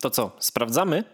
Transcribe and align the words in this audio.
To 0.00 0.10
co, 0.10 0.36
sprawdzamy? 0.38 1.04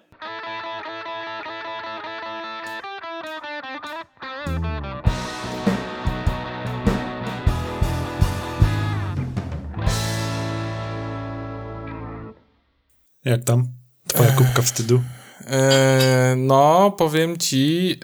Jak 13.25 13.45
tam? 13.45 13.69
Twoja 14.09 14.33
kubka 14.33 14.63
wstydu? 14.63 15.03
Eee, 15.47 16.37
no, 16.37 16.91
powiem 16.91 17.37
ci, 17.37 18.01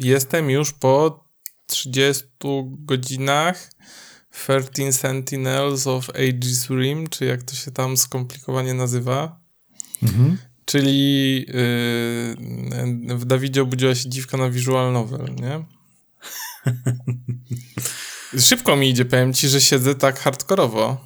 jestem 0.00 0.50
już 0.50 0.72
po 0.72 1.24
30 1.66 2.24
godzinach 2.78 3.70
13 4.30 4.92
Sentinels 4.92 5.86
of 5.86 6.10
Aegis 6.10 6.70
Rim, 6.70 7.08
czy 7.08 7.24
jak 7.24 7.42
to 7.42 7.54
się 7.54 7.70
tam 7.70 7.96
skomplikowanie 7.96 8.74
nazywa. 8.74 9.45
Mhm. 10.02 10.38
Czyli 10.64 11.38
yy, 11.38 13.16
w 13.16 13.24
Dawidzie 13.24 13.62
obudziła 13.62 13.94
się 13.94 14.08
dziwka 14.08 14.36
na 14.36 14.50
visual 14.50 14.92
novel, 14.92 15.34
nie? 15.34 15.64
Szybko 18.48 18.76
mi 18.76 18.90
idzie, 18.90 19.04
powiem 19.04 19.32
ci, 19.32 19.48
że 19.48 19.60
siedzę 19.60 19.94
tak 19.94 20.20
hardkorowo. 20.20 20.96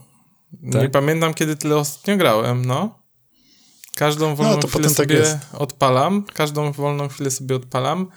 Tak? 0.73 0.83
Nie 0.83 0.89
pamiętam, 0.89 1.35
kiedy 1.35 1.57
tyle 1.57 1.77
ostatnio 1.77 2.17
grałem, 2.17 2.65
no. 2.65 3.01
Każdą 3.95 4.35
wolną 4.35 4.59
no, 4.63 4.69
chwilę 4.69 4.89
tak 4.89 4.97
sobie 4.97 5.23
tak 5.23 5.41
odpalam. 5.53 6.25
Każdą 6.35 6.73
wolną 6.73 7.09
chwilę 7.09 7.31
sobie 7.31 7.57
odpalam. 7.57 8.11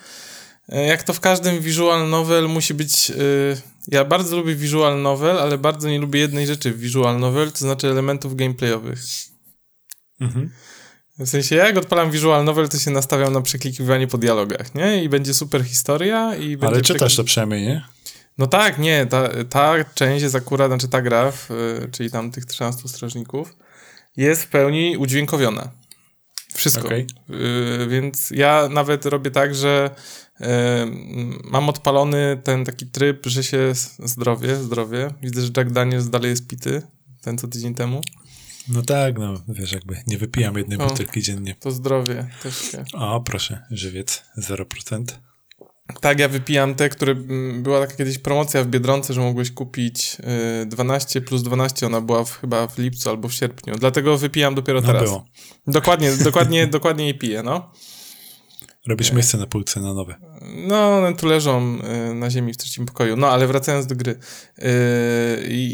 E, 0.70 0.86
jak 0.86 1.04
to 1.04 1.14
w 1.14 1.20
każdym 1.20 1.60
visual 1.60 2.10
novel 2.10 2.50
musi 2.50 2.74
być... 2.74 3.10
Yy, 3.10 3.62
ja 3.88 4.06
bardzo 4.06 4.38
lubię 4.38 4.56
visual 4.56 5.02
novel, 5.02 5.40
ale 5.40 5.58
bardzo 5.58 5.90
nie 5.90 6.00
lubię 6.00 6.20
jednej 6.20 6.48
rzeczy 6.48 6.72
w 6.72 6.80
visual 6.80 7.20
novel, 7.20 7.52
to 7.52 7.58
znaczy 7.58 7.88
elementów 7.88 8.36
gameplayowych. 8.36 9.00
Mhm. 10.22 10.50
W 11.20 11.28
sensie, 11.28 11.56
jak 11.56 11.78
odpalam 11.78 12.12
visual 12.12 12.46
novel, 12.46 12.70
to 12.70 12.78
się 12.78 12.92
nastawiam 12.92 13.34
na 13.34 13.42
przeklikiwanie 13.42 14.08
po 14.08 14.18
dialogach, 14.18 14.76
nie? 14.76 15.04
I 15.04 15.10
będzie 15.10 15.34
super 15.34 15.64
historia 15.64 16.36
i 16.36 16.58
Ale 16.62 16.82
czytasz 16.82 17.16
to 17.16 17.24
przynajmniej, 17.24 17.62
nie? 17.62 17.86
No 18.38 18.48
tak, 18.48 18.80
nie, 18.80 19.06
ta, 19.06 19.30
ta 19.50 19.74
część 19.96 20.24
jest 20.24 20.36
akurat, 20.36 20.68
znaczy 20.68 20.88
ta 20.88 21.02
gra, 21.02 21.32
w, 21.32 21.50
czyli 21.92 22.12
tam 22.12 22.32
tych 22.32 22.46
13 22.46 22.88
strażników, 22.88 23.56
jest 24.18 24.44
w 24.44 24.48
pełni 24.48 24.98
udźwiękowiona. 24.98 25.72
Wszystko. 26.54 26.86
Okay. 26.86 27.08
Y, 27.30 27.88
więc 27.88 28.32
ja 28.32 28.70
nawet 28.72 29.06
robię 29.06 29.32
tak, 29.32 29.56
że 29.56 29.90
y, 30.42 30.46
mam 31.44 31.70
odpalony 31.70 32.42
ten 32.44 32.66
taki 32.66 32.88
tryb, 32.88 33.26
że 33.26 33.44
się 33.44 33.74
zdrowie, 34.00 34.56
zdrowie. 34.56 35.14
Widzę, 35.22 35.42
że 35.42 35.50
Jack 35.58 35.72
Daniels 35.72 36.10
dalej 36.10 36.30
jest 36.30 36.48
pity, 36.48 36.82
ten 37.22 37.38
co 37.38 37.48
tydzień 37.48 37.76
temu. 37.76 38.02
No 38.68 38.82
tak, 38.82 39.20
no 39.20 39.34
wiesz, 39.48 39.72
jakby 39.72 39.98
nie 40.08 40.18
wypijam 40.18 40.58
jednej 40.58 40.78
o, 40.78 40.88
butelki 40.88 41.22
dziennie. 41.22 41.56
To 41.60 41.72
zdrowie 41.72 42.28
też 42.44 42.72
się. 42.72 42.84
O, 42.94 43.22
proszę, 43.22 43.66
żywiec 43.72 44.24
0%. 44.38 45.04
Tak, 46.02 46.20
ja 46.20 46.28
wypijam 46.28 46.76
te, 46.76 46.90
które 46.90 47.16
była 47.54 47.80
taka 47.80 47.96
kiedyś 47.96 48.18
promocja 48.18 48.64
w 48.64 48.68
Biedronce, 48.68 49.14
że 49.14 49.22
mogłeś 49.22 49.52
kupić 49.52 50.18
12 50.66 51.20
y, 51.20 51.22
plus 51.22 51.44
12, 51.44 51.86
ona 51.86 52.02
była 52.02 52.24
w, 52.24 52.40
chyba 52.40 52.68
w 52.68 52.78
lipcu 52.78 53.10
albo 53.10 53.28
w 53.28 53.34
sierpniu. 53.34 53.76
Dlatego 53.76 54.18
wypijam 54.18 54.56
dopiero 54.56 54.82
no 54.82 54.88
teraz. 54.88 55.04
Było. 55.04 55.26
Dokładnie, 55.68 56.12
dokładnie, 56.24 56.68
dokładnie 56.68 57.08
je 57.08 57.14
piję, 57.14 57.44
no. 57.44 57.72
Robisz 58.88 59.12
miejsce 59.12 59.38
na 59.38 59.48
półce 59.48 59.80
na 59.80 59.94
nowe. 59.94 60.16
No, 60.68 60.98
one 60.98 61.16
tu 61.16 61.28
leżą 61.28 61.80
y, 62.12 62.14
na 62.14 62.30
ziemi 62.30 62.54
w 62.54 62.58
trzecim 62.58 62.86
pokoju. 62.86 63.18
No, 63.18 63.28
ale 63.28 63.48
wracając 63.48 63.88
do 63.88 63.96
gry. 63.96 64.16
Y, 64.60 64.64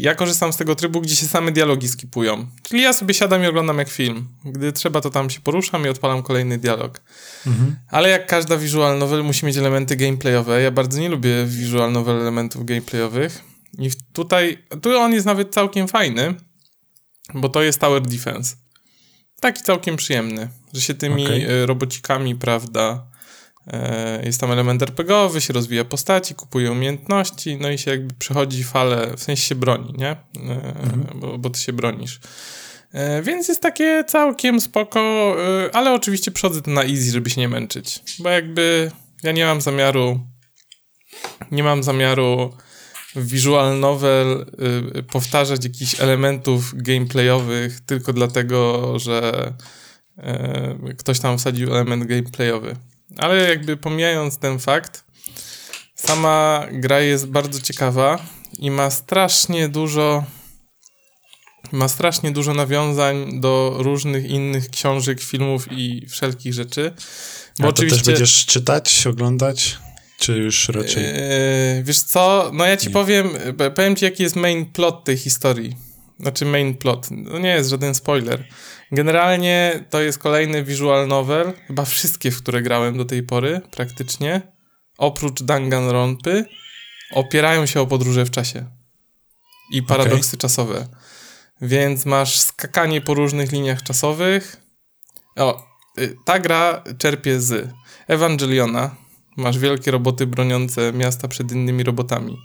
ja 0.00 0.14
korzystam 0.14 0.52
z 0.52 0.56
tego 0.56 0.74
trybu, 0.74 1.00
gdzie 1.00 1.16
się 1.16 1.26
same 1.26 1.52
dialogi 1.52 1.88
skipują. 1.88 2.46
Czyli 2.62 2.82
ja 2.82 2.92
sobie 2.92 3.14
siadam 3.14 3.44
i 3.44 3.46
oglądam 3.46 3.78
jak 3.78 3.88
film. 3.88 4.28
Gdy 4.44 4.72
trzeba, 4.72 5.00
to 5.00 5.10
tam 5.10 5.30
się 5.30 5.40
poruszam 5.40 5.86
i 5.86 5.88
odpalam 5.88 6.22
kolejny 6.22 6.58
dialog. 6.58 7.00
Mhm. 7.46 7.76
Ale 7.88 8.08
jak 8.08 8.26
każda 8.26 8.56
visual 8.56 8.98
novel 8.98 9.24
musi 9.24 9.46
mieć 9.46 9.56
elementy 9.56 9.96
gameplayowe. 9.96 10.62
Ja 10.62 10.70
bardzo 10.70 11.00
nie 11.00 11.08
lubię 11.08 11.46
visual 11.46 11.92
novel 11.92 12.20
elementów 12.20 12.64
gameplayowych. 12.64 13.44
I 13.78 13.90
tutaj, 14.12 14.58
tu 14.82 14.98
on 14.98 15.12
jest 15.12 15.26
nawet 15.26 15.54
całkiem 15.54 15.88
fajny, 15.88 16.34
bo 17.34 17.48
to 17.48 17.62
jest 17.62 17.78
Tower 17.78 18.02
Defense. 18.02 18.56
Taki 19.40 19.62
całkiem 19.62 19.96
przyjemny, 19.96 20.48
że 20.72 20.80
się 20.80 20.94
tymi 20.94 21.24
okay. 21.24 21.66
robocikami, 21.66 22.36
prawda, 22.36 23.06
e, 23.66 24.22
jest 24.24 24.40
tam 24.40 24.52
element 24.52 24.82
RPGowy, 24.82 25.40
się 25.40 25.52
rozwija 25.52 25.84
postaci, 25.84 26.34
kupuje 26.34 26.72
umiejętności, 26.72 27.56
no 27.56 27.70
i 27.70 27.78
się 27.78 27.90
jakby 27.90 28.14
przechodzi 28.14 28.64
falę, 28.64 29.14
w 29.16 29.22
sensie 29.22 29.42
się 29.42 29.54
broni, 29.54 29.94
nie? 29.98 30.10
E, 30.10 30.16
mhm. 30.36 31.06
Bo, 31.14 31.38
bo 31.38 31.50
ty 31.50 31.60
się 31.60 31.72
bronisz. 31.72 32.20
E, 32.92 33.22
więc 33.22 33.48
jest 33.48 33.62
takie 33.62 34.04
całkiem 34.06 34.60
spoko, 34.60 35.34
ale 35.72 35.92
oczywiście 35.92 36.30
przechodzę 36.30 36.62
to 36.62 36.70
na 36.70 36.82
easy, 36.82 37.10
żeby 37.10 37.30
się 37.30 37.40
nie 37.40 37.48
męczyć, 37.48 38.02
bo 38.18 38.28
jakby 38.28 38.90
ja 39.22 39.32
nie 39.32 39.44
mam 39.44 39.60
zamiaru 39.60 40.20
nie 41.50 41.62
mam 41.62 41.82
zamiaru 41.82 42.52
visual 43.16 43.80
novel 43.80 44.46
y, 44.98 45.02
powtarzać 45.02 45.64
jakichś 45.64 46.00
elementów 46.00 46.72
gameplayowych 46.74 47.80
tylko 47.80 48.12
dlatego, 48.12 48.98
że 48.98 49.52
y, 50.88 50.94
ktoś 50.94 51.20
tam 51.20 51.38
wsadził 51.38 51.70
element 51.70 52.04
gameplayowy. 52.04 52.76
Ale 53.16 53.48
jakby 53.48 53.76
pomijając 53.76 54.38
ten 54.38 54.58
fakt, 54.58 55.04
sama 55.94 56.66
gra 56.72 57.00
jest 57.00 57.26
bardzo 57.26 57.60
ciekawa 57.60 58.18
i 58.58 58.70
ma 58.70 58.90
strasznie 58.90 59.68
dużo 59.68 60.24
ma 61.72 61.88
strasznie 61.88 62.30
dużo 62.30 62.54
nawiązań 62.54 63.40
do 63.40 63.76
różnych 63.78 64.30
innych 64.30 64.70
książek, 64.70 65.20
filmów 65.20 65.72
i 65.72 66.06
wszelkich 66.08 66.54
rzeczy. 66.54 66.94
Bo 67.58 67.64
A 67.64 67.66
to 67.66 67.68
oczywiście... 67.68 67.98
też 67.98 68.06
będziesz 68.06 68.46
czytać, 68.46 69.06
oglądać? 69.06 69.78
Czy 70.20 70.38
już 70.38 70.68
raczej? 70.68 71.04
Yy, 71.04 71.82
wiesz 71.82 72.02
co, 72.02 72.50
no 72.54 72.66
ja 72.66 72.76
ci 72.76 72.86
nie. 72.86 72.92
powiem, 72.92 73.28
powiem 73.74 73.96
ci 73.96 74.04
jaki 74.04 74.22
jest 74.22 74.36
main 74.36 74.66
plot 74.66 75.04
tej 75.04 75.16
historii. 75.16 75.76
Znaczy 76.20 76.44
main 76.44 76.74
plot, 76.74 77.08
no 77.10 77.38
nie 77.38 77.48
jest 77.48 77.70
żaden 77.70 77.94
spoiler. 77.94 78.44
Generalnie 78.92 79.84
to 79.90 80.00
jest 80.00 80.18
kolejny 80.18 80.64
visual 80.64 81.08
novel, 81.08 81.52
chyba 81.66 81.84
wszystkie, 81.84 82.30
w 82.30 82.38
które 82.38 82.62
grałem 82.62 82.98
do 82.98 83.04
tej 83.04 83.22
pory 83.22 83.60
praktycznie, 83.70 84.42
oprócz 84.98 85.42
Danganronpy, 85.42 86.44
opierają 87.12 87.66
się 87.66 87.80
o 87.80 87.86
podróże 87.86 88.24
w 88.24 88.30
czasie 88.30 88.66
i 89.72 89.82
paradoksy 89.82 90.30
okay. 90.30 90.40
czasowe. 90.40 90.88
Więc 91.60 92.06
masz 92.06 92.40
skakanie 92.40 93.00
po 93.00 93.14
różnych 93.14 93.52
liniach 93.52 93.82
czasowych. 93.82 94.56
O, 95.36 95.66
y, 95.98 96.16
ta 96.24 96.38
gra 96.38 96.84
czerpie 96.98 97.40
z 97.40 97.68
Ewangeliona, 98.08 98.96
Masz 99.40 99.58
wielkie 99.58 99.90
roboty 99.90 100.26
broniące 100.26 100.92
miasta 100.92 101.28
przed 101.28 101.52
innymi 101.52 101.82
robotami. 101.82 102.38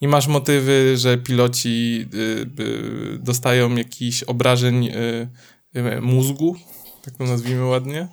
I 0.00 0.08
masz 0.08 0.26
motywy, 0.26 0.96
że 0.96 1.18
piloci 1.18 2.06
y, 2.14 2.62
y, 2.62 3.18
dostają 3.18 3.76
jakiś 3.76 4.22
obrażeń 4.22 4.86
y, 4.86 6.00
mózgu, 6.02 6.56
tak 7.04 7.16
to 7.16 7.24
nazwijmy 7.24 7.64
ładnie, 7.64 8.08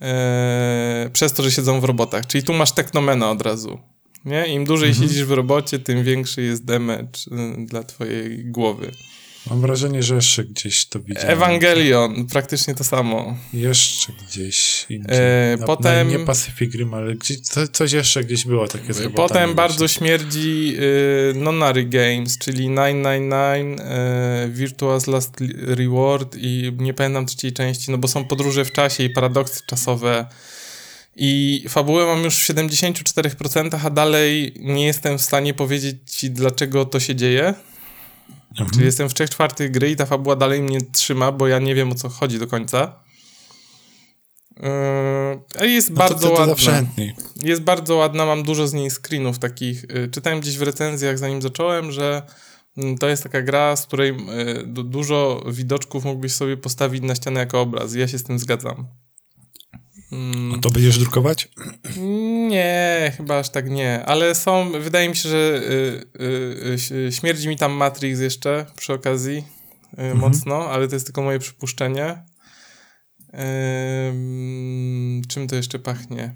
e, 0.00 1.10
przez 1.12 1.32
to, 1.32 1.42
że 1.42 1.50
siedzą 1.50 1.80
w 1.80 1.84
robotach. 1.84 2.26
Czyli 2.26 2.44
tu 2.44 2.52
masz 2.52 2.72
teknomena 2.72 3.30
od 3.30 3.42
razu. 3.42 3.78
Nie? 4.24 4.46
Im 4.46 4.64
dłużej 4.64 4.88
mhm. 4.88 5.08
siedzisz 5.08 5.24
w 5.24 5.30
robocie, 5.30 5.78
tym 5.78 6.04
większy 6.04 6.42
jest 6.42 6.64
damage 6.64 7.18
dla 7.58 7.82
twojej 7.82 8.44
głowy. 8.44 8.92
Mam 9.50 9.60
wrażenie, 9.60 10.02
że 10.02 10.14
jeszcze 10.14 10.44
gdzieś 10.44 10.86
to 10.86 11.00
widziałem. 11.00 11.30
Ewangelion, 11.30 12.26
praktycznie 12.26 12.74
to 12.74 12.84
samo. 12.84 13.36
Jeszcze 13.52 14.12
gdzieś 14.12 14.86
indziej. 14.90 15.16
E, 15.18 15.56
na, 15.60 15.66
potem... 15.66 16.08
Na, 16.08 16.18
nie 16.18 16.24
Pacific 16.24 16.74
Rim, 16.74 16.94
ale 16.94 17.14
gdzieś, 17.14 17.38
coś 17.72 17.92
jeszcze 17.92 18.24
gdzieś 18.24 18.44
było 18.44 18.68
takie 18.68 18.92
z 18.92 19.12
Potem 19.12 19.54
bardzo 19.54 19.88
śmierdzi 19.88 20.76
y, 20.78 21.34
Nonary 21.34 21.84
Games, 21.84 22.38
czyli 22.38 22.64
999, 22.64 23.80
y, 23.80 23.84
Virtuous 24.52 25.06
Last 25.06 25.36
Reward 25.62 26.36
i 26.38 26.72
nie 26.78 26.94
pamiętam 26.94 27.26
trzeciej 27.26 27.52
części, 27.52 27.90
no 27.90 27.98
bo 27.98 28.08
są 28.08 28.24
podróże 28.24 28.64
w 28.64 28.72
czasie 28.72 29.04
i 29.04 29.10
paradoksy 29.10 29.62
czasowe. 29.66 30.26
I 31.16 31.64
fabułę 31.68 32.06
mam 32.06 32.24
już 32.24 32.36
w 32.36 32.48
74%, 32.48 33.78
a 33.84 33.90
dalej 33.90 34.54
nie 34.60 34.86
jestem 34.86 35.18
w 35.18 35.22
stanie 35.22 35.54
powiedzieć 35.54 35.96
ci, 36.06 36.30
dlaczego 36.30 36.84
to 36.84 37.00
się 37.00 37.14
dzieje. 37.14 37.54
Mhm. 38.58 38.70
Czyli 38.70 38.84
jestem 38.84 39.08
w 39.08 39.14
trzech 39.14 39.30
czwartych 39.30 39.70
gry 39.70 39.90
i 39.90 39.96
ta 39.96 40.06
fabuła 40.06 40.36
dalej 40.36 40.62
mnie 40.62 40.78
trzyma, 40.92 41.32
bo 41.32 41.48
ja 41.48 41.58
nie 41.58 41.74
wiem 41.74 41.92
o 41.92 41.94
co 41.94 42.08
chodzi 42.08 42.38
do 42.38 42.46
końca. 42.46 43.06
Yy, 45.60 45.70
jest 45.70 45.90
no 45.90 45.96
bardzo 45.96 46.32
ładna. 46.32 46.54
Jest 47.42 47.62
bardzo 47.62 47.96
ładna, 47.96 48.26
mam 48.26 48.42
dużo 48.42 48.68
z 48.68 48.72
niej 48.72 48.90
screenów 48.90 49.38
takich. 49.38 49.82
Yy, 49.88 50.08
czytałem 50.08 50.40
gdzieś 50.40 50.58
w 50.58 50.62
recenzjach, 50.62 51.18
zanim 51.18 51.42
zacząłem, 51.42 51.92
że 51.92 52.22
yy, 52.76 52.98
to 52.98 53.08
jest 53.08 53.22
taka 53.22 53.42
gra, 53.42 53.76
z 53.76 53.86
której 53.86 54.16
yy, 54.16 54.64
dużo 54.66 55.44
widoczków 55.48 56.04
mógłbyś 56.04 56.32
sobie 56.32 56.56
postawić 56.56 57.02
na 57.02 57.14
ścianę 57.14 57.40
jako 57.40 57.60
obraz. 57.60 57.94
Ja 57.94 58.08
się 58.08 58.18
z 58.18 58.24
tym 58.24 58.38
zgadzam. 58.38 58.86
A 60.56 60.58
to 60.60 60.70
będziesz 60.70 60.98
drukować? 60.98 61.48
Nie, 62.48 63.12
chyba 63.16 63.38
aż 63.38 63.50
tak 63.50 63.70
nie, 63.70 64.04
ale 64.04 64.34
są, 64.34 64.72
wydaje 64.72 65.08
mi 65.08 65.16
się, 65.16 65.28
że 65.28 65.36
y, 65.36 66.22
y, 66.90 66.96
y, 66.96 67.12
śmierdzi 67.12 67.48
mi 67.48 67.56
tam 67.56 67.72
Matrix 67.72 68.20
jeszcze 68.20 68.66
przy 68.76 68.92
okazji 68.92 69.36
y, 69.36 69.44
mhm. 69.96 70.18
mocno, 70.18 70.70
ale 70.70 70.88
to 70.88 70.94
jest 70.94 71.06
tylko 71.06 71.22
moje 71.22 71.38
przypuszczenie. 71.38 72.22
czym 75.28 75.48
to 75.48 75.56
jeszcze 75.56 75.78
pachnie? 75.78 76.34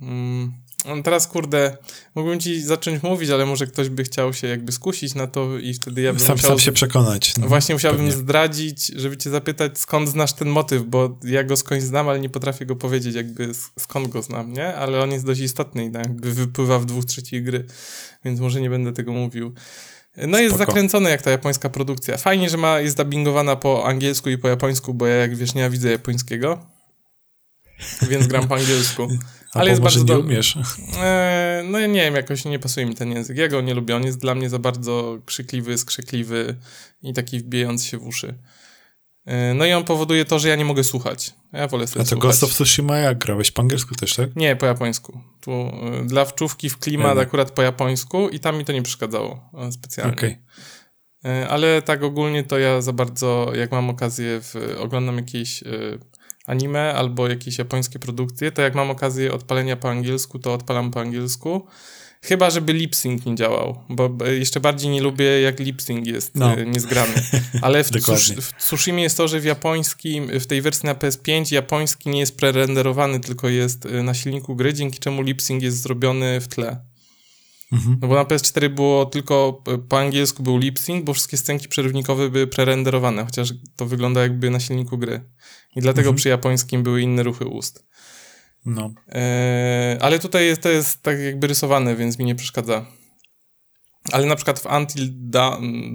Mm, 0.00 0.52
no 0.84 1.02
teraz, 1.02 1.26
kurde, 1.26 1.76
mógłbym 2.14 2.40
ci 2.40 2.62
zacząć 2.62 3.02
mówić, 3.02 3.30
ale 3.30 3.46
może 3.46 3.66
ktoś 3.66 3.88
by 3.88 4.04
chciał 4.04 4.32
się 4.34 4.46
jakby 4.46 4.72
skusić 4.72 5.14
na 5.14 5.26
to 5.26 5.58
i 5.58 5.74
wtedy 5.74 6.02
ja 6.02 6.12
bym 6.12 6.20
sam, 6.20 6.36
musiał... 6.36 6.50
Sam 6.50 6.58
się 6.58 6.72
przekonać. 6.72 7.36
No, 7.36 7.48
właśnie 7.48 7.74
musiałbym 7.74 8.06
pewnie. 8.06 8.20
zdradzić, 8.22 8.86
żeby 8.86 9.16
cię 9.16 9.30
zapytać, 9.30 9.78
skąd 9.78 10.08
znasz 10.08 10.32
ten 10.32 10.48
motyw, 10.48 10.82
bo 10.82 11.18
ja 11.24 11.44
go 11.44 11.56
skądś 11.56 11.84
znam, 11.84 12.08
ale 12.08 12.20
nie 12.20 12.28
potrafię 12.28 12.66
go 12.66 12.76
powiedzieć 12.76 13.14
jakby 13.14 13.50
skąd 13.78 14.08
go 14.08 14.22
znam, 14.22 14.52
nie? 14.52 14.74
Ale 14.74 15.02
on 15.02 15.12
jest 15.12 15.26
dość 15.26 15.40
istotny 15.40 15.84
i 15.84 15.92
jakby 15.92 16.32
wypływa 16.32 16.78
w 16.78 16.86
dwóch 16.86 17.04
trzecich 17.04 17.44
gry, 17.44 17.66
więc 18.24 18.40
może 18.40 18.60
nie 18.60 18.70
będę 18.70 18.92
tego 18.92 19.12
mówił. 19.12 19.54
No 20.16 20.38
jest 20.38 20.54
Spoko. 20.54 20.70
zakręcony 20.70 21.10
jak 21.10 21.22
ta 21.22 21.30
japońska 21.30 21.68
produkcja. 21.68 22.16
Fajnie, 22.16 22.50
że 22.50 22.56
ma, 22.56 22.80
jest 22.80 22.96
dubbingowana 22.96 23.56
po 23.56 23.86
angielsku 23.86 24.30
i 24.30 24.38
po 24.38 24.48
japońsku, 24.48 24.94
bo 24.94 25.06
ja 25.06 25.14
jak 25.14 25.36
wiesz, 25.36 25.54
nie 25.54 25.70
widzę 25.70 25.90
japońskiego, 25.90 26.66
więc 28.08 28.26
gram 28.26 28.48
po 28.48 28.54
angielsku. 28.54 29.08
Ale 29.52 29.70
jest 29.70 29.82
bardzo 29.82 30.04
nie 30.04 30.18
umiesz. 30.18 30.58
E, 31.02 31.62
no 31.64 31.78
ja 31.78 31.86
nie 31.86 32.00
wiem, 32.00 32.14
jakoś 32.14 32.44
nie 32.44 32.58
pasuje 32.58 32.86
mi 32.86 32.94
ten 32.94 33.12
język. 33.12 33.36
Ja 33.36 33.48
go 33.48 33.60
nie 33.60 33.74
lubię. 33.74 33.96
On 33.96 34.04
jest 34.04 34.18
dla 34.18 34.34
mnie 34.34 34.50
za 34.50 34.58
bardzo 34.58 35.18
krzykliwy, 35.26 35.78
skrzykliwy 35.78 36.56
i 37.02 37.12
taki 37.12 37.38
wbijający 37.40 37.86
się 37.86 37.98
w 37.98 38.06
uszy. 38.06 38.34
E, 39.26 39.54
no 39.54 39.66
i 39.66 39.72
on 39.72 39.84
powoduje 39.84 40.24
to, 40.24 40.38
że 40.38 40.48
ja 40.48 40.56
nie 40.56 40.64
mogę 40.64 40.84
słuchać. 40.84 41.34
Ja 41.52 41.68
wolę 41.68 41.86
sobie 41.86 42.00
A 42.00 42.04
to 42.04 42.08
słuchać. 42.08 42.22
Ghost 42.22 42.44
of 42.44 42.50
Tsushima 42.50 42.98
jak 42.98 43.18
grałeś? 43.18 43.50
Po 43.50 43.62
angielsku 43.62 43.94
też, 43.94 44.14
tak? 44.14 44.36
Nie, 44.36 44.56
po 44.56 44.66
japońsku. 44.66 45.20
Tu 45.40 45.52
y, 46.02 46.06
dla 46.06 46.24
wczówki 46.24 46.70
w 46.70 46.78
klimat 46.78 47.18
akurat 47.18 47.50
po 47.50 47.62
japońsku 47.62 48.28
i 48.28 48.40
tam 48.40 48.58
mi 48.58 48.64
to 48.64 48.72
nie 48.72 48.82
przeszkadzało 48.82 49.50
specjalnie. 49.70 50.12
Okay. 50.12 50.38
Y, 51.26 51.48
ale 51.48 51.82
tak 51.82 52.02
ogólnie 52.02 52.44
to 52.44 52.58
ja 52.58 52.80
za 52.80 52.92
bardzo, 52.92 53.52
jak 53.54 53.72
mam 53.72 53.90
okazję, 53.90 54.40
w, 54.40 54.76
oglądam 54.78 55.16
jakieś 55.16 55.62
y, 55.62 55.98
anime 56.48 56.94
albo 56.94 57.28
jakieś 57.28 57.58
japońskie 57.58 57.98
produkcje, 57.98 58.52
to 58.52 58.62
jak 58.62 58.74
mam 58.74 58.90
okazję 58.90 59.32
odpalenia 59.32 59.76
po 59.76 59.90
angielsku, 59.90 60.38
to 60.38 60.54
odpalam 60.54 60.90
po 60.90 61.00
angielsku. 61.00 61.66
Chyba, 62.22 62.50
żeby 62.50 62.72
lip 62.72 62.96
sync 62.96 63.24
nie 63.24 63.34
działał, 63.34 63.84
bo 63.88 64.24
jeszcze 64.26 64.60
bardziej 64.60 64.90
nie 64.90 65.02
lubię, 65.02 65.40
jak 65.40 65.60
lip 65.60 65.82
sync 65.82 66.08
jest 66.08 66.36
no. 66.36 66.52
E, 66.52 66.66
niezgrany. 66.66 67.14
Ale 67.62 67.84
w, 67.84 67.90
w 68.40 68.52
Tsushima 68.58 69.00
jest 69.00 69.16
to, 69.16 69.28
że 69.28 69.40
w 69.40 69.44
japońskim, 69.44 70.40
w 70.40 70.46
tej 70.46 70.62
wersji 70.62 70.86
na 70.86 70.94
PS5 70.94 71.52
japoński 71.54 72.10
nie 72.10 72.20
jest 72.20 72.36
prerenderowany, 72.36 73.20
tylko 73.20 73.48
jest 73.48 73.86
e, 73.86 74.02
na 74.02 74.14
silniku 74.14 74.56
gry, 74.56 74.74
dzięki 74.74 74.98
czemu 74.98 75.22
lip 75.22 75.42
sync 75.42 75.62
jest 75.62 75.82
zrobiony 75.82 76.40
w 76.40 76.48
tle. 76.48 76.87
Mhm. 77.72 77.98
No 78.02 78.08
bo 78.08 78.14
na 78.14 78.24
PS4 78.24 78.68
było 78.68 79.06
tylko 79.06 79.62
e, 79.68 79.78
po 79.78 79.98
angielsku 79.98 80.42
był 80.42 80.58
lip 80.58 80.78
sync, 80.78 81.04
bo 81.04 81.14
wszystkie 81.14 81.36
scenki 81.36 81.68
przerywnikowe 81.68 82.30
były 82.30 82.46
prerenderowane, 82.46 83.24
chociaż 83.24 83.52
to 83.76 83.86
wygląda 83.86 84.22
jakby 84.22 84.50
na 84.50 84.60
silniku 84.60 84.98
gry. 84.98 85.20
I 85.76 85.80
dlatego 85.80 86.08
mhm. 86.08 86.16
przy 86.16 86.28
japońskim 86.28 86.82
były 86.82 87.02
inne 87.02 87.22
ruchy 87.22 87.44
ust. 87.44 87.86
No. 88.66 88.90
E, 89.08 89.98
ale 90.00 90.18
tutaj 90.18 90.46
jest, 90.46 90.62
to 90.62 90.68
jest 90.68 91.02
tak 91.02 91.18
jakby 91.20 91.46
rysowane, 91.46 91.96
więc 91.96 92.18
mi 92.18 92.24
nie 92.24 92.34
przeszkadza. 92.34 92.86
Ale 94.12 94.26
na 94.26 94.36
przykład 94.36 94.60
w 94.60 94.66
Until 94.66 95.08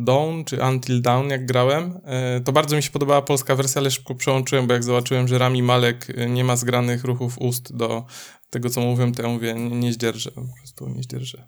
Dawn, 0.03 0.43
czy 0.45 0.61
Until 0.61 1.01
Dawn, 1.01 1.29
jak 1.29 1.45
grałem, 1.45 1.99
e, 2.05 2.41
to 2.41 2.51
bardzo 2.51 2.75
mi 2.75 2.83
się 2.83 2.91
podobała 2.91 3.21
polska 3.21 3.55
wersja, 3.55 3.81
ale 3.81 3.91
szybko 3.91 4.15
przełączyłem, 4.15 4.67
bo 4.67 4.73
jak 4.73 4.83
zobaczyłem, 4.83 5.27
że 5.27 5.37
Rami 5.37 5.63
Malek 5.63 6.07
e, 6.17 6.29
nie 6.29 6.43
ma 6.43 6.55
zgranych 6.55 7.03
ruchów 7.03 7.37
ust 7.37 7.75
do 7.75 8.05
tego, 8.49 8.69
co 8.69 8.81
mówię, 8.81 9.11
to 9.11 9.21
ja 9.21 9.29
mówię, 9.29 9.53
nie, 9.53 9.69
nie 9.69 9.93
zdzierżę, 9.93 10.31
po 10.31 10.41
prostu 10.57 10.89
nie 10.89 11.03
zdzierżę. 11.03 11.47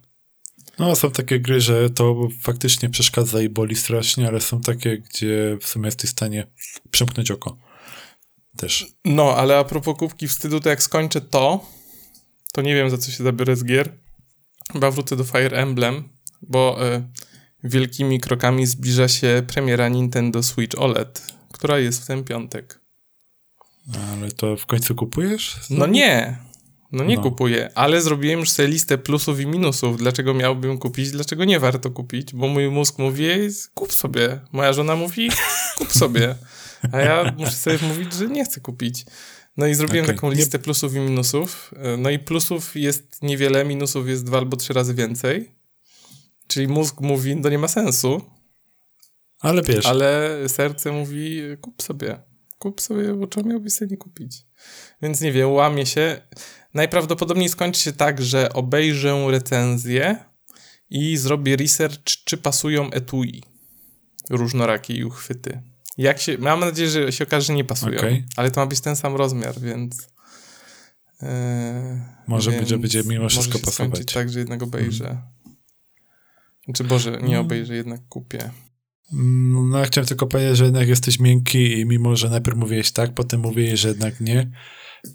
No, 0.78 0.96
są 0.96 1.10
takie 1.10 1.40
gry, 1.40 1.60
że 1.60 1.90
to 1.90 2.28
faktycznie 2.40 2.90
przeszkadza 2.90 3.42
i 3.42 3.48
boli 3.48 3.76
strasznie, 3.76 4.28
ale 4.28 4.40
są 4.40 4.60
takie, 4.60 4.98
gdzie 4.98 5.58
w 5.60 5.66
sumie 5.66 5.86
jesteś 5.86 6.10
w 6.10 6.12
stanie 6.12 6.46
przemknąć 6.90 7.30
oko 7.30 7.56
też. 8.56 8.86
No, 9.04 9.36
ale 9.36 9.58
a 9.58 9.64
propos 9.64 9.98
kubki 9.98 10.28
wstydu, 10.28 10.60
to 10.60 10.68
jak 10.68 10.82
skończę 10.82 11.20
to, 11.20 11.66
to 12.52 12.62
nie 12.62 12.74
wiem 12.74 12.90
za 12.90 12.98
co 12.98 13.10
się 13.10 13.24
zabiorę 13.24 13.56
z 13.56 13.64
gier. 13.64 13.92
Chyba 14.72 14.90
wrócę 14.90 15.16
do 15.16 15.24
Fire 15.24 15.56
Emblem, 15.56 16.08
bo 16.42 16.86
y, 16.94 17.02
wielkimi 17.64 18.20
krokami 18.20 18.66
zbliża 18.66 19.08
się 19.08 19.42
premiera 19.46 19.88
Nintendo 19.88 20.42
Switch 20.42 20.78
OLED, 20.78 21.26
która 21.52 21.78
jest 21.78 22.02
w 22.02 22.06
ten 22.06 22.24
piątek. 22.24 22.80
Ale 24.12 24.30
to 24.30 24.56
w 24.56 24.66
końcu 24.66 24.94
kupujesz? 24.94 25.56
No 25.70 25.86
nie. 25.86 26.38
No 26.92 27.04
nie 27.04 27.16
no. 27.16 27.22
kupuję, 27.22 27.70
ale 27.74 28.02
zrobiłem 28.02 28.40
już 28.40 28.50
sobie 28.50 28.68
listę 28.68 28.98
plusów 28.98 29.40
i 29.40 29.46
minusów. 29.46 29.96
Dlaczego 29.96 30.34
miałbym 30.34 30.78
kupić, 30.78 31.10
dlaczego 31.10 31.44
nie 31.44 31.60
warto 31.60 31.90
kupić? 31.90 32.34
Bo 32.34 32.48
mój 32.48 32.70
mózg 32.70 32.98
mówi, 32.98 33.28
kup 33.74 33.94
sobie. 33.94 34.40
Moja 34.52 34.72
żona 34.72 34.96
mówi, 34.96 35.30
kup 35.78 35.92
sobie. 35.92 36.34
A 36.92 37.00
ja 37.00 37.34
muszę 37.38 37.52
sobie 37.52 37.78
mówić, 37.88 38.12
że 38.12 38.26
nie 38.26 38.44
chcę 38.44 38.60
kupić. 38.60 39.04
No 39.56 39.66
i 39.66 39.74
zrobiłem 39.74 40.04
okay. 40.04 40.14
taką 40.14 40.30
listę 40.30 40.58
plusów 40.58 40.94
i 40.94 40.98
minusów. 40.98 41.74
No 41.98 42.10
i 42.10 42.18
plusów 42.18 42.76
jest 42.76 43.22
niewiele, 43.22 43.64
minusów 43.64 44.08
jest 44.08 44.24
dwa 44.24 44.38
albo 44.38 44.56
trzy 44.56 44.72
razy 44.72 44.94
więcej. 44.94 45.56
Czyli 46.46 46.68
mózg 46.68 47.00
mówi, 47.00 47.42
to 47.42 47.48
nie 47.48 47.58
ma 47.58 47.68
sensu. 47.68 48.22
Ale 49.40 49.62
wiesz. 49.62 49.86
Ale 49.86 50.38
serce 50.48 50.92
mówi, 50.92 51.42
kup 51.60 51.82
sobie. 51.82 52.20
Kup 52.58 52.80
sobie, 52.80 53.14
bo 53.14 53.26
czemu 53.26 53.48
miałbyś 53.48 53.72
sobie 53.72 53.90
nie 53.90 53.96
kupić? 53.96 54.46
Więc 55.02 55.20
nie 55.20 55.32
wiem, 55.32 55.50
łamie 55.52 55.86
się. 55.86 56.20
Najprawdopodobniej 56.76 57.48
skończy 57.48 57.80
się 57.80 57.92
tak, 57.92 58.22
że 58.22 58.52
obejrzę 58.52 59.26
recenzję 59.30 60.16
i 60.90 61.16
zrobię 61.16 61.56
research, 61.56 62.04
czy 62.24 62.36
pasują 62.36 62.90
etui 62.90 63.42
różnorakie 64.30 64.94
i 64.94 65.04
uchwyty. 65.04 65.62
Jak 65.98 66.20
się, 66.20 66.38
mam 66.38 66.60
nadzieję, 66.60 66.90
że 66.90 67.12
się 67.12 67.24
okaże, 67.24 67.46
że 67.46 67.54
nie 67.54 67.64
pasują, 67.64 67.98
okay. 67.98 68.24
ale 68.36 68.50
to 68.50 68.60
ma 68.60 68.66
być 68.66 68.80
ten 68.80 68.96
sam 68.96 69.16
rozmiar, 69.16 69.60
więc... 69.60 70.08
Yy, 71.22 71.28
może 72.26 72.50
więc 72.50 72.60
będzie, 72.60 72.78
będzie 72.78 73.02
mimo 73.06 73.28
wszystko 73.28 73.58
pasować. 73.58 74.12
tak, 74.12 74.30
że 74.30 74.38
jednak 74.38 74.62
obejrzę. 74.62 75.08
Mm. 75.08 75.22
Znaczy, 76.64 76.84
Boże, 76.84 77.10
nie 77.10 77.18
mm. 77.18 77.40
obejrzę, 77.40 77.76
jednak 77.76 78.00
kupię. 78.08 78.50
Mm, 79.12 79.70
no, 79.70 79.78
ja 79.78 79.84
chciałem 79.84 80.08
tylko 80.08 80.26
powiedzieć, 80.26 80.56
że 80.56 80.64
jednak 80.64 80.88
jesteś 80.88 81.20
miękki 81.20 81.80
i 81.80 81.86
mimo, 81.86 82.16
że 82.16 82.30
najpierw 82.30 82.56
mówiłeś 82.56 82.92
tak, 82.92 83.14
potem 83.14 83.40
mówiłeś, 83.40 83.80
że 83.80 83.88
jednak 83.88 84.20
nie, 84.20 84.50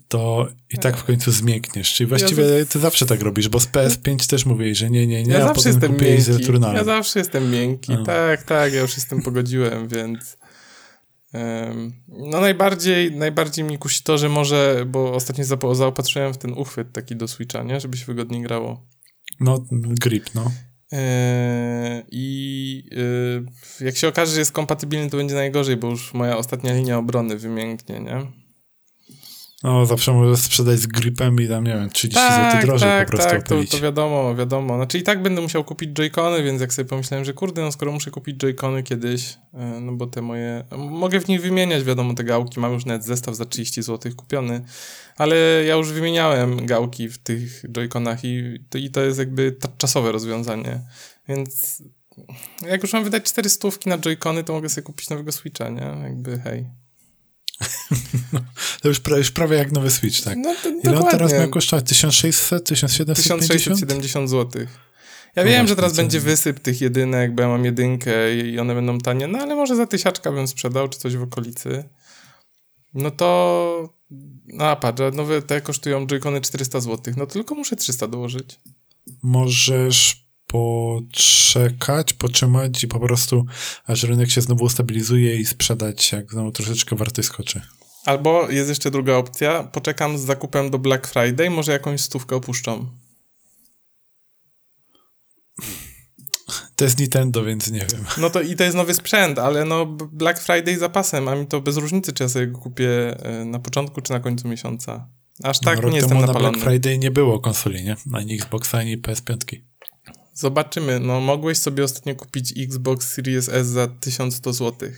to 0.07 0.47
i 0.69 0.77
tak 0.77 0.97
w 0.97 1.03
końcu 1.03 1.31
zmiękniesz. 1.31 1.93
Czyli 1.93 2.07
właściwie 2.07 2.43
ja 2.43 2.65
ty 2.65 2.79
zawsze 2.79 3.05
tak 3.05 3.21
robisz, 3.21 3.49
bo 3.49 3.59
z 3.59 3.67
PS5 3.67 4.29
też 4.29 4.45
mówiłeś, 4.45 4.77
że 4.77 4.89
nie, 4.89 5.07
nie, 5.07 5.23
nie, 5.23 5.33
ja 5.33 5.37
a 5.37 5.47
zawsze 5.47 5.55
potem 5.55 5.71
jestem 5.71 6.07
miękki. 6.07 6.21
z 6.21 6.47
Ja 6.75 6.83
zawsze 6.83 7.19
jestem 7.19 7.51
miękki, 7.51 7.93
tak, 8.05 8.43
tak, 8.43 8.73
ja 8.73 8.81
już 8.81 8.95
jestem 8.95 9.21
pogodziłem, 9.21 9.87
więc 9.87 10.37
no 12.07 12.41
najbardziej, 12.41 13.15
najbardziej 13.15 13.65
mi 13.65 13.77
kusi 13.77 14.03
to, 14.03 14.17
że 14.17 14.29
może, 14.29 14.85
bo 14.87 15.13
ostatnio 15.13 15.45
zaopatrzyłem 15.75 16.33
w 16.33 16.37
ten 16.37 16.53
uchwyt 16.53 16.93
taki 16.93 17.15
do 17.15 17.27
Switcha, 17.27 17.63
nie? 17.63 17.79
Żeby 17.79 17.97
się 17.97 18.05
wygodniej 18.05 18.41
grało. 18.41 18.85
No, 19.39 19.65
grip, 19.71 20.25
no. 20.35 20.51
Eee, 20.91 22.03
I 22.11 22.89
yy, 22.91 23.85
jak 23.85 23.97
się 23.97 24.07
okaże, 24.07 24.31
że 24.31 24.39
jest 24.39 24.51
kompatybilny, 24.51 25.09
to 25.09 25.17
będzie 25.17 25.35
najgorzej, 25.35 25.77
bo 25.77 25.89
już 25.89 26.13
moja 26.13 26.37
ostatnia 26.37 26.73
linia 26.73 26.97
obrony 26.97 27.37
wymięknie, 27.37 27.99
nie? 27.99 28.40
No, 29.63 29.85
zawsze 29.85 30.13
możesz 30.13 30.39
sprzedać 30.39 30.79
z 30.79 30.87
gripem 30.87 31.41
i 31.41 31.47
tam, 31.47 31.63
nie 31.63 31.73
wiem, 31.73 31.89
30 31.89 32.15
tak, 32.15 32.51
zł 32.51 32.67
drożej 32.67 32.89
tak, 32.89 33.07
po 33.07 33.11
prostu 33.11 33.29
Tak, 33.29 33.47
to, 33.47 33.55
to 33.71 33.79
wiadomo, 33.79 34.35
wiadomo. 34.35 34.75
Znaczy 34.75 34.97
i 34.97 35.03
tak 35.03 35.21
będę 35.21 35.41
musiał 35.41 35.63
kupić 35.63 35.89
joycony, 35.93 36.43
więc 36.43 36.61
jak 36.61 36.73
sobie 36.73 36.89
pomyślałem, 36.89 37.25
że 37.25 37.33
kurde, 37.33 37.61
no 37.61 37.71
skoro 37.71 37.91
muszę 37.91 38.11
kupić 38.11 38.37
joycony 38.37 38.83
kiedyś, 38.83 39.37
e, 39.53 39.79
no 39.81 39.91
bo 39.91 40.07
te 40.07 40.21
moje... 40.21 40.63
Mogę 40.77 41.19
w 41.19 41.27
nich 41.27 41.41
wymieniać, 41.41 41.83
wiadomo, 41.83 42.13
te 42.13 42.23
gałki, 42.23 42.59
mam 42.59 42.73
już 42.73 42.85
nawet 42.85 43.05
zestaw 43.05 43.35
za 43.35 43.45
30 43.45 43.81
zł 43.81 44.11
kupiony, 44.15 44.61
ale 45.17 45.35
ja 45.65 45.75
już 45.75 45.91
wymieniałem 45.91 46.65
gałki 46.65 47.09
w 47.09 47.17
tych 47.17 47.63
joyconach 47.71 48.23
i 48.23 48.59
to, 48.69 48.77
i 48.77 48.89
to 48.89 49.01
jest 49.01 49.19
jakby 49.19 49.57
czasowe 49.77 50.11
rozwiązanie, 50.11 50.81
więc 51.27 51.83
jak 52.67 52.83
już 52.83 52.93
mam 52.93 53.03
wydać 53.03 53.23
400 53.23 53.67
na 53.85 53.97
joycony, 53.97 54.43
to 54.43 54.53
mogę 54.53 54.69
sobie 54.69 54.85
kupić 54.85 55.09
nowego 55.09 55.31
Switcha, 55.31 55.69
nie? 55.69 55.97
Jakby 56.03 56.39
hej. 56.39 56.80
No, 58.33 58.39
to 58.81 58.87
już, 58.87 58.99
pra, 58.99 59.17
już 59.17 59.31
prawie 59.31 59.57
jak 59.57 59.71
nowy 59.71 59.89
Switch, 59.89 60.21
tak? 60.23 60.37
No, 60.37 60.55
to, 60.63 60.69
Ile 60.69 60.99
on 60.99 61.11
teraz 61.11 61.33
miał 61.33 61.49
kosztować? 61.49 61.85
1600? 61.85 62.65
1750? 62.65 63.41
1670 63.41 64.29
zł. 64.29 64.65
Ja 65.35 65.43
no 65.43 65.49
wiem, 65.49 65.67
że 65.67 65.75
teraz 65.75 65.95
będzie 65.95 66.19
wysyp 66.19 66.59
tych 66.59 66.81
jedynek, 66.81 67.35
bo 67.35 67.41
ja 67.41 67.47
mam 67.47 67.65
jedynkę 67.65 68.35
i 68.35 68.59
one 68.59 68.75
będą 68.75 68.99
tanie, 68.99 69.27
no 69.27 69.39
ale 69.39 69.55
może 69.55 69.75
za 69.75 69.87
tysiaczka 69.87 70.31
bym 70.31 70.47
sprzedał, 70.47 70.87
czy 70.87 70.99
coś 70.99 71.17
w 71.17 71.21
okolicy. 71.21 71.83
No 72.93 73.11
to... 73.11 74.01
No 74.45 74.75
patrz, 74.75 75.01
nowe 75.13 75.41
te 75.41 75.61
kosztują 75.61 76.07
joycony 76.07 76.41
400 76.41 76.79
zł, 76.79 77.13
no 77.17 77.25
tylko 77.25 77.55
muszę 77.55 77.75
300 77.75 78.07
dołożyć. 78.07 78.59
Możesz 79.23 80.30
poczekać, 80.51 82.13
potrzymać 82.13 82.83
i 82.83 82.87
po 82.87 82.99
prostu 82.99 83.45
aż 83.85 84.03
rynek 84.03 84.31
się 84.31 84.41
znowu 84.41 84.65
ustabilizuje 84.65 85.35
i 85.35 85.45
sprzedać, 85.45 86.11
jak 86.11 86.31
znowu 86.31 86.51
troszeczkę 86.51 86.95
wartość 86.95 87.27
skoczy. 87.27 87.61
Albo 88.05 88.49
jest 88.49 88.69
jeszcze 88.69 88.91
druga 88.91 89.15
opcja, 89.15 89.63
poczekam 89.63 90.17
z 90.17 90.21
zakupem 90.21 90.69
do 90.69 90.79
Black 90.79 91.07
Friday, 91.07 91.49
może 91.49 91.71
jakąś 91.71 92.01
stówkę 92.01 92.35
opuszczą. 92.35 92.87
to 96.75 96.83
jest 96.83 96.99
Nintendo, 96.99 97.43
więc 97.43 97.71
nie 97.71 97.79
wiem. 97.79 98.05
No 98.17 98.29
to 98.29 98.41
i 98.41 98.55
to 98.55 98.63
jest 98.63 98.75
nowy 98.75 98.93
sprzęt, 98.93 99.39
ale 99.39 99.65
no 99.65 99.85
Black 100.11 100.41
Friday 100.41 100.77
zapasem, 100.77 101.27
a 101.27 101.35
mi 101.35 101.47
to 101.47 101.61
bez 101.61 101.77
różnicy, 101.77 102.13
czy 102.13 102.23
ja 102.23 102.29
sobie 102.29 102.47
go 102.47 102.59
kupię 102.59 103.17
e, 103.25 103.45
na 103.45 103.59
początku, 103.59 104.01
czy 104.01 104.11
na 104.11 104.19
końcu 104.19 104.47
miesiąca. 104.47 105.07
Aż 105.43 105.59
tak 105.59 105.81
no, 105.81 105.89
nie 105.89 105.95
jestem 105.95 106.21
napalony. 106.21 106.43
na 106.43 106.51
Black 106.51 106.63
Friday 106.69 106.97
nie 106.97 107.11
było 107.11 107.39
konsoli, 107.39 107.83
nie? 107.83 107.95
Ani 108.13 108.33
Xboxa, 108.35 108.77
ani 108.77 108.97
PS5. 108.97 109.70
Zobaczymy. 110.41 110.99
No 110.99 111.19
mogłeś 111.19 111.57
sobie 111.57 111.83
ostatnio 111.83 112.15
kupić 112.15 112.53
Xbox 112.57 113.07
Series 113.13 113.49
S 113.49 113.67
za 113.67 113.87
1100 113.87 114.53
zł. 114.53 114.89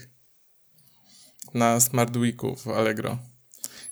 Na 1.54 1.80
Smart 1.80 2.16
Weeku 2.16 2.56
w 2.56 2.68
Allegro. 2.68 3.18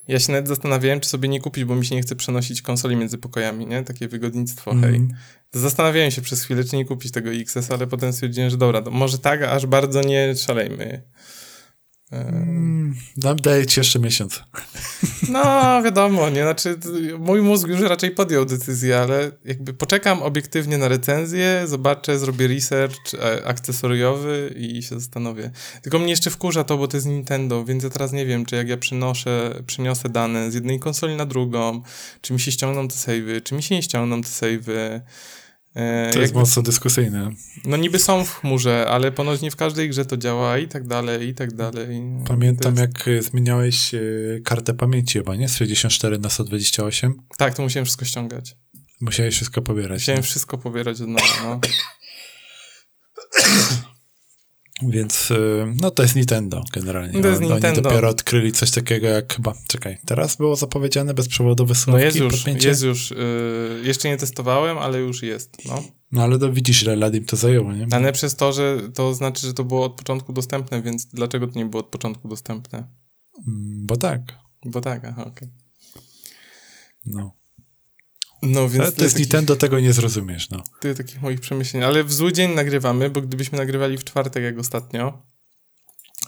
Ja 0.08 0.18
się 0.18 0.32
nawet 0.32 0.48
zastanawiałem, 0.48 1.00
czy 1.00 1.08
sobie 1.08 1.28
nie 1.28 1.40
kupić, 1.40 1.64
bo 1.64 1.74
mi 1.76 1.86
się 1.86 1.94
nie 1.94 2.02
chce 2.02 2.16
przenosić 2.16 2.62
konsoli 2.62 2.96
między 2.96 3.18
pokojami, 3.18 3.66
nie? 3.66 3.82
Takie 3.84 4.08
wygodnictwo, 4.08 4.70
Mm. 4.70 4.82
hej. 4.90 5.08
Zastanawiałem 5.52 6.10
się 6.10 6.22
przez 6.22 6.42
chwilę, 6.42 6.64
czy 6.64 6.76
nie 6.76 6.84
kupić 6.84 7.12
tego 7.12 7.30
XS, 7.30 7.70
ale 7.70 7.86
potem 7.86 8.12
stwierdziłem, 8.12 8.50
że 8.50 8.56
dobra, 8.56 8.82
może 8.90 9.18
tak, 9.18 9.42
aż 9.42 9.66
bardzo 9.66 10.00
nie 10.00 10.36
szalejmy. 10.36 11.02
Dam, 13.16 13.36
daję 13.36 13.66
ci 13.66 13.80
jeszcze 13.80 13.98
miesiąc. 13.98 14.42
No, 15.28 15.82
wiadomo, 15.82 16.30
nie? 16.30 16.42
Znaczy, 16.42 16.78
mój 17.18 17.42
mózg 17.42 17.68
już 17.68 17.80
raczej 17.80 18.10
podjął 18.10 18.44
decyzję, 18.44 18.98
ale 18.98 19.30
jakby 19.44 19.74
poczekam 19.74 20.22
obiektywnie 20.22 20.78
na 20.78 20.88
recenzję, 20.88 21.62
zobaczę, 21.66 22.18
zrobię 22.18 22.48
research 22.48 23.14
e, 23.14 23.46
akcesoriowy 23.46 24.54
i 24.56 24.82
się 24.82 25.00
zastanowię. 25.00 25.50
Tylko 25.82 25.98
mnie 25.98 26.10
jeszcze 26.10 26.30
wkurza 26.30 26.64
to, 26.64 26.78
bo 26.78 26.88
to 26.88 26.96
jest 26.96 27.06
Nintendo, 27.06 27.64
więc 27.64 27.84
ja 27.84 27.90
teraz 27.90 28.12
nie 28.12 28.26
wiem, 28.26 28.44
czy 28.44 28.56
jak 28.56 28.68
ja 28.68 28.76
przynoszę, 28.76 29.62
przyniosę 29.66 30.08
dane 30.08 30.50
z 30.50 30.54
jednej 30.54 30.80
konsoli 30.80 31.16
na 31.16 31.26
drugą, 31.26 31.82
czy 32.20 32.32
mi 32.32 32.40
się 32.40 32.52
ściągną 32.52 32.88
te 32.88 32.94
savey, 32.94 33.40
czy 33.44 33.54
mi 33.54 33.62
się 33.62 33.74
nie 33.74 33.82
ściągną 33.82 34.22
te 34.22 34.28
savey. 34.28 35.00
E, 35.74 36.10
To 36.12 36.20
jest 36.20 36.34
mocno 36.34 36.62
dyskusyjne. 36.62 37.30
No 37.64 37.76
niby 37.76 37.98
są 37.98 38.24
w 38.24 38.34
chmurze, 38.34 38.86
ale 38.88 39.12
ponoć 39.12 39.40
nie 39.40 39.50
w 39.50 39.56
każdej 39.56 39.88
grze 39.88 40.04
to 40.04 40.16
działa 40.16 40.58
i 40.58 40.68
tak 40.68 40.86
dalej, 40.86 41.28
i 41.28 41.34
tak 41.34 41.54
dalej. 41.54 42.02
Pamiętam, 42.28 42.76
jest- 42.76 42.80
jak 42.80 43.08
e, 43.08 43.22
zmieniałeś 43.22 43.94
e, 43.94 44.00
kartę 44.44 44.74
pamięci 44.74 45.18
chyba, 45.18 45.36
nie? 45.36 45.48
Z 45.48 45.56
64 45.56 46.18
na 46.18 46.30
128. 46.30 47.14
Tak, 47.38 47.54
to 47.54 47.62
musiałem 47.62 47.84
wszystko 47.84 48.04
ściągać. 48.04 48.56
Musiałeś 49.00 49.34
wszystko 49.34 49.62
pobierać. 49.62 50.00
Musiałem 50.00 50.22
wszystko 50.22 50.58
pobierać 50.58 51.00
od 51.00 51.08
nowa, 51.08 51.24
no. 51.44 51.60
Więc 54.88 55.30
e, 55.30 55.74
no 55.80 55.90
to 55.90 56.02
jest 56.02 56.16
Nintendo 56.16 56.62
generalnie. 56.72 57.22
To 57.22 57.28
jest 57.28 57.40
Oni 57.42 57.50
Nintendo. 57.50 57.80
dopiero 57.80 58.08
odkryli 58.08 58.52
coś 58.52 58.70
takiego 58.70 59.06
jak 59.06 59.34
chyba, 59.34 59.54
czekaj, 59.68 59.98
teraz 60.06 60.36
było 60.36 60.56
zapowiedziane 60.56 61.14
bezprzewodowe 61.14 61.74
słuchawki, 61.74 62.00
No 62.00 62.04
jest 62.04 62.16
już, 62.18 62.32
podpięcie? 62.34 62.68
jest 62.68 62.82
już. 62.82 63.10
Yy, 63.10 63.16
jeszcze 63.84 64.08
nie 64.08 64.16
testowałem, 64.16 64.78
ale 64.78 64.98
już 64.98 65.22
jest, 65.22 65.56
no. 65.68 65.82
No 66.12 66.22
ale 66.22 66.38
to 66.38 66.52
widzisz, 66.52 66.82
ile 66.82 66.96
lat 66.96 67.14
im 67.14 67.24
to 67.24 67.36
zajęło, 67.36 67.72
nie? 67.72 67.86
Ale 67.90 68.12
przez 68.12 68.36
to, 68.36 68.52
że 68.52 68.78
to 68.94 69.14
znaczy, 69.14 69.46
że 69.46 69.54
to 69.54 69.64
było 69.64 69.84
od 69.84 69.92
początku 69.92 70.32
dostępne, 70.32 70.82
więc 70.82 71.06
dlaczego 71.06 71.46
to 71.46 71.58
nie 71.58 71.66
było 71.66 71.80
od 71.82 71.88
początku 71.88 72.28
dostępne? 72.28 72.88
Bo 73.86 73.96
tak, 73.96 74.20
Bo 74.64 74.80
tak, 74.80 75.04
aha, 75.04 75.24
okej. 75.24 75.48
no. 77.06 77.32
No 78.42 78.68
więc 78.68 78.82
Ale 78.84 78.92
to 78.92 79.02
jest 79.02 79.14
takich, 79.14 79.18
Nintendo, 79.26 79.56
tego 79.56 79.80
nie 79.80 79.92
zrozumiesz, 79.92 80.50
no. 80.50 80.64
tyle 80.80 80.94
takich 80.94 81.22
moich 81.22 81.40
przemyśleń. 81.40 81.82
Ale 81.82 82.04
w 82.04 82.12
zły 82.12 82.32
dzień 82.32 82.54
nagrywamy, 82.54 83.10
bo 83.10 83.20
gdybyśmy 83.22 83.58
nagrywali 83.58 83.98
w 83.98 84.04
czwartek 84.04 84.42
jak 84.44 84.58
ostatnio, 84.58 85.22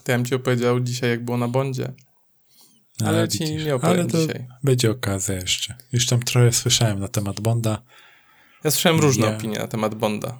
to 0.05 0.13
ja 0.13 0.19
bym 0.19 0.27
ci 0.27 0.35
opowiedział 0.35 0.81
dzisiaj, 0.81 1.11
jak 1.11 1.25
było 1.25 1.37
na 1.37 1.49
Bondzie. 1.49 1.93
Ale 3.05 3.23
A, 3.23 3.27
ci 3.27 3.39
widzisz. 3.39 3.65
nie 3.65 3.75
opowiem 3.75 4.01
Ale 4.01 4.07
to 4.11 4.21
dzisiaj. 4.21 4.47
będzie 4.65 4.91
okazja 4.91 5.35
jeszcze. 5.35 5.75
Już 5.93 6.07
tam 6.07 6.23
trochę 6.23 6.53
słyszałem 6.53 6.99
na 7.01 7.09
temat 7.09 7.41
Bonda. 7.41 7.83
Ja 8.65 8.71
słyszałem 8.71 9.01
różne 9.01 9.27
Ja- 9.27 9.37
opinie 9.37 9.59
na 9.59 9.69
temat 9.69 9.95
Bonda. 9.95 10.39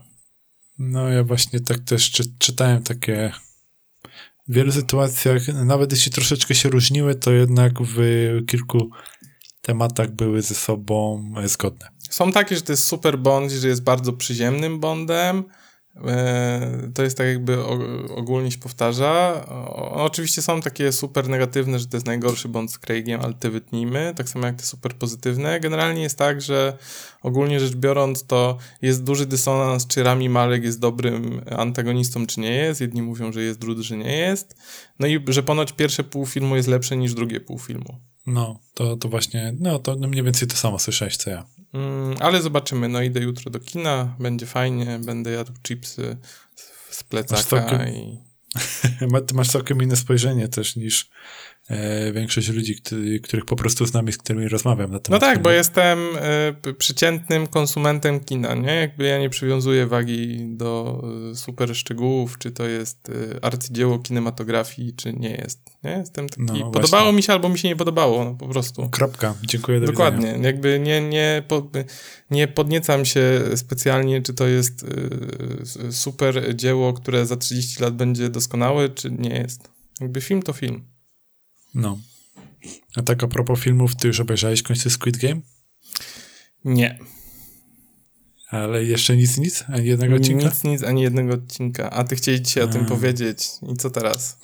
No 0.79 1.09
ja 1.09 1.25
właśnie 1.25 1.61
tak 1.61 1.79
też 1.79 2.11
czy, 2.11 2.25
czytałem 2.39 2.83
takie 2.83 3.33
w 4.49 4.55
wielu 4.55 4.73
sytuacjach, 4.73 5.49
nawet 5.49 5.93
jeśli 5.93 6.13
troszeczkę 6.13 6.55
się 6.55 6.69
różniły, 6.69 7.15
to 7.15 7.33
jednak 7.33 7.73
w 7.83 7.99
kilku 8.47 8.91
tematach 9.65 10.11
były 10.11 10.43
ze 10.43 10.55
sobą 10.55 11.25
zgodne. 11.45 11.89
Są 12.11 12.33
takie, 12.33 12.57
że 12.57 12.63
to 12.63 12.73
jest 12.73 12.85
super 12.85 13.19
Bond, 13.19 13.53
że 13.53 13.69
jest 13.69 13.83
bardzo 13.83 14.13
przyziemnym 14.13 14.81
Bondem. 14.81 15.45
E, 16.07 16.91
To 16.95 17.03
jest 17.03 17.19
tak 17.19 17.27
jakby 17.27 17.65
ogólnie 18.17 18.51
się 18.51 18.59
powtarza. 18.59 19.45
Oczywiście 19.93 20.43
są 20.43 20.61
takie 20.61 20.93
super 20.93 21.29
negatywne, 21.29 21.79
że 21.79 21.87
to 21.87 21.97
jest 21.97 22.07
najgorszy 22.07 22.49
Bond 22.49 22.73
z 22.73 22.79
Craigiem, 22.79 23.21
ale 23.21 23.35
te 23.35 23.51
wytnijmy. 23.51 24.13
Tak 24.17 24.29
samo 24.29 24.47
jak 24.47 24.57
te 24.57 24.65
super 24.65 24.93
pozytywne. 24.95 25.61
Generalnie 25.61 26.03
jest 26.03 26.19
tak, 26.19 26.41
że 26.43 26.79
ogólnie 27.23 27.61
rzecz 27.61 27.75
biorąc 27.75 28.27
to 28.27 28.59
jest 28.83 29.05
duży 29.05 29.27
dysonans, 29.27 29.87
czy 29.87 30.03
Rami 30.03 30.29
Malek 30.29 30.65
jest 30.65 30.81
dobrym 30.81 31.41
antagonistą, 31.57 32.27
czy 32.27 32.41
nie 32.41 32.53
jest. 32.55 32.81
Jedni 32.81 33.03
mówią, 33.03 33.33
że 33.33 33.43
jest, 33.43 33.59
drudzy, 33.59 33.83
że 33.83 33.97
nie 33.97 34.17
jest. 34.17 34.57
No 34.99 35.07
i 35.07 35.25
że 35.29 35.43
ponoć 35.43 35.73
pierwsze 35.73 36.05
pół 36.05 36.27
filmu 36.27 36.57
jest 36.57 36.69
lepsze 36.69 36.97
niż 36.97 37.15
drugie 37.15 37.41
pół 37.41 37.59
filmu. 37.59 38.01
No, 38.27 38.61
to, 38.75 38.97
to 38.97 39.09
właśnie, 39.09 39.55
no 39.61 39.79
to 39.79 39.97
no 39.97 40.09
mniej 40.09 40.23
więcej 40.23 40.49
to 40.49 40.57
samo 40.57 40.79
słyszałeś, 40.79 41.17
co 41.17 41.31
ja. 41.31 41.47
Mm, 41.73 42.15
ale 42.21 42.43
zobaczymy. 42.43 42.89
No 42.89 43.03
idę 43.03 43.21
jutro 43.21 43.51
do 43.51 43.61
kina, 43.61 44.17
będzie 44.19 44.47
fajnie, 44.47 44.99
będę 45.05 45.31
jadł 45.31 45.53
chipsy 45.63 46.17
z- 46.91 47.03
plecaka 47.05 47.43
całkiem- 47.43 47.89
i... 47.89 48.19
Ty 49.27 49.35
masz 49.35 49.49
całkiem 49.49 49.83
inne 49.83 49.97
spojrzenie 49.97 50.49
też 50.49 50.77
niż 50.77 51.11
większość 52.13 52.49
ludzi, 52.49 52.75
który, 52.77 53.21
których 53.21 53.45
po 53.45 53.57
prostu 53.57 53.87
znam 53.87 54.09
i 54.09 54.13
z 54.13 54.19
którymi 54.19 54.49
rozmawiam 54.49 54.91
na 54.91 54.95
No 54.97 55.01
temat 55.01 55.21
tak, 55.21 55.31
filmu. 55.31 55.45
bo 55.45 55.51
jestem 55.51 55.99
p- 56.63 56.75
przeciętnym 56.75 57.47
konsumentem 57.47 58.21
kina, 58.21 58.55
nie? 58.55 58.75
Jakby 58.75 59.05
ja 59.05 59.19
nie 59.19 59.31
przywiązuję 59.31 59.87
wagi 59.87 60.47
do 60.49 61.03
y, 61.33 61.37
super 61.37 61.77
szczegółów, 61.77 62.39
czy 62.39 62.51
to 62.53 62.67
jest 62.67 63.11
arcydzieło 63.43 63.99
kinematografii, 63.99 64.93
czy 64.97 65.13
nie 65.13 65.31
jest, 65.31 65.61
nie? 65.85 65.91
Jestem 65.91 66.29
taki... 66.29 66.43
No, 66.43 66.71
podobało 66.71 67.03
właśnie. 67.05 67.13
mi 67.17 67.23
się 67.23 67.33
albo 67.33 67.49
mi 67.49 67.59
się 67.59 67.69
nie 67.69 67.77
podobało, 67.77 68.25
no 68.25 68.35
po 68.35 68.49
prostu. 68.49 68.89
Kropka, 68.89 69.35
dziękuję, 69.43 69.81
do 69.81 69.87
Dokładnie, 69.87 70.27
widzenia. 70.27 70.47
jakby 70.47 70.79
nie, 70.81 71.01
nie, 71.01 71.43
po, 71.49 71.71
nie 72.31 72.49
podniecam 72.49 73.05
się 73.05 73.41
specjalnie, 73.57 74.23
czy 74.23 74.35
to 74.35 74.47
jest 74.47 74.87
super 75.91 76.57
dzieło, 76.57 76.93
które 76.93 77.27
za 77.27 77.37
30 77.37 77.83
lat 77.83 77.97
będzie 77.97 78.29
doskonałe, 78.29 78.89
czy 78.89 79.11
nie 79.11 79.31
jest. 79.31 79.69
Jakby 80.01 80.21
film 80.21 80.43
to 80.43 80.53
film. 80.53 80.85
No. 81.75 81.99
A 82.97 83.03
tak 83.03 83.23
a 83.25 83.29
propos 83.29 83.61
filmów, 83.61 83.97
ty 83.97 84.09
już 84.09 84.21
obejrzałeś 84.21 84.61
w 84.61 84.63
końcu 84.63 84.91
Squid 84.91 85.17
Game? 85.17 85.41
Nie. 86.65 86.99
Ale 88.51 88.85
jeszcze 88.85 89.17
nic, 89.17 89.39
nic? 89.39 89.65
Ani 89.69 89.87
jednego 89.87 90.17
odcinka? 90.17 90.45
Nic, 90.45 90.65
nic, 90.65 90.83
ani 90.83 91.03
jednego 91.03 91.35
odcinka. 91.35 91.91
A 91.91 92.05
ty 92.05 92.17
chcieli 92.17 92.43
dzisiaj 92.43 92.65
o 92.65 92.69
tym 92.69 92.87
powiedzieć. 92.87 93.49
I 93.73 93.77
co 93.77 93.91
teraz? 93.91 94.39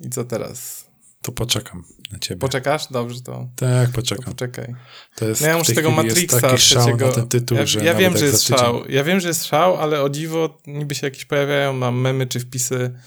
I 0.00 0.10
co 0.10 0.24
teraz? 0.24 0.86
To 1.22 1.32
poczekam 1.32 1.84
na 2.12 2.18
ciebie. 2.18 2.40
Poczekasz? 2.40 2.86
Dobrze, 2.90 3.20
to, 3.20 3.48
tak, 3.56 3.88
to 3.88 3.94
poczekam. 3.94 4.24
poczekaj. 4.24 4.74
To 5.16 5.28
jest, 5.28 5.40
No 5.40 5.46
ja 5.46 5.58
muszę 5.58 5.72
tego 5.72 5.90
Matrixa 5.90 6.40
taki 6.40 6.58
szał 6.58 6.82
trzeciego... 6.82 7.12
ten 7.12 7.28
tytuł, 7.28 7.58
ja 7.58 7.66
że 7.66 7.84
ja 7.84 7.94
wiem, 7.94 8.16
że 8.16 8.24
jest 8.24 8.42
szał. 8.42 8.88
Ja 8.88 9.04
wiem, 9.04 9.20
że 9.20 9.28
jest 9.28 9.44
szał, 9.44 9.76
ale 9.76 10.02
o 10.02 10.08
dziwo 10.08 10.58
niby 10.66 10.94
się 10.94 11.06
jakieś 11.06 11.24
pojawiają, 11.24 11.72
mam 11.72 12.00
memy 12.00 12.26
czy 12.26 12.40
wpisy 12.40 12.98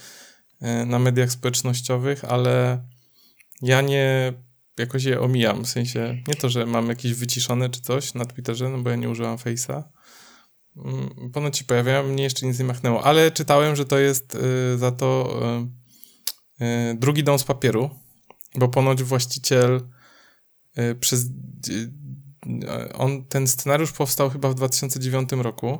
na 0.86 0.98
mediach 0.98 1.32
społecznościowych, 1.32 2.24
ale 2.24 2.84
ja 3.62 3.80
nie 3.80 4.32
jakoś 4.80 5.04
je 5.04 5.20
omijam. 5.20 5.64
W 5.64 5.68
sensie 5.68 6.22
nie 6.28 6.34
to, 6.34 6.48
że 6.48 6.66
mam 6.66 6.88
jakieś 6.88 7.14
wyciszone 7.14 7.70
czy 7.70 7.80
coś 7.80 8.14
na 8.14 8.24
Twitterze, 8.24 8.68
no 8.68 8.78
bo 8.78 8.90
ja 8.90 8.96
nie 8.96 9.08
używam 9.08 9.36
Face'a. 9.36 9.82
Mm, 10.76 11.30
Ponoć 11.32 11.58
się 11.58 11.64
pojawiają, 11.64 12.02
mnie 12.02 12.22
jeszcze 12.22 12.46
nic 12.46 12.58
nie 12.58 12.64
machnęło, 12.64 13.04
ale 13.04 13.30
czytałem, 13.30 13.76
że 13.76 13.84
to 13.84 13.98
jest 13.98 14.34
y, 14.34 14.78
za 14.78 14.92
to 14.92 15.40
y, 16.60 16.94
drugi 16.94 17.24
dom 17.24 17.38
z 17.38 17.44
papieru, 17.44 17.90
bo 18.54 18.68
ponoć 18.68 19.02
właściciel 19.02 19.80
przez. 21.00 21.26
on, 22.94 23.24
ten 23.24 23.46
scenariusz 23.48 23.92
powstał 23.92 24.30
chyba 24.30 24.48
w 24.48 24.54
2009 24.54 25.32
roku. 25.32 25.78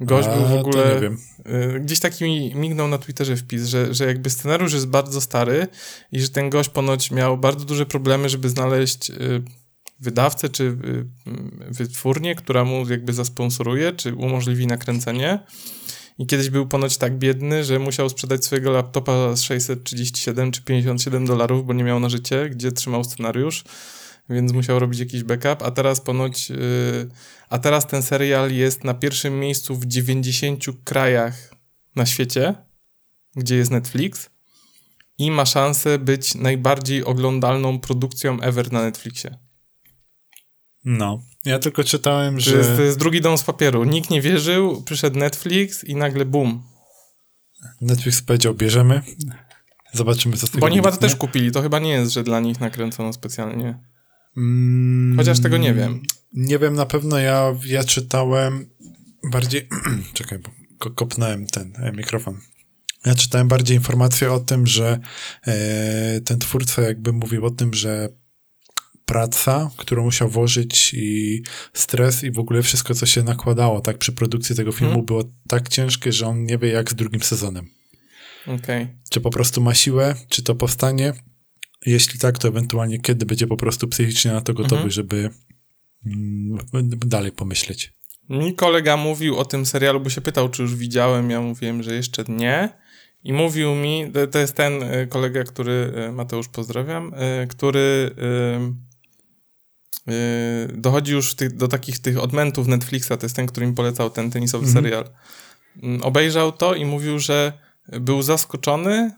Gość 0.00 0.28
był 0.28 0.46
w 0.46 0.60
ogóle. 0.60 1.00
Y, 1.04 1.80
Gdzieś 1.80 2.00
taki 2.00 2.24
mi 2.24 2.54
mignął 2.54 2.88
na 2.88 2.98
Twitterze 2.98 3.36
wpis, 3.36 3.66
że, 3.66 3.94
że 3.94 4.06
jakby 4.06 4.30
scenariusz 4.30 4.72
jest 4.72 4.86
bardzo 4.86 5.20
stary 5.20 5.68
i 6.12 6.20
że 6.20 6.28
ten 6.28 6.50
gość 6.50 6.68
ponoć 6.68 7.10
miał 7.10 7.38
bardzo 7.38 7.64
duże 7.64 7.86
problemy, 7.86 8.28
żeby 8.28 8.48
znaleźć 8.48 9.10
y, 9.10 9.42
wydawcę 10.00 10.48
czy 10.48 10.64
y, 10.64 11.06
wytwórnię, 11.70 12.34
która 12.34 12.64
mu 12.64 12.88
jakby 12.88 13.12
zasponsoruje, 13.12 13.92
czy 13.92 14.14
umożliwi 14.14 14.66
nakręcenie. 14.66 15.38
I 16.18 16.26
kiedyś 16.26 16.50
był 16.50 16.66
ponoć 16.66 16.96
tak 16.96 17.18
biedny, 17.18 17.64
że 17.64 17.78
musiał 17.78 18.08
sprzedać 18.08 18.44
swojego 18.44 18.70
laptopa 18.70 19.36
z 19.36 19.42
637 19.42 20.52
czy 20.52 20.62
57 20.62 21.26
dolarów, 21.26 21.66
bo 21.66 21.72
nie 21.72 21.84
miał 21.84 22.00
na 22.00 22.08
życie, 22.08 22.50
gdzie 22.50 22.72
trzymał 22.72 23.04
scenariusz, 23.04 23.64
więc 24.30 24.52
musiał 24.52 24.78
robić 24.78 25.00
jakiś 25.00 25.22
backup, 25.22 25.62
a 25.62 25.70
teraz 25.70 26.00
ponoć, 26.00 26.50
yy, 26.50 26.56
a 27.48 27.58
teraz 27.58 27.86
ten 27.86 28.02
serial 28.02 28.52
jest 28.52 28.84
na 28.84 28.94
pierwszym 28.94 29.40
miejscu 29.40 29.76
w 29.76 29.86
90 29.86 30.64
krajach 30.84 31.54
na 31.96 32.06
świecie, 32.06 32.54
gdzie 33.36 33.56
jest 33.56 33.70
Netflix 33.70 34.30
i 35.18 35.30
ma 35.30 35.46
szansę 35.46 35.98
być 35.98 36.34
najbardziej 36.34 37.04
oglądalną 37.04 37.78
produkcją 37.78 38.40
ever 38.40 38.72
na 38.72 38.82
Netflixie. 38.82 39.38
No. 40.84 41.22
Ja 41.44 41.58
tylko 41.58 41.84
czytałem, 41.84 42.34
To 42.34 42.40
że... 42.40 42.56
jest, 42.56 42.76
to 42.76 42.82
jest 42.82 42.98
drugi 42.98 43.20
dom 43.20 43.38
z 43.38 43.42
papieru. 43.42 43.84
Nikt 43.84 44.10
nie 44.10 44.22
wierzył, 44.22 44.82
przyszedł 44.82 45.18
Netflix 45.18 45.84
i 45.84 45.94
nagle 45.94 46.24
boom. 46.24 46.62
Netflix 47.80 48.22
powiedział, 48.22 48.54
bierzemy. 48.54 49.02
Zobaczymy, 49.92 50.36
co 50.36 50.46
z 50.46 50.50
tego 50.50 50.60
Bo 50.60 50.66
oni 50.66 50.76
chyba 50.76 50.92
to 50.92 50.96
też 50.96 51.16
kupili. 51.16 51.52
To 51.52 51.62
chyba 51.62 51.78
nie 51.78 51.90
jest, 51.90 52.12
że 52.12 52.22
dla 52.22 52.40
nich 52.40 52.60
nakręcono 52.60 53.12
specjalnie. 53.12 53.78
Mm, 54.36 55.16
Chociaż 55.16 55.40
tego 55.40 55.56
nie 55.56 55.74
wiem. 55.74 56.02
Nie 56.32 56.58
wiem, 56.58 56.74
na 56.74 56.86
pewno 56.86 57.18
ja, 57.18 57.54
ja 57.66 57.84
czytałem 57.84 58.66
bardziej... 59.30 59.68
Czekaj, 60.14 60.38
bo 60.38 60.50
ko- 60.78 60.90
kopnąłem 60.90 61.46
ten 61.46 61.72
e, 61.76 61.92
mikrofon. 61.92 62.40
Ja 63.06 63.14
czytałem 63.14 63.48
bardziej 63.48 63.76
informacje 63.76 64.32
o 64.32 64.40
tym, 64.40 64.66
że 64.66 64.98
e, 65.46 66.20
ten 66.20 66.38
twórca 66.38 66.82
jakby 66.82 67.12
mówił 67.12 67.44
o 67.46 67.50
tym, 67.50 67.74
że 67.74 68.08
praca, 69.04 69.70
którą 69.76 70.04
musiał 70.04 70.28
włożyć 70.28 70.94
i 70.94 71.42
stres 71.72 72.24
i 72.24 72.30
w 72.30 72.38
ogóle 72.38 72.62
wszystko, 72.62 72.94
co 72.94 73.06
się 73.06 73.22
nakładało 73.22 73.80
tak 73.80 73.98
przy 73.98 74.12
produkcji 74.12 74.56
tego 74.56 74.72
filmu 74.72 74.90
Mhm. 74.90 75.06
było 75.06 75.24
tak 75.48 75.68
ciężkie, 75.68 76.12
że 76.12 76.26
on 76.26 76.44
nie 76.44 76.58
wie 76.58 76.68
jak 76.68 76.90
z 76.90 76.94
drugim 76.94 77.20
sezonem. 77.22 77.68
Okej. 78.46 78.88
Czy 79.10 79.20
po 79.20 79.30
prostu 79.30 79.60
ma 79.60 79.74
siłę, 79.74 80.14
czy 80.28 80.42
to 80.42 80.54
powstanie? 80.54 81.12
Jeśli 81.86 82.18
tak, 82.18 82.38
to 82.38 82.48
ewentualnie 82.48 83.00
kiedy 83.00 83.26
będzie 83.26 83.46
po 83.46 83.56
prostu 83.56 83.88
psychicznie 83.88 84.32
na 84.32 84.40
to 84.40 84.54
gotowy, 84.54 84.74
Mhm. 84.74 84.90
żeby 84.90 85.30
mm, 86.06 86.58
dalej 87.06 87.32
pomyśleć. 87.32 87.92
Mi 88.28 88.54
kolega 88.54 88.96
mówił 88.96 89.36
o 89.38 89.44
tym 89.44 89.66
serialu, 89.66 90.00
bo 90.00 90.10
się 90.10 90.20
pytał, 90.20 90.48
czy 90.48 90.62
już 90.62 90.74
widziałem. 90.74 91.30
Ja 91.30 91.40
mówiłem, 91.40 91.82
że 91.82 91.94
jeszcze 91.94 92.24
nie. 92.28 92.68
I 93.24 93.32
mówił 93.32 93.74
mi, 93.74 94.12
to- 94.32 94.38
jest 94.38 94.54
ten 94.54 94.82
y, 94.82 95.06
kolega, 95.06 95.44
który, 95.44 95.92
y, 96.08 96.12
Mateusz 96.12 96.48
pozdrawiam, 96.48 97.14
y, 97.14 97.46
który 97.46 98.10
dochodzi 100.74 101.12
już 101.12 101.34
tych, 101.34 101.56
do 101.56 101.68
takich 101.68 101.98
tych 101.98 102.18
odmentów 102.22 102.66
Netflixa, 102.66 103.08
to 103.08 103.18
jest 103.22 103.36
ten, 103.36 103.46
który 103.46 103.66
mi 103.66 103.72
polecał 103.74 104.10
ten 104.10 104.30
tenisowy 104.30 104.66
Mhm. 104.66 104.84
serial. 104.84 105.04
Mm, 105.82 106.02
Obejrzał 106.02 106.52
to 106.52 106.74
i 106.74 106.84
mówił, 106.84 107.18
że 107.18 107.52
był 108.00 108.22
zaskoczony 108.22 109.12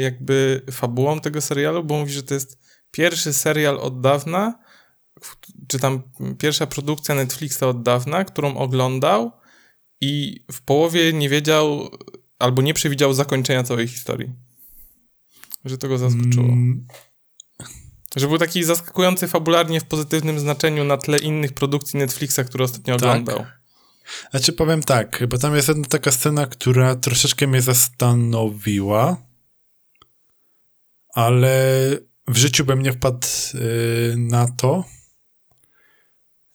jakby 0.00 0.62
fabułą 0.70 1.20
tego 1.20 1.40
serialu, 1.40 1.84
bo 1.84 1.98
mówi, 1.98 2.12
że 2.12 2.22
to 2.22 2.34
jest 2.34 2.58
pierwszy 2.90 3.32
serial 3.32 3.78
od 3.78 4.00
dawna, 4.00 4.58
czy 5.68 5.78
tam 5.78 6.02
pierwsza 6.38 6.66
produkcja 6.66 7.14
Netflixa 7.14 7.62
od 7.62 7.82
dawna, 7.82 8.24
którą 8.24 8.56
oglądał 8.56 9.32
i 10.00 10.44
w 10.52 10.62
połowie 10.62 11.12
nie 11.12 11.28
wiedział 11.28 11.90
albo 12.38 12.62
nie 12.62 12.74
przewidział 12.74 13.14
zakończenia 13.14 13.62
całej 13.62 13.88
historii. 13.88 14.32
Że 15.64 15.78
to 15.78 15.88
go 15.88 15.98
zaskoczyło. 15.98 16.46
Mm, 16.46 16.86
Że 18.16 18.28
był 18.28 18.38
taki 18.38 18.64
zaskakujący 18.64 19.28
fabularnie 19.28 19.80
w 19.80 19.84
pozytywnym 19.84 20.40
znaczeniu 20.40 20.84
na 20.84 20.96
tle 20.96 21.18
innych 21.18 21.52
produkcji 21.52 21.98
Netflixa, 21.98 22.40
które 22.46 22.64
ostatnio 22.64 22.96
Tak. 22.96 23.02
oglądał. 23.02 23.46
Znaczy 24.30 24.52
powiem 24.52 24.82
tak, 24.82 25.24
bo 25.28 25.38
tam 25.38 25.56
jest 25.56 25.68
jedna 25.68 25.88
taka 25.88 26.10
scena, 26.12 26.46
która 26.46 26.96
troszeczkę 26.96 27.46
mnie 27.46 27.62
zastanowiła, 27.62 29.16
ale 31.12 31.88
w 32.28 32.36
życiu 32.36 32.64
bym 32.64 32.82
nie 32.82 32.92
wpadł 32.92 33.26
y, 33.54 34.14
na 34.18 34.48
to, 34.48 34.84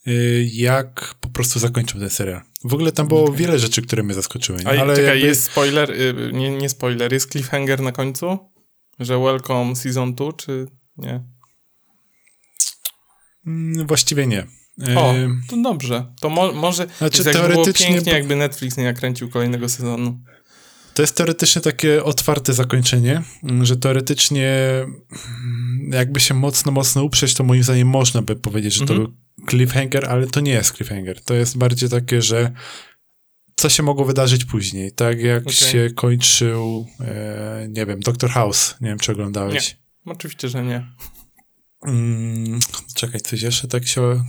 y, 0.08 0.50
jak 0.54 1.16
po 1.22 1.30
prostu 1.30 1.60
zakończył 1.60 2.00
ten 2.00 2.10
serial. 2.10 2.42
W 2.64 2.74
ogóle 2.74 2.92
tam 2.92 3.08
było 3.08 3.24
Okej. 3.24 3.36
wiele 3.36 3.60
rzeczy, 3.60 3.82
które 3.82 4.04
mnie 4.04 4.14
zaskoczyły. 4.14 4.60
nie? 4.60 4.68
Ale 4.68 4.96
czekaj, 4.96 5.06
jakby- 5.06 5.28
jest 5.28 5.44
spoiler, 5.44 5.92
y, 5.92 6.32
nie, 6.34 6.50
nie 6.58 6.70
spoiler, 6.70 7.14
jest 7.14 7.32
cliffhanger 7.32 7.82
na 7.82 7.92
końcu? 7.92 8.38
Że 9.00 9.20
welcome 9.20 9.76
season 9.76 10.16
2, 10.16 10.34
czy 10.34 10.68
nie? 10.98 11.24
Mm, 13.48 13.88
Właściwie 13.88 14.28
nie. 14.28 14.48
O, 14.96 15.14
to 15.50 15.58
dobrze. 15.62 16.14
To 16.22 16.30
mo 16.30 16.52
może, 16.52 16.88
Znaczy, 16.98 17.24
znaczy, 17.24 17.38
jakby 17.38 17.54
było 17.54 17.64
teoretycznie 17.66 17.88
pięknie, 17.96 18.14
jakby 18.14 18.36
Netflix 18.36 18.78
nie 18.78 18.84
nakręcił 18.84 19.30
kolejnego 19.30 19.70
sezonu. 19.70 20.20
To 20.98 21.04
jest 21.04 21.16
teoretycznie 21.16 21.62
takie 21.62 22.04
otwarte 22.04 22.54
zakończenie, 22.54 23.24
że 23.62 23.78
teoretycznie 23.78 24.50
mm, 24.50 25.90
jakby 25.94 26.20
się 26.20 26.34
mocno, 26.34 26.72
mocno 26.72 27.04
uprzeć, 27.04 27.34
to 27.34 27.44
moim 27.44 27.64
zdaniem 27.64 27.88
można 27.88 28.22
by 28.22 28.36
powiedzieć, 28.36 28.74
że 28.74 28.82
Mhm. 28.82 29.00
to 29.00 29.06
był 29.06 29.18
cliffhanger, 29.50 30.10
ale 30.10 30.28
to 30.28 30.40
nie 30.40 30.52
jest 30.52 30.76
cliffhanger. 30.76 31.22
To 31.22 31.34
jest 31.34 31.58
bardziej 31.58 31.90
takie, 31.90 32.22
że 32.22 32.52
co 33.56 33.70
się 33.70 33.84
mogło 33.84 34.06
wydarzyć 34.06 34.46
później. 34.46 34.92
Tak 34.92 35.20
jak 35.22 35.42
Okej. 35.42 35.54
się 35.54 35.90
kończył, 35.96 36.88
e, 37.00 37.68
nie 37.70 37.86
wiem, 37.86 38.00
Doctor 38.00 38.30
House. 38.30 38.76
Nie 38.82 38.90
wiem, 38.90 39.00
czy 39.00 39.12
oglądałeś. 39.12 39.78
Oczywiście, 40.06 40.50
że 40.50 40.64
nie. 40.64 40.88
Mm, 41.84 42.60
czekaj, 42.96 43.22
coś 43.22 43.42
jeszcze 43.42 43.68
tak 43.68 43.88
się... 43.88 44.24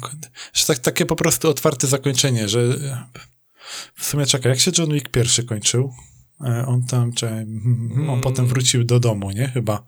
Że 0.53 0.67
tak, 0.67 0.79
takie 0.79 1.07
po 1.07 1.17
prostu 1.17 1.49
otwarte 1.49 1.87
zakończenie, 1.87 2.49
że 2.49 2.79
w 3.95 4.05
sumie 4.05 4.27
czekaj, 4.27 4.51
jak 4.53 4.61
się 4.61 4.71
John 4.79 4.93
Wick 4.93 5.09
pierwszy 5.09 5.45
kończył? 5.45 5.93
E, 6.45 6.65
On 6.67 6.83
tam, 6.87 7.13
mhm, 7.23 7.93
on 8.01 8.09
Mm. 8.09 8.21
potem 8.21 8.47
wrócił 8.47 8.85
do 8.85 9.01
domu, 9.01 9.31
nie? 9.31 9.49
Chyba. 9.49 9.83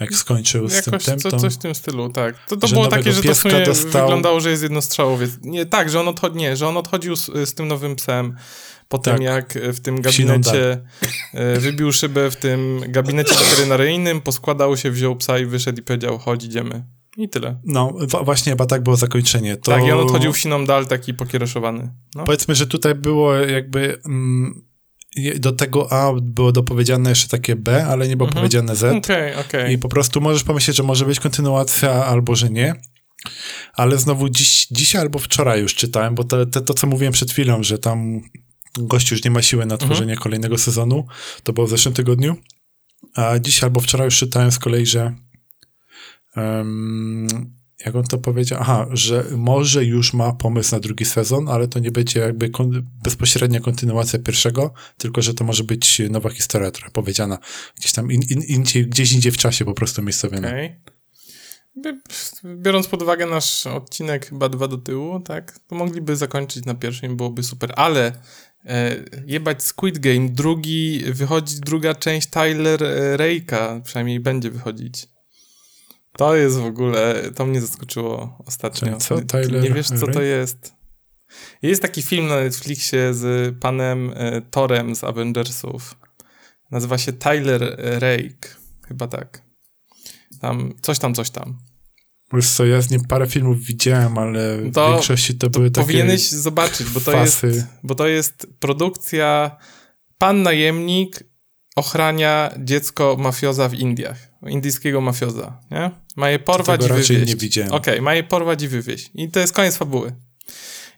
Jak 0.00 0.14
skończył 0.14 0.68
z 0.68 0.86
Jakoś 0.86 1.04
tym, 1.04 1.18
co, 1.18 1.30
to... 1.30 1.38
coś 1.38 1.54
w 1.54 1.58
tym 1.58 1.74
stylu, 1.74 2.08
tak. 2.08 2.46
To, 2.48 2.56
to 2.56 2.68
było 2.68 2.86
takie, 2.86 3.12
że 3.12 3.22
to 3.22 3.34
w 3.34 3.36
sumie 3.36 3.64
dostał. 3.66 4.02
wyglądało, 4.02 4.40
że 4.40 4.50
jest 4.50 4.62
jednostrzałowiec. 4.62 5.30
Nie, 5.42 5.66
tak, 5.66 5.90
że 5.90 6.00
on 6.00 6.08
odchodzi, 6.08 6.36
nie, 6.36 6.56
że 6.56 6.68
on 6.68 6.76
odchodził 6.76 7.16
z, 7.16 7.26
z 7.48 7.54
tym 7.54 7.68
nowym 7.68 7.96
psem 7.96 8.36
po 8.88 8.98
tym, 8.98 9.12
Tak. 9.12 9.22
jak 9.22 9.54
w 9.72 9.80
tym 9.80 10.02
gabinecie 10.02 10.80
e, 11.34 11.60
wybił 11.60 11.92
szybę 11.92 12.30
w 12.30 12.36
tym 12.36 12.80
gabinecie 12.88 13.34
weterynaryjnym, 13.34 14.20
poskładał 14.20 14.76
się, 14.76 14.90
wziął 14.90 15.16
psa 15.16 15.38
i 15.38 15.46
wyszedł 15.46 15.80
i 15.80 15.82
powiedział, 15.82 16.18
chodź, 16.18 16.44
idziemy. 16.44 16.84
I 17.16 17.28
tyle. 17.28 17.60
No, 17.64 17.92
właśnie 18.24 18.52
chyba 18.52 18.66
tak 18.66 18.82
było 18.82 18.96
zakończenie. 18.96 19.56
To... 19.56 19.70
Tak, 19.70 19.84
i 19.84 19.90
on 19.92 19.98
odchodził 20.00 20.32
w 20.32 20.38
siną 20.38 20.66
dal 20.66 20.86
taki 20.86 21.14
pokiereszowany. 21.14 21.92
No. 22.14 22.24
Powiedzmy, 22.24 22.54
że 22.54 22.66
tutaj 22.66 22.94
było 22.94 23.34
jakby... 23.34 23.98
Mm, 24.06 24.64
do 25.36 25.52
tego 25.52 25.92
A 25.92 26.12
było 26.22 26.52
dopowiedziane 26.52 27.10
jeszcze 27.10 27.28
takie 27.28 27.56
B, 27.56 27.86
ale 27.86 28.08
nie 28.08 28.16
było 28.16 28.28
Mhm. 28.28 28.42
powiedziane 28.42 28.76
Z. 28.76 28.84
Okej, 29.04 29.34
okej. 29.34 29.74
I 29.74 29.78
po 29.78 29.88
prostu 29.88 30.20
możesz 30.20 30.44
pomyśleć, 30.44 30.76
że 30.76 30.82
może 30.82 31.04
być 31.04 31.20
kontynuacja 31.20 32.04
albo 32.06 32.36
że 32.36 32.50
nie. 32.50 32.74
Ale 33.74 33.98
znowu 33.98 34.28
dziś, 34.28 34.66
dzisiaj 34.70 35.00
albo 35.02 35.18
wczoraj 35.18 35.60
już 35.60 35.74
czytałem, 35.74 36.14
bo 36.14 36.24
to, 36.24 36.46
to, 36.46 36.60
to 36.60 36.74
co 36.74 36.86
mówiłem 36.86 37.12
przed 37.12 37.30
chwilą, 37.30 37.62
że 37.62 37.78
tam 37.78 38.20
gościu 38.78 39.14
już 39.14 39.24
nie 39.24 39.30
ma 39.30 39.42
siły 39.42 39.66
na 39.66 39.76
tworzenie 39.76 40.16
kolejnego 40.16 40.58
sezonu, 40.58 41.06
to 41.42 41.52
było 41.52 41.66
w 41.66 41.70
zeszłym 41.70 41.94
tygodniu. 41.94 42.36
A 43.14 43.38
dzisiaj 43.38 43.66
albo 43.66 43.80
wczoraj 43.80 44.04
już 44.06 44.18
czytałem 44.18 44.52
z 44.52 44.58
kolei, 44.58 44.86
że 44.86 45.14
em, 46.36 47.26
jak 47.86 47.94
on 47.96 48.04
to 48.04 48.18
powiedział? 48.18 48.58
Aha, 48.62 48.86
że 48.92 49.24
może 49.36 49.84
już 49.84 50.12
ma 50.14 50.32
pomysł 50.32 50.74
na 50.74 50.80
drugi 50.80 51.04
sezon, 51.04 51.48
ale 51.48 51.68
to 51.68 51.78
nie 51.78 51.90
będzie 51.90 52.20
jakby 52.20 52.50
kon- 52.50 52.82
bezpośrednia 53.04 53.60
kontynuacja 53.60 54.18
pierwszego, 54.18 54.72
tylko 54.98 55.22
że 55.22 55.34
to 55.34 55.44
może 55.44 55.64
być 55.64 56.02
nowa 56.10 56.30
historia 56.30 56.70
trochę 56.70 56.90
powiedziana 56.90 57.38
gdzieś 57.76 57.92
tam 57.92 58.12
in, 58.12 58.22
in, 58.22 58.62
gdzieś 58.62 59.12
indziej 59.12 59.32
w 59.32 59.36
czasie 59.36 59.64
po 59.64 59.74
prostu 59.74 60.02
miejscowiona. 60.02 60.48
Okej. 60.48 60.80
By- 61.76 62.00
Biorąc 62.56 62.86
pod 62.88 63.02
uwagę 63.02 63.26
nasz 63.26 63.66
odcinek 63.66 64.26
chyba 64.26 64.48
dwa 64.48 64.68
do 64.68 64.78
tyłu, 64.78 65.20
tak, 65.20 65.58
to 65.66 65.74
mogliby 65.74 66.16
zakończyć 66.16 66.64
na 66.64 66.74
pierwszym, 66.74 67.16
byłoby 67.16 67.42
super, 67.42 67.72
ale 67.76 68.12
e, 68.64 68.96
jebać 69.26 69.62
Squid 69.62 69.98
Game, 69.98 70.28
drugi, 70.28 71.02
wychodzi 71.12 71.60
druga 71.60 71.94
część 71.94 72.30
Tyler 72.30 72.84
e, 72.84 73.16
Rejka, 73.16 73.80
przynajmniej 73.84 74.20
będzie 74.20 74.50
wychodzić. 74.50 75.13
To 76.18 76.36
jest 76.36 76.56
w 76.56 76.64
ogóle, 76.64 77.22
to 77.34 77.46
mnie 77.46 77.60
zaskoczyło 77.60 78.38
ostatnio. 78.46 78.96
Co? 78.96 79.14
Ty- 79.18 79.20
ty 79.26 79.26
Tyler 79.42 79.62
Nie 79.62 79.70
wiesz, 79.70 79.88
co 79.88 80.06
to 80.06 80.22
jest. 80.22 80.74
Jest 81.62 81.82
taki 81.82 82.02
film 82.02 82.26
na 82.26 82.36
Netflixie 82.36 83.14
z 83.14 83.54
panem 83.60 84.12
e, 84.14 84.42
Torem 84.42 84.96
z 84.96 85.04
Avengersów. 85.04 85.94
Nazywa 86.70 86.98
się 86.98 87.12
Tyler 87.12 87.76
Rake. 87.78 88.48
Chyba 88.88 89.08
tak. 89.08 89.42
Tam, 90.40 90.74
coś 90.82 90.98
tam, 90.98 91.14
coś 91.14 91.30
tam. 91.30 91.58
Wiesz 92.32 92.50
co, 92.50 92.64
ja 92.66 92.80
z 92.80 92.90
nim 92.90 93.04
parę 93.04 93.26
filmów 93.26 93.60
widziałem, 93.60 94.18
ale 94.18 94.70
To- 94.72 94.88
w 94.88 94.92
większości 94.92 95.34
to, 95.34 95.50
były 95.50 95.70
takie... 95.70 95.86
Powinieneś 95.86 96.28
zobaczyć, 96.30 96.90
bo 96.90 97.00
to, 97.00 97.12
jest, 97.20 97.40
fasy. 97.40 97.66
bo 97.82 97.94
to 97.94 98.06
jest 98.06 98.46
produkcja 98.60 99.56
Pan 100.18 100.42
najemnik 100.42 101.24
ochrania 101.76 102.54
dziecko 102.58 103.16
mafioza 103.18 103.68
w 103.68 103.74
Indiach. 103.74 104.18
Indyjskiego 104.46 105.00
mafioza, 105.00 105.60
nie? 105.70 105.90
Ma 106.16 106.30
je 106.30 106.38
porwać 106.38 106.84
i 106.84 106.88
wywieźć. 106.88 107.28
nie 107.28 107.36
widziałem. 107.36 107.72
Okej, 107.72 108.02
ma 108.02 108.14
je 108.14 108.24
porwać 108.24 108.62
i 108.62 108.68
wywieźć. 108.68 109.10
I 109.14 109.30
to 109.30 109.40
jest 109.40 109.52
koniec 109.52 109.76
fabuły. 109.76 110.12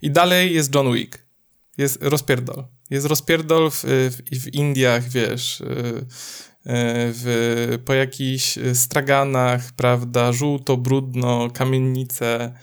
I 0.02 0.11
dalej 0.11 0.55
jest 0.55 0.74
John 0.74 0.92
Wick. 0.92 1.26
Jest 1.79 1.98
rozpierdol. 2.02 2.64
Jest 2.90 3.07
rozpierdol 3.07 3.70
w, 3.70 3.85
w, 3.85 4.40
w 4.40 4.55
Indiach, 4.55 5.09
wiesz, 5.09 5.61
y, 5.61 5.64
y, 5.64 6.05
w, 7.12 7.79
po 7.85 7.94
jakichś 7.94 8.59
straganach, 8.74 9.72
prawda, 9.72 10.33
żółto, 10.33 10.76
brudno, 10.76 11.50
kamienice. 11.50 12.55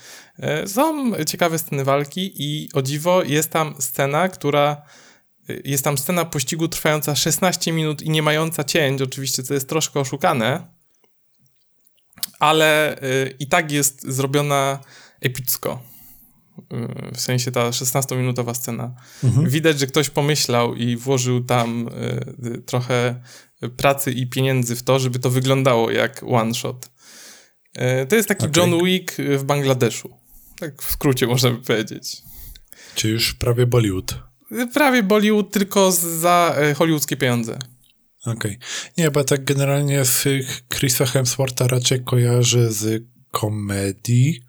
Y, 0.63 0.68
Są 0.68 1.12
ciekawe 1.26 1.60
sceny 1.60 1.84
walki 1.84 2.32
i 2.36 2.70
o 2.74 2.82
dziwo 2.82 3.24
jest 3.24 3.50
tam 3.50 3.76
scena, 3.80 4.30
która 4.30 4.82
y, 5.50 5.62
jest 5.66 5.84
tam 5.84 5.98
scena 5.98 6.26
pościgu 6.26 6.68
trwająca 6.68 7.16
16 7.16 7.72
minut 7.72 8.02
i 8.02 8.10
nie 8.10 8.22
mająca 8.22 8.63
cięć, 8.63 9.02
oczywiście, 9.02 9.44
co 9.44 9.54
jest 9.54 9.70
troszkę 9.70 10.00
oszukane, 10.00 10.68
ale 12.39 12.97
y, 13.04 13.36
i 13.39 13.47
tak 13.47 13.71
jest 13.71 14.08
zrobiona 14.08 14.80
epicko. 15.21 15.84
w 17.13 17.21
sensie 17.21 17.52
ta 17.52 17.69
16-minutowa 17.69 18.54
scena. 18.54 18.95
Mhm. 19.23 19.49
Widać, 19.49 19.80
że 19.80 19.88
ktoś 19.88 20.10
pomyślał 20.10 20.76
i 20.76 20.97
włożył 20.97 21.43
tam 21.43 21.89
y, 22.45 22.62
trochę 22.62 23.21
pracy 23.78 24.12
i 24.12 24.28
pieniędzy 24.28 24.76
w 24.76 24.84
to, 24.84 24.99
żeby 24.99 25.19
to 25.19 25.30
wyglądało 25.30 25.91
jak 25.91 26.23
one 26.28 26.54
shot. 26.54 26.91
Y, 27.78 28.06
to 28.06 28.15
jest 28.15 28.28
taki 28.28 28.45
okay. 28.45 28.63
John 28.63 28.86
Wick 28.86 29.13
w 29.38 29.43
Bangladeszu. 29.43 30.10
Tak 30.60 30.82
w 30.82 30.91
skrócie 30.91 31.28
można 31.28 31.52
by 31.52 31.58
powiedzieć. 31.58 32.21
Czy 32.95 33.10
już 33.10 33.34
prawie 33.34 33.65
Bollywood? 33.65 34.15
Prawie 34.73 35.04
Bollywood, 35.04 35.52
tylko 35.52 35.91
za 35.91 36.56
hollywoodzkie 36.76 37.17
pieniądze. 37.17 37.60
Okej. 38.26 38.34
Okay. 38.36 38.58
Nie, 38.98 39.12
bo 39.12 39.24
tak 39.24 39.44
generalnie 39.44 40.06
z 40.06 40.28
Chrisa 40.74 41.06
Hemswortha 41.06 41.68
raczej 41.68 42.04
kojarzę 42.04 42.72
z 42.72 43.04
komedii. 43.32 44.42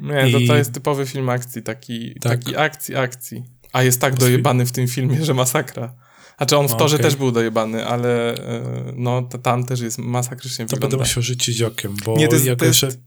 Nie, 0.00 0.28
I... 0.28 0.32
to, 0.32 0.38
to 0.46 0.56
jest 0.56 0.72
typowy 0.72 1.06
film 1.06 1.28
akcji, 1.28 1.62
taki, 1.62 2.14
tak. 2.20 2.44
taki 2.44 2.56
akcji, 2.56 2.96
akcji. 2.96 3.44
A 3.72 3.82
jest 3.82 4.00
tak 4.00 4.14
dojebany 4.14 4.66
w 4.66 4.72
tym 4.72 4.88
filmie, 4.88 5.24
że 5.24 5.34
masakra. 5.34 5.94
Znaczy 6.36 6.56
on 6.56 6.68
w 6.68 6.76
torze 6.76 6.96
okay. 6.96 7.04
też 7.10 7.16
był 7.16 7.32
dojebany, 7.32 7.86
ale 7.86 8.34
e, 8.34 8.92
no 8.96 9.22
tam 9.22 9.66
też 9.66 9.80
jest 9.80 9.98
masakrycznie 9.98 10.66
To 10.66 10.76
wygląda. 10.76 10.96
będę 10.96 11.08
musiał 11.08 11.22
rzucić 11.22 11.62
okiem, 11.62 11.96
bo 12.04 12.16
Nie, 12.16 12.28
to 12.28 12.36
jest, 12.36 12.58
to 12.58 12.64
jest, 12.64 13.00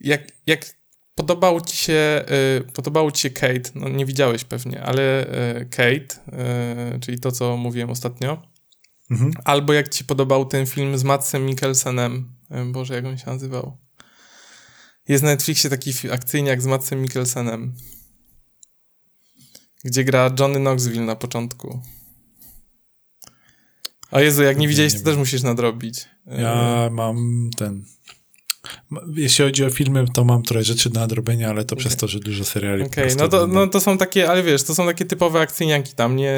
jak, 0.00 0.22
jak 0.46 0.78
podobał 1.14 1.60
ci 1.60 1.76
się 1.76 2.24
y, 2.60 2.72
podobało 2.72 3.10
ci 3.10 3.22
się 3.22 3.30
Kate, 3.30 3.70
no 3.74 3.88
nie 3.88 4.06
widziałeś 4.06 4.44
pewnie, 4.44 4.82
ale 4.82 5.26
y, 5.60 5.64
Kate, 5.64 6.32
y, 6.96 7.00
czyli 7.00 7.20
to, 7.20 7.32
co 7.32 7.56
mówiłem 7.56 7.90
ostatnio, 7.90 8.42
mhm. 9.10 9.32
albo 9.44 9.72
jak 9.72 9.88
ci 9.88 10.04
podobał 10.04 10.44
ten 10.44 10.66
film 10.66 10.98
z 10.98 11.04
Matsem 11.04 11.46
Mikkelsenem, 11.46 12.34
Boże, 12.72 12.94
jak 12.94 13.04
on 13.04 13.18
się 13.18 13.26
nazywał? 13.26 13.76
Jest 15.08 15.24
na 15.24 15.30
Netflixie 15.30 15.70
taki 15.70 16.10
akcyjniak 16.12 16.62
z 16.62 16.66
Matsem 16.66 17.02
Mikkelsenem, 17.02 17.74
gdzie 19.84 20.04
gra 20.04 20.30
Johnny 20.40 20.60
Knoxville 20.60 21.04
na 21.04 21.16
początku. 21.16 21.82
O 24.10 24.20
Jezu, 24.20 24.42
jak 24.42 24.58
nie 24.58 24.68
widziałeś, 24.68 24.94
to 24.94 25.00
też 25.00 25.16
musisz 25.16 25.42
nadrobić. 25.42 26.08
Ja 26.26 26.88
mam 26.92 27.50
ten... 27.56 27.84
Jeśli 29.16 29.44
chodzi 29.44 29.64
o 29.64 29.70
filmy, 29.70 30.04
to 30.14 30.24
mam 30.24 30.42
trochę 30.42 30.64
rzeczy 30.64 30.90
do 30.90 31.00
nadrobienia, 31.00 31.50
ale 31.50 31.64
to 31.64 31.74
okay. 31.74 31.80
przez 31.80 31.96
to, 31.96 32.08
że 32.08 32.20
dużo 32.20 32.44
seriali. 32.44 32.82
Okej, 32.82 33.04
okay, 33.04 33.16
no, 33.16 33.28
to, 33.28 33.46
no 33.46 33.66
to 33.66 33.80
są 33.80 33.98
takie, 33.98 34.30
ale 34.30 34.42
wiesz, 34.42 34.62
to 34.62 34.74
są 34.74 34.86
takie 34.86 35.04
typowe 35.04 35.40
akcyjniaki 35.40 35.94
tam, 35.94 36.16
nie, 36.16 36.34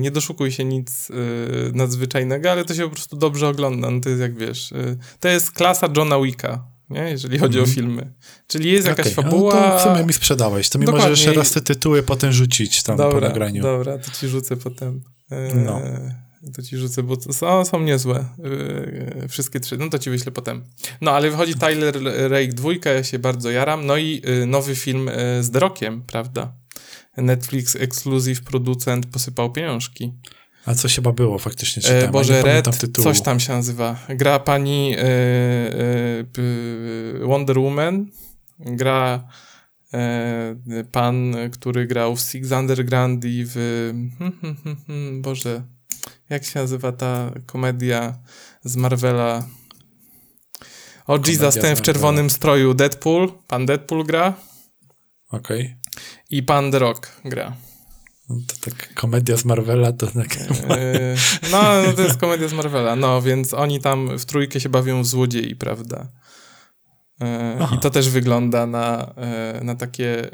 nie 0.00 0.10
doszukuj 0.10 0.52
się 0.52 0.64
nic 0.64 1.10
y, 1.10 1.14
nadzwyczajnego, 1.74 2.50
ale 2.50 2.64
to 2.64 2.74
się 2.74 2.82
po 2.82 2.94
prostu 2.94 3.16
dobrze 3.16 3.48
ogląda, 3.48 3.90
no 3.90 4.00
to 4.00 4.08
jest 4.08 4.20
jak 4.20 4.38
wiesz, 4.38 4.72
y, 4.72 4.98
to 5.20 5.28
jest 5.28 5.50
klasa 5.50 5.88
Johna 5.96 6.20
Wicka, 6.20 6.64
nie? 6.90 7.00
jeżeli 7.00 7.38
chodzi 7.38 7.58
mm. 7.58 7.64
o 7.64 7.68
mhm. 7.68 7.74
filmy. 7.74 8.12
Czyli 8.46 8.72
jest 8.72 8.86
jakaś 8.86 9.12
okay. 9.12 9.24
fabuła... 9.24 9.54
No 9.54 9.60
to 9.60 9.78
w 9.78 9.82
sumie 9.82 10.06
mi 10.06 10.12
sprzedałeś, 10.12 10.68
to 10.68 10.78
mi 10.78 10.86
Dokładnie. 10.86 11.08
możesz 11.08 11.24
jeszcze 11.24 11.40
raz 11.40 11.50
te 11.50 11.60
tytuły 11.60 12.02
potem 12.02 12.32
rzucić 12.32 12.82
tam 12.82 12.96
dobra, 12.96 13.20
po 13.20 13.26
nagraniu. 13.26 13.62
Dobra, 13.62 13.98
to 13.98 14.10
ci 14.10 14.28
rzucę 14.28 14.56
potem. 14.56 15.00
E, 15.30 15.54
no. 15.54 15.80
To 16.54 16.62
ci 16.62 16.76
rzucę, 16.76 17.02
bo 17.02 17.16
są, 17.32 17.64
są 17.64 17.80
niezłe. 17.80 18.24
E, 19.24 19.28
wszystkie 19.28 19.60
trzy. 19.60 19.76
No 19.76 19.88
to 19.88 19.98
ci 19.98 20.10
wyślę 20.10 20.32
potem. 20.32 20.64
No 21.00 21.10
ale 21.10 21.30
wychodzi 21.30 21.54
Tyler 21.54 21.94
Rake 22.30 22.52
dwójka, 22.52 22.90
ja 22.90 23.04
się 23.04 23.18
bardzo 23.18 23.50
jaram. 23.50 23.86
No 23.86 23.96
i 23.96 24.22
e, 24.24 24.46
nowy 24.46 24.76
film 24.76 25.10
z 25.40 25.50
The 25.50 25.60
Rockiem, 25.60 26.02
prawda? 26.02 26.52
Netflix 27.16 27.76
Exclusive 27.76 28.42
producent 28.42 29.06
posypał 29.06 29.52
pieniążki. 29.52 30.12
A 30.66 30.74
co 30.74 30.88
chyba 30.88 31.12
było 31.12 31.38
faktycznie? 31.38 31.82
Czytałem, 31.82 32.04
e, 32.04 32.08
Boże, 32.08 32.42
Red, 32.42 32.78
tytułu. 32.78 33.04
coś 33.04 33.20
tam 33.20 33.40
się 33.40 33.52
nazywa. 33.52 34.06
Gra 34.08 34.38
pani 34.38 34.94
e, 34.98 35.00
e, 35.00 36.24
Wonder 37.26 37.58
Woman, 37.58 38.06
gra 38.58 39.28
e, 39.94 40.84
pan, 40.92 41.36
który 41.52 41.86
grał 41.86 42.16
w 42.16 42.20
Six 42.20 42.50
Underground 42.50 43.24
i 43.24 43.44
w... 43.46 43.54
Hmm, 44.18 44.38
hmm, 44.40 44.76
hmm, 44.86 45.22
Boże, 45.22 45.62
jak 46.32 46.44
się 46.44 46.60
nazywa 46.60 46.92
ta 46.92 47.30
komedia 47.46 48.18
z 48.64 48.76
Marvela? 48.76 49.46
O 51.06 51.18
Jesus, 51.26 51.54
ten 51.54 51.76
w 51.76 51.82
czerwonym 51.82 52.30
stroju, 52.30 52.74
Deadpool, 52.74 53.32
pan 53.48 53.66
Deadpool 53.66 54.04
gra. 54.04 54.34
Okej. 55.30 55.60
Okay. 55.60 55.76
I 56.30 56.42
pan 56.42 56.70
The 56.72 56.78
Rock 56.78 57.20
gra. 57.24 57.56
No 58.28 58.36
to 58.46 58.70
tak 58.70 58.94
komedia 58.94 59.36
z 59.36 59.44
Marvela 59.44 59.92
to 59.92 60.06
tak... 60.06 60.40
Yy, 60.40 61.16
no, 61.52 61.82
no, 61.86 61.92
to 61.92 62.02
jest 62.02 62.16
komedia 62.16 62.48
z 62.48 62.52
Marvela, 62.52 62.96
no, 62.96 63.22
więc 63.22 63.54
oni 63.54 63.80
tam 63.80 64.18
w 64.18 64.24
trójkę 64.24 64.60
się 64.60 64.68
bawią 64.68 65.02
w 65.02 65.06
złodziei, 65.06 65.56
prawda? 65.56 66.08
Yy, 67.20 67.26
I 67.76 67.78
to 67.78 67.90
też 67.90 68.08
wygląda 68.08 68.66
na, 68.66 69.14
yy, 69.54 69.64
na 69.64 69.74
takie 69.74 70.30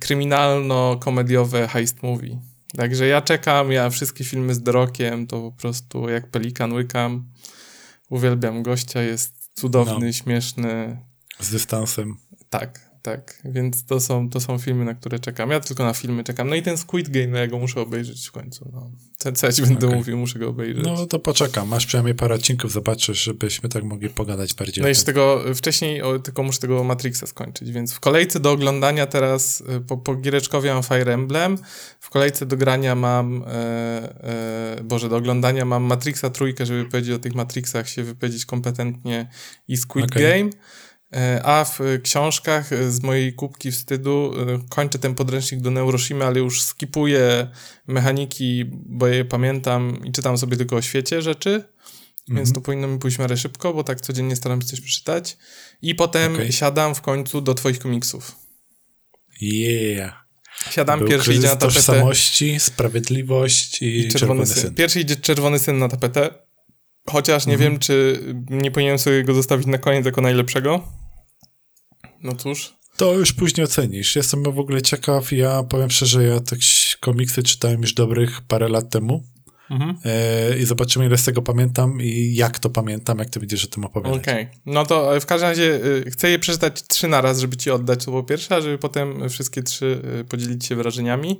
kryminalno-komediowe 0.00 1.68
heist 1.68 2.02
movie. 2.02 2.40
Także 2.76 3.06
ja 3.06 3.22
czekam, 3.22 3.72
ja 3.72 3.90
wszystkie 3.90 4.24
filmy 4.24 4.54
z 4.54 4.62
Drokiem 4.62 5.26
to 5.26 5.40
po 5.40 5.52
prostu 5.52 6.08
jak 6.08 6.30
pelikan 6.30 6.72
łykam. 6.72 7.28
Uwielbiam 8.10 8.62
gościa, 8.62 9.02
jest 9.02 9.50
cudowny, 9.54 10.06
no. 10.06 10.12
śmieszny. 10.12 10.98
Z 11.40 11.50
dystansem. 11.50 12.16
Tak, 12.50 12.87
tak, 13.02 13.42
więc 13.44 13.84
to 13.84 14.00
są, 14.00 14.30
to 14.30 14.40
są 14.40 14.58
filmy, 14.58 14.84
na 14.84 14.94
które 14.94 15.18
czekam. 15.18 15.50
Ja 15.50 15.60
tylko 15.60 15.84
na 15.84 15.94
filmy 15.94 16.24
czekam. 16.24 16.48
No 16.48 16.54
i 16.54 16.62
ten 16.62 16.76
Squid 16.76 17.08
Game, 17.08 17.26
no 17.26 17.38
ja 17.38 17.46
go 17.46 17.58
muszę 17.58 17.80
obejrzeć 17.80 18.28
w 18.28 18.32
końcu. 18.32 18.70
No. 18.72 18.90
Co 19.34 19.46
ja 19.46 19.52
ci 19.52 19.62
będę 19.62 19.86
okay. 19.86 19.98
mówił, 19.98 20.16
muszę 20.16 20.38
go 20.38 20.48
obejrzeć. 20.48 20.84
No 20.84 21.06
to 21.06 21.18
poczekam, 21.18 21.68
masz 21.68 21.86
przynajmniej 21.86 22.14
parę 22.14 22.34
odcinków, 22.34 22.72
zobaczysz, 22.72 23.22
żebyśmy 23.22 23.68
tak 23.68 23.84
mogli 23.84 24.08
pogadać 24.08 24.54
bardziej. 24.54 24.82
No 24.82 24.88
jeszcze 24.88 25.04
tego, 25.04 25.44
wcześniej 25.54 26.02
o, 26.02 26.18
tylko 26.18 26.42
muszę 26.42 26.58
tego 26.58 26.84
Matrixa 26.84 27.26
skończyć, 27.26 27.70
więc 27.70 27.92
w 27.92 28.00
kolejce 28.00 28.40
do 28.40 28.50
oglądania 28.50 29.06
teraz, 29.06 29.60
y, 29.60 29.80
po, 29.80 29.96
po 29.96 30.14
Giereczkowie 30.14 30.74
mam 30.74 30.82
Fire 30.82 31.14
Emblem, 31.14 31.58
w 32.00 32.10
kolejce 32.10 32.46
do 32.46 32.56
grania 32.56 32.94
mam, 32.94 33.44
e, 33.46 33.48
e, 34.78 34.80
Boże, 34.84 35.08
do 35.08 35.16
oglądania 35.16 35.64
mam 35.64 35.82
Matrixa 35.82 36.30
trójkę, 36.30 36.66
żeby 36.66 36.84
powiedzieć 36.84 37.12
o 37.12 37.18
tych 37.18 37.34
Matrixach, 37.34 37.88
się 37.88 38.02
wypowiedzieć 38.02 38.46
kompetentnie 38.46 39.28
i 39.68 39.76
Squid 39.76 40.04
okay. 40.04 40.22
Game. 40.22 40.50
E, 41.16 41.42
a 41.44 41.64
w 41.64 41.80
książkach 42.02 42.70
z 42.92 43.02
mojej 43.02 43.32
kubki 43.32 43.72
wstydu 43.72 44.34
e, 44.38 44.58
kończę 44.68 44.98
ten 44.98 45.14
podręcznik 45.14 45.60
do 45.60 45.70
Neuroshimy, 45.70 46.24
ale 46.24 46.38
już 46.38 46.62
skipuję 46.62 47.48
mechaniki, 47.86 48.64
bo 48.70 49.06
je 49.06 49.24
pamiętam 49.24 50.00
i 50.04 50.12
czytam 50.12 50.38
sobie 50.38 50.56
tylko 50.56 50.76
o 50.76 50.82
świecie 50.82 51.22
rzeczy, 51.22 51.50
mm 51.50 51.62
-hmm. 51.62 52.36
więc 52.36 52.52
to 52.52 52.60
powinno 52.60 52.88
mi 52.88 52.98
pójść 52.98 53.16
w 53.16 53.20
miarę 53.20 53.36
szybko, 53.36 53.74
bo 53.74 53.84
tak 53.84 54.00
codziennie 54.00 54.36
staram 54.36 54.62
się 54.62 54.68
coś 54.68 54.80
przeczytać. 54.80 55.36
I 55.82 55.94
potem 55.94 56.34
okay. 56.34 56.52
siadam 56.52 56.94
w 56.94 57.00
końcu 57.00 57.40
do 57.40 57.54
twoich 57.54 57.78
komiksów. 57.78 58.36
Yeah. 59.40 60.28
Siadam, 60.70 60.98
Był 60.98 61.08
pierwszy 61.08 61.34
idzie 61.34 61.48
na 61.48 61.56
tapetę. 61.56 61.74
tożsamości, 61.74 62.60
sprawiedliwość 62.60 63.82
i, 63.82 63.98
i 63.98 64.02
czerwony, 64.02 64.18
czerwony 64.18 64.46
syn. 64.46 64.62
syn. 64.62 64.74
Pierwszy 64.74 65.00
idzie 65.00 65.16
czerwony 65.16 65.58
syn 65.58 65.78
na 65.78 65.88
tapetę, 65.88 66.30
chociaż 67.10 67.46
nie 67.46 67.54
mhm. 67.54 67.70
wiem, 67.70 67.80
czy 67.80 68.24
nie 68.50 68.70
powinienem 68.70 68.98
sobie 68.98 69.24
go 69.24 69.34
zostawić 69.34 69.66
na 69.66 69.78
koniec 69.78 70.06
jako 70.06 70.20
najlepszego. 70.20 70.82
No 72.22 72.34
cóż. 72.34 72.78
To 72.96 73.14
już 73.14 73.32
później 73.32 73.64
ocenisz. 73.64 74.16
Jestem 74.16 74.42
w 74.42 74.58
ogóle 74.58 74.82
ciekaw. 74.82 75.32
Ja 75.32 75.62
powiem 75.62 75.90
szczerze, 75.90 76.24
ja 76.24 76.40
te 76.40 76.56
komiksy 77.00 77.42
czytałem 77.42 77.80
już 77.80 77.94
dobrych 77.94 78.40
parę 78.48 78.68
lat 78.68 78.90
temu. 78.90 79.22
Mhm. 79.70 79.96
E, 80.04 80.58
I 80.58 80.64
zobaczymy, 80.64 81.06
ile 81.06 81.18
z 81.18 81.24
tego 81.24 81.42
pamiętam 81.42 82.02
i 82.02 82.34
jak 82.34 82.58
to 82.58 82.70
pamiętam, 82.70 83.18
jak 83.18 83.30
ty 83.30 83.40
będziesz 83.40 83.64
o 83.64 83.68
tym 83.68 83.84
opowiadać. 83.84 84.22
Okej. 84.22 84.42
Okay. 84.42 84.60
No 84.66 84.86
to 84.86 85.20
w 85.20 85.26
każdym 85.26 85.48
razie 85.48 85.62
y, 85.62 86.10
chcę 86.10 86.30
je 86.30 86.38
przeczytać 86.38 86.82
trzy 86.82 87.08
na 87.08 87.20
raz, 87.20 87.40
żeby 87.40 87.56
ci 87.56 87.70
oddać 87.70 88.04
to 88.04 88.12
po 88.12 88.22
pierwsze, 88.22 88.56
a 88.56 88.60
żeby 88.60 88.78
potem 88.78 89.30
wszystkie 89.30 89.62
trzy 89.62 90.02
podzielić 90.28 90.66
się 90.66 90.76
wrażeniami. 90.76 91.38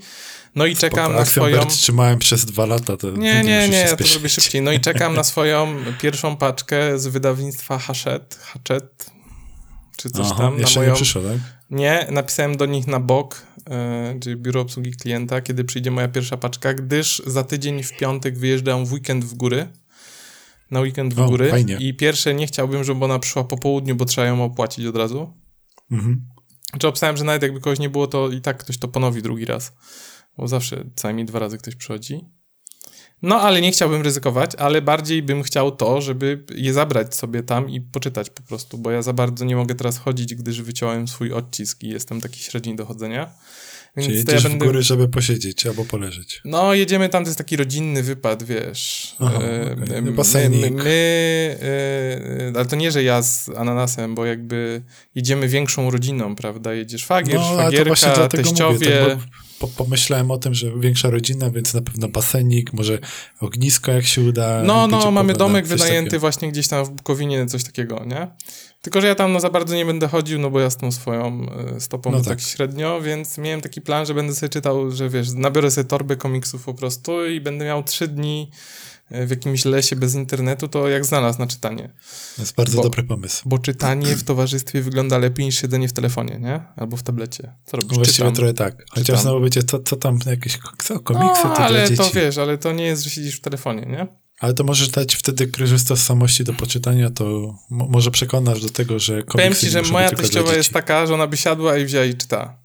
No 0.55 0.67
i 0.67 0.77
czekam 0.77 1.05
Spoko, 1.05 1.19
na 1.19 1.25
swoją... 1.25 1.67
trzymałem 1.67 2.19
przez 2.19 2.45
dwa 2.45 2.67
lata. 2.67 2.97
To 2.97 3.11
nie, 3.11 3.45
nie, 3.45 3.69
nie, 3.69 3.79
ja 3.79 3.97
to 3.97 4.05
zrobię 4.05 4.29
szybciej. 4.29 4.63
No 4.63 4.73
i 4.73 4.81
czekam 4.81 5.15
na 5.15 5.25
swoją 5.25 5.75
pierwszą 6.01 6.37
paczkę 6.37 6.99
z 6.99 7.07
wydawnictwa 7.07 7.79
Hachette. 7.79 8.37
Hachette 8.41 9.05
czy 9.97 10.11
coś 10.11 10.27
Aha, 10.31 10.43
tam. 10.43 10.59
Jeszcze 10.59 10.81
na 10.81 10.81
moją... 10.81 10.93
nie 10.93 10.97
przyszło, 10.97 11.23
tak? 11.23 11.58
Nie, 11.71 12.07
napisałem 12.11 12.57
do 12.57 12.67
nich 12.67 12.87
na 12.87 13.01
bok, 13.01 13.47
yy, 14.15 14.21
czyli 14.21 14.37
biuro 14.37 14.61
obsługi 14.61 14.93
klienta, 14.93 15.41
kiedy 15.41 15.65
przyjdzie 15.65 15.91
moja 15.91 16.09
pierwsza 16.09 16.37
paczka, 16.37 16.75
gdyż 16.75 17.23
za 17.27 17.45
tydzień 17.45 17.83
w 17.83 17.97
piątek 17.97 18.39
wyjeżdżam 18.39 18.87
w 18.87 18.93
weekend 18.93 19.25
w 19.25 19.35
góry. 19.35 19.69
Na 20.71 20.81
weekend 20.81 21.15
w 21.15 21.21
o, 21.21 21.27
góry. 21.27 21.51
Fajnie. 21.51 21.77
I 21.81 21.95
pierwsze 21.95 22.35
nie 22.35 22.47
chciałbym, 22.47 22.85
żeby 22.85 23.05
ona 23.05 23.19
przyszła 23.19 23.45
po 23.45 23.59
południu, 23.59 23.97
bo 23.97 24.05
trzeba 24.05 24.27
ją 24.27 24.45
opłacić 24.45 24.87
od 24.87 24.97
razu. 24.97 25.35
Mhm. 25.91 26.29
Czy 26.79 26.89
obstałem, 26.89 27.17
że 27.17 27.25
nawet 27.25 27.43
jakby 27.43 27.61
kogoś 27.61 27.79
nie 27.79 27.91
było, 27.91 28.07
to 28.07 28.31
i 28.31 28.41
tak 28.41 28.59
ktoś 28.59 28.79
to 28.79 28.89
ponowi 28.89 29.23
drugi 29.23 29.45
raz. 29.45 29.73
Bo 30.37 30.49
zawsze 30.49 30.85
co 30.95 31.09
najmniej 31.09 31.27
dwa 31.27 31.39
razy 31.39 31.59
ktoś 31.59 31.77
przychodzi. 31.77 32.21
No, 33.23 33.41
ale 33.41 33.61
nie 33.61 33.73
chciałbym 33.73 34.03
ryzykować, 34.03 34.55
ale 34.55 34.83
bardziej 34.83 35.23
bym 35.23 35.43
chciał 35.43 35.71
to, 35.71 36.01
żeby 36.01 36.45
je 36.55 36.73
zabrać 36.73 37.15
sobie 37.15 37.43
tam 37.43 37.71
i 37.71 37.81
poczytać 37.81 38.31
po 38.31 38.43
prostu, 38.43 38.79
bo 38.79 38.91
ja 38.91 39.03
za 39.03 39.13
bardzo 39.13 39.45
nie 39.45 39.57
mogę 39.57 39.75
teraz 39.75 39.99
chodzić, 39.99 40.35
gdyż 40.35 40.63
wyciąłem 40.63 41.09
swój 41.09 41.33
odcisk 41.33 41.83
i 41.83 41.89
jestem 41.89 42.21
taki 42.21 42.41
średni 42.41 42.77
do 42.77 42.87
chodzenia. 42.87 43.31
Więc 43.97 44.07
Czyli 44.09 44.19
jedziesz 44.19 44.45
ja 44.45 44.49
będę... 44.51 44.65
w 44.65 44.69
góry, 44.69 44.83
żeby 44.83 45.09
posiedzieć 45.09 45.67
albo 45.67 45.85
poleżeć. 45.85 46.41
No, 46.45 46.75
jedziemy 46.75 47.09
tam, 47.09 47.25
to 47.25 47.29
jest 47.29 47.39
taki 47.39 47.57
rodzinny 47.57 48.03
wypad, 48.03 48.43
wiesz. 48.43 49.15
Aha, 49.21 49.39
E, 49.43 49.63
okej. 49.73 49.77
my, 49.77 50.13
my, 50.51 50.71
my 50.71 51.59
e, 51.63 52.53
ale 52.57 52.67
to 52.67 52.77
nie, 52.77 52.93
że 52.93 53.03
ja 53.03 53.23
z 53.23 53.49
ananasem, 53.57 54.15
bo 54.15 54.27
jakby 54.27 54.83
jedziemy 55.15 55.49
większą 55.49 55.91
rodziną, 55.91 56.37
prawda? 56.37 56.75
Jedziesz 56.75 57.07
fagier, 57.07 57.35
No, 57.41 57.53
szwagierka, 57.53 58.29
teściowie. 58.29 58.73
mówię, 58.73 59.07
tak, 59.09 59.19
po, 59.59 59.69
pomyślałem 59.69 60.31
o 60.31 60.39
tym, 60.39 60.55
że 60.55 60.79
większa 60.81 61.11
rodzina, 61.11 61.51
więc 61.51 61.75
na 61.75 61.83
pewno 61.83 62.09
basenik, 62.09 62.73
może 62.73 62.99
ognisko 63.41 63.93
jak 63.93 64.07
się 64.07 64.21
uda. 64.23 64.63
No, 64.65 64.87
no, 64.87 65.11
mamy 65.11 65.33
domek 65.35 65.67
wynajęty 65.67 66.05
takiego. 66.11 66.21
właśnie 66.21 66.53
gdzieś 66.53 66.69
tam 66.69 66.85
w 66.85 66.91
Bukowinie, 66.91 67.47
coś 67.47 67.65
takiego, 67.65 68.05
nie? 68.07 68.29
Tylko, 68.83 69.01
że 69.01 69.07
ja 69.07 69.15
tam 69.15 69.33
no, 69.33 69.41
za 69.41 69.51
bardzo 69.51 69.75
nie 69.75 69.87
będę 69.87 70.09
chodził, 70.09 70.39
no 70.39 70.51
bo 70.51 70.61
ja 70.61 70.71
z 70.71 70.77
tą 70.77 70.93
swoją 70.93 71.47
e, 71.77 71.81
stopą 71.81 72.11
No 72.11 72.19
tak. 72.19 72.27
tak. 72.29 72.41
średnio, 72.41 73.01
więc 73.03 73.39
miałem 73.39 73.61
taki 73.61 73.81
plan, 73.81 74.07
że 74.07 74.15
będę 74.15 74.35
sobie 74.35 74.49
czytał, 74.51 74.91
że 74.91 75.09
wiesz, 75.09 75.33
nabiorę 75.33 75.71
sobie 75.71 75.85
torby 75.89 76.17
komiksów 76.17 76.65
po 76.65 76.75
prostu 76.75 77.27
i 77.27 77.41
będę 77.41 77.65
miał 77.65 77.83
trzy 77.83 78.09
dni 78.09 78.51
e, 79.11 79.27
w 79.27 79.31
jakimś 79.31 79.65
lesie 79.65 79.97
bez 79.97 80.15
internetu, 80.15 80.69
to 80.69 80.89
jak 80.89 81.05
znalazł 81.05 81.39
na 81.39 81.47
czytanie. 81.47 81.91
To 82.37 82.43
jest 82.43 82.55
bardzo 82.55 82.77
bo- 82.77 82.83
dobry 82.83 83.03
pomysł. 83.05 83.43
Bo 83.49 83.59
czytanie 83.59 84.07
w 84.17 84.25
towarzystwie 84.25 84.83
wygląda 84.83 85.19
lepiej 85.19 85.47
niż 85.47 85.61
siedzenie 85.61 85.89
w 85.89 85.93
telefonie, 85.93 86.39
nie? 86.41 86.61
Albo 86.77 86.97
w 86.97 87.03
tablecie. 87.03 87.53
Co 87.65 87.77
robisz? 87.77 87.97
Właściwie 87.97 88.17
Czytam. 88.19 88.35
trochę 88.35 88.55
tak. 88.55 88.85
Chociaż 88.91 89.21
znowu 89.21 89.45
wiecie, 89.45 89.63
co, 89.63 89.79
co 89.79 89.97
tam, 89.97 90.19
jakieś 90.27 90.59
co, 90.79 91.01
komiksy 91.01 91.43
no, 91.45 91.55
to 91.57 91.59
ale 91.59 91.91
to 91.91 92.11
wiesz, 92.15 92.39
ale 92.39 92.59
to 92.59 92.73
nie 92.73 92.85
jest, 92.85 93.03
że 93.05 93.11
siedzisz 93.11 93.37
w 93.37 93.41
telefonie, 93.41 93.87
nie? 93.87 94.07
Ale 94.41 94.55
to 94.55 94.65
możesz 94.65 94.89
dać 94.89 95.15
wtedy 95.15 95.47
kryzys 95.47 95.85
tożsamości 95.85 96.45
do 96.45 96.53
poczytania, 96.55 97.11
to 97.11 97.25
mo- 97.71 97.89
może 97.89 98.11
przekonasz 98.11 98.61
do 98.63 98.69
tego, 98.71 98.99
że 98.99 99.13
komiksy 99.13 99.33
Powiem 99.33 99.55
ci, 99.55 99.71
że 99.71 99.83
moja 99.93 100.11
teściowa 100.11 100.55
jest 100.55 100.71
taka, 100.73 101.07
że 101.07 101.15
ona 101.15 101.27
by 101.27 101.37
siadła 101.37 101.79
i 101.79 101.85
wzięła 101.85 102.05
i 102.05 102.15
czyta. 102.15 102.59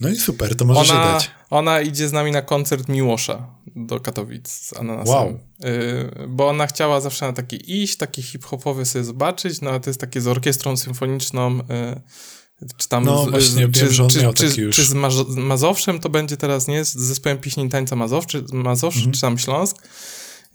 No 0.00 0.08
i 0.08 0.16
super, 0.16 0.56
to 0.56 0.64
możesz 0.64 0.90
Ona, 0.90 1.12
dać. 1.12 1.30
ona 1.50 1.80
idzie 1.80 2.08
z 2.08 2.12
nami 2.12 2.32
na 2.32 2.42
koncert 2.42 2.88
Miłosza 2.88 3.46
do 3.76 4.00
Katowic 4.00 4.48
z 4.50 4.72
Ananasem. 4.76 5.14
Wow. 5.14 5.38
Y, 5.64 6.28
bo 6.28 6.48
ona 6.48 6.66
chciała 6.66 7.00
zawsze 7.00 7.26
na 7.26 7.32
taki 7.32 7.82
iść, 7.82 7.96
taki 7.96 8.22
hip-hopowy 8.22 8.84
sobie 8.84 9.04
zobaczyć, 9.04 9.60
no 9.60 9.70
a 9.70 9.80
to 9.80 9.90
jest 9.90 10.00
takie 10.00 10.20
z 10.20 10.26
orkiestrą 10.26 10.76
symfoniczną, 10.76 11.58
y, 11.60 12.66
czy 12.76 12.88
tam 12.88 13.04
No, 13.04 13.24
z, 13.26 13.30
właśnie 13.30 13.48
z, 13.50 13.54
wiem, 13.56 13.72
czy, 13.72 13.88
czy, 13.88 14.32
czy, 14.34 14.70
czy 14.70 14.84
z 14.84 14.94
Mazo- 14.94 15.32
z 15.32 15.36
Mazowszem 15.36 15.98
to 16.00 16.08
będzie 16.08 16.36
teraz, 16.36 16.68
nie? 16.68 16.84
Z 16.84 16.94
zespołem 16.94 17.38
pieśni 17.38 17.68
tańca 17.68 17.96
Mazowszy, 17.96 18.44
Mazowszy 18.52 18.98
Mhm. 18.98 19.14
czy 19.14 19.20
tam 19.20 19.38
Śląsk. 19.38 19.88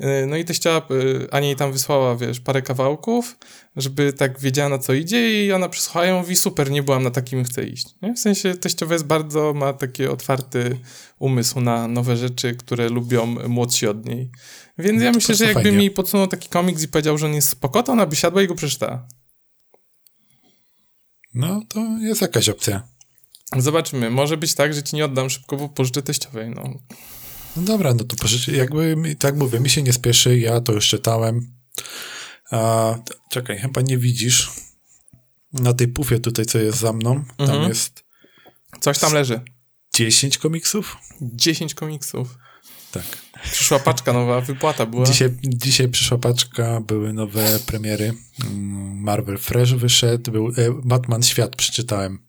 Y, 0.03 0.27
No 0.27 0.37
i 0.37 0.45
teściowa, 0.45 0.87
y, 0.95 1.27
Ania 1.31 1.47
jej 1.47 1.55
tam 1.55 1.71
wysłała, 1.71 2.15
wiesz, 2.15 2.39
parę 2.39 2.61
kawałków, 2.61 3.37
żeby 3.75 4.13
tak 4.13 4.39
wiedziała 4.39 4.69
na 4.69 4.77
co 4.77 4.93
idzie 4.93 5.45
i 5.45 5.51
ona 5.51 5.69
przysłuchała 5.69 6.05
i 6.07 6.13
mówi, 6.13 6.35
super, 6.35 6.71
nie 6.71 6.83
byłam 6.83 7.03
na 7.03 7.11
takim, 7.11 7.43
chcę 7.43 7.63
iść. 7.63 7.87
Nie? 8.01 8.13
W 8.13 8.19
sensie 8.19 8.53
teściowa 8.53 8.93
jest 8.93 9.05
bardzo, 9.05 9.53
ma 9.53 9.73
taki 9.73 10.05
otwarty 10.07 10.77
umysł 11.19 11.61
na 11.61 11.87
nowe 11.87 12.17
rzeczy, 12.17 12.55
które 12.55 12.89
lubią 12.89 13.25
młodsi 13.25 13.87
od 13.87 14.05
niej. 14.05 14.29
Więc 14.77 14.99
No 14.99 15.05
ja 15.05 15.11
myślę, 15.11 15.35
że 15.35 15.45
jakby 15.45 15.63
fajnie. 15.63 15.77
mi 15.77 15.91
podsunął 15.91 16.27
taki 16.27 16.49
komiks 16.49 16.83
i 16.83 16.87
powiedział, 16.87 17.17
że 17.17 17.25
on 17.25 17.33
jest 17.33 17.49
spoko, 17.49 17.83
to 17.83 17.91
ona 17.91 18.05
by 18.05 18.15
siadła 18.15 18.41
i 18.41 18.47
go 18.47 18.55
przeczytała. 18.55 19.07
No, 21.33 21.61
to 21.69 21.79
jest 22.01 22.21
jakaś 22.21 22.49
opcja. 22.49 22.83
Zobaczymy. 23.57 24.09
Może 24.09 24.37
być 24.37 24.53
tak, 24.53 24.73
że 24.73 24.83
ci 24.83 24.95
nie 24.95 25.05
oddam 25.05 25.29
szybko, 25.29 25.57
bo 25.57 25.69
pożyczę 25.69 26.01
teściowej. 26.01 26.49
No. 26.49 26.73
No 27.55 27.61
dobra, 27.63 27.93
no 27.93 28.03
to 28.03 28.15
pożyczy, 28.15 28.51
jakby, 28.51 29.15
tak 29.19 29.35
mówię, 29.35 29.59
mi 29.59 29.69
się 29.69 29.83
nie 29.83 29.93
spieszy, 29.93 30.39
ja 30.39 30.61
to 30.61 30.73
już 30.73 30.87
czytałem. 30.87 31.53
A, 32.51 32.95
czekaj, 33.31 33.57
chyba 33.57 33.81
nie 33.81 33.97
widzisz. 33.97 34.51
Na 35.53 35.73
tej 35.73 35.87
pufie 35.87 36.19
tutaj, 36.19 36.45
co 36.45 36.57
jest 36.59 36.79
za 36.79 36.93
mną, 36.93 37.23
tam 37.37 37.49
Mhm. 37.49 37.69
jest 37.69 38.03
Coś 38.81 38.99
tam 38.99 39.13
leży. 39.13 39.41
10 39.95 40.37
komiksów. 40.37 40.97
10 41.21 41.73
komiksów. 41.73 42.37
Tak. 42.91 43.03
Przyszła 43.51 43.79
paczka 43.79 44.13
nowa, 44.13 44.41
wypłata 44.41 44.85
była. 44.85 45.05
Dzisiaj, 45.05 45.29
dzisiaj 45.43 45.89
przyszła 45.89 46.17
paczka, 46.17 46.81
były 46.81 47.13
nowe 47.13 47.59
premiery. 47.65 48.13
Mm, 48.43 49.01
Marvel 49.01 49.37
Fresh 49.37 49.73
wyszedł, 49.73 50.31
był 50.31 50.47
e, 50.47 50.51
Batman 50.85 51.23
Świat 51.23 51.55
przeczytałem. 51.55 52.19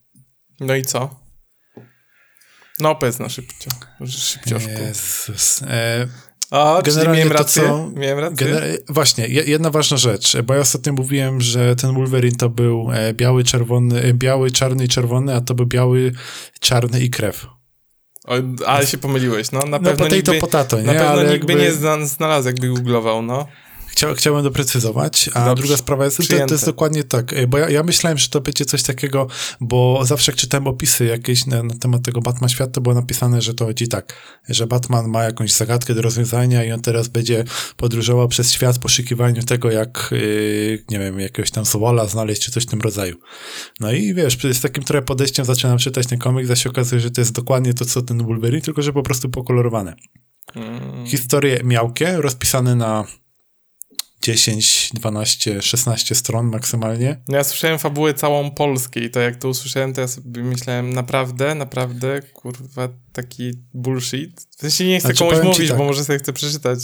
No 0.61 0.75
i 0.75 0.83
co? 0.83 1.22
No, 2.83 2.95
powiedz 2.95 3.19
na 3.19 3.29
szybcio. 3.29 3.71
Jezus. 4.89 5.63
E, 5.63 6.07
A, 6.51 6.83
generalnie 6.85 7.19
miałem 7.19 7.33
to, 7.33 7.39
rację? 7.39 7.63
co- 7.63 7.91
Miałem 7.97 8.19
rację? 8.19 8.47
gener- 8.47 8.79
właśnie, 8.89 9.27
je- 9.29 9.43
jedna 9.45 9.71
ważna 9.71 9.97
rzecz, 9.97 10.37
bo 10.45 10.55
ja 10.55 10.61
ostatnio 10.61 10.93
mówiłem, 10.93 11.41
że 11.41 11.77
ten 11.77 11.95
Wolverine 11.95 12.37
to 12.37 12.49
był 12.49 12.89
e, 12.93 13.15
biały, 13.15 13.45
czerwony, 13.45 14.03
e, 14.03 14.15
biały, 14.15 14.51
czarny 14.51 14.85
i 14.85 14.89
czerwony, 14.89 15.35
a 15.35 15.41
to 15.41 15.55
był 15.55 15.67
biały, 15.67 16.13
czarny 16.61 17.01
i 17.01 17.11
krew. 17.11 17.47
O, 18.27 18.35
ale 18.67 18.87
się 18.87 18.99
pomyliłeś, 18.99 19.51
no. 19.53 19.59
Na 19.61 19.67
No 19.67 19.79
pewno 19.79 19.93
potato, 19.93 20.15
nikt 20.17 20.31
by, 20.31 20.39
potato, 20.39 20.77
nie? 20.81 20.87
na 20.87 20.93
pewno 20.93 21.09
Ale 21.09 21.33
nikt 21.33 21.45
by 21.47 21.53
jakby 21.53 21.65
nie 21.65 21.73
zna, 21.73 22.07
znalazł, 22.07 22.47
jakby 22.49 22.69
googlował, 22.69 23.23
no. 23.23 23.47
Chcia, 23.93 24.15
chciałem 24.15 24.43
doprecyzować, 24.43 25.31
a 25.35 25.45
Dobrze, 25.45 25.63
druga 25.63 25.77
sprawa 25.77 26.05
jest, 26.05 26.17
to, 26.17 26.47
to 26.47 26.55
jest 26.55 26.67
dokładnie 26.67 27.05
tak, 27.05 27.33
e, 27.33 27.47
bo 27.47 27.59
ja, 27.59 27.71
ja 27.71 27.83
myślałem, 27.83 28.19
że 28.19 28.29
to 28.29 28.41
będzie 28.41 28.65
coś 28.65 28.83
takiego, 28.83 29.27
bo 29.61 30.01
zawsze 30.05 30.33
jak 30.33 30.39
czytałem 30.39 30.67
opisy 30.67 31.05
jakieś 31.05 31.47
na, 31.47 31.63
na 31.63 31.75
temat 31.75 32.03
tego 32.03 32.21
Batman 32.21 32.49
Świat, 32.49 32.73
to 32.73 32.81
było 32.81 32.95
napisane, 32.95 33.43
że 33.43 33.55
to 33.55 33.65
chodzi 33.65 33.89
tak, 33.89 34.15
że 34.49 34.67
Batman 34.67 35.09
ma 35.09 35.25
jakąś 35.25 35.53
zagadkę 35.53 35.95
do 35.95 36.03
rozwiązania 36.03 36.65
i 36.65 36.73
on 36.73 36.81
teraz 36.81 37.09
będzie 37.09 37.45
podróżował 37.77 38.29
przez 38.29 38.53
świat 38.53 38.77
w 38.77 38.79
poszukiwaniu 38.79 39.43
tego, 39.43 39.71
jak, 39.71 40.09
yy, 40.13 40.85
nie 40.91 40.99
wiem, 40.99 41.21
jakiegoś 41.21 41.51
tam 41.51 41.65
zwola 41.65 42.07
znaleźć, 42.07 42.43
czy 42.43 42.51
coś 42.51 42.63
w 42.63 42.67
tym 42.67 42.81
rodzaju. 42.81 43.17
No 43.81 43.93
i 43.93 44.15
wiesz, 44.15 44.39
z 44.53 44.61
takim 44.61 44.85
trochę 44.85 45.03
podejściem 45.03 45.45
zaczynam 45.45 45.79
czytać 45.79 46.07
ten 46.07 46.19
komiks, 46.19 46.51
a 46.51 46.57
się 46.57 46.71
okazuje, 46.71 47.01
że 47.01 47.11
to 47.11 47.21
jest 47.21 47.33
dokładnie 47.33 47.75
to, 47.75 47.85
co 47.85 48.03
ten 48.03 48.27
Wolverine, 48.27 48.63
tylko 48.63 48.83
że 48.83 48.93
po 48.93 49.03
prostu 49.03 49.31
pokolorowane. 49.31 49.95
Mm. 50.55 51.07
Historie 51.07 51.61
miałkie, 51.65 52.17
rozpisane 52.17 52.75
na 52.75 53.05
10, 54.23 54.91
12, 54.95 55.63
16 55.63 56.15
stron 56.15 56.47
maksymalnie. 56.47 57.21
No 57.29 57.37
ja 57.37 57.45
słyszałem 57.45 57.79
fabułę 57.79 58.15
całą 58.15 58.51
polskiej, 58.51 59.11
to 59.11 59.21
jak 59.21 59.37
to 59.37 59.49
usłyszałem, 59.49 59.93
to 59.93 60.01
ja 60.01 60.09
sobie 60.09 60.43
myślałem, 60.43 60.93
naprawdę, 60.93 61.55
naprawdę, 61.55 62.23
kurwa, 62.23 62.89
taki 63.13 63.53
bullshit. 63.75 64.41
W 64.57 64.61
sensie 64.61 64.85
nie 64.87 64.99
chcę 64.99 65.09
Znaczy, 65.09 65.25
komuś 65.31 65.45
mówić, 65.45 65.69
tak. 65.69 65.79
bo 65.79 65.85
może 65.85 66.05
sobie 66.05 66.19
chcę 66.19 66.33
przeczytać, 66.33 66.79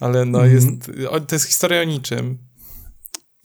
ale 0.00 0.24
no 0.24 0.46
Mhm. 0.46 0.54
jest, 0.54 0.66
to 1.28 1.34
jest 1.34 1.46
historia 1.46 1.80
o 1.80 1.84
niczym. 1.84 2.38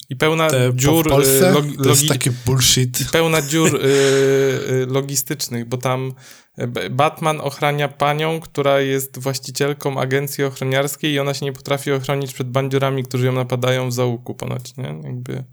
I 0.10 0.15
pełna 0.15 0.50
Te, 0.50 0.72
dziur 0.76 1.04
po, 1.04 1.10
w 1.10 1.13
Polsce 1.13 1.50
y, 1.50 1.54
logi, 1.54 1.78
to 1.78 1.89
jest 1.89 2.08
taki 2.08 2.32
bullshit. 2.45 3.12
pełna 3.12 3.41
dziur 3.41 3.76
y, 3.76 3.80
y, 3.80 4.86
logistycznych, 4.86 5.65
bo 5.65 5.78
tam 5.78 6.13
y, 6.60 6.89
Batman 6.89 7.41
ochrania 7.41 7.88
panią, 7.88 8.39
która 8.39 8.82
jest 8.82 9.19
właścicielką 9.19 10.00
agencji 10.00 10.43
ochroniarskiej 10.43 11.13
i 11.13 11.19
ona 11.19 11.34
się 11.34 11.45
nie 11.45 11.54
potrafi 11.54 11.91
ochronić 11.91 12.34
przed 12.34 12.50
bandziorami, 12.50 13.04
którzy 13.04 13.26
ją 13.26 13.32
napadają 13.32 13.89
w 13.89 13.93
załuku 13.93 14.36
ponoć, 14.36 14.78
nie? 14.78 15.02
Jakby... 15.04 15.43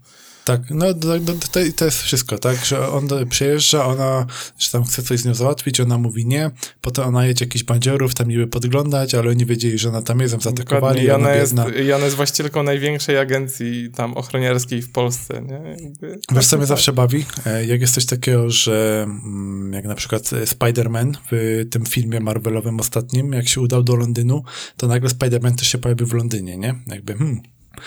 Tak, 0.47 0.61
no 0.69 0.93
to, 0.93 1.19
to, 1.51 1.59
to, 1.75 1.85
jest 1.85 2.01
wszystko, 2.01 2.37
tak, 2.37 2.65
że 2.65 2.89
on 2.89 3.07
przyjeżdża, 3.29 3.85
ona, 3.85 4.25
że 4.59 4.69
tam 4.69 4.83
chce 4.83 5.03
coś 5.03 5.19
z 5.19 5.25
nią 5.25 5.33
załatwić, 5.33 5.79
ona 5.79 5.97
mówi 5.97 6.25
nie, 6.25 6.51
potem 6.81 7.05
ona 7.05 7.25
jedzie 7.25 7.45
jakichś 7.45 7.63
bandziorów 7.63 8.13
tam 8.13 8.27
niby 8.27 8.47
podglądać, 8.47 9.15
ale 9.15 9.29
oni 9.29 9.45
wiedzieli, 9.45 9.77
że 9.77 9.89
ona 9.89 10.01
tam 10.01 10.19
jest, 10.19 10.33
ją 10.33 10.39
zaatakowali, 10.39 11.03
I 11.03 11.11
ona 11.11 11.35
jest. 11.35 11.55
I 11.85 11.93
ona 11.93 12.05
jest 12.05 12.15
właścicielką 12.15 12.63
największej 12.63 13.17
agencji 13.17 13.91
tam 13.95 14.13
ochroniarskiej 14.13 14.81
w 14.81 14.91
Polsce, 14.91 15.41
nie? 15.41 15.83
Jakby, 15.83 16.19
Wiesz, 16.31 16.47
co 16.47 16.55
mnie 16.57 16.63
tak. 16.63 16.67
zawsze 16.67 16.93
bawi? 16.93 17.25
E, 17.45 17.65
Jak 17.65 17.81
jest 17.81 17.93
coś 17.93 18.05
takiego, 18.05 18.49
że 18.49 19.03
mm, 19.03 19.73
jak 19.73 19.85
na 19.85 19.95
przykład 19.95 20.33
e, 20.33 20.45
Spider-Man 20.45 21.13
w 21.31 21.65
tym 21.71 21.85
filmie 21.85 22.19
Marvelowym 22.19 22.79
ostatnim, 22.79 23.33
jak 23.33 23.47
się 23.47 23.61
udał 23.61 23.83
do 23.83 23.95
Londynu, 23.95 24.43
to 24.77 24.87
nagle 24.87 25.09
Spider-Man 25.09 25.55
też 25.55 25.67
się 25.67 25.77
pojawił 25.77 26.07
w 26.07 26.13
Londynie, 26.13 26.57
nie? 26.57 26.75
Jakby, 26.87 27.13
hmm, 27.13 27.41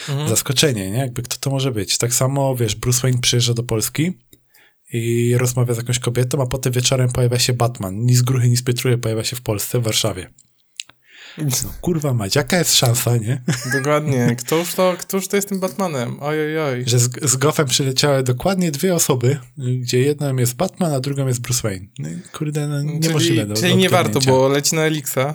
Mhm. 0.09 0.29
zaskoczenie, 0.29 0.91
nie? 0.91 0.99
Jakby 0.99 1.23
kto 1.23 1.37
to 1.41 1.51
może 1.51 1.73
być? 1.73 1.99
Tak 1.99 2.15
samo, 2.15 2.57
wiesz, 2.57 2.75
Bruce 2.75 3.01
Wayne 3.01 3.19
przyjeżdża 3.19 3.55
do 3.55 3.63
Polski 3.63 4.19
i 4.93 5.35
rozmawia 5.39 5.75
z 5.75 5.77
jakąś 5.77 5.99
kobietą, 5.99 6.43
a 6.43 6.47
potem 6.47 6.73
wieczorem 6.73 7.13
pojawia 7.13 7.39
się 7.39 7.53
Batman. 7.53 7.95
Ni 8.05 8.17
z 8.17 8.23
gruchy, 8.23 8.49
ni 8.49 8.57
z 8.57 8.63
Pietruje 8.63 8.99
pojawia 8.99 9.25
się 9.25 9.37
w 9.37 9.41
Polsce, 9.41 9.81
w 9.81 9.83
Warszawie. 9.83 10.31
No, 11.39 11.47
kurwa 11.81 12.15
mać, 12.15 12.37
jaka 12.37 12.59
jest 12.59 12.75
szansa, 12.77 13.17
nie? 13.17 13.43
Dokładnie. 13.73 14.37
Któż 14.39 14.75
to, 14.75 14.97
któż 14.99 15.29
to 15.29 15.37
jest 15.37 15.49
tym 15.49 15.61
Batmanem? 15.61 16.17
Oj, 16.21 16.41
oj, 16.41 16.59
oj. 16.59 16.85
Że 16.87 16.99
z, 16.99 17.31
z 17.31 17.37
Gotham 17.37 17.67
przyleciały 17.67 18.23
dokładnie 18.23 18.71
dwie 18.71 18.95
osoby, 18.95 19.39
gdzie 19.59 20.01
jedną 20.01 20.37
jest 20.37 20.57
Batman, 20.57 20.93
a 20.93 21.01
drugą 21.01 21.27
jest 21.27 21.41
Bruce 21.41 21.61
Wayne. 21.63 21.87
No, 21.99 22.09
kurde, 22.33 22.69
no, 22.69 22.83
niemożliwe 22.83 23.43
Czyli, 23.43 23.49
do 23.49 23.55
czyli 23.55 23.77
nie 23.77 23.89
warto, 23.89 24.21
bo 24.21 24.49
leci 24.49 24.75
na 24.75 24.83
Elixa. 24.83 25.35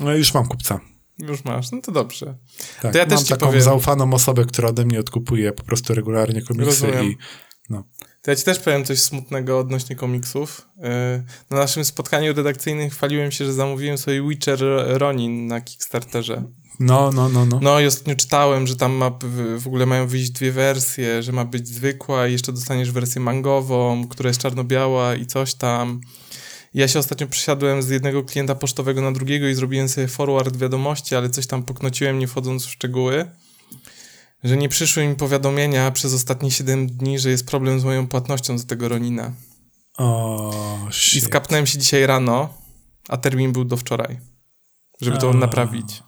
No 0.00 0.14
już 0.14 0.34
mam 0.34 0.48
kupca. 0.48 0.80
Już 1.18 1.44
masz, 1.44 1.70
no 1.70 1.80
to 1.80 1.92
dobrze. 1.92 2.34
Tak, 2.82 2.92
To 2.92 2.98
ja 2.98 3.04
też 3.06 3.14
mam 3.14 3.24
ci 3.24 3.30
taką 3.30 3.46
powiem. 3.46 3.62
zaufaną 3.62 4.12
osobę, 4.14 4.44
która 4.44 4.68
ode 4.68 4.84
mnie 4.84 5.00
odkupuje 5.00 5.52
po 5.52 5.62
prostu 5.64 5.94
regularnie 5.94 6.42
komiksy 6.42 6.86
Rozumiem. 6.86 7.04
i 7.04 7.16
no. 7.70 7.84
To 8.22 8.30
ja 8.30 8.36
ci 8.36 8.44
też 8.44 8.58
powiem 8.58 8.84
coś 8.84 9.02
smutnego 9.02 9.58
odnośnie 9.58 9.96
komiksów. 9.96 10.68
Yy, 10.76 10.84
na 11.50 11.56
naszym 11.56 11.84
spotkaniu 11.84 12.32
redakcyjnym 12.34 12.90
chwaliłem 12.90 13.32
się, 13.32 13.44
że 13.44 13.52
zamówiłem 13.52 13.98
sobie 13.98 14.28
Witcher 14.28 14.58
Ronin 14.86 15.46
na 15.46 15.60
Kickstarterze. 15.60 16.42
No, 16.80 17.10
no, 17.14 17.28
no, 17.28 17.46
no. 17.46 17.58
No 17.62 17.80
i 17.80 17.86
ostatnio 17.86 18.14
czytałem, 18.14 18.66
że 18.66 18.76
tam 18.76 18.92
ma, 18.92 19.18
w 19.58 19.66
ogóle 19.66 19.86
mają 19.86 20.06
wyjść 20.06 20.30
dwie 20.30 20.52
wersje, 20.52 21.22
że 21.22 21.32
ma 21.32 21.44
być 21.44 21.68
zwykła 21.68 22.28
i 22.28 22.32
jeszcze 22.32 22.52
dostaniesz 22.52 22.90
wersję 22.90 23.20
mangową, 23.20 24.08
która 24.08 24.28
jest 24.28 24.40
czarno-biała 24.40 25.14
i 25.14 25.26
coś 25.26 25.54
tam. 25.54 26.00
Ja 26.76 26.88
się 26.88 26.98
ostatnio 26.98 27.26
przesiadłem 27.26 27.82
z 27.82 27.88
jednego 27.88 28.24
klienta 28.24 28.54
pocztowego 28.54 29.02
na 29.02 29.12
drugiego 29.12 29.48
i 29.48 29.54
zrobiłem 29.54 29.88
sobie 29.88 30.08
forward 30.08 30.56
wiadomości, 30.56 31.16
ale 31.16 31.30
coś 31.30 31.46
tam 31.46 31.62
poknociłem, 31.62 32.18
nie 32.18 32.26
wchodząc 32.26 32.66
w 32.66 32.70
szczegóły, 32.70 33.30
że 34.44 34.56
nie 34.56 34.68
przyszły 34.68 35.06
mi 35.08 35.14
powiadomienia 35.14 35.90
przez 35.90 36.14
ostatnie 36.14 36.50
7 36.50 36.86
dni, 36.86 37.18
że 37.18 37.30
jest 37.30 37.46
problem 37.46 37.80
z 37.80 37.84
moją 37.84 38.08
płatnością 38.08 38.58
za 38.58 38.64
tego 38.64 38.88
Ronina. 38.88 39.32
O, 39.98 40.88
shit. 40.90 41.22
I 41.22 41.26
skapnąłem 41.26 41.66
się 41.66 41.78
dzisiaj 41.78 42.06
rano, 42.06 42.54
a 43.08 43.16
termin 43.16 43.52
był 43.52 43.64
do 43.64 43.76
wczoraj, 43.76 44.20
żeby 45.00 45.18
to 45.18 45.32
naprawić. 45.32 46.02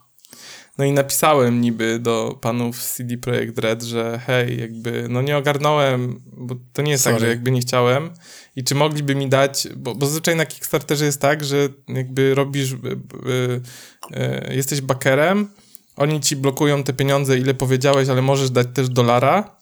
No 0.79 0.85
i 0.85 0.91
napisałem 0.91 1.61
niby 1.61 1.99
do 1.99 2.37
panów 2.41 2.81
z 2.81 2.95
CD 2.95 3.17
Projekt 3.17 3.59
Red, 3.59 3.83
że 3.83 4.19
hej, 4.25 4.59
jakby, 4.59 5.07
no 5.09 5.21
nie 5.21 5.37
ogarnąłem, 5.37 6.21
bo 6.37 6.55
to 6.73 6.81
nie 6.81 6.91
jest 6.91 7.03
Sorry. 7.03 7.15
tak, 7.15 7.23
że 7.23 7.29
jakby 7.29 7.51
nie 7.51 7.61
chciałem 7.61 8.09
i 8.55 8.63
czy 8.63 8.75
mogliby 8.75 9.15
mi 9.15 9.29
dać, 9.29 9.67
bo, 9.75 9.95
bo 9.95 10.05
zazwyczaj 10.05 10.35
na 10.35 10.45
Kickstarterze 10.45 11.05
jest 11.05 11.21
tak, 11.21 11.43
że 11.43 11.69
jakby 11.87 12.35
robisz, 12.35 12.71
y, 12.71 12.75
y, 12.75 13.61
y, 14.51 14.55
jesteś 14.55 14.81
bakerem, 14.81 15.47
oni 15.95 16.21
ci 16.21 16.35
blokują 16.35 16.83
te 16.83 16.93
pieniądze, 16.93 17.37
ile 17.37 17.53
powiedziałeś, 17.53 18.09
ale 18.09 18.21
możesz 18.21 18.49
dać 18.49 18.67
też 18.73 18.89
dolara, 18.89 19.58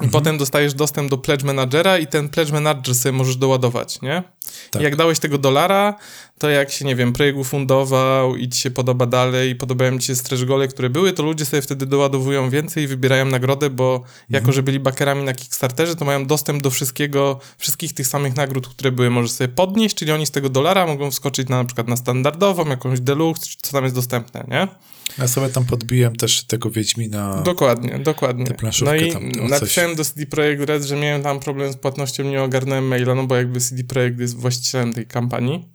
i 0.00 0.04
mhm. 0.04 0.10
potem 0.10 0.38
dostajesz 0.38 0.74
dostęp 0.74 1.10
do 1.10 1.18
Pledge 1.18 1.44
Managera 1.44 1.98
i 1.98 2.06
ten 2.06 2.28
Pledge 2.28 2.52
Manager 2.52 2.94
sobie 2.94 3.12
możesz 3.12 3.36
doładować, 3.36 4.02
nie? 4.02 4.22
Tak. 4.70 4.82
I 4.82 4.84
jak 4.84 4.96
dałeś 4.96 5.18
tego 5.18 5.38
dolara, 5.38 5.94
to 6.38 6.50
jak 6.50 6.70
się, 6.70 6.84
nie 6.84 6.96
wiem, 6.96 7.12
projekt 7.12 7.38
ufundował 7.38 8.36
i 8.36 8.48
ci 8.48 8.60
się 8.60 8.70
podoba 8.70 9.06
dalej, 9.06 9.56
podobają 9.56 9.98
ci 9.98 10.06
się 10.06 10.16
stretch 10.16 10.44
gole, 10.44 10.68
które 10.68 10.90
były, 10.90 11.12
to 11.12 11.22
ludzie 11.22 11.44
sobie 11.44 11.62
wtedy 11.62 11.86
doładowują 11.86 12.50
więcej 12.50 12.84
i 12.84 12.86
wybierają 12.86 13.26
nagrodę, 13.26 13.70
bo 13.70 13.94
mhm. 13.94 14.10
jako, 14.30 14.52
że 14.52 14.62
byli 14.62 14.80
bakerami 14.80 15.24
na 15.24 15.34
Kickstarterze, 15.34 15.96
to 15.96 16.04
mają 16.04 16.26
dostęp 16.26 16.62
do 16.62 16.70
wszystkiego, 16.70 17.40
wszystkich 17.58 17.94
tych 17.94 18.06
samych 18.06 18.36
nagród, 18.36 18.68
które 18.68 18.92
były, 18.92 19.10
możesz 19.10 19.32
sobie 19.32 19.48
podnieść, 19.48 19.96
czyli 19.96 20.12
oni 20.12 20.26
z 20.26 20.30
tego 20.30 20.48
dolara 20.48 20.86
mogą 20.86 21.10
wskoczyć 21.10 21.48
na, 21.48 21.56
na 21.56 21.64
przykład 21.64 21.88
na 21.88 21.96
standardową, 21.96 22.68
jakąś 22.68 23.00
deluxe, 23.00 23.46
co 23.62 23.72
tam 23.72 23.84
jest 23.84 23.96
dostępne, 23.96 24.44
nie? 24.48 24.68
Ja 25.18 25.28
sobie 25.28 25.48
tam 25.48 25.64
podbiłem 25.64 26.16
też 26.16 26.44
tego 26.44 26.70
Wiedźmina. 26.70 27.42
Dokładnie, 27.42 27.98
dokładnie. 27.98 28.46
No 28.84 28.94
i 28.94 29.14
napisałem 29.48 29.96
do 29.96 30.04
CD 30.04 30.26
Projekt 30.26 30.64
Red, 30.64 30.84
że 30.84 30.96
miałem 30.96 31.22
tam 31.22 31.40
problem 31.40 31.72
z 31.72 31.76
płatnością, 31.76 32.24
nie 32.24 32.42
ogarnąłem 32.42 32.88
maila, 32.88 33.14
no 33.14 33.26
bo 33.26 33.36
jakby 33.36 33.60
CD 33.60 33.84
Projekt 33.84 34.20
jest 34.20 34.36
właścicielem 34.36 34.92
tej 34.92 35.06
kampanii. 35.06 35.68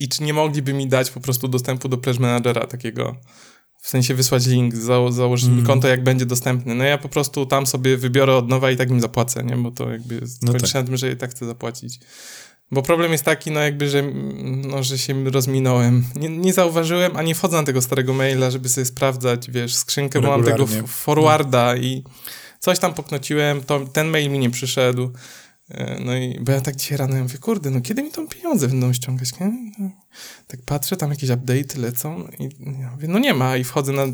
I 0.00 0.08
czy 0.08 0.22
nie 0.22 0.34
mogliby 0.34 0.72
mi 0.72 0.88
dać 0.88 1.10
po 1.10 1.20
prostu 1.20 1.48
dostępu 1.48 1.88
do 1.88 1.98
Pledge 1.98 2.18
Managera 2.18 2.66
takiego, 2.66 3.16
w 3.82 3.88
sensie 3.88 4.14
wysłać 4.14 4.46
link, 4.46 4.76
zało 4.76 5.12
założyć 5.12 5.46
mm. 5.46 5.60
mi 5.60 5.66
konto, 5.66 5.88
jak 5.88 6.04
będzie 6.04 6.26
dostępny. 6.26 6.74
No 6.74 6.84
ja 6.84 6.98
po 6.98 7.08
prostu 7.08 7.46
tam 7.46 7.66
sobie 7.66 7.96
wybiorę 7.96 8.36
od 8.36 8.48
nowa 8.48 8.70
i 8.70 8.76
tak 8.76 8.90
im 8.90 9.00
zapłacę, 9.00 9.44
nie? 9.44 9.56
Bo 9.56 9.70
to 9.70 9.90
jakby 9.90 10.20
no 10.42 10.52
tak. 10.52 10.74
na 10.74 10.82
tym, 10.82 10.96
że 10.96 11.12
i 11.12 11.16
tak 11.16 11.30
chcę 11.30 11.46
zapłacić. 11.46 12.00
Bo 12.72 12.82
problem 12.82 13.12
jest 13.12 13.24
taki, 13.24 13.50
no 13.50 13.60
jakby, 13.60 13.88
że, 13.88 14.02
no, 14.44 14.82
że 14.82 14.98
się 14.98 15.30
rozminąłem. 15.30 16.04
Nie, 16.14 16.28
nie 16.28 16.52
zauważyłem, 16.52 17.16
a 17.16 17.22
nie 17.22 17.34
wchodzę 17.34 17.56
na 17.56 17.62
tego 17.62 17.82
starego 17.82 18.14
maila, 18.14 18.50
żeby 18.50 18.68
sobie 18.68 18.84
sprawdzać, 18.84 19.50
wiesz, 19.50 19.74
skrzynkę, 19.74 20.20
bo 20.20 20.28
mam 20.28 20.44
tego 20.44 20.66
forwarda 20.86 21.66
no. 21.66 21.80
i 21.80 22.04
coś 22.60 22.78
tam 22.78 22.94
poknociłem, 22.94 23.64
to 23.64 23.80
ten 23.80 24.08
mail 24.08 24.30
mi 24.30 24.38
nie 24.38 24.50
przyszedł. 24.50 25.10
E, 25.72 26.00
no 26.04 26.16
i, 26.16 26.38
bo 26.40 26.52
ja 26.52 26.60
tak 26.60 26.76
dzisiaj 26.76 26.98
rano 26.98 27.16
mówię, 27.16 27.38
kurde, 27.38 27.70
no 27.70 27.80
kiedy 27.80 28.02
mi 28.02 28.10
tam 28.10 28.28
pieniądze 28.28 28.68
będą 28.68 28.92
ściągać, 28.92 29.40
nie? 29.40 29.52
Tak 30.46 30.62
patrzę, 30.62 30.96
tam 30.96 31.10
jakieś 31.10 31.30
update 31.30 31.80
lecą 31.80 32.28
i 32.38 32.48
ja 32.80 32.90
mówię, 32.90 33.08
no 33.08 33.18
nie 33.18 33.34
ma 33.34 33.56
i 33.56 33.64
wchodzę 33.64 33.92
na 33.92 34.06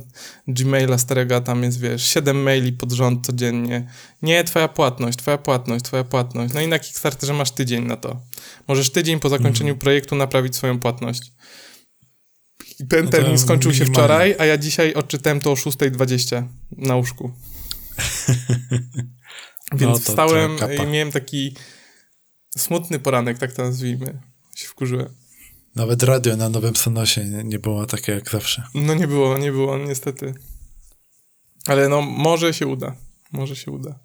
Gmaila 0.49 0.99
starego, 0.99 1.37
a 1.37 1.41
tam 1.41 1.63
jest, 1.63 1.81
wiesz, 1.81 2.07
7 2.07 2.43
maili 2.43 2.73
pod 2.73 2.93
rząd 2.93 3.27
codziennie. 3.27 3.91
Nie, 4.23 4.45
twoja 4.45 4.69
płatność, 4.69 5.19
twoja 5.19 5.39
płatność, 5.39 5.85
twoja 5.85 6.05
płatność. 6.05 6.55
No 6.55 6.61
i 6.61 6.69
na 6.69 6.79
Kickstarterze 6.79 7.35
masz 7.35 7.51
tydzień 7.51 7.85
na 7.85 7.97
to. 7.97 8.21
Możesz 8.69 8.91
tydzień 8.91 9.21
po 9.21 9.29
zakończeniu 9.29 9.71
mm. 9.71 9.79
projektu 9.79 10.17
naprawić 10.17 10.57
swoją 10.57 10.81
płatność. 10.81 11.33
I 12.81 12.87
ten 12.87 13.05
no 13.05 13.11
termin 13.11 13.39
skończył 13.39 13.75
się 13.75 13.85
wczoraj, 13.85 14.35
a 14.39 14.45
ja 14.45 14.59
dzisiaj 14.59 14.95
odczytałem 14.95 15.41
to 15.41 15.53
o 15.53 15.55
6.20 15.55 16.43
na 16.77 16.97
łóżku. 16.97 17.31
Więc 19.73 19.93
no 19.93 19.99
wstałem 19.99 20.57
i 20.85 20.87
miałem 20.87 21.13
taki 21.13 21.55
smutny 22.59 22.99
poranek, 22.99 23.39
tak 23.39 23.53
to 23.53 23.63
nazwijmy. 23.63 24.21
Się 24.55 24.69
wkurzyłem. 24.69 25.15
Nawet 25.75 26.03
radio 26.03 26.37
na 26.37 26.49
Nowym 26.49 26.77
Sonosie 26.77 27.25
nie, 27.25 27.45
nie 27.45 27.59
było 27.59 27.87
takie 27.87 28.13
jak 28.13 28.31
zawsze. 28.31 28.63
No 28.75 28.95
nie 28.95 29.07
było, 29.07 29.39
nie 29.39 29.53
było, 29.53 29.79
niestety. 29.79 30.35
Ale 31.67 31.89
no, 31.89 32.03
może 32.03 32.55
się 32.55 32.67
uda. 32.67 32.97
Może 33.33 33.57
się 33.57 33.71
uda. 33.71 33.99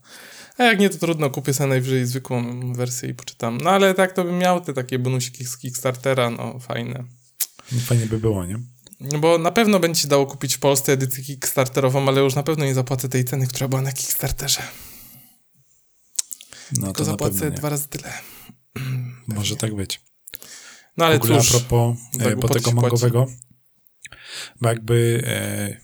A 0.58 0.64
jak 0.64 0.80
nie, 0.80 0.90
to 0.90 0.98
trudno, 0.98 1.30
kupię 1.30 1.54
sobie 1.54 1.70
najwyżej 1.70 2.06
zwykłą 2.06 2.74
wersję 2.74 3.10
i 3.10 3.14
poczytam. 3.14 3.58
No 3.58 3.70
ale 3.70 3.94
tak 3.94 4.14
to 4.14 4.24
bym 4.24 4.38
miał 4.38 4.62
te 4.62 4.74
takie 4.74 5.00
bonusiki 5.00 5.46
z 5.46 5.58
Kickstartera, 5.58 6.30
no 6.30 6.60
fajne. 6.60 7.04
No, 7.72 7.80
fajnie 7.80 8.06
by 8.06 8.20
było, 8.20 8.46
nie? 8.46 8.60
No 9.00 9.20
bo 9.20 9.38
na 9.38 9.52
pewno 9.52 9.80
będzie 9.80 10.02
się 10.02 10.08
dało 10.08 10.26
kupić 10.26 10.56
w 10.56 10.60
Polsce 10.60 10.94
edycję 10.94 11.24
Kickstarterową, 11.24 12.08
ale 12.08 12.22
już 12.22 12.36
na 12.36 12.44
pewno 12.44 12.66
nie 12.66 12.74
zapłacę 12.74 13.10
tej 13.10 13.26
ceny, 13.26 13.48
która 13.48 13.68
była 13.68 13.82
na 13.82 13.92
Kickstarterze. 13.92 14.62
No, 16.72 16.86
Tylko 16.86 17.04
zapłacę 17.06 17.52
dwa 17.52 17.70
razy 17.70 17.88
tyle. 17.88 18.14
Może 19.28 19.56
tak 19.56 19.76
być. 19.76 20.02
No 20.98 21.06
ale 21.06 21.20
w 21.20 21.22
ogóle 21.22 21.42
cóż, 21.42 21.50
a 21.50 21.60
propos 21.60 21.98
e, 22.20 22.36
bo 22.36 22.50
tego 22.50 22.72
mangowego, 22.72 23.28
bo 24.62 24.70
jakby 24.70 25.24
e, 25.28 25.78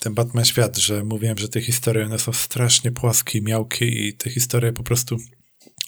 ten 0.00 0.14
Batman 0.14 0.44
świat, 0.44 0.76
że 0.76 1.04
mówiłem, 1.04 1.38
że 1.38 1.48
te 1.48 1.60
historie 1.60 2.06
one 2.06 2.18
są 2.18 2.32
strasznie 2.32 2.92
płaskie, 2.92 3.42
miałkie 3.42 3.86
i 3.86 4.16
te 4.16 4.30
historie 4.30 4.72
po 4.72 4.82
prostu 4.82 5.16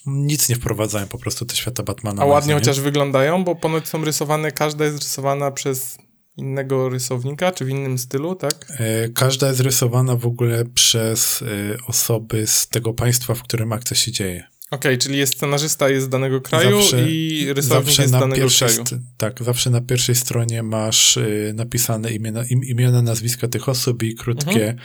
nic 0.05 0.49
nie 0.49 0.55
wprowadzają 0.55 1.07
po 1.07 1.17
prostu 1.17 1.45
do 1.45 1.55
świata 1.55 1.83
Batmana. 1.83 2.21
A 2.21 2.25
ładnie 2.25 2.53
chociaż 2.53 2.79
wyglądają, 2.79 3.43
bo 3.43 3.55
ponoć 3.55 3.87
są 3.87 4.05
rysowane, 4.05 4.51
każda 4.51 4.85
jest 4.85 4.97
rysowana 4.97 5.51
przez 5.51 5.97
innego 6.37 6.89
rysownika, 6.89 7.51
czy 7.51 7.65
w 7.65 7.69
innym 7.69 7.97
stylu, 7.97 8.35
tak? 8.35 8.65
E, 8.69 9.09
każda 9.09 9.47
jest 9.47 9.59
rysowana 9.59 10.15
w 10.15 10.25
ogóle 10.25 10.65
przez 10.65 11.41
e, 11.41 11.77
osoby 11.87 12.47
z 12.47 12.67
tego 12.67 12.93
państwa, 12.93 13.33
w 13.33 13.43
którym 13.43 13.73
akcja 13.73 13.97
się 13.97 14.11
dzieje. 14.11 14.43
Okej, 14.71 14.91
okay, 14.91 14.97
czyli 14.97 15.17
jest 15.17 15.33
scenarzysta 15.33 15.89
jest 15.89 16.05
z 16.05 16.09
danego 16.09 16.41
kraju 16.41 16.81
zawsze, 16.81 17.09
i 17.09 17.45
rysownik 17.53 17.99
jest 17.99 18.09
z 18.09 18.11
danego 18.11 18.47
kraju. 18.57 18.83
Tak, 19.17 19.43
zawsze 19.43 19.69
na 19.69 19.81
pierwszej 19.81 20.15
stronie 20.15 20.63
masz 20.63 21.17
y, 21.17 21.53
napisane 21.55 22.11
imiona, 22.11 22.43
im, 22.49 22.63
imiona, 22.63 23.01
nazwiska 23.01 23.47
tych 23.47 23.69
osób 23.69 24.03
i 24.03 24.15
krótkie 24.15 24.69
mhm. 24.69 24.77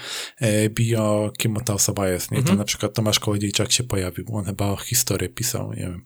y, 0.43 0.71
bio, 0.71 1.33
kim 1.39 1.57
ta 1.65 1.75
osoba 1.75 2.09
jest. 2.09 2.31
Nie? 2.31 2.39
Mhm. 2.39 2.57
To 2.57 2.59
na 2.61 2.65
przykład 2.65 2.95
Tomasz 2.95 3.21
Kołodziejczak 3.21 3.73
się 3.73 3.85
pojawił, 3.85 4.25
on 4.33 4.45
chyba 4.45 4.77
historię 4.77 5.29
pisał, 5.29 5.73
nie 5.73 5.83
wiem. 5.83 6.05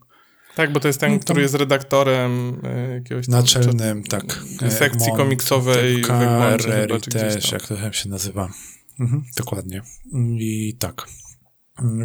Tak, 0.57 0.73
bo 0.73 0.79
to 0.79 0.87
jest 0.87 0.99
ten, 0.99 1.13
no, 1.13 1.19
który 1.19 1.41
jest 1.41 1.55
redaktorem 1.55 2.61
y, 2.89 2.93
jakiegoś... 2.93 3.27
Naczelnym, 3.27 4.03
tam, 4.03 4.21
tak. 4.21 4.43
Sekcji 4.69 5.07
Mont, 5.07 5.21
komiksowej. 5.21 6.01
Carreri 6.01 7.01
też, 7.01 7.51
jak 7.51 7.67
to 7.67 7.75
tam 7.75 7.93
się 7.93 8.09
nazywa. 8.09 8.49
Mhm, 8.99 9.23
dokładnie. 9.37 9.81
I 10.39 10.75
tak. 10.79 11.07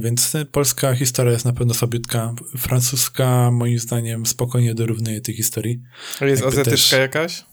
Więc 0.01 0.33
polska 0.53 0.95
historia 0.95 1.33
jest 1.33 1.45
na 1.45 1.53
pewno 1.53 1.75
sobiutka. 1.75 2.35
Francuska, 2.59 3.51
moim 3.51 3.79
zdaniem, 3.79 4.27
spokojnie 4.27 4.75
dorównuje 4.75 5.21
tej 5.21 5.35
historii. 5.35 5.83
A 6.21 6.25
jest 6.25 6.43
Jakby 6.43 6.61
azjatycka 6.61 6.97
jakaś? 6.97 7.45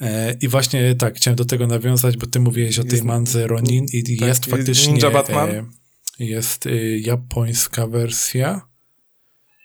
E, 0.00 0.36
I 0.40 0.48
właśnie 0.48 0.94
tak, 0.94 1.16
chciałem 1.16 1.36
do 1.36 1.44
tego 1.44 1.66
nawiązać, 1.66 2.16
bo 2.16 2.26
ty 2.26 2.40
mówiłeś 2.40 2.78
o 2.78 2.84
tej 2.84 3.02
mandze 3.02 3.46
Ronin 3.46 3.86
i 3.92 4.18
tak, 4.18 4.28
jest 4.28 4.46
faktycznie... 4.46 4.92
Ninja 4.92 5.10
Batman? 5.10 5.50
E, 5.50 5.64
jest 6.18 6.66
e, 6.66 6.98
japońska 6.98 7.86
wersja 7.86 8.75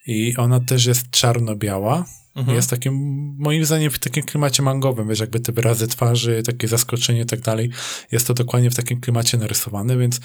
i 0.07 0.35
ona 0.37 0.59
też 0.59 0.85
jest 0.85 1.09
czarno-biała. 1.09 2.05
Mhm. 2.35 2.55
Jest 2.55 2.69
takim, 2.69 2.93
moim 3.37 3.65
zdaniem, 3.65 3.91
w 3.91 3.99
takim 3.99 4.23
klimacie 4.23 4.63
mangowym, 4.63 5.07
wiesz, 5.07 5.19
jakby 5.19 5.39
te 5.39 5.51
wyrazy 5.51 5.87
twarzy, 5.87 6.43
takie 6.43 6.67
zaskoczenie 6.67 7.21
i 7.21 7.25
tak 7.25 7.41
dalej. 7.41 7.69
Jest 8.11 8.27
to 8.27 8.33
dokładnie 8.33 8.71
w 8.71 8.75
takim 8.75 9.01
klimacie 9.01 9.37
narysowane, 9.37 9.97
więc 9.97 10.19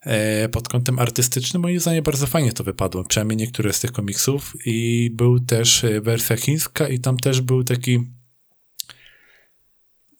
e, 0.00 0.48
pod 0.48 0.68
kątem 0.68 0.98
artystycznym 0.98 1.62
moim 1.62 1.80
zdaniem 1.80 2.04
bardzo 2.04 2.26
fajnie 2.26 2.52
to 2.52 2.64
wypadło, 2.64 3.04
przynajmniej 3.04 3.36
niektóre 3.36 3.72
z 3.72 3.80
tych 3.80 3.92
komiksów 3.92 4.56
i 4.64 5.10
był 5.14 5.40
też 5.40 5.84
e, 5.84 6.00
wersja 6.00 6.36
chińska 6.36 6.88
i 6.88 6.98
tam 6.98 7.16
też 7.16 7.40
był 7.40 7.64
taki 7.64 7.94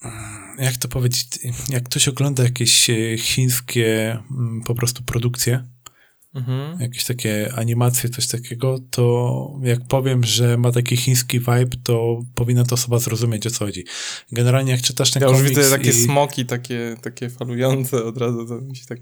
mm, 0.04 0.56
jak 0.58 0.76
to 0.76 0.88
powiedzieć, 0.88 1.26
jak 1.68 1.82
ktoś 1.82 2.08
ogląda 2.08 2.42
jakieś 2.42 2.90
e, 2.90 3.18
chińskie 3.18 4.18
mm, 4.30 4.62
po 4.66 4.74
prostu 4.74 5.02
produkcje, 5.02 5.68
mhm. 6.34 6.80
jakieś 6.80 7.04
takie 7.04 7.52
animacje, 7.56 8.10
coś 8.10 8.28
takiego, 8.28 8.78
to 8.90 9.58
jak 9.62 9.86
powiem, 9.88 10.24
że 10.24 10.56
ma 10.56 10.72
taki 10.72 10.96
chiński 10.96 11.38
vibe, 11.38 11.76
to 11.82 12.20
powinna 12.34 12.64
to 12.64 12.74
osoba 12.74 12.98
zrozumieć, 12.98 13.46
o 13.46 13.50
co 13.50 13.64
chodzi. 13.64 13.84
Generalnie 14.32 14.72
jak 14.72 14.82
czytasz 14.82 15.10
ten 15.10 15.22
ja 15.22 15.28
komiks... 15.28 15.44
Ja 15.44 15.48
już 15.48 15.58
widzę 15.58 15.76
takie 15.76 15.90
i... 15.90 16.04
smoki, 16.04 16.46
takie, 16.46 16.96
takie 17.02 17.30
falujące 17.30 18.04
od 18.04 18.18
razu, 18.18 18.46
to 18.46 18.60
mi 18.60 18.76
się 18.76 18.86
tak... 18.86 18.98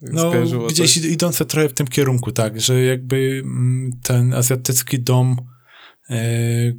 No, 0.00 0.20
skojarzyło 0.20 0.66
gdzieś 0.66 0.94
coś. 0.94 1.04
idące 1.04 1.44
trochę 1.44 1.68
w 1.68 1.74
tym 1.74 1.86
kierunku, 1.86 2.32
tak, 2.32 2.60
że 2.60 2.82
jakby 2.82 3.42
mm, 3.44 3.90
ten 4.02 4.34
azjatycki 4.34 5.00
dom 5.00 5.36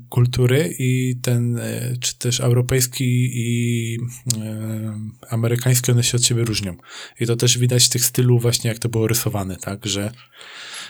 kultury 0.09 0.75
i 0.79 1.15
ten, 1.21 1.57
e, 1.57 1.97
czy 1.99 2.17
też 2.17 2.39
europejski 2.39 3.29
i 3.33 3.97
e, 4.41 4.99
amerykański, 5.29 5.91
one 5.91 6.03
się 6.03 6.17
od 6.17 6.25
siebie 6.25 6.43
różnią. 6.43 6.75
I 7.19 7.25
to 7.25 7.35
też 7.35 7.57
widać 7.57 7.85
w 7.85 7.89
tych 7.89 8.05
stylu 8.05 8.39
właśnie, 8.39 8.69
jak 8.69 8.79
to 8.79 8.89
było 8.89 9.07
rysowane, 9.07 9.57
tak, 9.57 9.85
że 9.85 10.11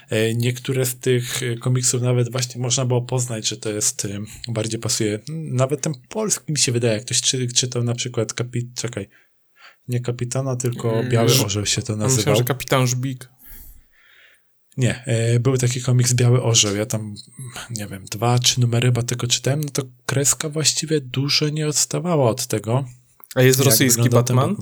e, 0.09 0.35
niektóre 0.35 0.85
z 0.85 0.99
tych 0.99 1.43
e, 1.43 1.55
komiksów 1.55 2.01
nawet 2.01 2.31
właśnie 2.31 2.61
można 2.61 2.85
było 2.85 3.01
poznać, 3.01 3.47
że 3.47 3.57
to 3.57 3.69
jest, 3.69 4.05
e, 4.05 4.19
bardziej 4.47 4.79
pasuje. 4.79 5.19
Nawet 5.29 5.81
ten 5.81 5.93
polski 6.09 6.51
mi 6.51 6.57
się 6.57 6.71
wydaje, 6.71 6.93
jak 6.93 7.05
ktoś 7.05 7.21
czy, 7.21 7.47
czytał 7.47 7.83
na 7.83 7.95
przykład 7.95 8.33
kapit, 8.33 8.67
czekaj, 8.75 9.09
nie 9.87 9.99
kapitana, 9.99 10.55
tylko 10.55 10.93
Mm, 10.93 11.09
Biały 11.11 11.31
Orzeł 11.45 11.65
się 11.65 11.81
to 11.81 11.95
nazywał. 11.95 12.17
Myślałem, 12.17 12.37
że 12.37 12.43
kapitan 12.43 12.87
Żbik. 12.87 13.32
Nie, 14.77 15.03
e, 15.05 15.39
był 15.39 15.57
taki 15.57 15.81
komiks 15.81 16.13
Biały 16.13 16.43
Orzeł, 16.43 16.75
ja 16.75 16.85
tam, 16.85 17.15
nie 17.69 17.87
wiem, 17.87 18.05
dwa, 18.05 18.39
trzy 18.39 18.59
numery 18.61 18.87
chyba 18.87 19.03
tylko 19.03 19.27
czytałem, 19.27 19.61
no 19.61 19.69
to 19.69 19.83
kreska 20.05 20.49
właściwie 20.49 21.01
dużo 21.01 21.49
nie 21.49 21.67
odstawała 21.67 22.29
od 22.29 22.47
tego. 22.47 22.85
A 23.35 23.41
jest 23.41 23.59
rosyjski 23.59 24.01
ten 24.03 24.11
Batman? 24.11 24.55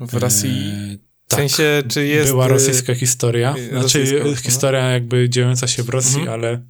W 0.00 0.14
Rosji. 0.14 0.72
E, 0.94 0.98
W 1.28 1.34
sensie, 1.34 1.82
czy 1.88 2.06
jest. 2.06 2.30
Była 2.30 2.46
y, 2.46 2.48
rosyjska 2.48 2.94
historia, 2.94 3.52
znaczy 3.70 3.98
rosyjska, 3.98 4.24
no. 4.28 4.36
historia 4.36 4.90
jakby 4.90 5.28
dziejąca 5.30 5.66
się 5.66 5.82
w 5.82 5.88
Rosji, 5.88 6.20
Mhm. 6.20 6.40
ale 6.40 6.62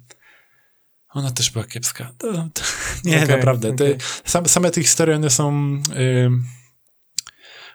ona 1.09 1.31
też 1.31 1.51
była 1.51 1.65
kiepska. 1.65 2.13
To, 2.17 2.33
to, 2.53 2.61
nie, 3.05 3.23
Okej, 3.23 3.27
naprawdę. 3.37 3.73
Te, 3.75 3.83
okej. 3.85 3.97
same, 4.25 4.49
same 4.49 4.71
te 4.71 4.81
historie, 4.81 5.15
one 5.15 5.29
są... 5.29 5.75
Y, 5.95 6.56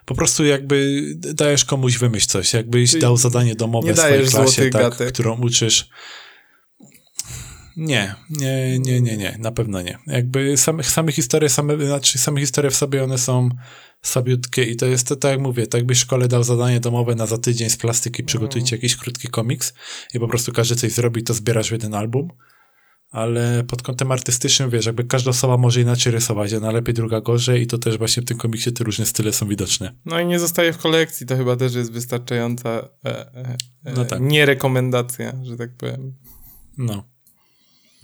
po 0.05 0.15
prostu 0.15 0.45
jakby 0.45 1.05
dajesz 1.15 1.65
komuś 1.65 1.97
wymyśl 1.97 2.27
coś, 2.27 2.53
jakbyś 2.53 2.89
Czyli 2.89 3.01
dał 3.01 3.17
zadanie 3.17 3.55
domowe 3.55 3.87
nie 3.87 3.93
w 3.93 3.97
swojej 3.97 4.27
klasie, 4.27 4.69
tak, 4.69 4.81
gatek. 4.81 5.13
którą 5.13 5.41
uczysz. 5.41 5.89
Nie, 7.77 8.15
nie, 8.29 8.79
nie, 8.79 9.01
nie, 9.01 9.17
nie, 9.17 9.37
na 9.39 9.51
pewno 9.51 9.81
nie. 9.81 9.97
Jakby 10.07 10.57
same, 10.57 10.83
same 10.83 11.11
historie, 11.11 11.49
same, 11.49 11.85
znaczy 11.85 12.17
same 12.17 12.39
historie 12.39 12.71
w 12.71 12.75
sobie, 12.75 13.03
one 13.03 13.17
są 13.17 13.49
słabiutkie 14.01 14.63
i 14.63 14.75
to 14.75 14.85
jest 14.85 15.07
to, 15.07 15.15
tak 15.15 15.31
jak 15.31 15.39
mówię, 15.39 15.67
tak 15.67 15.79
jakbyś 15.79 15.97
w 15.97 16.01
szkole 16.01 16.27
dał 16.27 16.43
zadanie 16.43 16.79
domowe 16.79 17.15
na 17.15 17.25
za 17.25 17.37
tydzień 17.37 17.69
z 17.69 17.77
plastyki, 17.77 18.23
przygotujcie 18.23 18.75
jakiś 18.75 18.95
krótki 18.95 19.27
komiks 19.27 19.73
i 20.13 20.19
po 20.19 20.27
prostu 20.27 20.51
każdy 20.51 20.75
coś 20.75 20.91
zrobi, 20.91 21.23
to 21.23 21.33
zbierasz 21.33 21.69
w 21.69 21.71
jeden 21.71 21.93
album, 21.93 22.27
ale 23.13 23.63
pod 23.63 23.81
kątem 23.81 24.11
artystycznym, 24.11 24.69
wiesz, 24.69 24.85
jakby 24.85 25.03
każda 25.03 25.29
osoba 25.29 25.57
może 25.57 25.81
inaczej 25.81 26.11
rysować, 26.11 26.51
jedna 26.51 26.71
lepiej, 26.71 26.93
druga 26.93 27.21
gorzej 27.21 27.61
i 27.61 27.67
to 27.67 27.77
też 27.77 27.97
właśnie 27.97 28.23
w 28.23 28.25
tym 28.25 28.37
komiksie 28.37 28.73
te 28.73 28.83
różne 28.83 29.05
style 29.05 29.33
są 29.33 29.47
widoczne. 29.47 29.95
No 30.05 30.19
i 30.19 30.25
nie 30.25 30.39
zostaje 30.39 30.73
w 30.73 30.77
kolekcji, 30.77 31.25
to 31.25 31.37
chyba 31.37 31.55
też 31.55 31.75
jest 31.75 31.91
wystarczająca 31.91 32.69
e, 32.69 32.87
e, 33.05 33.57
e, 33.85 33.93
No 33.95 34.05
tak. 34.05 34.21
nie 34.21 34.45
rekomendacja, 34.45 35.33
że 35.43 35.57
tak 35.57 35.77
powiem. 35.77 36.13
No. 36.77 37.03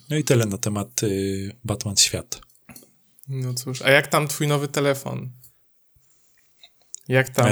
No 0.10 0.18
i 0.18 0.24
tyle 0.24 0.46
na 0.46 0.58
temat 0.58 1.04
y, 1.04 1.56
Batman 1.64 1.98
Świat. 1.98 2.42
No 3.28 3.54
cóż, 3.54 3.82
a 3.82 3.92
jak 3.92 4.08
tam 4.08 4.28
twój 4.28 4.48
nowy 4.48 4.68
telefon? 4.68 5.30
Jak 7.08 7.30
tam? 7.30 7.48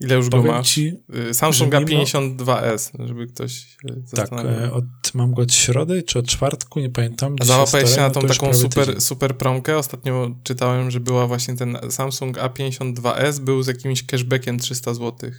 E, 0.00 0.04
Ile 0.04 0.14
już 0.16 0.28
go 0.28 0.36
Powiem 0.36 0.52
masz? 0.52 0.68
ci, 0.68 0.92
Y, 1.30 1.34
Samsung 1.34 1.72
że 1.72 1.80
mimo- 1.80 2.02
A52s, 2.04 3.06
żeby 3.06 3.26
ktoś 3.26 3.76
tak, 4.16 4.32
e, 4.32 4.72
od, 4.72 4.84
mam 5.14 5.34
go 5.34 5.42
od 5.42 5.52
środy 5.54 6.02
czy 6.02 6.18
od 6.18 6.26
czwartku, 6.26 6.80
nie 6.80 6.90
pamiętam. 6.90 7.36
A 7.40 7.44
załapałeś 7.44 7.90
się 7.90 7.96
na 7.96 8.08
no 8.08 8.14
tą 8.14 8.20
taką 8.20 8.54
super, 8.54 8.86
tydzień. 8.86 9.00
super 9.00 9.36
promkę? 9.36 9.78
Ostatnio 9.78 10.30
czytałem, 10.44 10.90
że 10.90 11.00
była 11.00 11.26
właśnie 11.26 11.56
ten 11.56 11.78
Samsung 11.90 12.38
A52s, 12.38 13.38
był 13.40 13.62
z 13.62 13.66
jakimś 13.66 14.06
cashbackiem 14.06 14.58
300 14.58 14.94
zł. 14.94 15.30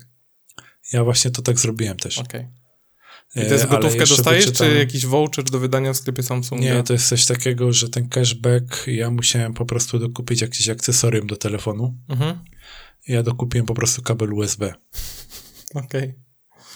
Ja 0.93 1.03
właśnie 1.03 1.31
to 1.31 1.41
tak 1.41 1.59
zrobiłem 1.59 1.97
też. 1.97 2.17
Okej. 2.17 2.47
E, 3.35 3.45
I 3.45 3.47
to 3.47 3.53
jest 3.53 3.65
ale 3.65 3.79
gotówkę 3.81 4.05
dostajesz, 4.05 4.45
czy 4.45 4.51
wyczytałem- 4.51 4.77
jakiś 4.77 5.05
voucher 5.05 5.43
do 5.45 5.59
wydania 5.59 5.93
w 5.93 5.97
sklepie 5.97 6.23
Samsunga? 6.23 6.63
Nie, 6.63 6.83
to 6.83 6.93
jest 6.93 7.07
coś 7.07 7.25
takiego, 7.25 7.73
że 7.73 7.89
ten 7.89 8.09
cashback, 8.09 8.87
ja 8.87 9.11
musiałem 9.11 9.53
po 9.53 9.65
prostu 9.65 9.99
dokupić 9.99 10.41
jakieś 10.41 10.69
akcesorium 10.69 11.27
do 11.27 11.35
telefonu. 11.35 11.97
Mhm. 12.09 12.39
Ja 13.09 13.23
dokupiłem 13.23 13.65
po 13.65 13.73
prostu 13.73 14.01
kabel 14.01 14.33
USB. 14.33 14.73
Okej. 15.75 16.15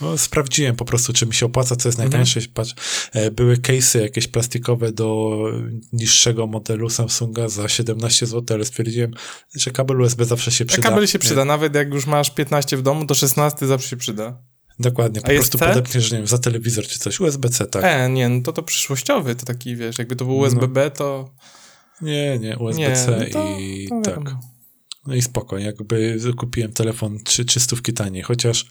No, 0.01 0.17
sprawdziłem 0.17 0.75
po 0.75 0.85
prostu, 0.85 1.13
czy 1.13 1.25
mi 1.25 1.33
się 1.33 1.45
opłaca, 1.45 1.75
co 1.75 1.89
jest 1.89 1.99
Mhm. 1.99 2.09
najtańsze. 2.11 2.41
Patrz, 2.53 2.75
e, 3.13 3.31
były 3.31 3.55
case'y 3.57 3.99
jakieś 4.01 4.27
plastikowe 4.27 4.91
do 4.91 5.37
niższego 5.93 6.47
modelu 6.47 6.89
Samsunga 6.89 7.47
za 7.49 7.69
17 7.69 8.25
zł, 8.25 8.55
ale 8.57 8.65
stwierdziłem, 8.65 9.11
że 9.55 9.71
kabel 9.71 10.01
USB 10.01 10.25
zawsze 10.25 10.51
się 10.51 10.63
A 10.63 10.67
przyda. 10.67 10.89
kabel 10.89 11.07
się 11.07 11.17
Nie, 11.17 11.19
przyda, 11.19 11.45
nawet 11.45 11.75
jak 11.75 11.93
już 11.93 12.05
masz 12.05 12.31
15 12.31 12.77
w 12.77 12.81
domu, 12.81 13.05
to 13.05 13.15
16 13.15 13.67
zawsze 13.67 13.89
się 13.89 13.97
przyda. 13.97 14.41
Dokładnie, 14.79 15.21
po 15.21 15.27
A 15.31 15.35
prostu 15.35 15.57
C? 15.57 15.67
podepniesz, 15.67 16.11
nie 16.11 16.17
wiem, 16.17 16.27
za 16.27 16.37
telewizor 16.37 16.87
czy 16.87 16.99
coś. 16.99 17.19
USB-C, 17.19 17.65
tak. 17.65 17.83
E, 17.85 18.09
nie, 18.09 18.29
no 18.29 18.41
to 18.41 18.53
to 18.53 18.63
przyszłościowy, 18.63 19.35
to 19.35 19.45
taki, 19.45 19.75
wiesz, 19.75 19.97
jakby 19.99 20.15
to 20.15 20.25
był 20.25 20.37
USB-B, 20.37 20.91
to... 20.91 21.29
Nie, 22.01 22.39
nie, 22.39 22.57
USB-C 22.57 23.11
Nie, 23.11 23.17
no 23.17 23.25
to- 23.33 23.59
i 23.59 23.87
to 23.89 24.01
tak. 24.11 24.35
No 25.05 25.15
i 25.15 25.21
spoko, 25.21 25.57
jakby 25.57 26.17
kupiłem 26.37 26.73
telefon 26.73 27.19
3, 27.23 27.45
300 27.45 27.75
taniej, 27.95 28.23
chociaż 28.23 28.65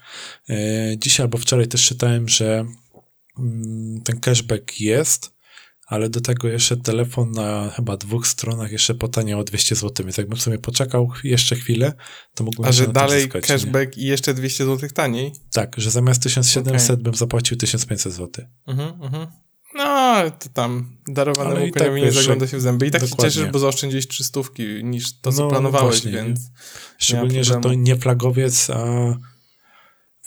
e, 0.49 0.55
dzisiaj 0.97 1.23
albo 1.23 1.37
wczoraj 1.37 1.67
też 1.67 1.87
czytałem, 1.87 2.29
że 2.29 2.65
mm, 3.39 4.01
ten 4.03 4.19
cashback 4.19 4.79
jest, 4.79 5.33
ale 5.87 6.09
do 6.09 6.21
tego 6.21 6.47
jeszcze 6.47 6.77
telefon 6.77 7.31
na 7.31 7.69
chyba 7.75 7.97
dwóch 7.97 8.27
stronach 8.27 8.71
jeszcze 8.71 8.95
potaniał 8.95 9.39
o 9.39 9.43
200 9.43 9.75
zł, 9.75 10.05
więc 10.05 10.17
jakbym 10.17 10.37
sobie 10.37 10.57
poczekał 10.57 11.11
jeszcze 11.23 11.55
chwilę, 11.55 11.93
to 12.35 12.43
mógłbym 12.43 12.69
A 12.69 12.71
że 12.71 12.87
dalej 12.87 13.21
zyskać, 13.21 13.49
nie? 13.49 13.55
cashback 13.55 13.97
i 13.97 14.05
jeszcze 14.05 14.33
200 14.33 14.65
zł 14.65 14.89
taniej? 14.93 15.31
Tak, 15.51 15.75
że 15.77 15.91
zamiast 15.91 16.23
1700 16.23 16.91
Okej. 16.91 17.03
bym 17.03 17.15
zapłacił 17.15 17.57
1500 17.57 18.13
zł. 18.13 18.45
Mhm, 18.67 19.01
mhm. 19.01 19.27
No, 19.75 20.15
to 20.39 20.49
tam 20.53 20.95
darowanemu 21.07 21.55
Ale 21.55 21.67
i 21.67 21.71
tak, 21.71 21.83
koniowi 21.83 22.01
nie 22.01 22.11
zagląda 22.11 22.47
się 22.47 22.57
w 22.57 22.61
zęby. 22.61 22.87
I 22.87 22.91
tak 22.91 23.01
się 23.01 23.07
dokładnie. 23.07 23.31
cieszysz, 23.31 23.51
bo 23.51 23.59
zaoszczędziłeś 23.59 24.07
300 24.07 24.39
niż 24.83 25.19
to, 25.19 25.31
co 25.31 25.43
No, 25.43 25.49
planowałeś, 25.49 25.95
właśnie, 25.95 26.11
więc... 26.11 26.39
Szczególnie, 26.97 27.43
że 27.43 27.55
to 27.59 27.73
nie 27.73 27.95
flagowiec, 27.95 28.69
a 28.69 28.85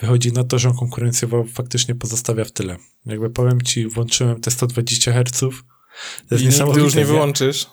wychodzi 0.00 0.32
na 0.32 0.44
to, 0.44 0.58
że 0.58 0.68
on 0.68 0.76
konkurencjowo 0.76 1.44
faktycznie 1.54 1.94
pozostawia 1.94 2.44
w 2.44 2.50
tyle. 2.50 2.76
Jakby 3.06 3.30
powiem 3.30 3.62
ci, 3.62 3.86
włączyłem 3.86 4.40
te 4.40 4.50
120 4.50 5.12
Hz. 5.12 5.40
To 5.40 6.34
jest 6.34 6.44
I 6.44 6.46
niesamowite. 6.46 6.84
już 6.84 6.94
nie 6.94 7.04
wyłączysz. 7.04 7.66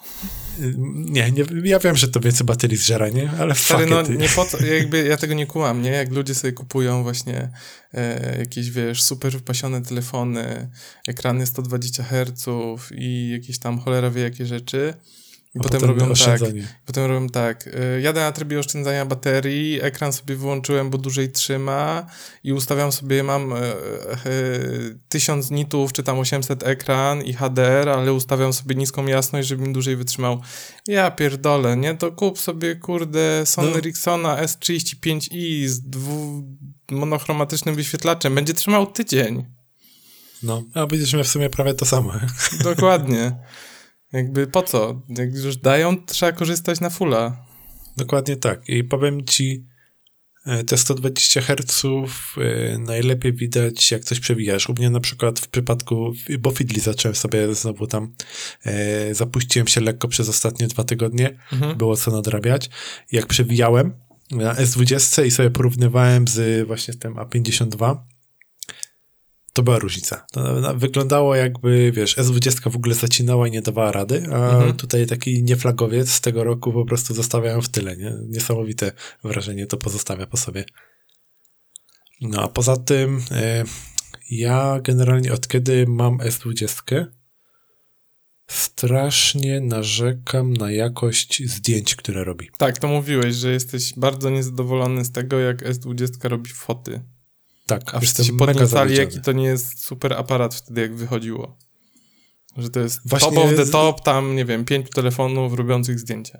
Nie, 0.95 1.31
nie, 1.31 1.45
ja 1.63 1.79
wiem, 1.79 1.95
że 1.95 2.07
to 2.07 2.19
więcej 2.19 2.45
baterii 2.45 2.77
zżera, 2.77 3.09
nie? 3.09 3.31
Ale 3.39 3.55
Stary, 3.55 3.85
no 3.85 4.01
nie 4.01 4.29
po 4.29 4.45
co, 4.45 4.65
jakby 4.79 5.03
ja 5.03 5.17
tego 5.17 5.33
nie 5.33 5.45
kumam, 5.45 5.81
nie? 5.81 5.89
Jak 5.89 6.11
ludzie 6.11 6.35
sobie 6.35 6.53
kupują 6.53 7.03
właśnie 7.03 7.49
e, 7.93 8.39
jakieś, 8.39 8.71
wiesz, 8.71 9.03
super 9.03 9.31
wypasione 9.31 9.81
telefony, 9.81 10.69
ekrany 11.07 11.45
120 11.45 12.03
Hz 12.03 12.45
i 12.91 13.29
jakieś 13.29 13.59
tam 13.59 13.79
cholera 13.79 14.09
wie 14.09 14.21
jakie 14.21 14.45
rzeczy. 14.45 14.93
I 15.55 15.59
A 15.59 15.63
potem, 15.63 15.83
robią 15.83 16.13
tak, 16.13 16.41
potem 16.85 17.05
robią 17.05 17.29
tak, 17.29 17.67
y, 17.67 18.01
jadę 18.01 18.21
na 18.21 18.31
trybie 18.31 18.59
oszczędzania 18.59 19.05
baterii, 19.05 19.81
ekran 19.81 20.13
sobie 20.13 20.35
wyłączyłem, 20.35 20.89
bo 20.89 20.97
dłużej 20.97 21.31
trzyma 21.31 22.05
i 22.43 22.53
ustawiam 22.53 22.91
sobie, 22.91 23.23
mam 23.23 23.53
y, 23.53 23.55
y, 24.25 24.99
1000 25.09 25.51
nitów, 25.51 25.93
czy 25.93 26.03
tam 26.03 26.19
800 26.19 26.63
ekran 26.63 27.21
i 27.21 27.33
HDR, 27.33 27.89
ale 27.89 28.13
ustawiam 28.13 28.53
sobie 28.53 28.75
niską 28.75 29.05
jasność, 29.05 29.47
żeby 29.47 29.67
mi 29.67 29.73
dłużej 29.73 29.95
wytrzymał. 29.95 30.41
Ja 30.87 31.11
pierdolę, 31.11 31.77
nie? 31.77 31.95
To 31.95 32.11
kup 32.11 32.39
sobie, 32.39 32.75
kurde, 32.75 33.45
Sony 33.45 33.71
No. 33.71 33.77
Ericssona 33.77 34.43
S35i 34.43 35.67
z 35.67 35.81
dwu 35.81 36.43
monochromatycznym 36.91 37.75
wyświetlaczem. 37.75 38.35
Będzie 38.35 38.53
trzymał 38.53 38.87
tydzień. 38.87 39.45
No, 40.43 40.63
a 40.73 40.87
będziesz 40.87 41.13
miał 41.13 41.23
w 41.23 41.27
sumie 41.27 41.49
prawie 41.49 41.73
to 41.73 41.85
samo. 41.85 42.13
Dokładnie. 42.63 43.35
Jakby 44.13 44.47
po 44.47 44.61
co? 44.63 45.01
Jak 45.09 45.33
już 45.33 45.57
dają, 45.57 46.05
trzeba 46.05 46.31
korzystać 46.31 46.79
na 46.79 46.89
fulla. 46.89 47.45
Dokładnie 47.97 48.35
tak. 48.37 48.69
I 48.69 48.83
powiem 48.83 49.25
ci, 49.25 49.65
e, 50.45 50.63
te 50.63 50.77
120 50.77 51.41
Hz 51.41 51.83
e, 51.85 52.77
najlepiej 52.77 53.33
widać, 53.33 53.91
jak 53.91 54.03
coś 54.03 54.19
przewijasz. 54.19 54.69
U 54.69 54.73
mnie 54.73 54.89
na 54.89 54.99
przykład 54.99 55.39
w 55.39 55.47
przypadku, 55.47 56.13
bo 56.39 56.51
Fidli 56.51 56.79
zacząłem 56.79 57.15
sobie 57.15 57.55
znowu 57.55 57.87
tam, 57.87 58.13
e, 58.65 59.15
zapuściłem 59.15 59.67
się 59.67 59.81
lekko 59.81 60.07
przez 60.07 60.29
ostatnie 60.29 60.67
dwa 60.67 60.83
tygodnie, 60.83 61.39
Mhm. 61.51 61.77
było 61.77 61.97
co 61.97 62.11
nadrabiać. 62.11 62.69
Jak 63.11 63.25
przewijałem 63.27 63.93
na 64.31 64.53
S20 64.55 65.25
i 65.25 65.31
sobie 65.31 65.49
porównywałem 65.51 66.27
z 66.27 66.67
właśnie 66.67 66.93
tym 66.93 67.13
A52, 67.13 67.97
to 69.53 69.63
była 69.63 69.79
różnica. 69.79 70.25
Wyglądało 70.75 71.35
jakby, 71.35 71.91
wiesz, 71.91 72.17
S20 72.17 72.71
w 72.71 72.75
ogóle 72.75 72.95
zacinała 72.95 73.47
i 73.47 73.51
nie 73.51 73.61
dawała 73.61 73.91
rady, 73.91 74.23
a 74.31 74.49
Mhm. 74.55 74.73
tutaj 74.73 75.07
taki 75.07 75.43
nieflagowiec 75.43 76.09
z 76.11 76.21
tego 76.21 76.43
roku 76.43 76.73
po 76.73 76.85
prostu 76.85 77.13
zostawiają 77.13 77.61
w 77.61 77.69
tyle, 77.69 77.97
nie? 77.97 78.13
Niesamowite 78.27 78.91
wrażenie 79.23 79.67
to 79.67 79.77
pozostawia 79.77 80.27
po 80.27 80.37
sobie. 80.37 80.65
No 82.21 82.41
a 82.41 82.47
poza 82.47 82.77
tym 82.77 83.21
e, 83.31 83.63
ja 84.31 84.79
generalnie 84.83 85.33
od 85.33 85.47
kiedy 85.47 85.85
mam 85.87 86.17
S20 86.17 87.05
strasznie 88.47 89.61
narzekam 89.61 90.53
na 90.53 90.71
jakość 90.71 91.43
zdjęć, 91.45 91.95
które 91.95 92.23
robi. 92.23 92.49
Tak, 92.57 92.77
to 92.79 92.87
mówiłeś, 92.87 93.35
że 93.35 93.51
jesteś 93.51 93.93
bardzo 93.97 94.29
niezadowolony 94.29 95.05
z 95.05 95.11
tego, 95.11 95.39
jak 95.39 95.63
S20 95.63 96.29
robi 96.29 96.49
foty. 96.49 97.01
Tak, 97.65 97.95
A 97.95 97.99
wszyscy 97.99 98.25
się 98.25 98.37
podniecali, 98.37 98.95
jaki 98.95 99.21
to 99.21 99.31
nie 99.31 99.45
jest 99.45 99.79
super 99.79 100.13
aparat 100.13 100.55
wtedy, 100.55 100.81
jak 100.81 100.95
wychodziło. 100.95 101.57
Że 102.57 102.69
to 102.69 102.79
jest 102.79 102.99
Właśnie 103.05 103.29
top 103.29 103.45
of 103.45 103.55
the 103.55 103.65
top, 103.65 104.01
tam, 104.01 104.35
nie 104.35 104.45
wiem, 104.45 104.65
pięciu 104.65 104.89
telefonów 104.89 105.53
robiących 105.53 105.99
zdjęcia. 105.99 106.39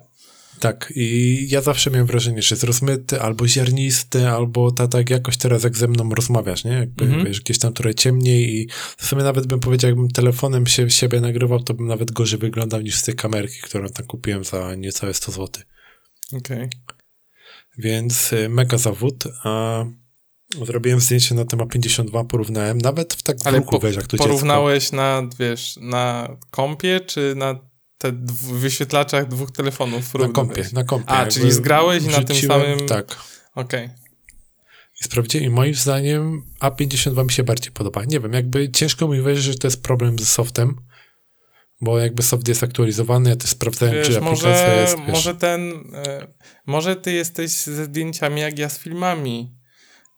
Tak, 0.60 0.92
i 0.96 1.46
ja 1.50 1.60
zawsze 1.60 1.90
miałem 1.90 2.06
wrażenie, 2.06 2.42
że 2.42 2.54
jest 2.54 2.64
rozmyty, 2.64 3.20
albo 3.20 3.48
ziarnisty, 3.48 4.28
albo 4.28 4.72
ta, 4.72 4.88
tak 4.88 5.10
jakoś 5.10 5.36
teraz 5.36 5.64
jak 5.64 5.76
ze 5.76 5.88
mną 5.88 6.10
rozmawiasz, 6.10 6.64
nie? 6.64 6.72
Jakby, 6.72 7.04
mm 7.04 7.20
-hmm. 7.20 7.26
wiesz, 7.26 7.40
gdzieś 7.40 7.58
tam 7.58 7.72
trochę 7.72 7.94
ciemniej 7.94 8.56
i 8.56 8.68
w 8.96 9.06
sumie 9.06 9.22
nawet 9.22 9.46
bym 9.46 9.60
powiedział, 9.60 9.88
jakbym 9.88 10.08
telefonem 10.08 10.66
się, 10.66 10.90
siebie 10.90 11.20
nagrywał, 11.20 11.62
to 11.62 11.74
bym 11.74 11.86
nawet 11.86 12.12
gorzej 12.12 12.38
wyglądał 12.38 12.80
niż 12.80 12.96
z 12.96 13.02
tej 13.02 13.14
kamerki, 13.14 13.60
którą 13.62 13.88
tam 13.88 14.06
kupiłem 14.06 14.44
za 14.44 14.74
niecałe 14.74 15.14
100 15.14 15.32
zł. 15.32 15.48
Okej. 16.32 16.58
Okay. 16.58 16.68
Więc 17.78 18.32
y, 18.32 18.48
mega 18.48 18.78
zawód, 18.78 19.24
a 19.44 19.84
zrobiłem 20.62 21.00
zdjęcie 21.00 21.34
na 21.34 21.44
temat 21.44 21.68
52, 21.68 22.24
porównałem, 22.24 22.78
nawet 22.78 23.14
w 23.14 23.22
tak 23.22 23.36
Ale 23.44 23.60
po, 23.60 23.78
weź, 23.78 23.96
jak 23.96 24.06
to 24.06 24.16
porównałeś 24.16 24.84
dziecko. 24.84 24.96
na, 24.96 25.22
wiesz, 25.38 25.78
na 25.80 26.36
kompie, 26.50 27.00
czy 27.00 27.34
na 27.36 27.58
te 27.98 28.12
wyświetlaczach 28.52 29.28
dwóch 29.28 29.50
telefonów. 29.50 30.14
Na 30.14 30.28
kompie, 30.28 30.64
na 30.72 30.84
kompie. 30.84 31.10
A, 31.10 31.26
czyli 31.26 31.52
zgrałeś 31.52 32.04
i 32.04 32.08
na 32.08 32.24
tym 32.24 32.36
samym... 32.36 32.86
Tak. 32.86 33.16
Okej. 33.54 33.84
Okay. 33.84 33.96
I 35.00 35.04
sprawdziłem 35.04 35.46
i 35.46 35.50
moim 35.50 35.74
zdaniem 35.74 36.42
A52 36.60 37.24
mi 37.24 37.32
się 37.32 37.42
bardziej 37.42 37.72
podoba. 37.72 38.04
Nie 38.04 38.20
wiem, 38.20 38.32
jakby 38.32 38.70
ciężko 38.70 39.08
mi 39.08 39.22
wierzyć, 39.22 39.44
że 39.44 39.54
to 39.54 39.66
jest 39.66 39.82
problem 39.82 40.18
z 40.18 40.28
softem, 40.28 40.76
bo 41.80 41.98
jakby 41.98 42.22
soft 42.22 42.48
jest 42.48 42.62
aktualizowany, 42.62 43.30
ja 43.30 43.36
też 43.36 43.50
sprawdzałem, 43.50 43.94
wiesz, 43.94 44.06
czy 44.06 44.18
aplikacja 44.18 44.50
może, 44.50 44.80
jest... 44.80 44.96
Wiesz... 44.98 45.08
Może 45.08 45.34
ten... 45.34 45.70
Y, 45.70 46.34
może 46.66 46.96
ty 46.96 47.12
jesteś 47.12 47.50
ze 47.50 47.84
zdjęciami 47.84 48.40
jak 48.40 48.58
ja 48.58 48.68
z 48.68 48.78
filmami. 48.78 49.54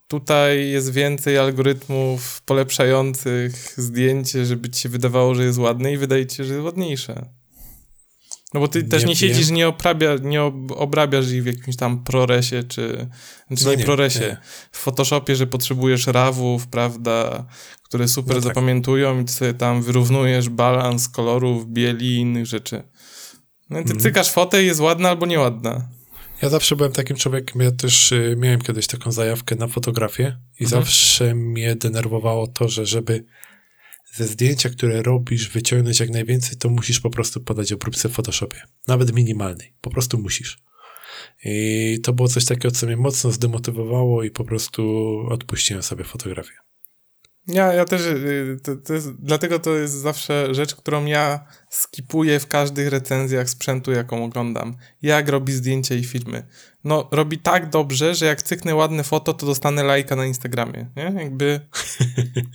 Tutaj 0.09 0.69
jest 0.69 0.93
więcej 0.93 1.39
algorytmów 1.39 2.43
polepszających 2.43 3.75
zdjęcie, 3.77 4.47
żeby 4.47 4.71
ci 4.71 4.81
się 4.81 4.89
wydawało, 4.89 5.35
że 5.35 5.45
jest 5.45 5.59
ładne 5.59 5.93
i 5.93 5.97
wydaje 5.97 6.27
ci 6.27 6.37
się, 6.37 6.45
że 6.45 6.55
jest 6.55 6.65
ładniejsze. 6.65 7.27
No 8.55 8.61
bo 8.61 8.69
ty 8.69 8.83
nie 8.83 8.89
też 8.89 9.05
nie 9.05 9.17
siedzisz, 9.17 9.51
nie, 9.51 9.69
oprabia, 9.69 10.17
nie 10.23 10.43
obrabiasz 10.77 11.31
ich 11.31 11.43
w 11.43 11.47
jakimś 11.47 11.77
tam 11.77 12.05
proresie, 12.05 12.63
czy, 12.63 13.09
czy 13.57 13.65
no 13.65 13.71
nie, 13.71 13.77
nie, 13.77 13.85
proresie. 13.85 14.21
Nie. 14.21 14.37
W 14.73 14.79
Photoshopie, 14.79 15.37
że 15.37 15.47
potrzebujesz 15.47 16.07
rawów, 16.07 16.67
prawda, 16.67 17.47
które 17.83 18.09
super 18.09 18.37
no 18.37 18.43
tak. 18.43 18.49
zapamiętują 18.49 19.21
i 19.21 19.25
ty 19.25 19.33
sobie 19.33 19.55
tam 19.55 19.83
wyrównujesz 19.83 20.49
balans 20.49 21.09
kolorów, 21.09 21.67
bieli 21.67 22.07
i 22.07 22.17
innych 22.17 22.47
rzeczy. 22.47 22.83
No 23.71 23.81
i 23.81 23.85
ty 23.85 23.91
mm. 23.91 24.03
cykasz 24.03 24.31
fotę 24.31 24.63
i 24.63 24.67
jest 24.67 24.81
ładna 24.81 25.09
albo 25.09 25.27
nieładna. 25.27 25.89
Ja 26.43 26.49
zawsze 26.49 26.77
byłem 26.77 26.93
takim 26.93 27.17
człowiekiem, 27.17 27.63
ja 27.63 27.71
też 27.71 28.13
y, 28.13 28.37
miałem 28.39 28.61
kiedyś 28.61 28.87
taką 28.87 29.13
zajawkę 29.13 29.57
na 29.57 29.67
fotografię 29.67 30.37
i 30.61 30.65
mhm. 30.65 30.83
zawsze 30.83 31.35
mnie 31.35 31.77
denerwowało 31.77 32.47
to, 32.47 32.69
że 32.69 32.87
żeby 32.87 33.25
ze 34.13 34.27
zdjęcia, 34.27 34.69
które 34.69 35.03
robisz, 35.03 35.49
wyciągnąć 35.49 36.01
jak 36.01 36.11
najwięcej, 36.11 36.57
to 36.57 36.69
musisz 36.69 37.01
po 37.01 37.11
prostu 37.11 37.41
podać 37.41 37.73
obróbce 37.73 38.09
w 38.09 38.13
Photoshopie. 38.13 38.63
Nawet 38.87 39.13
minimalnej. 39.13 39.73
Po 39.81 39.91
prostu 39.91 40.19
musisz. 40.19 40.59
I 41.45 41.99
to 42.03 42.13
było 42.13 42.29
coś 42.29 42.45
takiego, 42.45 42.71
co 42.71 42.87
mnie 42.87 42.97
mocno 42.97 43.33
zdemotywowało 43.33 44.23
i 44.23 44.31
po 44.31 44.45
prostu 44.45 44.83
odpuściłem 45.31 45.83
sobie 45.83 46.05
fotografię. 46.05 46.66
Ja, 47.47 47.73
ja 47.73 47.85
też, 47.85 48.03
y, 48.03 48.59
to, 48.63 48.77
to 48.77 48.95
jest, 48.95 49.13
dlatego 49.19 49.59
to 49.59 49.77
jest 49.77 49.95
zawsze 49.95 50.55
rzecz, 50.55 50.75
którą 50.75 51.05
ja 51.05 51.47
skipuję 51.71 52.41
w 52.41 52.47
każdych 52.47 52.89
recenzjach 52.89 53.51
sprzętu, 53.51 53.93
jaką 53.93 54.25
oglądam. 54.25 54.77
Jak 55.03 55.29
robi 55.29 55.53
zdjęcia 55.53 55.95
i 55.95 56.05
filmy. 56.05 56.47
No, 56.85 57.09
robi 57.11 57.39
tak 57.39 57.71
dobrze, 57.71 58.15
że 58.15 58.27
jak 58.27 58.43
cyknę 58.43 58.75
ładne 58.75 59.05
foto, 59.05 59.35
to 59.35 59.47
dostanę 59.47 59.83
lajka 59.83 60.17
na 60.17 60.27
Instagramie, 60.27 60.87
nie? 60.97 61.23
Jakby, 61.23 61.61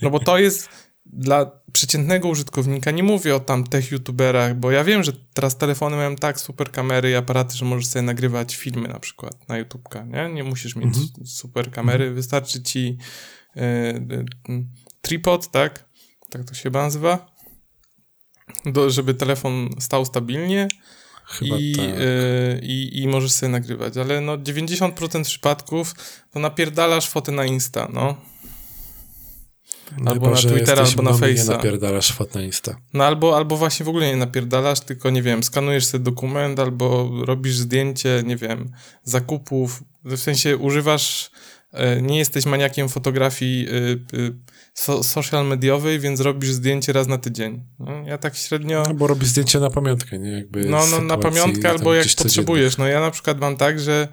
no 0.02 0.10
bo 0.10 0.18
to 0.18 0.38
jest 0.38 0.68
dla 1.06 1.50
przeciętnego 1.72 2.28
użytkownika, 2.28 2.90
nie 2.90 3.02
mówię 3.02 3.34
o 3.34 3.40
tam 3.40 3.64
tech 3.64 3.90
youtuberach, 3.92 4.56
bo 4.56 4.70
ja 4.70 4.84
wiem, 4.84 5.02
że 5.02 5.12
teraz 5.34 5.58
telefony 5.58 5.96
mają 5.96 6.16
tak 6.16 6.40
super 6.40 6.70
kamery 6.70 7.10
i 7.10 7.14
aparaty, 7.14 7.56
że 7.56 7.64
możesz 7.64 7.86
sobie 7.86 8.02
nagrywać 8.02 8.56
filmy 8.56 8.88
na 8.88 9.00
przykład 9.00 9.48
na 9.48 9.58
YouTubka, 9.58 10.04
nie? 10.04 10.30
Nie 10.34 10.44
musisz 10.44 10.76
mieć 10.76 10.86
mhm. 10.96 11.26
super 11.26 11.70
kamery, 11.70 12.10
wystarczy 12.10 12.62
ci 12.62 12.98
y, 13.56 13.60
y, 13.60 14.64
tripod, 15.02 15.50
tak? 15.50 15.84
Tak 16.30 16.44
to 16.44 16.54
się 16.54 16.62
chyba 16.62 16.82
nazywa. 16.82 17.32
Do, 18.64 18.90
żeby 18.90 19.14
telefon 19.14 19.68
stał 19.78 20.04
stabilnie 20.04 20.68
i, 21.40 21.74
tak. 21.76 21.84
y, 21.86 22.60
i, 22.62 23.02
i 23.02 23.08
możesz 23.08 23.32
sobie 23.32 23.52
nagrywać, 23.52 23.96
ale 23.96 24.20
no 24.20 24.38
90% 24.38 25.24
przypadków 25.24 25.94
to 26.30 26.40
napierdalasz 26.40 27.08
fotę 27.08 27.32
na 27.32 27.44
Insta, 27.44 27.88
no 27.92 28.16
Albo 30.06 30.30
na 30.30 30.36
Twittera, 30.36 30.84
albo 30.84 31.02
na 31.02 31.10
Face'a. 31.10 31.36
nie 31.36 31.44
napierdalasz 31.44 32.12
fot 32.12 32.34
na 32.34 32.42
Insta. 32.42 32.76
No 32.92 33.04
albo, 33.04 33.36
albo 33.36 33.56
właśnie 33.56 33.86
w 33.86 33.88
ogóle 33.88 34.06
nie 34.06 34.16
napierdalasz, 34.16 34.80
tylko 34.80 35.10
nie 35.10 35.22
wiem, 35.22 35.42
skanujesz 35.42 35.86
sobie 35.86 36.04
dokument, 36.04 36.58
albo 36.58 37.10
robisz 37.24 37.56
zdjęcie, 37.56 38.22
nie 38.26 38.36
wiem, 38.36 38.72
zakupów, 39.02 39.82
w 40.04 40.16
sensie 40.18 40.56
używasz, 40.56 41.30
e, 41.72 42.02
nie 42.02 42.18
jesteś 42.18 42.46
maniakiem 42.46 42.88
fotografii 42.88 43.66
e, 43.68 43.72
so, 44.74 45.02
social 45.02 45.46
mediowej, 45.46 46.00
więc 46.00 46.20
robisz 46.20 46.50
zdjęcie 46.50 46.92
raz 46.92 47.06
na 47.06 47.18
tydzień. 47.18 47.64
No, 47.78 47.92
ja 48.06 48.18
tak 48.18 48.36
średnio... 48.36 48.86
Albo 48.86 49.06
robisz 49.06 49.28
zdjęcie 49.28 49.60
na 49.60 49.70
pamiątkę, 49.70 50.18
nie? 50.18 50.30
Jakby 50.30 50.64
no, 50.64 50.86
no 50.86 51.00
na 51.00 51.18
pamiątkę, 51.18 51.70
albo 51.70 51.94
jak 51.94 52.06
potrzebujesz. 52.18 52.78
No 52.78 52.86
ja 52.86 53.00
na 53.00 53.10
przykład 53.10 53.40
mam 53.40 53.56
tak, 53.56 53.80
że 53.80 54.08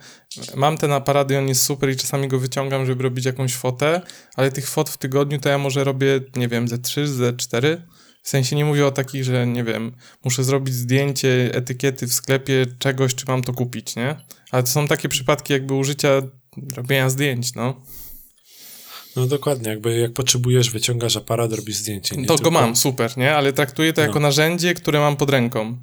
mam 0.55 0.77
ten 0.77 0.91
aparat 0.91 1.31
i 1.31 1.35
on 1.35 1.47
jest 1.47 1.63
super 1.63 1.89
i 1.89 1.95
czasami 1.95 2.27
go 2.27 2.39
wyciągam, 2.39 2.85
żeby 2.85 3.03
robić 3.03 3.25
jakąś 3.25 3.55
fotę, 3.55 4.01
ale 4.35 4.51
tych 4.51 4.69
fot 4.69 4.89
w 4.89 4.97
tygodniu 4.97 5.39
to 5.39 5.49
ja 5.49 5.57
może 5.57 5.83
robię, 5.83 6.19
nie 6.35 6.47
wiem, 6.47 6.67
ze 6.67 6.77
3, 6.77 7.07
ze 7.07 7.33
4. 7.33 7.81
W 8.23 8.29
sensie 8.29 8.55
nie 8.55 8.65
mówię 8.65 8.85
o 8.85 8.91
takich, 8.91 9.23
że 9.23 9.47
nie 9.47 9.63
wiem, 9.63 9.91
muszę 10.23 10.43
zrobić 10.43 10.75
zdjęcie 10.75 11.49
etykiety 11.53 12.07
w 12.07 12.13
sklepie 12.13 12.65
czegoś, 12.79 13.15
czy 13.15 13.25
mam 13.27 13.43
to 13.43 13.53
kupić, 13.53 13.95
nie? 13.95 14.15
Ale 14.51 14.63
to 14.63 14.69
są 14.69 14.87
takie 14.87 15.09
przypadki 15.09 15.53
jakby 15.53 15.73
użycia 15.73 16.21
robienia 16.75 17.09
zdjęć, 17.09 17.55
no. 17.55 17.81
No 19.15 19.27
dokładnie, 19.27 19.69
jakby 19.69 19.97
jak 19.97 20.13
potrzebujesz, 20.13 20.69
wyciągasz 20.69 21.17
aparat, 21.17 21.53
robisz 21.53 21.75
zdjęcie. 21.75 22.15
To 22.15 22.21
tylko... 22.21 22.43
go 22.43 22.51
mam, 22.51 22.75
super, 22.75 23.17
nie? 23.17 23.35
Ale 23.35 23.53
traktuję 23.53 23.93
to 23.93 24.01
no. 24.01 24.07
jako 24.07 24.19
narzędzie, 24.19 24.73
które 24.73 24.99
mam 24.99 25.17
pod 25.17 25.29
ręką. 25.29 25.77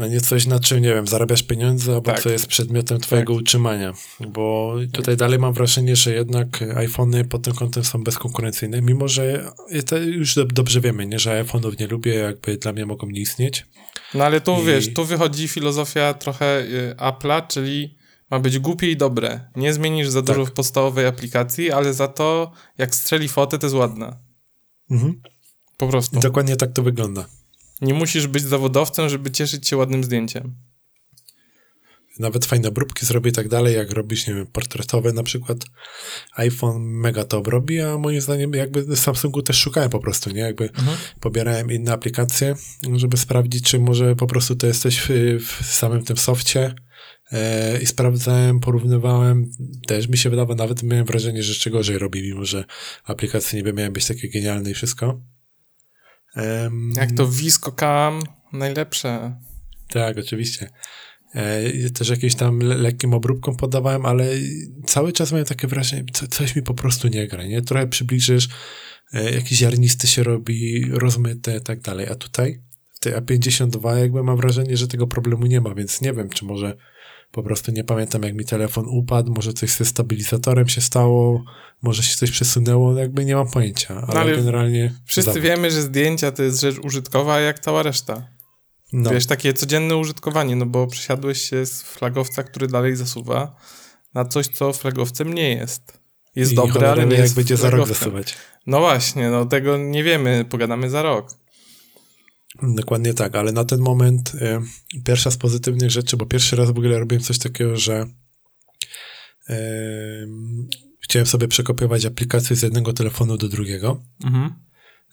A 0.00 0.06
nie 0.06 0.20
coś, 0.20 0.46
na 0.46 0.60
czym, 0.60 0.82
nie 0.82 0.94
wiem, 0.94 1.06
zarabiasz 1.06 1.42
pieniądze, 1.42 1.94
albo 1.94 2.10
tak. 2.10 2.22
co 2.22 2.30
jest 2.30 2.46
przedmiotem 2.46 3.00
twojego 3.00 3.32
tak. 3.32 3.42
utrzymania. 3.42 3.94
Bo 4.28 4.76
tutaj 4.92 5.16
dalej 5.16 5.38
mam 5.38 5.54
wrażenie, 5.54 5.96
że 5.96 6.14
jednak 6.14 6.62
iPhony 6.76 7.24
pod 7.24 7.42
tym 7.42 7.54
kątem 7.54 7.84
są 7.84 8.04
bezkonkurencyjne, 8.04 8.82
mimo 8.82 9.08
że 9.08 9.52
już 10.06 10.34
dobrze 10.34 10.80
wiemy, 10.80 11.06
nie, 11.06 11.18
że 11.18 11.44
iPhone'ów 11.44 11.80
nie 11.80 11.86
lubię, 11.86 12.14
jakby 12.14 12.56
dla 12.56 12.72
mnie 12.72 12.86
mogą 12.86 13.06
nie 13.10 13.20
istnieć. 13.20 13.66
No 14.14 14.24
ale 14.24 14.40
tu, 14.40 14.62
I... 14.62 14.66
wiesz, 14.66 14.94
tu 14.94 15.04
wychodzi 15.04 15.48
filozofia 15.48 16.14
trochę 16.14 16.60
y, 16.60 16.94
Apple'a, 16.96 17.46
czyli 17.46 17.96
ma 18.34 18.40
być 18.40 18.58
głupie 18.58 18.90
i 18.90 18.96
dobre. 18.96 19.40
Nie 19.56 19.72
zmienisz 19.72 20.08
za 20.08 20.22
dużo 20.22 20.44
tak. 20.44 20.52
w 20.52 20.56
podstawowej 20.56 21.06
aplikacji, 21.06 21.72
ale 21.72 21.94
za 21.94 22.08
to, 22.08 22.52
jak 22.78 22.94
strzeli 22.94 23.28
fotę, 23.28 23.58
to 23.58 23.66
jest 23.66 23.76
ładna. 23.76 24.18
Mhm. 24.90 25.22
Po 25.76 25.88
prostu. 25.88 26.18
I 26.18 26.20
dokładnie 26.20 26.56
tak 26.56 26.72
to 26.72 26.82
wygląda. 26.82 27.26
Nie 27.80 27.94
musisz 27.94 28.26
być 28.26 28.42
zawodowcem, 28.42 29.08
żeby 29.08 29.30
cieszyć 29.30 29.68
się 29.68 29.76
ładnym 29.76 30.04
zdjęciem. 30.04 30.54
Nawet 32.18 32.44
fajne 32.44 32.68
obróbki 32.68 33.06
zrobię 33.06 33.30
i 33.30 33.32
tak 33.32 33.48
dalej, 33.48 33.74
jak 33.74 33.90
robisz, 33.90 34.26
nie 34.26 34.34
wiem, 34.34 34.46
portretowe 34.46 35.12
na 35.12 35.22
przykład. 35.22 35.58
iPhone 36.36 36.82
mega 36.82 37.24
to 37.24 37.38
obrobi, 37.38 37.80
a 37.80 37.98
moim 37.98 38.20
zdaniem 38.20 38.52
jakby 38.52 38.96
Samsungu 38.96 39.42
też 39.42 39.56
szukałem 39.56 39.90
po 39.90 39.98
prostu, 39.98 40.30
nie? 40.30 40.40
Jakby 40.40 40.64
mhm. 40.64 40.96
pobierałem 41.20 41.72
inne 41.72 41.92
aplikacje, 41.92 42.54
żeby 42.96 43.16
sprawdzić, 43.16 43.64
czy 43.64 43.78
może 43.78 44.16
po 44.16 44.26
prostu 44.26 44.56
to 44.56 44.66
jesteś 44.66 45.00
w, 45.00 45.08
w 45.40 45.66
samym 45.66 46.04
tym 46.04 46.16
softie, 46.16 46.74
i 47.82 47.86
sprawdzałem, 47.86 48.60
porównywałem. 48.60 49.50
Też 49.86 50.08
mi 50.08 50.18
się 50.18 50.30
wydawało, 50.30 50.54
nawet 50.54 50.82
miałem 50.82 51.04
wrażenie, 51.04 51.42
że 51.42 51.52
jeszcze 51.52 51.70
gorzej 51.70 51.98
robi, 51.98 52.22
mimo 52.22 52.44
że 52.44 52.64
aplikacje 53.04 53.56
niby 53.58 53.72
miały 53.72 53.90
być 53.90 54.06
takie 54.06 54.28
genialne 54.28 54.70
i 54.70 54.74
wszystko. 54.74 55.20
Um, 56.36 56.92
Jak 56.96 57.12
to 57.12 57.28
Visco 57.28 57.72
Cam, 57.72 58.22
najlepsze. 58.52 59.40
Tak, 59.88 60.18
oczywiście. 60.18 60.70
E, 61.34 61.90
też 61.90 62.08
jakieś 62.08 62.34
tam 62.34 62.58
le 62.58 62.74
lekkim 62.74 63.14
obróbkom 63.14 63.56
podawałem, 63.56 64.06
ale 64.06 64.26
cały 64.86 65.12
czas 65.12 65.32
miałem 65.32 65.46
takie 65.46 65.66
wrażenie, 65.66 66.04
co, 66.12 66.26
coś 66.26 66.56
mi 66.56 66.62
po 66.62 66.74
prostu 66.74 67.08
nie 67.08 67.28
gra, 67.28 67.44
nie? 67.44 67.62
Trochę 67.62 67.86
przybliżysz, 67.86 68.48
e, 69.12 69.30
jakiś 69.34 69.58
ziarnisty 69.58 70.06
się 70.06 70.22
robi, 70.22 70.84
rozmyte 70.90 71.56
i 71.56 71.60
tak 71.60 71.80
dalej, 71.80 72.06
a 72.08 72.14
tutaj 72.14 72.62
w 72.92 72.98
tej 72.98 73.12
A52 73.12 73.96
jakby 73.96 74.22
mam 74.22 74.36
wrażenie, 74.36 74.76
że 74.76 74.88
tego 74.88 75.06
problemu 75.06 75.46
nie 75.46 75.60
ma, 75.60 75.74
więc 75.74 76.00
nie 76.00 76.12
wiem, 76.12 76.28
czy 76.28 76.44
może 76.44 76.76
po 77.34 77.42
prostu 77.42 77.72
nie 77.72 77.84
pamiętam, 77.84 78.22
jak 78.22 78.34
mi 78.34 78.44
telefon 78.44 78.84
upadł, 78.88 79.32
może 79.32 79.52
coś 79.52 79.70
ze 79.70 79.84
stabilizatorem 79.84 80.68
się 80.68 80.80
stało, 80.80 81.44
może 81.82 82.02
się 82.02 82.16
coś 82.16 82.30
przesunęło, 82.30 82.98
jakby 82.98 83.24
nie 83.24 83.36
mam 83.36 83.50
pojęcia, 83.50 83.94
ale, 83.94 84.14
no 84.14 84.20
ale 84.20 84.36
generalnie... 84.36 84.94
Wszyscy 85.04 85.32
zawód. 85.32 85.42
wiemy, 85.42 85.70
że 85.70 85.82
zdjęcia 85.82 86.32
to 86.32 86.42
jest 86.42 86.60
rzecz 86.60 86.78
użytkowa, 86.78 87.40
jak 87.40 87.58
cała 87.58 87.82
reszta. 87.82 88.28
No. 88.92 89.10
Wiesz, 89.10 89.26
takie 89.26 89.54
codzienne 89.54 89.96
użytkowanie, 89.96 90.56
no 90.56 90.66
bo 90.66 90.86
przesiadłeś 90.86 91.42
się 91.42 91.66
z 91.66 91.82
flagowca, 91.82 92.42
który 92.42 92.66
dalej 92.66 92.96
zasuwa, 92.96 93.56
na 94.14 94.24
coś, 94.24 94.48
co 94.48 94.72
flagowcem 94.72 95.34
nie 95.34 95.54
jest. 95.54 95.98
Jest 96.36 96.52
I 96.52 96.54
dobre, 96.54 96.90
ale 96.90 97.06
nie 97.06 97.12
jak 97.12 97.22
jest 97.22 97.34
będzie 97.34 97.56
za 97.56 97.70
rok 97.70 97.88
zasuwać. 97.88 98.36
No 98.66 98.80
właśnie, 98.80 99.30
no 99.30 99.44
tego 99.46 99.76
nie 99.76 100.04
wiemy, 100.04 100.44
pogadamy 100.50 100.90
za 100.90 101.02
rok. 101.02 101.34
Dokładnie 102.62 103.14
tak, 103.14 103.36
ale 103.36 103.52
na 103.52 103.64
ten 103.64 103.80
moment 103.80 104.32
y, 104.34 105.00
pierwsza 105.04 105.30
z 105.30 105.36
pozytywnych 105.36 105.90
rzeczy, 105.90 106.16
bo 106.16 106.26
pierwszy 106.26 106.56
raz 106.56 106.66
w 106.66 106.78
ogóle 106.78 106.98
robiłem 106.98 107.24
coś 107.24 107.38
takiego, 107.38 107.76
że 107.76 108.06
y, 109.50 109.54
chciałem 111.00 111.26
sobie 111.26 111.48
przekopiować 111.48 112.04
aplikację 112.04 112.56
z 112.56 112.62
jednego 112.62 112.92
telefonu 112.92 113.36
do 113.36 113.48
drugiego. 113.48 114.02
Mhm. 114.24 114.52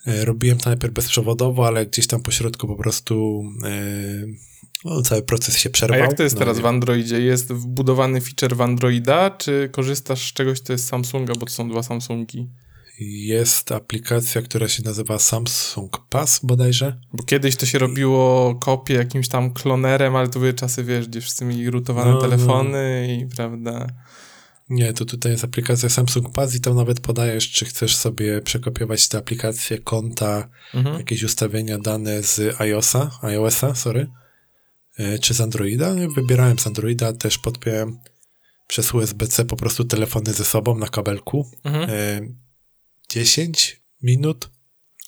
Y, 0.06 0.24
robiłem 0.24 0.58
to 0.58 0.70
najpierw 0.70 0.94
bezprzewodowo, 0.94 1.66
ale 1.66 1.86
gdzieś 1.86 2.06
tam 2.06 2.22
po 2.22 2.30
środku 2.30 2.66
po 2.66 2.76
prostu 2.76 3.42
no, 4.84 5.02
cały 5.02 5.22
proces 5.22 5.58
się 5.58 5.70
przerwał. 5.70 6.00
A 6.00 6.04
jak 6.04 6.16
to 6.16 6.22
jest 6.22 6.34
no, 6.34 6.38
teraz 6.38 6.56
nie. 6.56 6.62
w 6.62 6.66
Androidzie? 6.66 7.20
Jest 7.20 7.52
wbudowany 7.52 8.20
feature 8.20 8.56
w 8.56 8.60
Androida, 8.60 9.30
czy 9.30 9.68
korzystasz 9.72 10.30
z 10.30 10.32
czegoś, 10.32 10.60
co 10.60 10.72
jest 10.72 10.86
Samsunga, 10.86 11.34
bo 11.34 11.46
to 11.46 11.52
są 11.52 11.68
dwa 11.68 11.82
Samsungi? 11.82 12.50
Jest 13.02 13.72
aplikacja, 13.72 14.42
która 14.42 14.68
się 14.68 14.82
nazywa 14.82 15.18
Samsung 15.18 15.98
Pass 16.08 16.40
bodajże. 16.42 17.00
Bo 17.12 17.22
kiedyś 17.22 17.56
to 17.56 17.66
się 17.66 17.78
robiło 17.78 18.54
kopię 18.54 18.94
jakimś 18.94 19.28
tam 19.28 19.52
klonerem, 19.52 20.16
ale 20.16 20.28
to 20.28 20.38
były 20.38 20.54
czasy, 20.54 20.84
wiesz, 20.84 21.08
gdzie 21.08 21.20
wszyscy 21.20 21.44
mieli 21.44 21.70
rutowane 21.70 22.10
no, 22.10 22.16
no. 22.16 22.22
telefony 22.22 23.06
no. 23.08 23.14
i 23.14 23.26
prawda... 23.26 23.86
Nie, 24.70 24.92
to 24.92 25.04
tutaj 25.04 25.32
jest 25.32 25.44
aplikacja 25.44 25.88
Samsung 25.88 26.34
Pass 26.34 26.54
i 26.54 26.60
tam 26.60 26.76
nawet 26.76 27.00
podajesz, 27.00 27.50
czy 27.50 27.64
chcesz 27.64 27.96
sobie 27.96 28.40
przekopiować 28.40 29.08
tę 29.08 29.18
aplikację, 29.18 29.78
konta, 29.78 30.48
mhm. 30.74 30.98
jakieś 30.98 31.22
ustawienia, 31.22 31.78
dane 31.78 32.22
z 32.22 32.60
iOSa, 32.60 33.10
iOSa, 33.22 33.74
sorry, 33.74 34.06
e, 34.98 35.18
czy 35.18 35.34
z 35.34 35.40
Androida. 35.40 35.94
Wybierałem 36.14 36.58
z 36.58 36.66
Androida, 36.66 37.12
też 37.12 37.38
podpiąłem 37.38 37.98
przez 38.66 38.94
USB-C 38.94 39.44
po 39.44 39.56
prostu 39.56 39.84
telefony 39.84 40.32
ze 40.32 40.44
sobą 40.44 40.78
na 40.78 40.88
kabelku. 40.88 41.50
Mhm. 41.64 41.90
E, 43.16 43.20
10 43.20 43.82
minut. 44.02 44.50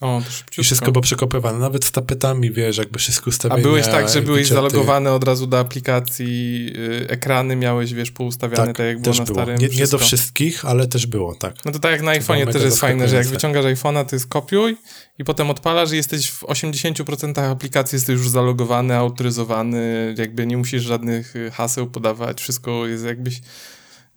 O, 0.00 0.22
to 0.55 0.61
I 0.61 0.64
wszystko 0.64 0.92
było 0.92 1.02
przekopywane, 1.02 1.59
nawet 1.59 1.84
z 1.84 1.90
tapetami, 1.90 2.50
wiesz, 2.50 2.76
jakby 2.78 2.98
wszystko 2.98 3.28
ustawione. 3.30 3.61
A 3.61 3.62
byłeś 3.62 3.86
tak, 3.86 4.09
że 4.09 4.22
byłeś 4.22 4.42
widgety. 4.42 4.55
zalogowany 4.55 5.11
od 5.11 5.24
razu 5.24 5.46
do 5.46 5.59
aplikacji, 5.59 6.64
yy, 6.64 7.07
ekrany 7.09 7.57
miałeś, 7.57 7.94
wiesz, 7.94 8.11
poustawiane 8.11 8.66
tak, 8.66 8.76
tak 8.76 8.86
jak 8.86 9.00
było 9.00 9.16
na 9.16 9.24
było. 9.24 9.36
starym. 9.36 9.59
Nie, 9.59 9.68
nie, 9.68 9.86
do 9.86 9.98
wszystkich, 9.98 10.64
ale 10.64 10.86
też 10.86 11.07
było, 11.07 11.34
tak. 11.34 11.64
No 11.64 11.72
to 11.72 11.78
tak 11.78 11.92
jak 11.92 12.02
na 12.02 12.12
iPhone'ie 12.12 12.52
też 12.52 12.62
jest 12.62 12.80
fajne, 12.80 13.09
że 13.09 13.16
jak 13.16 13.26
wyciągasz 13.26 13.64
iPhone'a, 13.64 14.07
to 14.07 14.16
jest 14.16 14.26
kopiuj 14.26 14.76
i 15.18 15.24
potem 15.24 15.50
odpalasz 15.50 15.92
i 15.92 15.96
jesteś 15.96 16.30
w 16.30 16.42
80% 16.42 17.40
aplikacji 17.40 17.96
jesteś 17.96 18.16
już 18.16 18.28
zalogowany, 18.28 18.96
autoryzowany, 18.96 20.14
jakby 20.18 20.46
nie 20.46 20.57
musisz 20.57 20.82
żadnych 20.82 21.36
y, 21.36 21.50
haseł 21.50 21.86
podawać, 21.86 22.40
wszystko 22.40 22.86
jest 22.86 23.05
jakbyś 23.05 23.40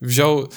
wziął 0.02 0.48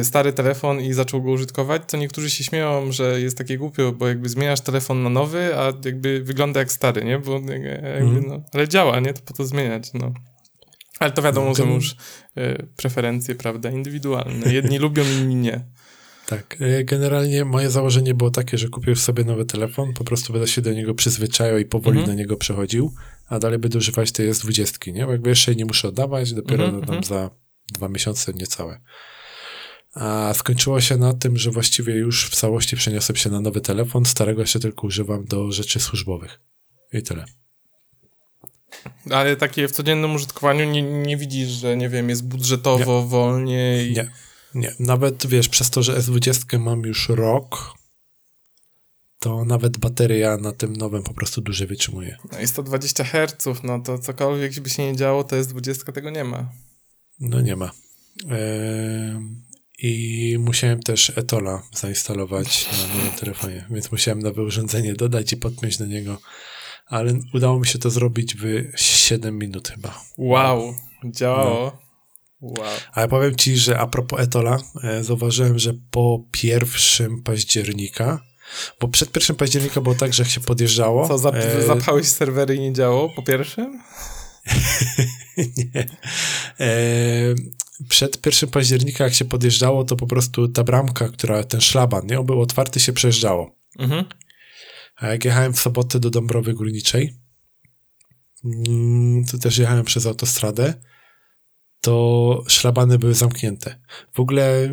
y, 0.00 0.04
stary 0.04 0.32
telefon 0.32 0.80
i 0.80 0.92
zaczął 0.92 1.22
go 1.22 1.30
użytkować, 1.30 1.82
to 1.86 1.96
niektórzy 1.96 2.30
się 2.30 2.44
śmieją, 2.44 2.92
że 2.92 3.20
jest 3.20 3.38
takie 3.38 3.58
głupio, 3.58 3.92
bo 3.92 4.08
jakby 4.08 4.28
zmieniasz 4.28 4.60
telefon 4.60 5.02
na 5.02 5.10
nowy, 5.10 5.58
a 5.58 5.72
jakby 5.84 6.22
wygląda 6.22 6.60
jak 6.60 6.72
stary, 6.72 7.04
nie? 7.04 7.18
Bo 7.18 7.32
jakby, 7.32 7.80
mm. 7.80 8.24
no, 8.28 8.42
ale 8.52 8.68
działa, 8.68 9.00
nie? 9.00 9.14
To 9.14 9.22
po 9.22 9.34
to 9.34 9.44
zmieniać, 9.44 9.92
no. 9.94 10.12
Ale 10.98 11.10
to 11.10 11.22
wiadomo, 11.22 11.54
że 11.54 11.62
już 11.62 11.96
y, 12.38 12.66
preferencje, 12.76 13.34
prawda, 13.34 13.70
indywidualne. 13.70 14.52
Jedni 14.52 14.78
lubią, 14.78 15.04
inni 15.04 15.34
nie. 15.34 15.64
Tak, 16.26 16.56
y, 16.60 16.84
generalnie 16.84 17.44
moje 17.44 17.70
założenie 17.70 18.14
było 18.14 18.30
takie, 18.30 18.58
że 18.58 18.68
kupił 18.68 18.96
sobie 18.96 19.24
nowy 19.24 19.44
telefon, 19.44 19.94
po 19.94 20.04
prostu 20.04 20.32
będę 20.32 20.48
się 20.48 20.62
do 20.62 20.72
niego 20.72 20.94
przyzwyczajał 20.94 21.58
i 21.58 21.64
powoli 21.64 21.96
mm 21.96 22.04
-hmm. 22.04 22.08
na 22.08 22.14
niego 22.14 22.36
przechodził, 22.36 22.94
a 23.28 23.38
dalej 23.38 23.58
będę 23.58 23.78
używać 23.78 24.12
tej 24.12 24.26
jest 24.26 24.42
20, 24.42 24.90
nie? 24.90 25.06
Bo 25.06 25.12
jakby 25.12 25.28
jeszcze 25.28 25.50
jej 25.50 25.58
nie 25.58 25.64
muszę 25.64 25.88
oddawać, 25.88 26.32
dopiero 26.32 26.64
mm 26.64 26.80
-hmm. 26.80 26.86
tam 26.86 27.04
za 27.04 27.30
dwa 27.72 27.88
miesiące 27.88 28.32
niecałe. 28.32 28.80
A 29.94 30.34
skończyło 30.34 30.80
się 30.80 30.96
na 30.96 31.14
tym, 31.14 31.36
że 31.36 31.50
właściwie 31.50 31.94
już 31.94 32.30
w 32.30 32.36
całości 32.36 32.76
przeniosłem 32.76 33.16
się 33.16 33.30
na 33.30 33.40
nowy 33.40 33.60
telefon. 33.60 34.04
Starego 34.04 34.40
jeszcze 34.40 34.60
tylko 34.60 34.86
używam 34.86 35.24
do 35.24 35.52
rzeczy 35.52 35.80
służbowych. 35.80 36.40
I 36.92 37.02
tyle. 37.02 37.24
Ale 39.10 39.36
takie 39.36 39.68
w 39.68 39.72
codziennym 39.72 40.14
użytkowaniu 40.14 40.70
nie, 40.70 40.82
nie 40.82 41.16
widzisz, 41.16 41.48
że 41.48 41.76
nie 41.76 41.88
wiem, 41.88 42.08
jest 42.08 42.28
budżetowo 42.28 43.02
nie. 43.02 43.08
wolniej. 43.08 43.92
Nie, 43.92 44.10
nie. 44.54 44.74
Nawet 44.80 45.26
wiesz, 45.26 45.48
przez 45.48 45.70
to, 45.70 45.82
że 45.82 46.00
S20 46.00 46.58
mam 46.58 46.82
już 46.82 47.08
rok, 47.08 47.74
to 49.18 49.44
nawet 49.44 49.78
bateria 49.78 50.36
na 50.36 50.52
tym 50.52 50.76
nowym 50.76 51.02
po 51.02 51.14
prostu 51.14 51.40
dłużej 51.40 51.66
wytrzymuje. 51.66 52.16
No 52.32 52.40
i 52.40 52.46
120 52.46 53.04
Hz, 53.04 53.62
no 53.62 53.80
to 53.80 53.98
cokolwiek 53.98 54.60
by 54.60 54.70
się 54.70 54.92
nie 54.92 54.96
działo, 54.96 55.24
to 55.24 55.36
S20 55.36 55.92
tego 55.92 56.10
nie 56.10 56.24
ma. 56.24 56.48
No 57.20 57.40
nie 57.40 57.56
ma. 57.56 57.70
I 59.78 60.36
musiałem 60.40 60.82
też 60.82 61.12
Etola 61.16 61.62
zainstalować 61.74 62.68
na 62.72 62.94
nowym 62.94 63.12
telefonie, 63.12 63.66
więc 63.70 63.92
musiałem 63.92 64.22
nowe 64.22 64.42
urządzenie 64.42 64.94
dodać 64.94 65.32
i 65.32 65.36
podpiąć 65.36 65.78
do 65.78 65.86
niego. 65.86 66.18
Ale 66.86 67.14
udało 67.34 67.60
mi 67.60 67.66
się 67.66 67.78
to 67.78 67.90
zrobić 67.90 68.34
w 68.34 68.72
7 68.76 69.38
minut 69.38 69.68
chyba. 69.68 70.00
Wow, 70.18 70.74
działało. 71.04 71.64
No. 71.64 71.86
Wow. 72.40 72.68
Ale 72.92 73.08
powiem 73.08 73.36
ci, 73.36 73.56
że 73.56 73.78
a 73.78 73.86
propos 73.86 74.20
Etola, 74.20 74.58
e, 74.82 75.04
zauważyłem, 75.04 75.58
że 75.58 75.74
po 75.90 76.24
pierwszym 76.32 77.22
października, 77.22 78.20
bo 78.80 78.88
przed 78.88 79.12
pierwszym 79.12 79.36
października 79.36 79.80
było 79.80 79.94
tak, 79.94 80.14
że 80.14 80.22
jak 80.22 80.32
się 80.32 80.40
podjeżdżało. 80.40 81.08
Co, 81.08 81.18
zap 81.18 81.34
e... 81.34 81.62
zapałeś 81.62 82.08
serwery 82.08 82.54
i 82.54 82.60
nie 82.60 82.72
działało 82.72 83.08
po 83.16 83.22
pierwszym? 83.22 83.82
nie. 85.56 85.86
E, 86.60 87.34
przed 87.88 88.26
1 88.26 88.50
października, 88.50 89.04
jak 89.04 89.14
się 89.14 89.24
podjeżdżało, 89.24 89.84
to 89.84 89.96
po 89.96 90.06
prostu 90.06 90.48
ta 90.48 90.64
bramka, 90.64 91.08
która, 91.08 91.44
ten 91.44 91.60
szlaban, 91.60 92.06
nie, 92.06 92.20
on 92.20 92.26
był 92.26 92.40
otwarty, 92.40 92.80
się 92.80 92.92
przejeżdżało. 92.92 93.56
Mhm. 93.78 94.04
A 94.96 95.08
jak 95.08 95.24
jechałem 95.24 95.52
w 95.52 95.60
sobotę 95.60 96.00
do 96.00 96.10
Dąbrowy 96.10 96.54
Górniczej, 96.54 97.16
mm, 98.44 99.24
to 99.24 99.38
też 99.38 99.58
jechałem 99.58 99.84
przez 99.84 100.06
autostradę, 100.06 100.74
to 101.80 102.44
szlabany 102.48 102.98
były 102.98 103.14
zamknięte. 103.14 103.80
W 104.14 104.20
ogóle 104.20 104.68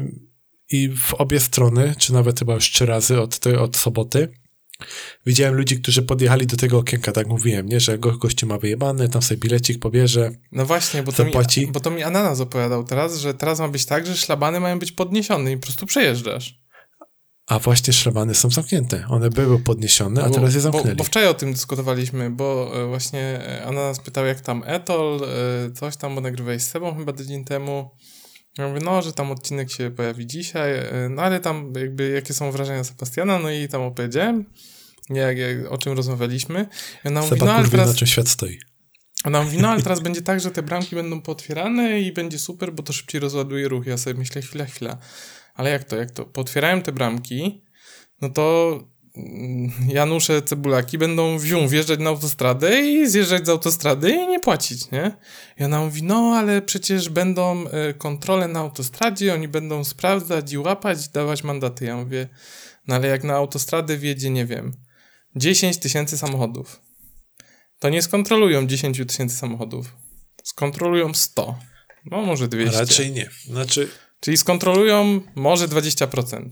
i 0.70 0.90
w 0.90 1.14
obie 1.14 1.40
strony, 1.40 1.96
czy 1.98 2.14
nawet 2.14 2.40
chyba 2.40 2.54
już 2.54 2.72
trzy 2.72 2.86
razy 2.86 3.22
od, 3.22 3.40
tej, 3.40 3.56
od 3.56 3.78
soboty, 3.78 4.43
Widziałem 5.26 5.56
ludzi, 5.56 5.82
którzy 5.82 6.02
podjechali 6.02 6.48
do 6.48 6.58
tego 6.58 6.78
okienka, 6.78 7.12
tak 7.12 7.28
mówiłem, 7.28 7.70
nie? 7.70 7.80
że 7.80 7.98
go, 7.98 8.18
gościu 8.18 8.48
ma 8.48 8.58
wyjebany, 8.58 9.10
tam 9.10 9.22
sobie 9.22 9.38
bilecik 9.40 9.80
pobierze. 9.80 10.32
No 10.52 10.66
właśnie, 10.66 11.04
bo 11.04 11.12
to, 11.12 11.26
mi, 11.26 11.32
bo 11.72 11.80
to 11.80 11.92
mi 11.92 12.04
Ananas 12.04 12.40
opowiadał 12.40 12.84
teraz, 12.84 13.18
że 13.18 13.34
teraz 13.34 13.60
ma 13.60 13.68
być 13.68 13.86
tak, 13.86 14.08
że 14.08 14.18
szlabany 14.18 14.60
mają 14.60 14.80
być 14.80 14.92
podniesione 14.92 15.52
i 15.52 15.58
po 15.58 15.64
prostu 15.64 15.86
przejeżdżasz. 15.86 16.64
A 17.48 17.60
właśnie 17.60 17.94
szlabany 17.94 18.36
są 18.36 18.50
zamknięte. 18.50 19.06
One 19.10 19.30
były 19.30 19.60
podniesione, 19.60 20.24
a 20.24 20.30
bo, 20.30 20.36
teraz 20.36 20.54
je 20.54 20.62
zamknęli. 20.62 20.90
Bo, 20.90 20.96
bo 20.96 21.04
wczoraj 21.04 21.30
o 21.30 21.34
tym 21.34 21.54
dyskutowaliśmy, 21.54 22.30
bo 22.30 22.72
e, 22.84 22.88
właśnie 22.88 23.22
e, 23.22 23.66
Ananas 23.66 24.00
pytał, 24.00 24.26
jak 24.26 24.42
tam 24.42 24.64
Etol, 24.66 25.22
e, 25.24 25.72
coś 25.72 25.98
tam, 25.98 26.16
bo 26.16 26.22
nagrywałeś 26.22 26.62
z 26.62 26.70
sobą 26.70 26.96
chyba 26.98 27.14
tydzień 27.14 27.46
temu. 27.46 27.90
Ja 28.58 28.68
mówię, 28.68 28.82
no, 28.86 29.02
że 29.02 29.14
tam 29.14 29.32
odcinek 29.32 29.72
się 29.72 29.92
pojawi 29.92 30.28
dzisiaj, 30.28 30.72
no 31.10 31.22
ale 31.22 31.40
tam 31.40 31.74
jakby 31.80 32.10
jakie 32.10 32.34
są 32.34 32.52
wrażenia 32.52 32.84
Sebastiana, 32.84 33.40
no 33.40 33.52
i 33.52 33.68
tam 33.68 33.82
opowiedziałem 33.82 34.46
jak, 35.10 35.38
jak, 35.38 35.72
o 35.72 35.78
czym 35.78 35.94
rozmawialiśmy. 35.94 36.68
I 37.06 37.08
ona 37.08 37.22
mówi, 37.22 37.40
no 37.40 37.54
ale 37.54 37.70
teraz... 37.70 37.88
na 37.88 37.94
czym 37.94 38.08
świat 38.08 38.30
stoi. 38.30 38.60
Ona 39.24 39.44
mówi, 39.44 39.58
no 39.58 39.70
ale 39.70 39.82
teraz 39.84 40.00
będzie 40.00 40.22
tak, 40.22 40.40
że 40.40 40.52
te 40.52 40.64
bramki 40.64 40.96
będą 40.96 41.22
potwierane 41.22 42.02
i 42.02 42.12
będzie 42.12 42.40
super, 42.40 42.74
bo 42.74 42.84
to 42.84 42.94
szybciej 42.94 43.22
rozładuje 43.22 43.68
ruch. 43.68 43.86
Ja 43.86 43.98
sobie 43.98 44.20
myślę, 44.20 44.42
chwila, 44.42 44.66
chwila. 44.66 44.98
Ale 45.54 45.70
jak 45.70 45.84
to, 45.84 45.96
jak 45.96 46.12
to? 46.12 46.26
Potwierają 46.26 46.82
te 46.82 46.92
bramki, 46.92 47.64
no 48.22 48.30
to 48.30 48.80
mm, 49.16 49.72
Janusze 49.88 50.42
Cebulaki 50.42 50.98
będą 50.98 51.38
wziął, 51.38 51.68
wjeżdżać 51.68 52.00
na 52.00 52.10
autostradę 52.10 52.82
i 52.82 53.10
zjeżdżać 53.10 53.46
z 53.46 53.50
autostrady 53.50 54.12
i 54.12 54.28
nie 54.28 54.40
płacić, 54.40 54.92
nie? 54.92 55.18
I 55.60 55.64
ona 55.64 55.82
mówi, 55.82 56.04
no 56.04 56.36
ale 56.38 56.62
przecież 56.62 57.10
będą 57.10 57.66
y, 57.66 57.94
kontrole 57.94 58.48
na 58.48 58.60
autostradzie, 58.60 59.34
oni 59.34 59.48
będą 59.48 59.84
sprawdzać 59.84 60.52
i 60.52 60.58
łapać 60.58 61.08
i 61.08 61.10
dawać 61.10 61.44
mandaty. 61.44 61.86
Ja 61.86 61.98
mówię, 61.98 62.28
no 62.88 62.96
ale 62.96 63.08
jak 63.08 63.24
na 63.24 63.34
autostradę 63.34 63.98
wjedzie, 63.98 64.30
nie 64.30 64.46
wiem, 64.46 64.74
10 65.36 65.78
tysięcy 65.78 66.18
samochodów. 66.18 66.82
To 67.80 67.90
nie 67.90 68.02
skontrolują 68.02 68.68
10 68.68 69.02
tysięcy 69.08 69.38
samochodów. 69.38 69.96
Skontrolują 70.44 71.14
100. 71.14 71.60
No 72.06 72.22
może 72.22 72.48
200. 72.48 72.80
raczej 72.80 73.12
nie. 73.12 73.30
Znaczy... 73.46 73.90
Czyli 74.20 74.38
skontrolują 74.38 75.22
może 75.36 75.68
20%. 75.68 76.50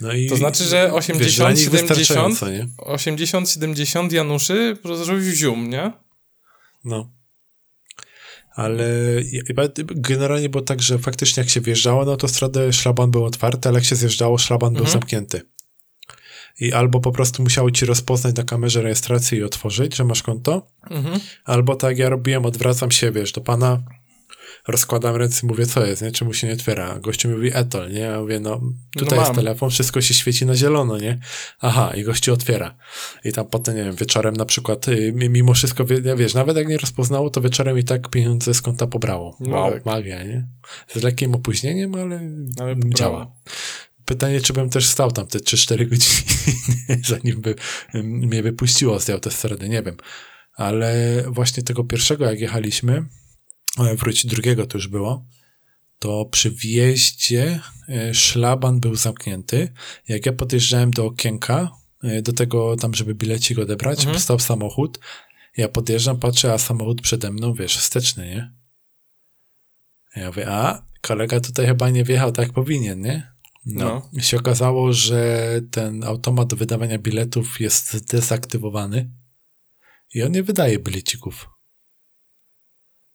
No 0.00 0.12
i, 0.12 0.28
to 0.28 0.36
znaczy, 0.36 0.64
że 0.64 0.90
80-70 0.92 2.66
80-70 2.78 4.12
Januszy 4.12 4.76
zrobił 5.04 5.32
zium, 5.32 5.70
nie? 5.70 5.92
No. 6.84 7.12
Ale 8.54 8.86
generalnie 9.78 10.48
było 10.48 10.62
tak, 10.62 10.82
że 10.82 10.98
faktycznie 10.98 11.40
jak 11.40 11.50
się 11.50 11.60
wjeżdżało 11.60 12.04
na 12.04 12.10
autostradę, 12.10 12.72
szlaban 12.72 13.10
był 13.10 13.24
otwarty, 13.24 13.68
ale 13.68 13.78
jak 13.78 13.84
się 13.84 13.96
zjeżdżało, 13.96 14.38
szlaban 14.38 14.68
mhm. 14.68 14.84
był 14.84 14.92
zamknięty. 14.92 15.40
I 16.60 16.72
albo 16.72 17.00
po 17.00 17.12
prostu 17.12 17.42
musiało 17.42 17.70
ci 17.70 17.86
rozpoznać 17.86 18.36
na 18.36 18.42
kamerze 18.44 18.82
rejestrację 18.82 19.38
i 19.38 19.42
otworzyć, 19.42 19.96
że 19.96 20.04
masz 20.04 20.22
konto, 20.22 20.66
Mhm. 20.90 21.20
albo 21.44 21.76
tak 21.76 21.90
jak 21.90 21.98
ja 21.98 22.08
robiłem, 22.08 22.46
odwracam 22.46 22.90
się, 22.90 23.10
wiesz, 23.12 23.32
do 23.32 23.40
pana, 23.40 23.82
rozkładam 24.68 25.16
ręce 25.16 25.40
i 25.42 25.48
mówię, 25.48 25.66
co 25.66 25.86
jest, 25.86 26.02
nie? 26.02 26.12
Czemu 26.12 26.34
się 26.34 26.46
nie 26.46 26.52
otwiera? 26.52 26.98
Gościu 27.00 27.28
mówi 27.30 27.50
Etol, 27.54 27.90
nie? 27.92 27.98
Ja 28.00 28.20
mówię, 28.20 28.40
no 28.40 28.60
tutaj 28.98 29.18
No 29.18 29.24
jest 29.24 29.34
telefon, 29.36 29.70
wszystko 29.70 30.00
się 30.00 30.14
świeci 30.14 30.46
na 30.46 30.54
zielono, 30.54 30.98
nie? 30.98 31.18
Aha, 31.60 31.92
i 31.96 32.02
gościu 32.04 32.32
otwiera. 32.32 32.74
I 33.24 33.32
tam 33.32 33.46
potem, 33.46 33.76
nie 33.76 33.84
wiem, 33.84 33.94
wieczorem 33.96 34.36
na 34.36 34.44
przykład, 34.44 34.88
y, 34.88 35.12
mimo 35.14 35.54
wszystko, 35.54 35.84
wie- 35.84 36.16
wiesz, 36.16 36.34
nawet 36.34 36.56
jak 36.56 36.68
nie 36.68 36.78
rozpoznało, 36.78 37.30
to 37.30 37.40
wieczorem 37.40 37.78
i 37.78 37.84
tak 37.84 38.08
pieniądze 38.08 38.54
z 38.54 38.62
konta 38.62 38.86
pobrało. 38.86 39.36
No 39.40 39.56
Wow, 39.56 39.72
tak. 39.72 39.86
magia, 39.86 40.22
nie? 40.24 40.46
Z 40.88 41.02
lekkim 41.02 41.34
opóźnieniem, 41.34 41.94
ale, 41.94 42.20
Ale 42.60 42.76
działa. 42.94 43.32
Pytanie, 44.04 44.40
czy 44.40 44.52
bym 44.52 44.70
też 44.70 44.86
stał 44.86 45.12
tam 45.12 45.26
te 45.26 45.38
3-4 45.38 45.88
godziny, 45.88 47.02
zanim 47.08 47.40
by 47.40 47.54
mnie 47.94 48.42
wypuściło 48.42 49.00
z 49.00 49.04
tej 49.04 49.12
autostrady, 49.12 49.68
nie 49.68 49.82
wiem. 49.82 49.96
Ale 50.56 51.22
właśnie 51.26 51.62
tego 51.62 51.84
pierwszego, 51.84 52.24
jak 52.24 52.40
jechaliśmy, 52.40 53.04
e, 53.78 53.96
wróć 53.96 54.26
drugiego 54.26 54.66
to 54.66 54.78
już 54.78 54.88
było, 54.88 55.26
to 55.98 56.24
przy 56.24 56.50
wjeździe 56.50 57.60
e, 57.88 58.14
szlaban 58.14 58.80
był 58.80 58.94
zamknięty. 58.96 59.72
Jak 60.08 60.26
ja 60.26 60.32
podjeżdżałem 60.32 60.90
do 60.90 61.06
okienka, 61.06 61.70
e, 62.04 62.22
do 62.22 62.32
tego 62.32 62.76
tam, 62.76 62.94
żeby 62.94 63.14
bilecik 63.14 63.58
odebrać, 63.58 63.98
Mhm. 64.00 64.20
stał 64.20 64.38
samochód, 64.38 64.98
ja 65.56 65.68
podjeżdżam, 65.68 66.18
patrzę, 66.18 66.52
a 66.52 66.58
samochód 66.58 67.02
przede 67.02 67.30
mną, 67.30 67.54
wiesz, 67.54 67.76
wsteczny, 67.76 68.26
nie? 68.26 68.52
Ja 70.16 70.26
mówię, 70.26 70.48
a, 70.50 70.86
kolega 71.00 71.40
tutaj 71.40 71.66
chyba 71.66 71.90
nie 71.90 72.04
wjechał 72.04 72.32
tak 72.32 72.46
jak 72.46 72.54
powinien, 72.54 73.00
nie? 73.00 73.31
No. 73.66 74.08
I 74.12 74.22
się 74.22 74.36
okazało, 74.36 74.92
że 74.92 75.50
ten 75.70 76.04
automat 76.04 76.48
do 76.48 76.56
wydawania 76.56 76.98
biletów 76.98 77.60
jest 77.60 78.12
dezaktywowany 78.12 79.10
i 80.14 80.22
on 80.22 80.32
nie 80.32 80.42
wydaje 80.42 80.78
bilecików. 80.78 81.48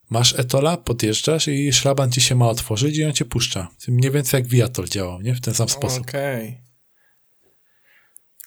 Masz 0.09 0.39
etola, 0.39 0.77
podjeżdżasz 0.77 1.47
i 1.47 1.73
szlaban 1.73 2.11
ci 2.11 2.21
się 2.21 2.35
ma 2.35 2.49
otworzyć 2.49 2.97
i 2.97 3.05
on 3.05 3.13
cię 3.13 3.25
puszcza. 3.25 3.67
Mniej 3.87 4.11
więcej 4.11 4.37
jak 4.37 4.47
Viatol 4.47 4.87
działał, 4.87 5.21
nie? 5.21 5.35
W 5.35 5.41
ten 5.41 5.53
sam 5.53 5.69
sposób. 5.69 6.01
Okej. 6.01 6.61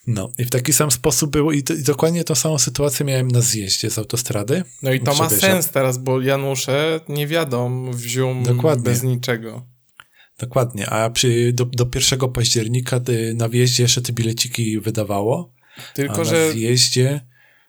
No 0.07 0.31
i 0.37 0.45
w 0.45 0.49
taki 0.49 0.73
sam 0.73 0.91
sposób 0.91 1.31
było 1.31 1.51
i, 1.51 1.63
to, 1.63 1.73
i 1.73 1.83
dokładnie 1.83 2.23
tą 2.23 2.35
samą 2.35 2.57
sytuację 2.57 3.05
miałem 3.05 3.27
na 3.27 3.41
zjeździe 3.41 3.89
z 3.89 3.97
autostrady. 3.97 4.63
No 4.83 4.93
i 4.93 4.99
to 4.99 5.15
ma 5.15 5.29
sens 5.29 5.69
teraz, 5.71 5.97
bo 5.97 6.21
Janusze 6.21 6.99
nie 7.09 7.27
wiadomo 7.27 7.93
w 7.93 8.01
zium 8.01 8.43
Dokładnie. 8.43 8.83
bez 8.83 9.03
niczego. 9.03 9.65
Dokładnie, 10.41 10.89
a 10.89 11.09
przy, 11.09 11.53
do, 11.53 11.65
do 11.65 11.87
1 11.95 12.19
października 12.33 12.99
ty, 12.99 13.33
na 13.33 13.49
wjeździe 13.49 13.83
jeszcze 13.83 14.01
te 14.01 14.13
bileciki 14.13 14.79
wydawało, 14.79 15.53
Tylko, 15.93 16.21
a 16.21 16.23
że 16.23 16.47
na 16.47 16.53
wjeździe 16.53 17.25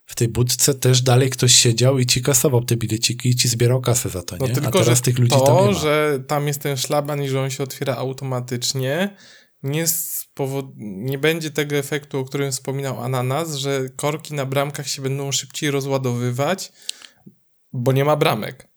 w 0.06 0.14
tej 0.14 0.28
budce 0.28 0.74
też 0.74 1.02
dalej 1.02 1.30
ktoś 1.30 1.54
siedział 1.54 1.98
i 1.98 2.06
ci 2.06 2.22
kasował 2.22 2.64
te 2.64 2.76
bileciki 2.76 3.28
i 3.28 3.34
ci 3.36 3.48
zbierał 3.48 3.80
kasę 3.80 4.08
za 4.08 4.22
to, 4.22 4.36
No 4.40 4.46
nie? 4.46 4.54
tylko, 4.54 4.68
a 4.68 4.72
teraz 4.72 4.98
że 4.98 5.04
tych 5.04 5.18
ludzi 5.18 5.30
to, 5.30 5.40
tam 5.40 5.56
nie 5.66 5.72
ma. 5.72 5.78
że 5.78 6.24
tam 6.28 6.46
jest 6.46 6.60
ten 6.60 6.76
szlaban 6.76 7.22
i 7.22 7.28
że 7.28 7.40
on 7.40 7.50
się 7.50 7.62
otwiera 7.62 7.96
automatycznie, 7.96 9.16
nie, 9.62 9.84
spowod- 9.86 10.72
nie 10.76 11.18
będzie 11.18 11.50
tego 11.50 11.76
efektu, 11.76 12.18
o 12.18 12.24
którym 12.24 12.52
wspominał 12.52 13.00
Ananas, 13.04 13.54
że 13.54 13.88
korki 13.96 14.34
na 14.34 14.46
bramkach 14.46 14.88
się 14.88 15.02
będą 15.02 15.32
szybciej 15.32 15.70
rozładowywać, 15.70 16.72
bo 17.72 17.92
nie 17.92 18.04
ma 18.04 18.16
bramek. 18.16 18.68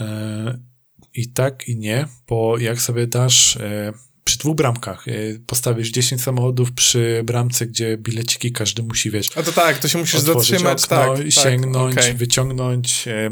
E, 0.00 0.69
I 1.14 1.28
tak 1.32 1.68
i 1.68 1.76
nie, 1.76 2.06
bo 2.28 2.58
jak 2.58 2.80
sobie 2.80 3.06
dasz 3.06 3.56
e, 3.56 3.92
przy 4.24 4.38
dwóch 4.38 4.56
bramkach, 4.56 5.08
e, 5.08 5.12
postawisz 5.46 5.90
10 5.90 6.22
samochodów 6.22 6.72
przy 6.72 7.22
bramce, 7.24 7.66
gdzie 7.66 7.98
bileciki 7.98 8.52
każdy 8.52 8.82
musi, 8.82 9.10
wiesz, 9.10 9.30
A 9.36 9.42
to 9.42 9.52
tak, 9.52 9.78
to 9.78 9.88
się 9.88 9.98
musisz 9.98 10.20
zatrzymać, 10.20 10.84
okno, 10.84 10.96
tak, 10.96 11.32
sięgnąć, 11.32 11.94
tak, 11.94 12.04
okej. 12.04 12.16
wyciągnąć, 12.16 13.08
e, 13.08 13.30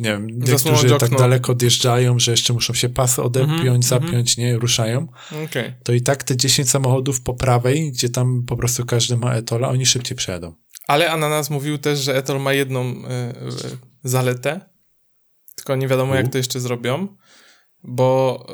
nie 0.00 0.10
wiem, 0.10 0.26
niektórzy 0.26 0.96
tak 0.98 1.10
daleko 1.10 1.52
odjeżdżają, 1.52 2.18
że 2.18 2.30
jeszcze 2.30 2.52
muszą 2.52 2.74
się 2.74 2.88
pasy 2.88 3.22
odepiąć, 3.22 3.58
Mhm, 3.64 3.82
zapiąć, 3.82 4.36
nie, 4.36 4.58
ruszają. 4.58 5.08
Okej. 5.44 5.74
To 5.84 5.92
i 5.92 6.02
tak 6.02 6.24
te 6.24 6.36
10 6.36 6.70
samochodów 6.70 7.20
po 7.20 7.34
prawej, 7.34 7.92
gdzie 7.92 8.08
tam 8.08 8.42
po 8.46 8.56
prostu 8.56 8.86
każdy 8.86 9.16
ma 9.16 9.34
etola, 9.34 9.68
oni 9.68 9.86
szybciej 9.86 10.16
przejadą. 10.16 10.54
Ale 10.88 11.10
Ananas 11.10 11.50
mówił 11.50 11.78
też, 11.78 11.98
że 11.98 12.16
Etol 12.16 12.40
ma 12.40 12.52
jedną 12.52 12.90
y, 12.90 12.94
y, 12.94 13.78
zaletę, 14.04 14.60
tylko 15.58 15.76
nie 15.76 15.88
wiadomo, 15.88 16.14
jak 16.14 16.32
to 16.32 16.38
jeszcze 16.38 16.60
zrobią, 16.60 17.08
bo, 17.82 18.46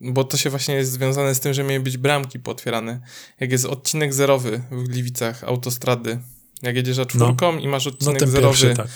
y, 0.00 0.12
bo 0.12 0.24
to 0.24 0.36
się 0.36 0.50
właśnie 0.50 0.74
jest 0.74 0.92
związane 0.92 1.34
z 1.34 1.40
tym, 1.40 1.54
że 1.54 1.64
miały 1.64 1.80
być 1.80 1.96
bramki 1.96 2.38
pootwierane. 2.38 3.00
Jak 3.40 3.52
jest 3.52 3.64
odcinek 3.66 4.14
zerowy 4.14 4.62
w 4.70 4.82
Gliwicach 4.88 5.44
autostrady, 5.44 6.18
jak 6.62 6.76
jedziesz 6.76 6.96
za 6.96 7.06
czwórką 7.06 7.58
i 7.58 7.68
masz 7.68 7.84
No 7.86 7.92
odcinek 7.92 8.18
ten 8.18 8.30
zerowy, 8.30 8.66
pierwszy, 8.66 8.76
tak. 8.76 8.86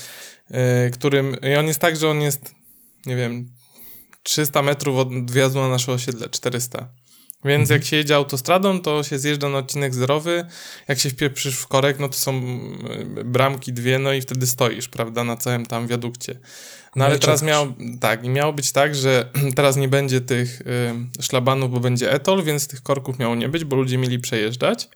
y, 0.86 0.90
którym, 0.90 1.36
i 1.52 1.54
on 1.54 1.66
jest 1.66 1.80
tak, 1.80 1.96
że 1.96 2.08
on 2.10 2.20
jest, 2.20 2.54
nie 3.06 3.16
wiem, 3.16 3.48
300 4.22 4.62
metrów 4.62 4.98
od 4.98 5.30
wjazdu 5.30 5.60
na 5.60 5.68
nasze 5.68 5.92
osiedle, 5.92 6.28
400. 6.28 6.88
Więc 7.44 7.60
Mhm. 7.62 7.80
jak 7.80 7.88
się 7.88 7.96
jedzie 7.96 8.16
autostradą, 8.16 8.80
to 8.80 9.02
się 9.02 9.18
zjeżdża 9.18 9.48
na 9.48 9.58
odcinek 9.58 9.94
zerowy. 9.94 10.44
Jak 10.88 10.98
się 10.98 11.10
wpieprzysz 11.10 11.56
w 11.58 11.66
korek, 11.66 11.98
no 11.98 12.08
to 12.08 12.14
są 12.14 12.42
y, 13.18 13.24
bramki 13.24 13.72
dwie, 13.72 13.98
no 13.98 14.12
i 14.12 14.20
wtedy 14.20 14.46
stoisz, 14.46 14.88
prawda, 14.88 15.24
na 15.24 15.36
całym 15.36 15.66
tam 15.66 15.86
wiadukcie. 15.86 16.38
No 16.96 17.04
ale 17.04 17.18
teraz 17.18 17.42
miało, 17.42 17.74
tak, 18.00 18.24
miało 18.24 18.52
być 18.52 18.72
tak, 18.72 18.94
że 18.94 19.30
teraz 19.56 19.76
nie 19.76 19.88
będzie 19.88 20.20
tych 20.20 20.60
y, 20.60 21.22
szlabanów, 21.22 21.70
bo 21.70 21.80
będzie 21.80 22.12
etol, 22.12 22.42
więc 22.44 22.68
tych 22.68 22.82
korków 22.82 23.18
miało 23.18 23.34
nie 23.34 23.48
być, 23.48 23.64
bo 23.64 23.76
ludzie 23.76 23.98
mieli 23.98 24.18
przejeżdżać. 24.18 24.88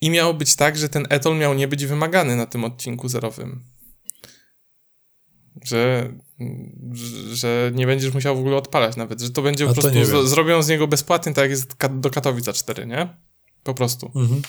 I 0.00 0.10
miało 0.10 0.34
być 0.34 0.56
tak, 0.56 0.78
że 0.78 0.88
ten 0.88 1.06
etol 1.10 1.38
miał 1.38 1.54
nie 1.54 1.68
być 1.68 1.86
wymagany 1.86 2.36
na 2.36 2.46
tym 2.46 2.64
odcinku 2.64 3.08
zerowym. 3.08 3.64
Że, 5.64 6.12
że- 6.92 7.36
że 7.36 7.70
nie 7.74 7.86
będziesz 7.86 8.14
musiał 8.14 8.36
w 8.36 8.38
ogóle 8.38 8.56
odpalać 8.56 8.96
nawet, 8.96 9.20
że 9.20 9.30
to 9.30 9.42
będzie 9.42 9.66
po 9.66 9.74
to 9.74 9.80
prostu, 9.80 9.98
z, 10.04 10.30
zrobią 10.30 10.62
z 10.62 10.68
niego 10.68 10.86
bezpłatnie, 10.86 11.32
tak 11.34 11.42
jak 11.42 11.50
jest 11.50 11.76
do 12.00 12.10
Katowica 12.10 12.52
4, 12.52 12.86
nie? 12.86 13.16
Po 13.64 13.74
prostu. 13.74 14.12
Mhm. 14.14 14.42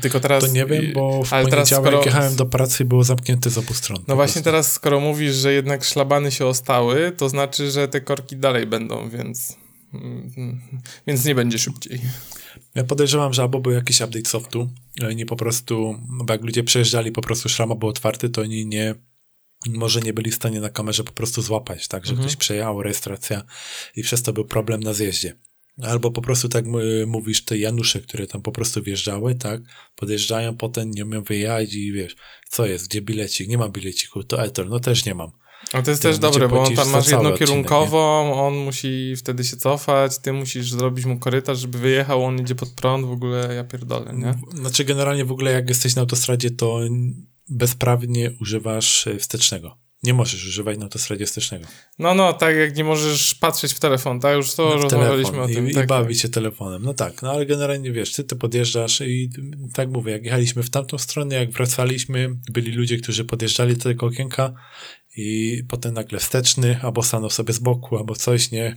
Tylko 0.00 0.20
teraz... 0.20 0.44
To 0.44 0.50
nie 0.50 0.66
wiem, 0.66 0.92
bo 0.94 1.24
w 1.24 1.32
ale 1.32 1.46
teraz 1.46 1.70
skoro- 1.72 2.04
jechałem 2.04 2.36
do 2.36 2.46
pracy 2.46 2.82
i 2.82 2.86
było 2.86 3.04
zamknięte 3.04 3.50
z 3.50 3.58
obu 3.58 3.74
stron. 3.74 3.98
No 3.98 4.04
po 4.06 4.14
właśnie 4.14 4.32
prostu. 4.32 4.44
teraz, 4.44 4.72
skoro 4.72 5.00
mówisz, 5.00 5.34
że 5.34 5.52
jednak 5.52 5.84
szlabany 5.84 6.32
się 6.32 6.46
ostały, 6.46 7.12
to 7.16 7.28
znaczy, 7.28 7.70
że 7.70 7.88
te 7.88 8.00
korki 8.00 8.36
dalej 8.36 8.66
będą, 8.66 9.08
więc... 9.10 9.56
Więc 11.06 11.24
nie 11.24 11.34
będzie 11.34 11.58
szybciej. 11.58 12.00
Ja 12.74 12.84
podejrzewam, 12.84 13.32
że 13.32 13.42
albo 13.42 13.60
był 13.60 13.72
jakiś 13.72 14.00
update 14.00 14.28
softu, 14.28 14.70
oni 15.08 15.26
po 15.26 15.36
prostu, 15.36 15.98
bo 16.08 16.32
jak 16.32 16.42
ludzie 16.42 16.64
przejeżdżali, 16.64 17.12
po 17.12 17.22
prostu 17.22 17.48
szrama 17.48 17.74
był 17.74 17.88
otwarty, 17.88 18.28
to 18.28 18.40
oni 18.42 18.66
nie, 18.66 18.94
może 19.66 20.00
nie 20.00 20.12
byli 20.12 20.30
w 20.30 20.34
stanie 20.34 20.60
na 20.60 20.68
kamerze 20.70 21.04
po 21.04 21.12
prostu 21.12 21.42
złapać, 21.42 21.88
tak, 21.88 22.06
że 22.06 22.10
Mhm. 22.10 22.28
ktoś 22.28 22.36
przejechał, 22.36 22.82
rejestracja 22.82 23.42
i 23.96 24.02
przez 24.02 24.22
to 24.22 24.32
był 24.32 24.44
problem 24.44 24.80
na 24.80 24.92
zjeździe. 24.92 25.34
Albo 25.82 26.10
po 26.10 26.22
prostu 26.22 26.48
tak 26.48 26.64
y, 26.66 27.06
mówisz, 27.06 27.44
te 27.44 27.58
Janusze, 27.58 28.00
które 28.00 28.26
tam 28.26 28.42
po 28.42 28.52
prostu 28.52 28.82
wjeżdżały, 28.82 29.34
tak, 29.34 29.60
podjeżdżają, 29.96 30.56
potem 30.56 30.90
nie 30.90 31.04
umieją 31.04 31.22
wyjechać 31.22 31.74
i 31.74 31.92
wiesz, 31.92 32.16
co 32.48 32.66
jest, 32.66 32.88
gdzie 32.88 33.02
bilecik, 33.02 33.48
nie 33.48 33.58
mam 33.58 33.72
bileciku, 33.72 34.24
to 34.24 34.44
Ether, 34.44 34.68
no 34.68 34.80
też 34.80 35.04
nie 35.04 35.14
mam. 35.14 35.30
No 35.74 35.82
to 35.82 35.90
jest 35.90 36.02
Ty 36.02 36.08
też 36.08 36.18
dobre, 36.18 36.48
bo 36.48 36.62
on 36.62 36.74
tam 36.74 36.90
masz 36.90 37.08
jednokierunkową, 37.08 38.34
on 38.46 38.54
musi 38.54 39.16
wtedy 39.16 39.44
się 39.44 39.56
cofać, 39.56 40.18
ty 40.18 40.32
musisz 40.32 40.70
zrobić 40.70 41.04
mu 41.04 41.18
korytarz, 41.18 41.58
żeby 41.58 41.78
wyjechał, 41.78 42.24
on 42.24 42.40
idzie 42.40 42.54
pod 42.54 42.70
prąd, 42.70 43.06
w 43.06 43.10
ogóle 43.10 43.54
ja 43.54 43.64
pierdolę, 43.64 44.14
nie? 44.14 44.34
Znaczy 44.54 44.84
generalnie 44.84 45.24
w 45.24 45.32
ogóle 45.32 45.52
jak 45.52 45.68
jesteś 45.68 45.94
na 45.94 46.00
autostradzie, 46.00 46.50
to 46.50 46.80
bezprawnie 47.48 48.30
używasz 48.40 49.06
y, 49.06 49.18
wstecznego. 49.18 49.83
Nie 50.04 50.14
możesz 50.14 50.46
używać 50.46 50.78
na 50.78 50.84
autostradzie 50.84 51.26
wstecznego. 51.26 51.66
No, 51.98 52.14
no, 52.14 52.32
tak 52.32 52.56
jak 52.56 52.76
nie 52.76 52.84
możesz 52.84 53.34
patrzeć 53.34 53.72
w 53.72 53.80
telefon, 53.80 54.20
tak? 54.20 54.36
Już 54.36 54.54
to 54.54 54.78
w 54.78 54.82
rozmawialiśmy 54.82 55.40
o 55.40 55.46
tym. 55.46 55.68
i, 55.70 55.74
tak, 55.74 55.84
i 55.84 55.86
bawić 55.86 56.20
się 56.20 56.28
telefonem. 56.28 56.82
No 56.82 56.94
tak, 56.94 57.22
no 57.22 57.30
ale 57.30 57.46
generalnie 57.46 57.92
wiesz, 57.92 58.12
ty, 58.12 58.24
ty 58.24 58.36
podjeżdżasz 58.36 59.00
i 59.00 59.30
tak 59.74 59.88
mówię, 59.88 60.12
jak 60.12 60.24
jechaliśmy 60.24 60.62
w 60.62 60.70
tamtą 60.70 60.98
stronę, 60.98 61.34
jak 61.34 61.50
wracaliśmy, 61.50 62.36
byli 62.50 62.72
ludzie, 62.72 62.98
którzy 62.98 63.24
podjeżdżali 63.24 63.76
do 63.76 63.82
tego 63.82 64.06
okienka 64.06 64.52
i 65.16 65.62
potem 65.68 65.94
nagle 65.94 66.18
wsteczny, 66.18 66.80
albo 66.82 67.02
stanął 67.02 67.30
sobie 67.30 67.52
z 67.52 67.58
boku, 67.58 67.98
albo 67.98 68.14
coś, 68.14 68.50
nie. 68.50 68.76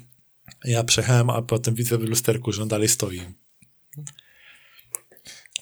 Ja 0.63 0.84
przejechałem, 0.84 1.30
a 1.30 1.41
potem 1.41 1.75
widzę 1.75 1.97
w 1.97 2.01
lusterku, 2.01 2.51
że 2.51 2.61
on 2.61 2.67
dalej 2.67 2.88
stoi. 2.88 3.21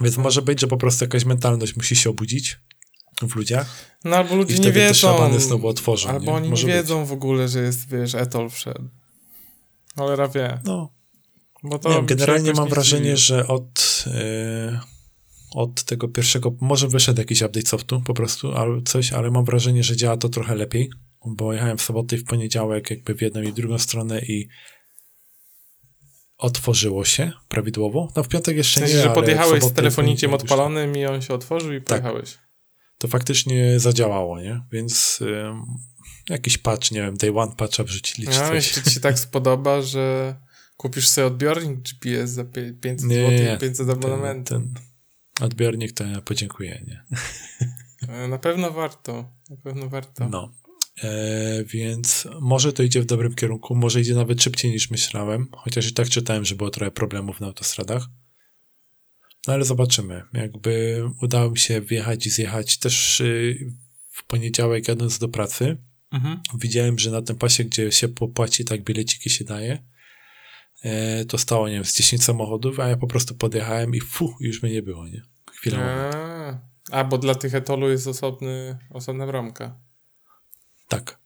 Więc 0.02 0.18
może 0.18 0.42
być, 0.42 0.62
że 0.62 0.68
po 0.68 0.78
prostu 0.78 1.04
jakaś 1.04 1.26
mentalność 1.26 1.76
musi 1.76 1.96
się 1.96 2.10
obudzić 2.10 2.60
w 3.22 3.36
ludziach 3.36 3.68
No 4.04 4.16
albo 4.16 4.36
ludzie 4.36 4.60
nie 4.60 4.72
wiedzą. 4.72 5.40
znowu 5.40 5.68
otworzą. 5.68 6.10
Albo 6.10 6.26
nie? 6.26 6.32
oni 6.32 6.50
Może 6.50 6.68
nie 6.68 6.74
być. 6.74 6.82
wiedzą 6.82 7.06
w 7.06 7.12
ogóle, 7.12 7.48
że 7.48 7.60
jest, 7.62 7.90
wiesz, 7.90 8.16
etol 8.16 8.50
wszedł. 8.50 8.90
Cholera 9.96 10.28
wie. 10.28 10.60
No, 10.64 10.90
Bo 11.64 11.80
to 11.80 11.90
Nie 11.90 11.96
wiem, 11.96 12.06
generalnie 12.06 12.54
mam 12.54 12.64
nie 12.66 12.70
wrażenie, 12.70 13.18
że 13.18 13.48
od, 13.48 14.06
e, 14.08 14.80
od 15.56 15.84
tego 15.84 16.08
pierwszego, 16.08 16.54
może 16.62 16.88
wyszedł 16.88 17.20
jakiś 17.22 17.42
update 17.42 17.68
softu 17.68 18.02
po 18.02 18.14
prostu, 18.14 18.52
albo 18.54 18.82
coś, 18.82 19.14
ale 19.14 19.32
mam 19.32 19.46
wrażenie, 19.46 19.84
że 19.84 19.96
działa 19.96 20.18
to 20.18 20.30
trochę 20.30 20.56
lepiej, 20.56 20.90
bo 21.26 21.54
jechałem 21.54 21.78
w 21.78 21.82
sobotę 21.82 22.16
i 22.16 22.20
w 22.20 22.24
poniedziałek 22.26 22.90
jakby 22.90 23.16
w 23.16 23.22
jedną 23.22 23.42
i 23.42 23.52
w 23.52 23.54
drugą 23.54 23.78
stronę 23.80 24.20
i 24.22 24.48
otworzyło 26.38 27.06
się 27.06 27.32
prawidłowo. 27.50 28.08
No 28.16 28.24
w 28.24 28.28
piątek 28.28 28.58
jeszcze 28.58 28.80
W 28.80 28.84
sensie, 28.84 28.96
nie, 28.96 29.02
że 29.02 29.06
ale 29.10 29.16
podjechałeś 29.16 29.62
z 29.64 29.66
już- 29.66 30.34
odpalonym 30.34 30.98
i 30.98 31.06
on 31.06 31.22
się 31.22 31.34
otworzył 31.34 31.74
i 31.74 31.82
Tak. 31.82 31.86
pojechałeś. 31.88 32.38
To 33.06 33.10
faktycznie 33.10 33.80
zadziałało, 33.80 34.42
nie? 34.42 34.62
Więc 34.72 35.20
jakiś 36.30 36.58
patch, 36.58 36.92
nie 36.92 37.02
wiem, 37.02 37.18
day 37.18 37.38
one 37.40 37.56
patcha 37.58 37.84
wrzucili 37.84 38.28
czy 38.28 38.40
No, 38.40 38.48
coś. 38.48 38.56
jeśli 38.56 38.84
ci 38.84 38.92
się 38.92 39.00
tak 39.00 39.20
spodoba, 39.20 39.82
że 39.82 40.36
kupisz 40.78 41.08
sobie 41.08 41.28
odbiornik 41.28 41.80
GPS 41.82 42.30
za 42.32 42.44
pie- 42.44 42.74
500 42.82 43.10
Nie, 43.10 43.16
zł 43.16 43.32
nie, 43.32 43.54
i 43.56 43.58
500 43.58 43.78
ten, 43.88 43.90
abonamentu. 43.96 44.54
ten 44.54 44.74
odbiornik 45.42 45.92
to 45.92 46.04
ja 46.04 46.22
podziękuję, 46.22 46.84
nie? 46.88 47.04
E, 48.10 48.28
Na 48.28 48.38
pewno 48.38 48.72
warto. 48.72 49.32
Na 49.50 49.58
pewno 49.58 49.90
warto. 49.90 50.30
No. 50.30 50.52
E, 51.04 51.64
więc 51.64 52.28
może 52.42 52.74
to 52.74 52.84
idzie 52.84 53.02
w 53.02 53.06
dobrym 53.06 53.34
kierunku, 53.36 53.76
może 53.76 54.02
idzie 54.02 54.16
nawet 54.16 54.44
szybciej 54.44 54.72
niż 54.72 54.92
myślałem, 54.92 55.48
chociaż 55.58 55.88
i 55.88 55.94
tak 55.94 56.10
czytałem, 56.10 56.46
że 56.46 56.56
było 56.56 56.70
trochę 56.70 56.92
problemów 56.92 57.40
na 57.40 57.48
autostradach. 57.48 58.08
No 59.48 59.54
ale 59.54 59.66
zobaczymy. 59.66 60.24
Jakby 60.34 61.04
udało 61.22 61.52
mi 61.52 61.58
się 61.58 61.82
wjechać 61.82 62.26
i 62.26 62.30
zjechać 62.30 62.78
też 62.78 63.20
y, 63.22 63.72
w 64.10 64.24
poniedziałek 64.24 64.88
jadąc 64.88 65.20
do 65.20 65.30
pracy. 65.30 65.78
Mhm. 66.12 66.40
Widziałem, 66.60 67.00
że 67.00 67.12
na 67.12 67.22
tym 67.22 67.38
pasie, 67.38 67.64
gdzie 67.64 67.92
się 67.92 68.08
popłaci, 68.08 68.66
tak 68.66 68.84
bileciki 68.84 69.30
się 69.30 69.46
daje, 69.46 69.84
e, 70.84 71.26
to 71.26 71.38
stało, 71.38 71.68
nie 71.68 71.74
wiem, 71.74 71.86
z 71.86 71.98
10 71.98 72.24
samochodów, 72.24 72.80
a 72.80 72.88
ja 72.88 72.98
po 72.98 73.08
prostu 73.08 73.36
podjechałem 73.36 73.96
i 73.96 74.00
fu, 74.00 74.36
już 74.40 74.64
mnie 74.64 74.72
nie 74.72 74.82
było, 74.82 75.08
nie? 75.08 75.22
Chwilę. 75.54 75.78
A, 76.92 77.00
a, 77.00 77.04
bo 77.04 77.18
dla 77.18 77.36
tych 77.36 77.56
etolu 77.56 77.90
jest 77.90 78.08
osobny, 78.08 78.78
osobna 78.90 79.28
bramka. 79.28 79.80
Tak. 80.88 81.25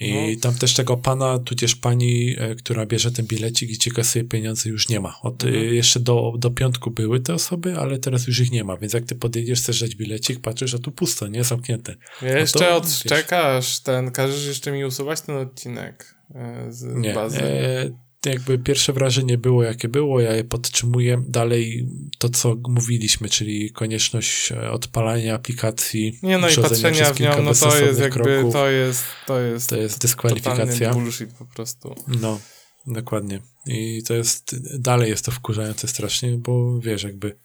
I 0.00 0.14
No. 0.34 0.40
tam 0.40 0.54
też 0.58 0.74
tego 0.74 0.96
pana, 0.96 1.38
tudzież 1.38 1.74
pani, 1.76 2.36
e, 2.38 2.54
która 2.54 2.86
bierze 2.86 3.12
ten 3.12 3.26
bilecik 3.26 3.70
i 3.70 3.78
ci 3.78 3.90
kasuje 3.90 4.24
pieniądze, 4.24 4.68
już 4.68 4.88
nie 4.88 5.00
ma. 5.00 5.14
Od, 5.22 5.44
Mhm. 5.44 5.62
e, 5.62 5.66
jeszcze 5.66 6.00
do, 6.00 6.32
do 6.38 6.50
piątku 6.50 6.90
były 6.90 7.20
te 7.20 7.34
osoby, 7.34 7.78
ale 7.78 7.98
teraz 7.98 8.26
już 8.26 8.40
ich 8.40 8.52
nie 8.52 8.64
ma. 8.64 8.76
Więc 8.76 8.92
jak 8.92 9.04
ty 9.04 9.14
podjedziesz, 9.14 9.58
chcesz 9.60 9.80
dać 9.80 9.94
bilecik, 9.94 10.40
patrzysz, 10.40 10.74
a 10.74 10.78
tu 10.78 10.92
pusto, 10.92 11.28
nie? 11.28 11.44
Zamknięte. 11.44 11.94
Jeszcze 12.22 12.58
to, 12.58 12.76
odczekasz 12.76 13.80
ten, 13.80 14.10
każesz 14.10 14.46
jeszcze 14.46 14.72
mi 14.72 14.84
usuwać 14.84 15.20
ten 15.20 15.36
odcinek 15.36 16.14
e, 16.34 16.66
z 16.72 16.84
Nie. 16.84 17.12
bazy. 17.14 17.42
E, 17.42 18.05
jakby 18.26 18.58
pierwsze 18.58 18.92
wrażenie 18.92 19.38
było, 19.38 19.62
jakie 19.62 19.88
było, 19.88 20.20
ja 20.20 20.32
je 20.36 20.44
podtrzymuję. 20.44 21.24
Dalej 21.28 21.88
to, 22.18 22.28
co 22.28 22.56
mówiliśmy, 22.68 23.28
czyli 23.28 23.70
konieczność 23.70 24.52
e, 24.52 24.70
odpalania 24.70 25.34
aplikacji. 25.34 26.18
Nie 26.22 26.38
no 26.38 26.48
i 26.48 26.54
patrzenia 26.54 27.14
w 27.14 27.20
nią, 27.20 27.42
no 27.42 27.54
to 27.54 27.78
jest 27.78 28.00
jakby, 28.00 28.24
kroków. 28.24 28.52
to 28.52 28.70
jest, 28.70 29.04
to 29.26 29.40
jest, 29.40 29.68
To 29.70 29.76
jest 29.76 30.00
dyskwalifikacja. 30.00 30.92
bullshit 30.94 31.32
po 31.32 31.44
prostu. 31.46 31.94
No, 32.20 32.40
dokładnie. 32.86 33.40
I 33.66 34.02
to 34.06 34.14
jest, 34.14 34.56
dalej 34.78 35.10
jest 35.10 35.24
to 35.24 35.32
wkurzające 35.32 35.88
strasznie, 35.88 36.38
bo 36.38 36.80
wiesz, 36.80 37.02
jakby, 37.02 37.38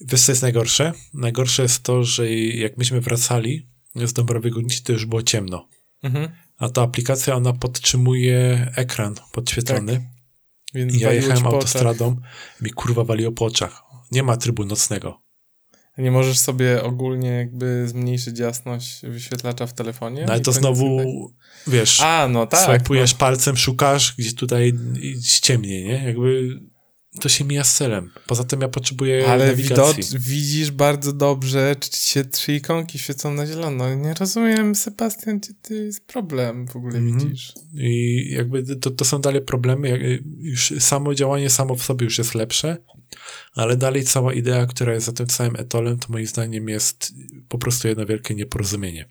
wiesz 0.00 0.20
co 0.20 0.32
jest 0.32 0.42
najgorsze? 0.42 0.92
Najgorsze 1.14 1.62
jest 1.62 1.82
to, 1.82 2.04
że 2.04 2.32
jak 2.34 2.76
myśmy 2.76 3.00
wracali 3.00 3.68
z 3.94 4.12
Dąbrowy 4.12 4.50
Górniczej, 4.50 4.82
to 4.84 4.92
już 4.92 5.06
było 5.06 5.22
ciemno. 5.22 5.68
Mhm. 6.02 6.28
A 6.58 6.68
ta 6.68 6.82
aplikacja, 6.82 7.34
ona 7.34 7.52
podtrzymuje 7.52 8.72
ekran 8.76 9.14
podświetlony. 9.32 10.10
Więc 10.74 10.94
I 10.94 10.98
ja 10.98 11.12
jechałem 11.12 11.46
autostradą, 11.46 12.16
mi 12.60 12.70
kurwa 12.70 13.04
waliło 13.04 13.32
po 13.32 13.44
oczach. 13.44 13.82
Nie 14.12 14.22
ma 14.22 14.36
trybu 14.36 14.64
nocnego. 14.64 15.22
Nie 15.98 16.10
możesz 16.10 16.38
sobie 16.38 16.82
ogólnie 16.82 17.28
jakby 17.28 17.88
zmniejszyć 17.88 18.38
jasność 18.38 19.00
wyświetlacza 19.02 19.66
w 19.66 19.74
telefonie? 19.74 20.24
No 20.26 20.32
ale 20.32 20.40
I 20.40 20.44
to 20.44 20.52
znowu, 20.52 21.00
wiesz, 21.66 22.00
A, 22.00 22.28
no 22.28 22.46
tak. 22.46 22.60
swajpujesz 22.60 23.12
no. 23.12 23.18
palcem, 23.18 23.56
szukasz, 23.56 24.14
gdzie 24.18 24.32
tutaj 24.32 24.72
ściemnie, 25.24 25.84
nie? 25.84 26.04
Jakby 26.04 26.60
to 27.20 27.28
się 27.28 27.44
mija 27.44 27.64
z 27.64 27.74
celem. 27.74 28.10
Poza 28.26 28.44
tym 28.44 28.60
ja 28.60 28.68
potrzebuję 28.68 29.26
Ale 29.28 29.46
nawigacji. 29.46 30.18
widzisz 30.18 30.70
bardzo 30.70 31.12
dobrze, 31.12 31.76
czy 31.80 31.96
się 32.00 32.24
trzy 32.24 32.54
ikonki 32.54 32.98
świecą 32.98 33.32
na 33.34 33.46
zielono. 33.46 33.94
Nie 33.94 34.14
rozumiem, 34.14 34.74
Sebastian, 34.74 35.38
gdzie 35.38 35.52
ty 35.62 35.74
jest 35.84 36.06
problem 36.06 36.68
w 36.68 36.76
ogóle 36.76 36.98
Mhm. 36.98 37.18
widzisz? 37.28 37.52
I 37.74 38.26
jakby 38.30 38.76
to, 38.76 38.90
to 38.90 39.04
są 39.04 39.20
dalej 39.20 39.42
problemy. 39.42 40.18
Już 40.40 40.72
samo 40.78 41.14
działanie 41.14 41.50
samo 41.50 41.74
w 41.74 41.82
sobie 41.82 42.04
już 42.04 42.18
jest 42.18 42.34
lepsze, 42.34 42.76
ale 43.54 43.76
dalej 43.76 44.04
cała 44.04 44.32
idea, 44.32 44.66
która 44.66 44.94
jest 44.94 45.06
za 45.06 45.12
tym 45.12 45.26
całym 45.26 45.56
etolem, 45.56 45.98
to 45.98 46.06
moim 46.12 46.26
zdaniem 46.26 46.68
jest 46.68 47.12
po 47.48 47.58
prostu 47.58 47.88
jedno 47.88 48.06
wielkie 48.06 48.34
nieporozumienie. 48.34 49.08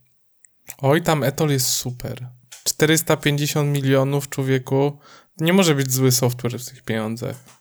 Oj, 0.78 1.02
tam 1.02 1.24
Etol 1.24 1.50
jest 1.50 1.68
super. 1.68 2.28
450 2.64 3.74
milionów 3.74 4.30
człowieku. 4.30 5.00
Nie 5.38 5.54
może 5.54 5.76
być 5.76 5.92
zły 5.92 6.12
software 6.12 6.60
w 6.60 6.66
tych 6.70 6.84
pieniądzach. 6.84 7.55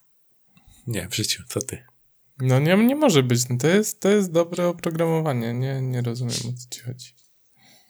Nie, 0.87 1.09
w 1.11 1.17
życiu, 1.17 1.43
co 1.49 1.61
ty? 1.61 1.79
No 2.39 2.61
nie, 2.61 2.77
nie 2.77 2.97
może 2.97 3.23
być. 3.23 3.49
No 3.49 3.57
to, 3.59 3.69
jest, 3.69 4.01
to 4.01 4.09
jest 4.09 4.33
dobre 4.33 4.69
oprogramowanie. 4.69 5.55
Nie, 5.55 5.81
nie 5.83 6.03
rozumiem, 6.03 6.35
o 6.35 6.53
co 6.53 6.69
ci 6.71 6.81
chodzi. 6.81 7.15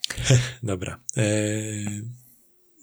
Dobra. 0.63 1.01
Eee, 1.17 2.03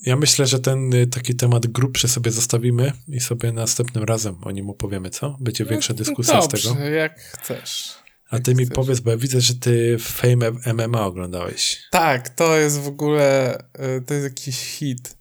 ja 0.06 0.16
myślę, 0.16 0.48
że 0.48 0.60
ten 0.60 0.94
y, 0.94 1.08
taki 1.08 1.36
temat 1.36 1.68
grubszy 1.68 2.08
sobie 2.08 2.32
zostawimy 2.32 2.92
i 3.08 3.20
sobie 3.20 3.52
następnym 3.52 4.04
razem 4.04 4.44
o 4.44 4.52
nim 4.52 4.70
opowiemy, 4.70 5.10
co? 5.10 5.38
Będzie 5.40 5.66
większa 5.66 5.94
dyskusja 5.94 6.34
No 6.34 6.42
Dobrze, 6.42 6.70
z 6.70 6.74
tego. 6.74 6.86
jak 6.86 7.20
chcesz. 7.20 7.94
A 8.30 8.40
ty 8.40 8.56
mi 8.56 8.66
chcesz. 8.66 8.76
powiedz, 8.76 9.00
bo 9.00 9.12
ja 9.12 9.18
widzę, 9.18 9.42
że 9.42 9.56
ty 9.56 9.98
Fame 10.00 10.52
MMA 10.74 11.06
oglądałeś. 11.06 11.82
Tak, 11.92 12.30
to 12.30 12.58
jest 12.58 12.80
w 12.80 12.88
ogóle, 12.88 13.58
y, 13.98 14.02
to 14.02 14.14
jest 14.14 14.24
jakiś 14.24 14.58
hit. 14.60 15.18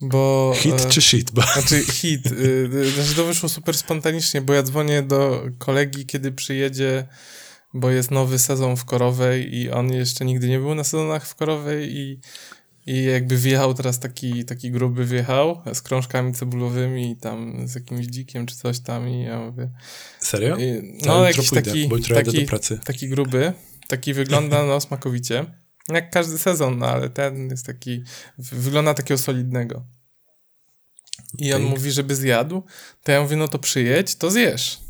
Bo... 0.00 0.52
Hit 0.56 0.80
e, 0.80 0.88
czy 0.88 1.02
shit? 1.02 1.30
Bo... 1.30 1.42
Znaczy 1.42 1.84
hit. 1.84 2.26
y, 2.26 2.70
y, 2.74 2.90
Znaczy 2.90 3.14
to 3.14 3.24
wyszło 3.24 3.48
super 3.48 3.76
spontanicznie, 3.76 4.40
bo 4.40 4.54
ja 4.54 4.62
dzwonię 4.62 5.02
do 5.02 5.42
kolegi, 5.58 6.06
kiedy 6.06 6.32
przyjedzie, 6.32 7.06
bo 7.74 7.90
jest 7.90 8.10
nowy 8.10 8.38
sezon 8.38 8.76
w 8.76 8.84
Korowej 8.84 9.54
i 9.56 9.70
on 9.70 9.92
jeszcze 9.92 10.24
nigdy 10.24 10.48
nie 10.48 10.58
był 10.58 10.74
na 10.74 10.84
sezonach 10.84 11.26
w 11.26 11.34
Korowej 11.34 11.96
i, 11.96 12.20
i 12.86 13.04
jakby 13.04 13.36
wjechał 13.36 13.74
teraz 13.74 13.98
taki, 13.98 14.44
taki 14.44 14.70
gruby 14.70 15.04
wjechał 15.04 15.62
z 15.74 15.82
krążkami 15.82 16.34
cebulowymi 16.34 17.10
i 17.10 17.16
tam 17.16 17.68
z 17.68 17.74
jakimś 17.74 18.06
dzikiem 18.06 18.46
czy 18.46 18.56
coś 18.56 18.80
tam 18.80 19.08
i 19.08 19.22
ja 19.22 19.40
mówię... 19.40 19.70
Serio? 20.20 20.56
I, 20.56 20.98
no 21.06 21.28
jutro 21.28 21.56
jakiś 21.56 21.88
pójdę, 21.88 22.14
taki, 22.14 22.26
taki, 22.26 22.40
do 22.40 22.48
pracy. 22.48 22.80
taki 22.84 23.08
gruby, 23.08 23.52
taki 23.88 24.14
wygląda 24.14 24.66
no 24.66 24.80
smakowicie. 24.80 25.46
Jak 25.92 26.10
każdy 26.10 26.38
sezon, 26.38 26.78
no 26.78 26.86
ale 26.86 27.10
ten 27.10 27.50
jest 27.50 27.66
taki, 27.66 28.02
wygląda 28.38 28.94
takiego 28.94 29.18
solidnego. 29.18 29.84
I 31.38 31.52
on 31.54 31.62
Okej. 31.62 31.70
mówi, 31.76 31.90
żeby 31.90 32.16
zjadł, 32.16 32.62
to 33.02 33.12
ja 33.12 33.22
mówię, 33.22 33.36
no 33.36 33.48
to 33.48 33.58
przyjedź, 33.58 34.16
to 34.16 34.30
zjesz. 34.30 34.80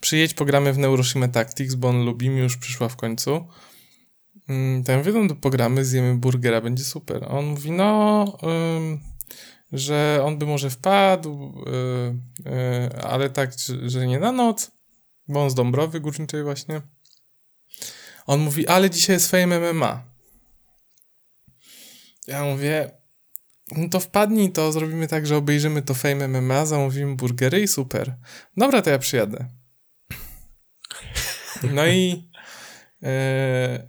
Przyjedź, 0.00 0.34
pogramy 0.34 0.72
w 0.72 0.78
Neuroshima 0.78 1.28
Tactics, 1.28 1.74
bo 1.74 1.88
on 1.88 2.04
lubi, 2.04 2.30
mi 2.30 2.38
już 2.38 2.56
przyszła 2.56 2.88
w 2.88 2.96
końcu. 2.96 3.46
Mm, 4.48 4.84
To 4.84 4.92
ja 4.92 4.98
mówię, 4.98 5.12
no 5.12 5.28
to 5.28 5.34
pogramy, 5.34 5.84
zjemy 5.84 6.14
burgera, 6.14 6.60
będzie 6.60 6.84
super. 6.84 7.24
A 7.24 7.28
on 7.28 7.44
mówi, 7.44 7.70
no, 7.70 8.24
ym, 8.76 9.00
że 9.72 10.20
on 10.24 10.38
by 10.38 10.46
może 10.46 10.70
wpadł, 10.70 11.64
y, 11.66 12.50
y, 12.50 13.02
ale 13.02 13.30
tak, 13.30 13.52
że, 13.58 13.90
że 13.90 14.06
nie 14.06 14.18
na 14.18 14.32
noc, 14.32 14.70
bo 15.28 15.42
on 15.42 15.50
z 15.50 15.54
Dąbrowy 15.54 16.00
Górniczej 16.00 16.42
właśnie. 16.42 16.80
On 18.26 18.40
mówi, 18.40 18.66
ale 18.66 18.90
dzisiaj 18.90 19.16
jest 19.16 19.30
Fame 19.30 19.72
MMA. 19.72 20.09
Ja 22.30 22.44
mówię, 22.44 22.90
no 23.76 23.88
to 23.88 24.00
wpadnij, 24.00 24.52
to 24.52 24.72
zrobimy 24.72 25.08
tak, 25.08 25.26
że 25.26 25.36
obejrzymy 25.36 25.82
to 25.82 25.94
Fame 25.94 26.28
MMA, 26.28 26.66
zamówimy 26.66 27.16
burgery 27.16 27.60
i 27.60 27.68
super. 27.68 28.16
Dobra, 28.56 28.82
to 28.82 28.90
ja 28.90 28.98
przyjadę. 28.98 29.48
No 31.72 31.86
i 31.86 32.28
e, 33.02 33.08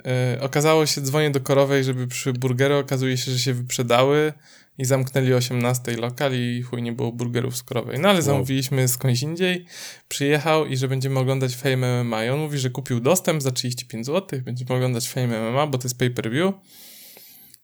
e, 0.06 0.42
okazało 0.42 0.86
się, 0.86 1.02
dzwonię 1.02 1.32
do 1.32 1.42
Korowej, 1.42 1.84
żeby 1.84 2.08
przy 2.08 2.34
burgery, 2.34 2.76
okazuje 2.76 3.18
się, 3.18 3.32
że 3.32 3.40
się 3.40 3.54
wyprzedały 3.54 4.34
i 4.78 4.86
zamknęli 4.86 5.34
o 5.34 5.38
18 5.38 5.98
lokal 5.98 6.32
i 6.34 6.62
chuj 6.62 6.82
nie 6.82 6.92
było 6.92 7.12
burgerów 7.12 7.58
z 7.58 7.64
Korowej. 7.64 8.00
No 8.00 8.10
ale 8.10 8.22
zamówiliśmy 8.22 8.88
skądś 8.88 9.22
indziej, 9.22 9.66
przyjechał 10.08 10.66
i 10.66 10.78
że 10.78 10.88
będziemy 10.88 11.20
oglądać 11.20 11.56
Fame 11.56 12.04
MMA 12.04 12.26
i 12.26 12.30
on 12.30 12.40
mówi, 12.40 12.58
że 12.58 12.70
kupił 12.70 13.00
dostęp 13.00 13.42
za 13.42 13.52
35 13.52 14.06
zł, 14.06 14.40
będziemy 14.42 14.74
oglądać 14.76 15.10
Fame 15.10 15.52
MMA, 15.52 15.68
bo 15.68 15.78
to 15.78 15.86
jest 15.86 15.98
pay-per-view. 15.98 16.54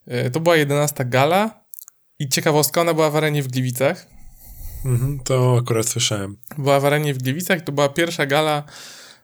E, 0.07 0.29
To 0.29 0.39
była 0.39 0.55
11 0.55 1.05
gala 1.05 1.65
i 2.19 2.29
ciekawostka, 2.29 2.81
ona 2.81 2.93
była 2.93 3.09
w 3.09 3.15
arenie 3.15 3.43
w 3.43 3.47
Gliwicach. 3.47 4.07
Mhm, 4.85 5.19
to 5.19 5.57
akurat 5.61 5.89
słyszałem. 5.89 6.37
Była 6.57 6.79
w 6.79 6.85
arenie 6.85 7.13
w 7.13 7.17
Gliwicach 7.17 7.59
i 7.59 7.61
to 7.61 7.71
była 7.71 7.89
pierwsza 7.89 8.25
gala 8.25 8.63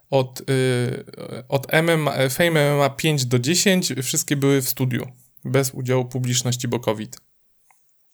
od, 0.09 0.49
y, 0.49 1.03
od 1.49 1.67
MMA, 1.73 2.29
Fame 2.29 2.75
MMA 2.75 2.89
5 2.89 3.25
do 3.25 3.39
10. 3.39 3.93
Wszystkie 4.03 4.35
były 4.35 4.61
w 4.61 4.69
studiu, 4.69 5.07
bez 5.45 5.71
udziału 5.71 6.05
publiczności, 6.05 6.67
bo 6.67 6.79
COVID. 6.79 7.17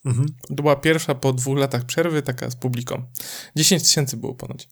Mhm. 0.05 0.27
To 0.47 0.53
była 0.53 0.75
pierwsza 0.75 1.15
po 1.15 1.33
dwóch 1.33 1.57
latach 1.57 1.85
przerwy, 1.85 2.21
taka 2.21 2.49
z 2.49 2.55
publiką. 2.55 3.05
10 3.55 3.83
tysięcy 3.83 4.17
było 4.17 4.35
ponoć. 4.35 4.69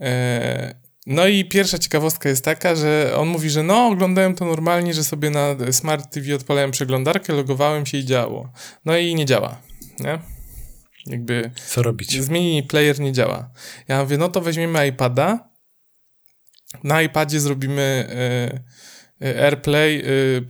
E, 0.00 0.74
no 1.06 1.26
i 1.26 1.44
pierwsza 1.44 1.78
ciekawostka 1.78 2.28
jest 2.28 2.44
taka, 2.44 2.76
że 2.76 3.14
on 3.16 3.28
mówi, 3.28 3.50
że 3.50 3.62
no, 3.62 3.86
oglądałem 3.86 4.34
to 4.34 4.44
normalnie, 4.44 4.94
że 4.94 5.04
sobie 5.04 5.30
na 5.30 5.56
Smart 5.72 6.12
TV 6.14 6.34
odpalałem 6.34 6.70
przeglądarkę, 6.70 7.32
logowałem 7.32 7.86
się 7.86 7.98
i 7.98 8.04
działo. 8.04 8.52
No 8.84 8.96
i 8.96 9.14
nie 9.14 9.26
działa, 9.26 9.60
nie? 10.00 10.18
Jakby 11.06 11.50
Co 11.66 11.82
robić? 11.82 12.22
zmieni 12.22 12.62
player 12.62 13.00
nie 13.00 13.12
działa. 13.12 13.50
Ja 13.88 14.02
mówię, 14.02 14.18
no 14.18 14.28
to 14.28 14.40
weźmiemy 14.40 14.86
iPada, 14.86 15.48
na 16.84 17.02
iPadzie 17.02 17.40
zrobimy 17.40 18.08
y, 18.10 18.14
y, 18.56 18.60
AirPlay, 19.20 20.02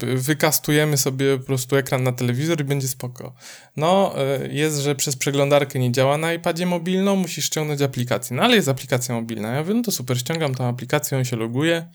y, 0.02 0.16
wykastujemy 0.16 0.96
sobie 0.96 1.38
po 1.38 1.44
prostu 1.44 1.76
ekran 1.76 2.02
na 2.02 2.12
telewizor 2.12 2.60
i 2.60 2.64
będzie 2.64 2.88
spoko. 2.88 3.34
No, 3.76 4.14
y, 4.44 4.52
jest, 4.52 4.78
że 4.78 4.94
przez 4.94 5.16
przeglądarkę 5.16 5.78
nie 5.78 5.92
działa 5.92 6.18
na 6.18 6.32
iPadzie 6.32 6.66
mobilną, 6.66 7.16
musisz 7.16 7.44
ściągnąć 7.44 7.82
aplikację. 7.82 8.36
No, 8.36 8.42
ale 8.42 8.56
jest 8.56 8.68
aplikacja 8.68 9.14
mobilna. 9.14 9.48
Ja 9.48 9.60
mówię, 9.60 9.74
no 9.74 9.82
to 9.82 9.92
super, 9.92 10.18
ściągam 10.18 10.54
tą 10.54 10.64
aplikację, 10.64 11.18
on 11.18 11.24
się 11.24 11.36
loguje, 11.36 11.88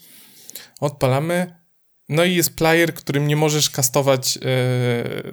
odpalamy, 0.80 1.56
no 2.10 2.24
i 2.24 2.36
jest 2.36 2.56
player, 2.56 2.94
którym 2.94 3.28
nie 3.28 3.36
możesz 3.36 3.70
kastować 3.70 4.38
y, 4.38 4.42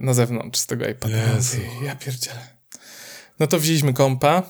na 0.01 0.14
zewnątrz 0.14 0.61
z 0.61 0.66
tego 0.66 0.89
iPada. 0.89 1.16
Ja 1.16 1.34
Jezu. 1.34 1.57
Ja 1.84 1.97
pierdzielę. 1.97 2.57
No 3.41 3.47
to 3.47 3.59
wzięliśmy 3.59 3.93
kompa, 3.93 4.43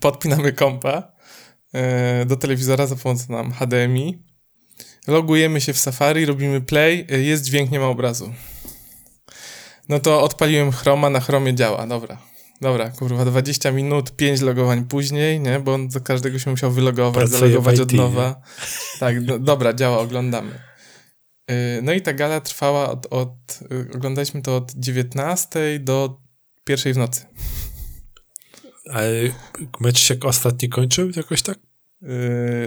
podpinamy 0.00 0.52
kompa 0.52 1.12
e, 1.72 2.26
do 2.26 2.36
telewizora 2.36 2.86
za 2.86 2.96
pomocą 2.96 3.32
nam 3.32 3.52
HDMI, 3.52 4.33
logujemy 5.06 5.60
się 5.60 5.72
w 5.72 5.78
Safari, 5.78 6.26
robimy 6.26 6.60
play, 6.60 7.06
e, 7.10 7.20
jest 7.20 7.44
dźwięk, 7.44 7.70
nie 7.70 7.80
ma 7.80 7.86
obrazu. 7.86 8.32
No 9.88 10.00
to 10.00 10.22
odpaliłem 10.22 10.72
Chroma, 10.72 11.10
na 11.10 11.20
Chromie 11.20 11.54
działa, 11.54 11.86
dobra. 11.86 12.18
Dobra, 12.60 12.90
kurwa, 12.90 13.24
20 13.24 13.70
minut, 13.70 14.16
5 14.16 14.40
logowań 14.40 14.84
później, 14.84 15.40
nie? 15.40 15.60
Bo 15.60 15.74
on 15.74 15.88
do 15.88 16.00
każdego 16.00 16.38
się 16.38 16.50
musiał 16.50 16.70
wylogować, 16.70 17.14
Pracuje 17.14 17.38
zalogować 17.38 17.78
w 17.78 17.80
od 17.80 17.92
IT, 17.92 17.98
nowa. 17.98 18.40
Tak, 19.00 19.16
no, 19.22 19.38
dobra, 19.38 19.74
działa, 19.74 19.98
oglądamy. 19.98 20.60
Yy, 21.48 21.54
No 21.82 21.92
i 21.92 22.00
ta 22.00 22.12
gala 22.12 22.40
trwała 22.40 22.90
od, 22.90 23.06
od 23.10 23.60
yy, 23.70 23.88
oglądaliśmy 23.94 24.42
to 24.42 24.56
od 24.56 24.72
19 24.74 25.78
do 25.78 26.20
pierwszej 26.64 26.94
w 26.94 26.96
nocy. 26.96 27.26
Ale 28.90 29.10
mecz 29.80 29.98
się 29.98 30.16
ostatni 30.22 30.68
kończył 30.68 31.10
jakoś 31.16 31.42
tak? 31.42 31.58
Yy, 32.02 32.08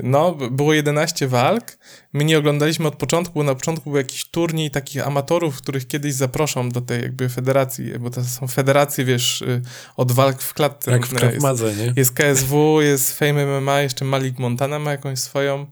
No, 0.03 0.32
było 0.51 0.73
11 0.73 1.28
walk. 1.28 1.78
My 2.13 2.23
nie 2.23 2.38
oglądaliśmy 2.38 2.88
od 2.88 2.95
początku, 2.95 3.34
bo 3.34 3.43
na 3.43 3.55
początku 3.55 3.89
był 3.89 3.97
jakiś 3.97 4.25
turniej 4.25 4.71
takich 4.71 5.07
amatorów, 5.07 5.57
których 5.57 5.88
kiedyś 5.88 6.13
zaproszą 6.13 6.69
do 6.69 6.82
tej 6.82 7.01
jakby 7.01 7.30
federacji, 7.30 7.99
bo 7.99 8.09
to 8.09 8.23
są 8.23 8.47
federacje, 8.47 9.05
wiesz, 9.05 9.43
yy, 9.47 9.61
od 9.95 10.11
walk 10.11 10.41
w 10.41 10.53
klatce. 10.53 10.91
Jak 10.91 11.05
w 11.05 11.11
różne 11.11 11.19
jest. 11.34 11.41
Nie? 11.78 11.93
Jest 11.95 12.13
KSW, 12.13 12.82
jest 12.82 13.19
Fame 13.19 13.45
MMA, 13.45 13.82
jeszcze 13.82 14.05
Malik 14.05 14.39
Montana 14.39 14.80
ma 14.80 14.91
jakąś 14.91 15.19
swoją. 15.19 15.65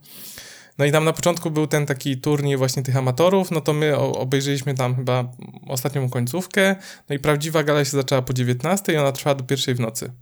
No 0.78 0.84
i 0.84 0.92
tam 0.92 1.04
na 1.04 1.12
początku 1.12 1.50
był 1.50 1.66
ten 1.66 1.86
taki 1.86 2.20
turniej 2.20 2.56
właśnie 2.56 2.82
tych 2.82 2.96
amatorów, 2.96 3.50
no 3.50 3.60
to 3.60 3.72
my 3.72 3.96
obejrzeliśmy 3.96 4.74
tam 4.74 4.96
chyba 4.96 5.32
ostatnią 5.66 6.08
końcówkę, 6.10 6.76
no 7.08 7.16
i 7.16 7.18
prawdziwa 7.18 7.62
gala 7.62 7.84
się 7.84 7.90
zaczęła 7.90 8.22
po 8.22 8.32
19 8.32 8.92
i 8.92 8.96
ona 8.96 9.12
trwała 9.12 9.34
do 9.34 9.44
pierwszej 9.44 9.74
w 9.74 9.80
nocy. 9.80 10.12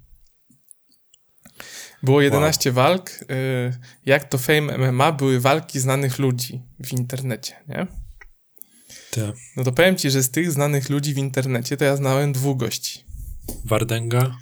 Było 2.04 2.20
11 2.20 2.72
walk. 2.72 3.10
y, 3.10 3.24
Jak 4.06 4.24
to 4.28 4.38
Fame 4.38 4.78
MMA 4.78 5.12
były 5.12 5.40
walki 5.40 5.80
znanych 5.80 6.18
ludzi 6.18 6.62
w 6.84 6.92
internecie, 6.92 7.54
nie? 7.68 7.86
Te. 9.10 9.32
No 9.56 9.64
to 9.64 9.72
powiem 9.72 9.96
ci, 9.96 10.10
że 10.10 10.22
z 10.22 10.30
tych 10.30 10.52
znanych 10.52 10.90
ludzi 10.90 11.14
w 11.14 11.18
internecie 11.18 11.76
to 11.76 11.84
ja 11.84 11.96
znałem 11.96 12.32
dwóch 12.32 12.56
gości. 12.56 13.04
Wardęga. 13.64 14.36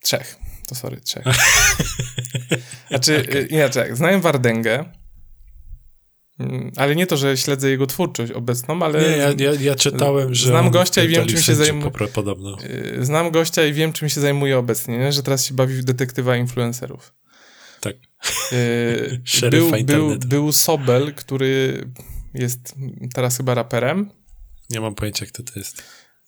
Trzech. 0.00 0.36
To 0.68 0.74
sorry, 0.74 1.00
trzech. 1.00 1.24
znaczy, 2.88 3.26
y, 3.34 3.46
inaczej, 3.50 3.96
znałem 3.96 4.20
Wardęgę, 4.20 4.84
ale 6.76 6.96
nie 6.96 7.06
to, 7.06 7.16
że 7.16 7.36
śledzę 7.36 7.70
jego 7.70 7.86
twórczość 7.86 8.32
obecną, 8.32 8.82
ale 8.82 9.00
Nie, 9.00 9.16
ja, 9.16 9.28
ja, 9.38 9.60
ja 9.60 9.74
czytałem, 9.74 10.34
że. 10.34 10.46
Znam 10.48 10.70
gościa 10.70 11.04
i 11.04 11.08
wiem, 11.08 11.26
czym 11.26 11.38
się 11.42 11.54
sędziów 11.56 11.66
zajmu- 11.66 11.90
popro- 11.90 12.08
Podobno. 12.08 12.58
y, 12.64 13.04
znam 13.04 13.30
gościa 13.30 13.66
i 13.66 13.72
wiem, 13.72 13.92
czym 13.92 14.08
się 14.08 14.20
zajmuje 14.20 14.58
obecnie, 14.58 14.98
nie? 14.98 15.12
że 15.12 15.22
teraz 15.22 15.44
się 15.46 15.54
bawi 15.54 15.74
w 15.74 15.84
detektywa 15.84 16.36
influencerów. 16.36 17.14
Tak. 17.80 17.96
Y, 18.52 19.20
Szeryfa 19.24 19.76
był, 19.84 20.08
był, 20.08 20.18
był 20.18 20.52
Sobel, 20.52 21.14
który 21.14 21.84
jest 22.34 22.74
teraz 23.14 23.36
chyba 23.36 23.54
raperem. 23.54 24.10
Nie 24.70 24.80
mam 24.80 24.94
pojęcia, 24.94 25.26
kto 25.26 25.42
to 25.42 25.58
jest. 25.58 25.82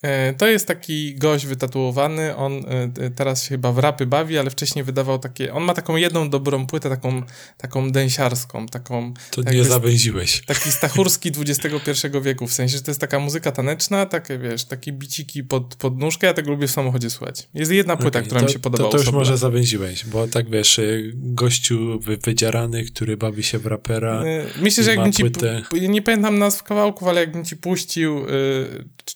E, 0.04 0.34
To 0.34 0.46
jest 0.46 0.66
taki 0.68 1.14
gość 1.14 1.46
wytatuowany, 1.46 2.36
on 2.36 2.52
e, 2.52 2.90
e, 3.04 3.10
teraz 3.10 3.42
się 3.42 3.48
chyba 3.48 3.72
w 3.72 3.78
rapy 3.78 4.06
bawi, 4.06 4.38
ale 4.38 4.50
wcześniej 4.50 4.84
wydawał 4.84 5.18
takie, 5.18 5.52
on 5.54 5.62
ma 5.62 5.74
taką 5.74 5.96
jedną 5.96 6.30
dobrą 6.30 6.66
płytę, 6.66 6.88
taką, 6.88 7.22
taką 7.58 7.90
dęsiarską, 7.92 8.66
taką, 8.66 9.14
To 9.30 9.42
Tak 9.42 9.54
nie 9.54 9.64
zawęziłeś. 9.64 10.42
taki 10.46 10.72
stachurski 10.72 11.32
XXI 11.38 12.06
wieku, 12.22 12.46
w 12.46 12.52
sensie, 12.52 12.76
że 12.76 12.82
to 12.82 12.90
jest 12.90 13.00
taka 13.00 13.18
muzyka 13.18 13.52
taneczna, 13.52 14.06
takie 14.06 14.38
wiesz, 14.38 14.64
takie 14.64 14.92
biciki 14.92 15.44
pod, 15.44 15.74
pod 15.74 15.98
nóżkę, 15.98 16.26
ja 16.26 16.34
tego 16.34 16.50
lubię 16.50 16.66
w 16.66 16.70
samochodzie 16.70 17.10
słuchać. 17.10 17.48
Jest 17.54 17.72
jedna 17.72 17.96
płyta, 17.96 18.18
Okej, 18.18 18.26
która 18.26 18.40
to, 18.40 18.46
mi 18.46 18.52
się 18.52 18.58
podobała. 18.58 18.90
To, 18.90 18.92
to 18.92 18.98
już 18.98 19.02
u 19.06 19.06
Sobla. 19.06 19.18
może 19.20 19.38
zawęziłeś, 19.38 20.04
bo 20.04 20.28
tak 20.28 20.50
wiesz, 20.50 20.78
y, 20.78 21.12
gościu 21.14 21.98
wy, 22.00 22.16
wydzierany, 22.16 22.84
który 22.84 23.16
bawi 23.16 23.42
się 23.42 23.58
w 23.58 23.66
rapera. 23.66 24.22
E, 24.24 24.44
Myślę, 24.62 24.84
że 24.84 24.90
jakbym 24.90 25.12
ci, 25.12 25.22
płytę. 25.22 25.62
pu- 25.70 25.88
nie 25.88 26.02
pamiętam 26.02 26.38
nazw 26.38 26.62
kawałków, 26.62 27.08
ale 27.08 27.20
jakbym 27.20 27.44
ci 27.44 27.56
puścił, 27.56 28.18
e, 28.18 28.24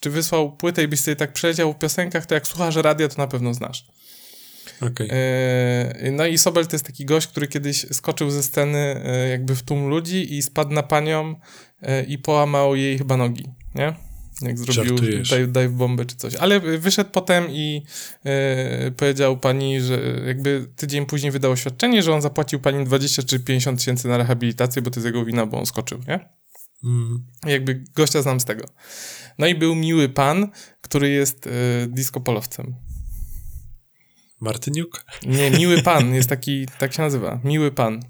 czy 0.00 0.10
wysłał 0.10 0.56
płytę 0.56 0.77
i 0.82 0.88
byś 0.88 1.00
sobie 1.00 1.16
tak 1.16 1.32
przeleciał 1.32 1.72
w 1.72 1.78
piosenkach, 1.78 2.26
to 2.26 2.34
jak 2.34 2.46
słuchasz 2.46 2.76
radia, 2.76 3.08
to 3.08 3.14
na 3.18 3.26
pewno 3.26 3.54
znasz. 3.54 3.84
Okej. 4.80 5.08
E, 5.10 6.10
No 6.12 6.26
i 6.26 6.38
Sobel 6.38 6.66
to 6.66 6.74
jest 6.74 6.86
taki 6.86 7.04
gość, 7.04 7.26
który 7.26 7.48
kiedyś 7.48 7.86
skoczył 7.92 8.30
ze 8.30 8.42
sceny 8.42 9.02
e, 9.04 9.28
jakby 9.28 9.56
w 9.56 9.62
tłum 9.62 9.88
ludzi 9.88 10.34
i 10.34 10.42
spadł 10.42 10.72
na 10.72 10.82
panią 10.82 11.34
e, 11.82 12.04
i 12.04 12.18
połamał 12.18 12.76
jej 12.76 12.98
chyba 12.98 13.16
nogi, 13.16 13.44
nie? 13.74 13.94
Jak 14.42 14.58
zrobił 14.58 14.96
dive, 14.98 15.52
dive 15.52 15.72
bombę 15.72 16.04
czy 16.04 16.16
coś. 16.16 16.34
Ale 16.34 16.60
wyszedł 16.60 17.10
potem 17.10 17.50
i 17.50 17.82
powiedział 18.96 19.38
pani, 19.38 19.80
że 19.80 20.00
jakby 20.26 20.66
tydzień 20.76 21.06
później 21.06 21.32
wydał 21.32 21.52
oświadczenie, 21.52 22.02
że 22.02 22.14
on 22.14 22.22
zapłacił 22.22 22.60
pani 22.60 22.84
20 22.84 23.22
czy 23.22 23.40
50 23.40 23.78
tysięcy 23.78 24.08
na 24.08 24.16
rehabilitację, 24.16 24.82
bo 24.82 24.90
to 24.90 25.00
jest 25.00 25.06
jego 25.06 25.24
wina, 25.24 25.46
bo 25.46 25.58
on 25.58 25.66
skoczył, 25.66 25.98
nie? 26.08 26.28
Mm. 26.84 27.24
Jakby 27.46 27.84
gościa 27.94 28.22
znam 28.22 28.40
z 28.40 28.44
tego. 28.44 28.64
No 29.38 29.46
i 29.46 29.54
był 29.54 29.74
miły 29.74 30.08
pan, 30.08 30.48
który 30.80 31.10
jest 31.10 31.46
e, 31.46 31.50
disco-polowcem. 31.88 32.74
Martyniuk? 34.40 35.04
Nie, 35.26 35.50
miły 35.50 35.82
pan, 35.92 36.14
jest 36.14 36.28
taki, 36.28 36.66
tak 36.78 36.92
się 36.92 37.02
nazywa, 37.02 37.40
miły 37.44 37.72
pan. 37.72 38.02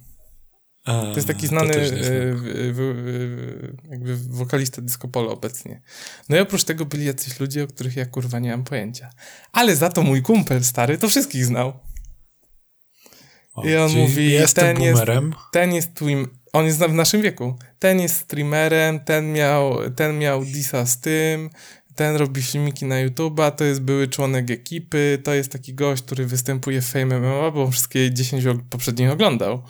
A, 0.84 1.02
To 1.02 1.14
jest 1.14 1.28
taki 1.28 1.46
znany 1.46 1.74
też 1.74 1.92
nie 1.92 2.04
znam. 2.04 2.16
e, 2.16 2.32
w, 2.34 2.40
w, 2.42 2.76
w, 2.76 3.90
jakby 3.90 4.16
wokalista 4.16 4.82
disco 4.82 5.08
polo 5.08 5.32
obecnie. 5.32 5.82
No 6.28 6.36
i 6.36 6.40
oprócz 6.40 6.64
tego 6.64 6.84
byli 6.84 7.04
jacyś 7.04 7.40
ludzie, 7.40 7.64
o 7.64 7.66
których 7.66 7.96
ja 7.96 8.06
kurwa 8.06 8.38
nie 8.38 8.50
mam 8.50 8.64
pojęcia. 8.64 9.10
Ale 9.52 9.76
za 9.76 9.88
to 9.88 10.02
mój 10.02 10.22
kumpel 10.22 10.64
stary 10.64 10.98
to 10.98 11.08
wszystkich 11.08 11.44
znał. 11.44 11.80
O, 13.54 13.64
i 13.64 13.76
on 13.76 13.92
mówi, 13.92 14.30
Jestem 14.30 14.76
ten 14.76 14.84
jest-. 14.84 15.02
Ten 15.52 15.72
jest 15.74 15.94
twim, 15.94 16.37
on 16.52 16.66
jest 16.66 16.78
w 16.78 16.92
naszym 16.92 17.22
wieku. 17.22 17.58
Ten 17.78 18.00
jest 18.00 18.14
streamerem, 18.16 19.00
ten 19.00 19.32
miał, 19.32 19.90
ten 19.90 20.18
miał 20.18 20.44
disa 20.44 20.86
z 20.86 21.00
tym, 21.00 21.50
ten 21.94 22.16
robi 22.16 22.42
filmiki 22.42 22.84
na 22.86 22.94
YouTube'a, 23.06 23.52
to 23.52 23.64
jest 23.64 23.80
były 23.80 24.08
członek 24.08 24.50
ekipy, 24.50 25.18
to 25.24 25.34
jest 25.34 25.52
taki 25.52 25.74
gość, 25.74 26.02
który 26.02 26.26
występuje 26.26 26.82
w 26.82 26.86
Fame 26.86 27.20
MMA, 27.20 27.50
bo 27.50 27.64
on 27.64 27.72
wszystkie 27.72 28.12
10 28.12 28.44
og- 28.44 28.62
poprzednich 28.70 29.10
oglądał. 29.10 29.62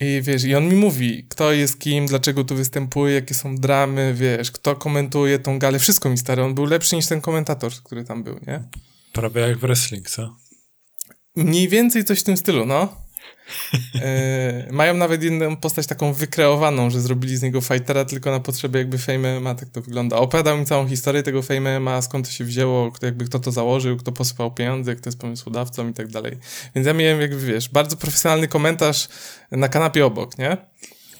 I 0.00 0.20
wiesz, 0.22 0.44
i 0.44 0.54
on 0.54 0.68
mi 0.68 0.74
mówi, 0.76 1.26
kto 1.28 1.52
jest 1.52 1.80
kim, 1.80 2.06
dlaczego 2.06 2.44
tu 2.44 2.56
występuje, 2.56 3.14
jakie 3.14 3.34
są 3.34 3.56
dramy, 3.56 4.14
wiesz, 4.14 4.50
kto 4.50 4.76
komentuje 4.76 5.38
tą 5.38 5.58
galę, 5.58 5.78
wszystko 5.78 6.10
mi 6.10 6.18
stary, 6.18 6.42
on 6.42 6.54
był 6.54 6.64
lepszy 6.64 6.96
niż 6.96 7.06
ten 7.06 7.20
komentator, 7.20 7.72
który 7.72 8.04
tam 8.04 8.22
był, 8.22 8.40
nie? 8.46 8.68
Prawie 9.12 9.40
jak 9.40 9.58
w 9.58 9.60
wrestling, 9.60 10.10
co? 10.10 10.36
Mniej 11.36 11.68
więcej 11.68 12.04
coś 12.04 12.20
w 12.20 12.24
tym 12.24 12.36
stylu, 12.36 12.66
no. 12.66 13.03
E, 14.02 14.72
mają 14.72 14.94
nawet 14.94 15.22
jedną 15.22 15.56
postać 15.56 15.86
taką 15.86 16.12
wykreowaną, 16.12 16.90
że 16.90 17.00
zrobili 17.00 17.36
z 17.36 17.42
niego 17.42 17.60
fightera 17.60 18.04
tylko 18.04 18.30
na 18.30 18.40
potrzeby 18.40 18.78
jakby 18.78 18.98
Fame 18.98 19.40
MMA, 19.40 19.54
tak 19.54 19.68
to 19.68 19.82
wygląda. 19.82 20.16
Opowiadał 20.16 20.58
mi 20.58 20.66
całą 20.66 20.88
historię 20.88 21.22
tego 21.22 21.42
Fame 21.42 21.80
MMA, 21.80 22.02
skąd 22.02 22.26
to 22.26 22.32
się 22.32 22.44
wzięło, 22.44 22.92
kto, 22.92 23.06
jakby 23.06 23.24
kto 23.24 23.38
to 23.38 23.52
założył, 23.52 23.96
kto 23.96 24.12
posypał 24.12 24.54
pieniądze, 24.54 24.96
kto 24.96 25.08
jest 25.08 25.18
pomysłodawcą 25.18 25.88
i 25.88 25.92
tak 25.92 26.08
dalej. 26.08 26.38
Więc 26.74 26.86
ja 26.86 26.94
miałem 26.94 27.20
jakby, 27.20 27.46
wiesz, 27.46 27.68
bardzo 27.68 27.96
profesjonalny 27.96 28.48
komentarz 28.48 29.08
na 29.50 29.68
kanapie 29.68 30.06
obok, 30.06 30.38
nie? 30.38 30.56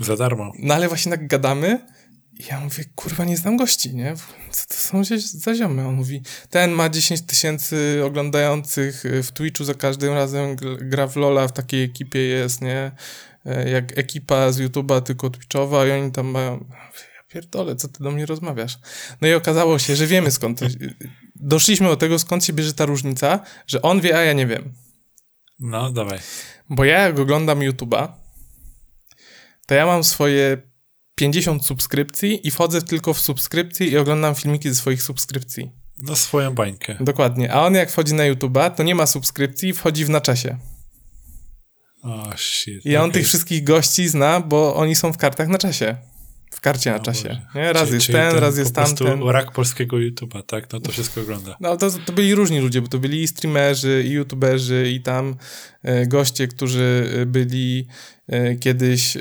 Za 0.01 0.17
darmo. 0.17 0.53
No 0.59 0.75
ale 0.75 0.89
właśnie 0.89 1.13
tak 1.13 1.27
gadamy 1.27 1.94
ja 2.39 2.61
mówię, 2.61 2.85
kurwa, 2.95 3.25
nie 3.25 3.37
znam 3.37 3.57
gości, 3.57 3.95
nie? 3.95 4.15
Co 4.51 4.67
to 4.67 4.75
są 4.75 5.03
za 5.19 5.55
ziomy? 5.55 5.87
On 5.87 5.95
mówi, 5.95 6.23
ten 6.51 6.71
ma 6.71 6.89
10 6.89 7.23
tysięcy 7.23 8.01
oglądających 8.05 9.05
y, 9.05 9.23
w 9.23 9.33
Twitchu 9.33 9.65
za 9.65 9.75
każdym 9.75 10.13
razem, 10.15 10.57
gra 10.81 11.07
w 11.07 11.17
Lola, 11.17 11.49
w 11.49 11.53
takiej 11.53 11.85
ekipie 11.85 12.19
jest, 12.21 12.63
nie? 12.63 12.93
E, 13.47 13.71
Jak 13.71 13.99
ekipa 13.99 14.53
z 14.53 14.61
YouTube'a, 14.61 15.03
tylko 15.03 15.31
Twitchowa 15.31 15.87
i 15.87 15.91
oni 15.91 16.13
tam 16.13 16.27
mają... 16.27 16.65
Ja 17.17 17.25
pierdolę, 17.29 17.77
co 17.77 17.89
ty 17.89 18.03
do 18.05 18.11
mnie 18.11 18.27
rozmawiasz? 18.27 18.79
No 19.21 19.29
i 19.29 19.35
okazało 19.35 19.79
się, 19.79 19.97
że 19.97 20.07
wiemy 20.07 20.31
skąd 20.31 20.59
to... 20.59 20.67
Doszliśmy 21.37 21.89
do 21.89 21.97
tego, 21.97 22.19
skąd 22.19 22.45
się 22.45 22.53
bierze 22.53 22.73
ta 22.73 22.87
różnica, 22.87 23.41
że 23.67 23.83
on 23.83 24.01
wie, 24.01 24.19
a 24.19 24.23
ja 24.23 24.33
nie 24.33 24.47
wiem. 24.47 24.73
No, 25.61 25.91
dawaj. 25.93 26.19
Bo 26.71 26.85
ja 26.85 26.99
jak 26.99 27.19
oglądam 27.19 27.59
YouTube'a, 27.59 28.09
to 29.67 29.75
ja 29.75 29.87
mam 29.87 30.05
swoje 30.05 30.74
50 31.15 31.67
subskrypcji 31.67 32.47
i 32.47 32.51
wchodzę 32.51 32.83
tylko 32.83 33.15
w 33.15 33.21
subskrypcje 33.21 33.87
i 33.87 33.99
oglądam 33.99 34.35
filmiki 34.35 34.69
ze 34.69 34.75
swoich 34.75 35.03
subskrypcji. 35.03 35.71
No 36.03 36.17
swoją 36.17 36.55
bańkę. 36.55 36.97
Dokładnie. 37.01 37.53
A 37.53 37.63
on 37.63 37.75
jak 37.75 37.91
wchodzi 37.91 38.15
na 38.15 38.23
YouTube'a, 38.23 38.71
to 38.71 38.83
nie 38.83 38.95
ma 38.95 39.07
subskrypcji, 39.07 39.73
wchodzi 39.73 40.05
w 40.05 40.11
na 40.11 40.21
czasie. 40.21 40.59
Oh, 42.03 42.37
shit. 42.37 42.87
I 42.87 42.97
on 42.97 43.03
okay. 43.03 43.13
tych 43.13 43.27
wszystkich 43.27 43.65
gości 43.65 44.09
zna, 44.09 44.41
bo 44.41 44.77
oni 44.77 44.95
są 44.95 45.13
w 45.13 45.17
kartach 45.17 45.49
na 45.49 45.59
czasie 45.59 45.97
w 46.55 46.61
karcie 46.61 46.91
na 46.91 47.01
czasie. 47.01 47.41
Nie? 47.55 47.73
Raz 47.73 47.83
czyli, 47.83 47.95
jest 47.95 48.07
czyli 48.07 48.19
ten, 48.19 48.31
ten, 48.31 48.41
raz 48.41 48.59
jest 48.59 48.75
tamten. 48.75 49.23
rak 49.23 49.53
polskiego 49.53 49.97
YouTube'a, 49.97 50.43
tak? 50.43 50.73
No 50.73 50.81
to 50.81 50.93
wszystko 50.93 51.21
ogląda. 51.21 51.57
No 51.61 51.77
to, 51.77 51.91
to 51.91 52.13
byli 52.13 52.35
różni 52.35 52.61
ludzie, 52.61 52.83
bo 52.83 52.89
to 52.89 52.99
byli 52.99 53.23
i 53.23 53.29
streamerzy, 53.29 54.05
i 54.07 54.11
youtuberzy, 54.11 54.91
i 54.91 55.01
tam 55.01 55.37
e, 55.83 56.07
goście, 56.07 56.49
którzy 56.49 57.11
e, 57.23 57.27
byli 57.27 57.87
e, 58.29 58.57
kiedyś 58.57 59.17
e, 59.17 59.21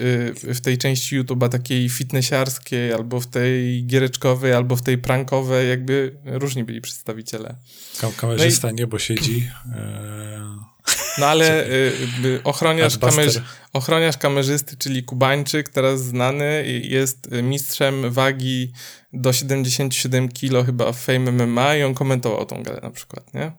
w 0.53 0.61
tej 0.61 0.77
części 0.77 1.21
YouTube'a 1.21 1.49
takiej 1.49 1.89
fitnessiarskiej, 1.89 2.93
albo 2.93 3.19
w 3.19 3.27
tej 3.27 3.85
giereczkowej, 3.85 4.53
albo 4.53 4.75
w 4.75 4.81
tej 4.81 4.97
prankowej, 4.97 5.69
jakby 5.69 6.17
różni 6.25 6.63
byli 6.63 6.81
przedstawiciele. 6.81 7.55
Kam 8.01 8.11
kamerzysta 8.11 8.67
no 8.67 8.73
i... 8.73 8.75
niebo 8.75 8.99
siedzi. 8.99 9.49
E 9.75 10.72
no 11.17 11.25
ale 11.25 11.67
y, 11.67 11.91
y, 12.25 12.43
ochroniarz, 12.43 12.97
kamerz, 12.97 13.41
ochroniarz 13.73 14.17
kamerzysty, 14.17 14.77
czyli 14.77 15.03
Kubańczyk, 15.03 15.69
teraz 15.69 16.03
znany, 16.03 16.63
jest 16.83 17.31
mistrzem 17.31 18.11
wagi 18.11 18.71
do 19.13 19.33
77 19.33 20.29
kg 20.29 20.65
chyba 20.65 20.91
w 20.91 20.99
Fame 20.99 21.31
MMA 21.31 21.75
i 21.75 21.83
on 21.83 21.93
komentował 21.93 22.45
tą 22.45 22.63
galę 22.63 22.79
na 22.83 22.91
przykład, 22.91 23.33
nie? 23.33 23.51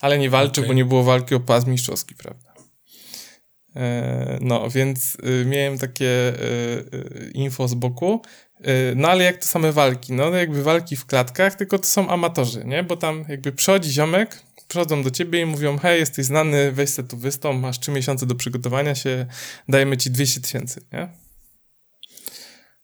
Ale 0.00 0.18
nie 0.18 0.30
walczył, 0.30 0.62
okay. 0.62 0.68
bo 0.68 0.74
nie 0.74 0.84
było 0.84 1.02
walki 1.02 1.34
o 1.34 1.40
pas 1.40 1.66
mistrzowski, 1.66 2.14
prawda? 2.14 2.54
E, 3.76 4.38
no, 4.40 4.70
więc 4.70 5.16
y, 5.42 5.44
miałem 5.44 5.78
takie 5.78 6.04
y, 6.04 6.34
y, 6.94 7.30
info 7.34 7.68
z 7.68 7.74
boku. 7.74 8.22
No 8.96 9.08
ale 9.08 9.24
jak 9.24 9.36
to 9.36 9.46
same 9.46 9.72
walki? 9.72 10.12
No 10.12 10.30
jakby 10.30 10.62
walki 10.62 10.96
w 10.96 11.06
klatkach, 11.06 11.54
tylko 11.54 11.78
to 11.78 11.84
są 11.84 12.08
amatorzy, 12.08 12.64
nie? 12.64 12.82
Bo 12.82 12.96
tam 12.96 13.24
jakby 13.28 13.52
przychodzi 13.52 13.92
ziomek, 13.92 14.42
przychodzą 14.74 15.02
do 15.02 15.10
ciebie 15.10 15.40
i 15.40 15.46
mówią, 15.46 15.78
hej, 15.78 16.00
jesteś 16.00 16.26
znany, 16.26 16.72
weź 16.72 16.90
se 16.90 17.04
tu 17.04 17.16
wystąp, 17.16 17.62
masz 17.62 17.80
3 17.80 17.90
miesiące 17.90 18.26
do 18.26 18.34
przygotowania 18.34 18.94
się, 18.94 19.26
dajemy 19.68 19.96
ci 19.96 20.10
200 20.10 20.40
tysięcy, 20.40 20.80
nie? 20.92 21.08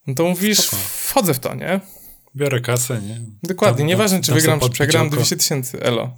No 0.07 0.15
to 0.15 0.25
mówisz, 0.25 0.59
Spoko. 0.59 0.83
wchodzę 0.83 1.35
w 1.35 1.39
to, 1.39 1.55
nie? 1.55 1.81
Biorę 2.37 2.61
kasę, 2.61 3.03
nie? 3.03 3.21
Dokładnie, 3.43 3.79
tam, 3.79 3.87
nieważne 3.87 4.21
czy 4.21 4.35
wygram, 4.35 4.61
czy 4.61 4.71
przegram, 4.71 5.11
200 5.11 5.37
tysięcy, 5.37 5.83
elo. 5.83 6.17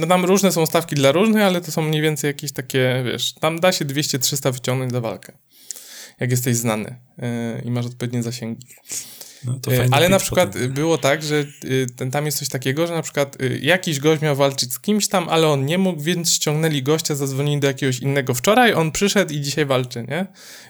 No 0.00 0.06
tam 0.06 0.24
różne 0.24 0.52
są 0.52 0.66
stawki 0.66 0.94
dla 0.94 1.12
różnych, 1.12 1.42
ale 1.42 1.60
to 1.60 1.72
są 1.72 1.82
mniej 1.82 2.02
więcej 2.02 2.28
jakieś 2.28 2.52
takie, 2.52 3.02
wiesz, 3.06 3.34
tam 3.34 3.60
da 3.60 3.72
się 3.72 3.84
200-300 3.84 4.52
wyciągnąć 4.52 4.92
za 4.92 5.00
walkę. 5.00 5.32
Jak 6.20 6.30
jesteś 6.30 6.56
znany 6.56 6.96
yy, 7.18 7.62
i 7.64 7.70
masz 7.70 7.86
odpowiednie 7.86 8.22
zasięgi. 8.22 8.66
No, 9.44 9.58
e, 9.72 9.88
Ale 9.90 10.08
na 10.08 10.18
przykład 10.18 10.52
potem. 10.52 10.72
było 10.72 10.98
tak, 10.98 11.22
że 11.22 11.44
y, 11.64 11.86
ten, 11.96 12.10
tam 12.10 12.26
jest 12.26 12.38
coś 12.38 12.48
takiego, 12.48 12.86
że 12.86 12.94
na 12.94 13.02
przykład 13.02 13.42
y, 13.42 13.58
jakiś 13.62 14.00
gość 14.00 14.22
miał 14.22 14.36
walczyć 14.36 14.72
z 14.72 14.80
kimś 14.80 15.08
tam, 15.08 15.28
ale 15.28 15.48
on 15.48 15.66
nie 15.66 15.78
mógł, 15.78 16.02
więc 16.02 16.32
ściągnęli 16.32 16.82
gościa, 16.82 17.14
zadzwonili 17.14 17.60
do 17.60 17.66
jakiegoś 17.66 17.98
innego 17.98 18.34
wczoraj, 18.34 18.74
on 18.74 18.92
przyszedł 18.92 19.32
i 19.34 19.40
dzisiaj 19.40 19.66
walczy, 19.66 20.04
nie? 20.08 20.26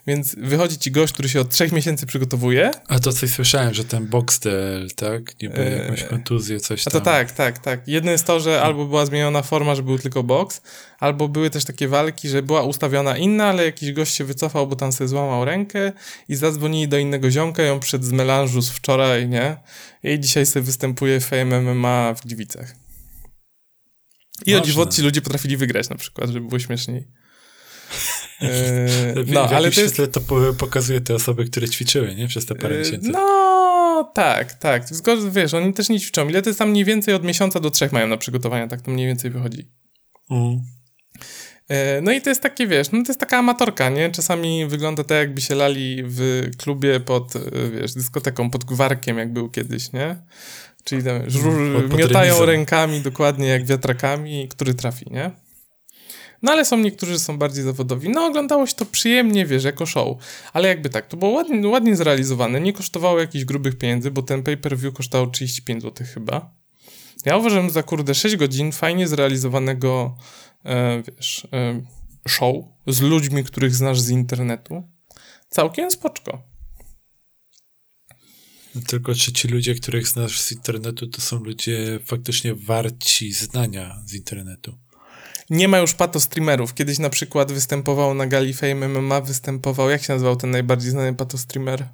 Więc 0.07 0.35
wychodzi 0.39 0.79
ci 0.79 0.91
gość, 0.91 1.13
który 1.13 1.29
się 1.29 1.41
od 1.41 1.51
trzech 1.51 1.73
miesięcy 1.73 2.07
przygotowuje. 2.07 2.71
A 2.89 2.99
to 2.99 3.13
coś 3.13 3.31
słyszałem, 3.31 3.75
że 3.75 3.85
ten 3.85 4.07
Boxtel, 4.07 4.89
tak? 4.97 5.43
Niby 5.43 5.59
e... 5.59 5.83
jakąś 5.83 6.05
kontuzję, 6.05 6.61
coś 6.61 6.85
tam. 6.85 6.91
A 6.91 6.93
to 6.93 7.01
tak, 7.01 7.33
tak, 7.33 7.59
tak. 7.59 7.89
Jedno 7.89 8.11
jest 8.11 8.27
to, 8.27 8.41
że 8.41 8.63
albo 8.63 8.87
była 8.87 9.07
zmieniona 9.07 9.43
forma, 9.43 9.75
że 9.75 9.83
był 9.83 9.99
tylko 9.99 10.23
boks, 10.23 10.63
albo 11.03 11.29
były 11.29 11.51
też 11.51 11.65
takie 11.65 11.89
walki, 11.89 12.29
że 12.29 12.43
była 12.43 12.63
ustawiona 12.63 13.19
inna, 13.19 13.47
ale 13.47 13.65
jakiś 13.65 13.93
gość 13.93 14.15
się 14.15 14.25
wycofał, 14.25 14.67
bo 14.67 14.77
tam 14.77 14.93
sobie 14.93 15.09
złamał 15.09 15.45
rękę 15.45 15.93
i 16.29 16.37
zadzwonili 16.37 16.89
do 16.89 16.99
innego 16.99 17.31
ziomka, 17.31 17.63
ją 17.63 17.81
przed 17.81 18.05
z 18.05 18.13
melanżu 18.13 18.63
z 18.63 18.71
wczoraj, 18.71 19.29
nie? 19.29 19.57
I 20.05 20.21
dzisiaj 20.21 20.47
sobie 20.47 20.63
występuje 20.63 21.21
w 21.21 21.31
MMA 21.45 22.15
w 22.15 22.27
Gliwicach. 22.27 22.75
I 24.47 24.55
o 24.55 24.61
dziwo 24.61 24.87
ci 24.87 25.03
ludzie 25.03 25.23
potrafili 25.23 25.57
wygrać 25.57 25.89
na 25.89 25.97
przykład, 25.97 26.31
żeby 26.31 26.49
było 26.49 26.59
śmieszniej. 26.59 27.09
Eee, 28.41 29.25
no, 29.35 29.49
ale 29.49 29.71
to 29.71 29.81
jest... 29.81 30.01
to 30.13 30.21
pokazuje 30.59 31.01
te 31.01 31.15
osoby, 31.15 31.45
które 31.45 31.69
ćwiczyły, 31.69 32.15
nie? 32.15 32.29
Przez 32.29 32.47
te 32.47 32.55
parę 32.55 32.75
eee, 32.75 32.85
miesięcy. 32.85 33.11
No, 33.13 34.13
tak, 34.15 34.53
tak. 34.53 34.89
Zgodnie, 34.89 35.31
wiesz, 35.31 35.55
oni 35.55 35.75
też 35.75 35.89
nie 35.89 36.01
ćwiczą. 36.01 36.29
Ile 36.29 36.43
to 36.43 36.51
jest 36.51 36.59
tam 36.59 36.71
mniej 36.71 36.85
więcej 36.85 37.15
od 37.15 37.25
miesiąca 37.25 37.61
do 37.61 37.71
trzech 37.71 37.93
mają 37.93 38.07
na 38.07 38.17
przygotowania, 38.17 38.69
tak 38.69 38.83
to 38.83 38.91
mniej 38.91 39.07
więcej 39.07 39.31
wychodzi. 39.31 39.71
Mm. 40.31 40.61
E, 41.69 42.01
no 42.01 42.13
i 42.13 42.21
to 42.21 42.31
jest 42.31 42.43
takie, 42.43 42.67
wiesz, 42.67 42.93
no 42.93 43.03
to 43.03 43.09
jest 43.09 43.21
taka 43.21 43.39
amatorka, 43.39 43.89
nie? 43.89 44.11
Czasami 44.11 44.67
wygląda 44.67 45.05
tak, 45.05 45.19
jakby 45.19 45.41
się 45.41 45.55
lali 45.55 46.03
w 46.05 46.51
klubie 46.59 47.01
pod, 47.01 47.37
e, 47.37 47.41
wiesz, 47.81 47.95
dyskoteką, 47.95 48.51
pod 48.51 48.65
gwarkiem, 48.65 49.19
jak 49.19 49.33
był 49.33 49.51
kiedyś, 49.51 49.93
nie? 49.93 50.17
Czyli 50.85 51.05
tam 51.05 51.31
żur, 51.31 51.83
pod, 51.83 51.99
miotają 51.99 52.47
rękami 52.47 53.01
dokładnie 53.01 53.47
jak 53.47 53.65
wiatrakami, 53.65 54.49
który 54.49 54.75
trafi, 54.75 55.07
nie? 55.11 55.31
No 56.43 56.53
ale 56.53 56.65
są 56.65 56.79
niektórzy, 56.79 57.19
są 57.19 57.39
bardziej 57.39 57.65
zawodowi. 57.65 58.09
No 58.09 58.27
oglądało 58.27 58.67
się 58.67 58.75
to 58.75 58.85
przyjemnie, 58.85 59.47
wiesz, 59.47 59.65
jako 59.65 59.87
show. 59.87 60.17
Ale 60.53 60.69
jakby 60.69 60.91
tak, 60.91 61.07
to 61.07 61.17
było 61.17 61.31
ładnie, 61.31 61.69
ładnie 61.69 61.97
zrealizowane, 61.97 62.61
nie 62.61 62.73
kosztowało 62.73 63.21
jakichś 63.21 63.45
grubych 63.45 63.79
pieniędzy, 63.79 64.11
bo 64.11 64.23
ten 64.23 64.43
pay-per-view 64.43 64.95
kosztował 64.95 65.31
35 65.31 65.83
zł 65.83 66.07
chyba. 66.15 66.51
Ja 67.25 67.37
uważam 67.37 67.71
za 67.71 67.83
kurde 67.83 68.15
6 68.15 68.37
godzin 68.37 68.73
fajnie 68.73 69.09
zrealizowanego 69.09 70.15
wiesz, 71.07 71.49
e, 71.53 71.83
show 72.29 72.55
z 72.87 73.01
ludźmi, 73.01 73.45
których 73.45 73.75
znasz 73.75 74.01
z 74.01 74.11
internetu, 74.11 74.83
całkiem 75.49 75.91
spoczko. 75.91 76.43
Tylko 78.87 79.15
czy 79.15 79.33
ci 79.33 79.49
ludzie, 79.49 79.75
których 79.75 80.07
znasz 80.09 80.41
z 80.41 80.53
internetu, 80.53 81.07
to 81.07 81.21
są 81.21 81.45
ludzie 81.45 81.99
faktycznie 82.05 82.55
warci 82.55 83.33
znania 83.33 84.03
z 84.07 84.15
internetu? 84.15 84.79
Nie 85.51 85.69
ma 85.69 85.79
już 85.79 85.95
pato 85.95 86.21
streamerów. 86.21 86.75
Kiedyś 86.75 86.99
na 86.99 87.11
przykład 87.11 87.53
występował 87.53 88.15
na 88.15 88.27
gali 88.27 88.55
Fame 88.55 88.89
MMA, 88.89 89.21
występował, 89.21 89.91
jak 89.91 90.03
się 90.03 90.13
nazywał 90.13 90.37
ten 90.37 90.51
najbardziej 90.51 90.91
znany 90.91 91.15
pato 91.15 91.39
streamer? 91.39 91.89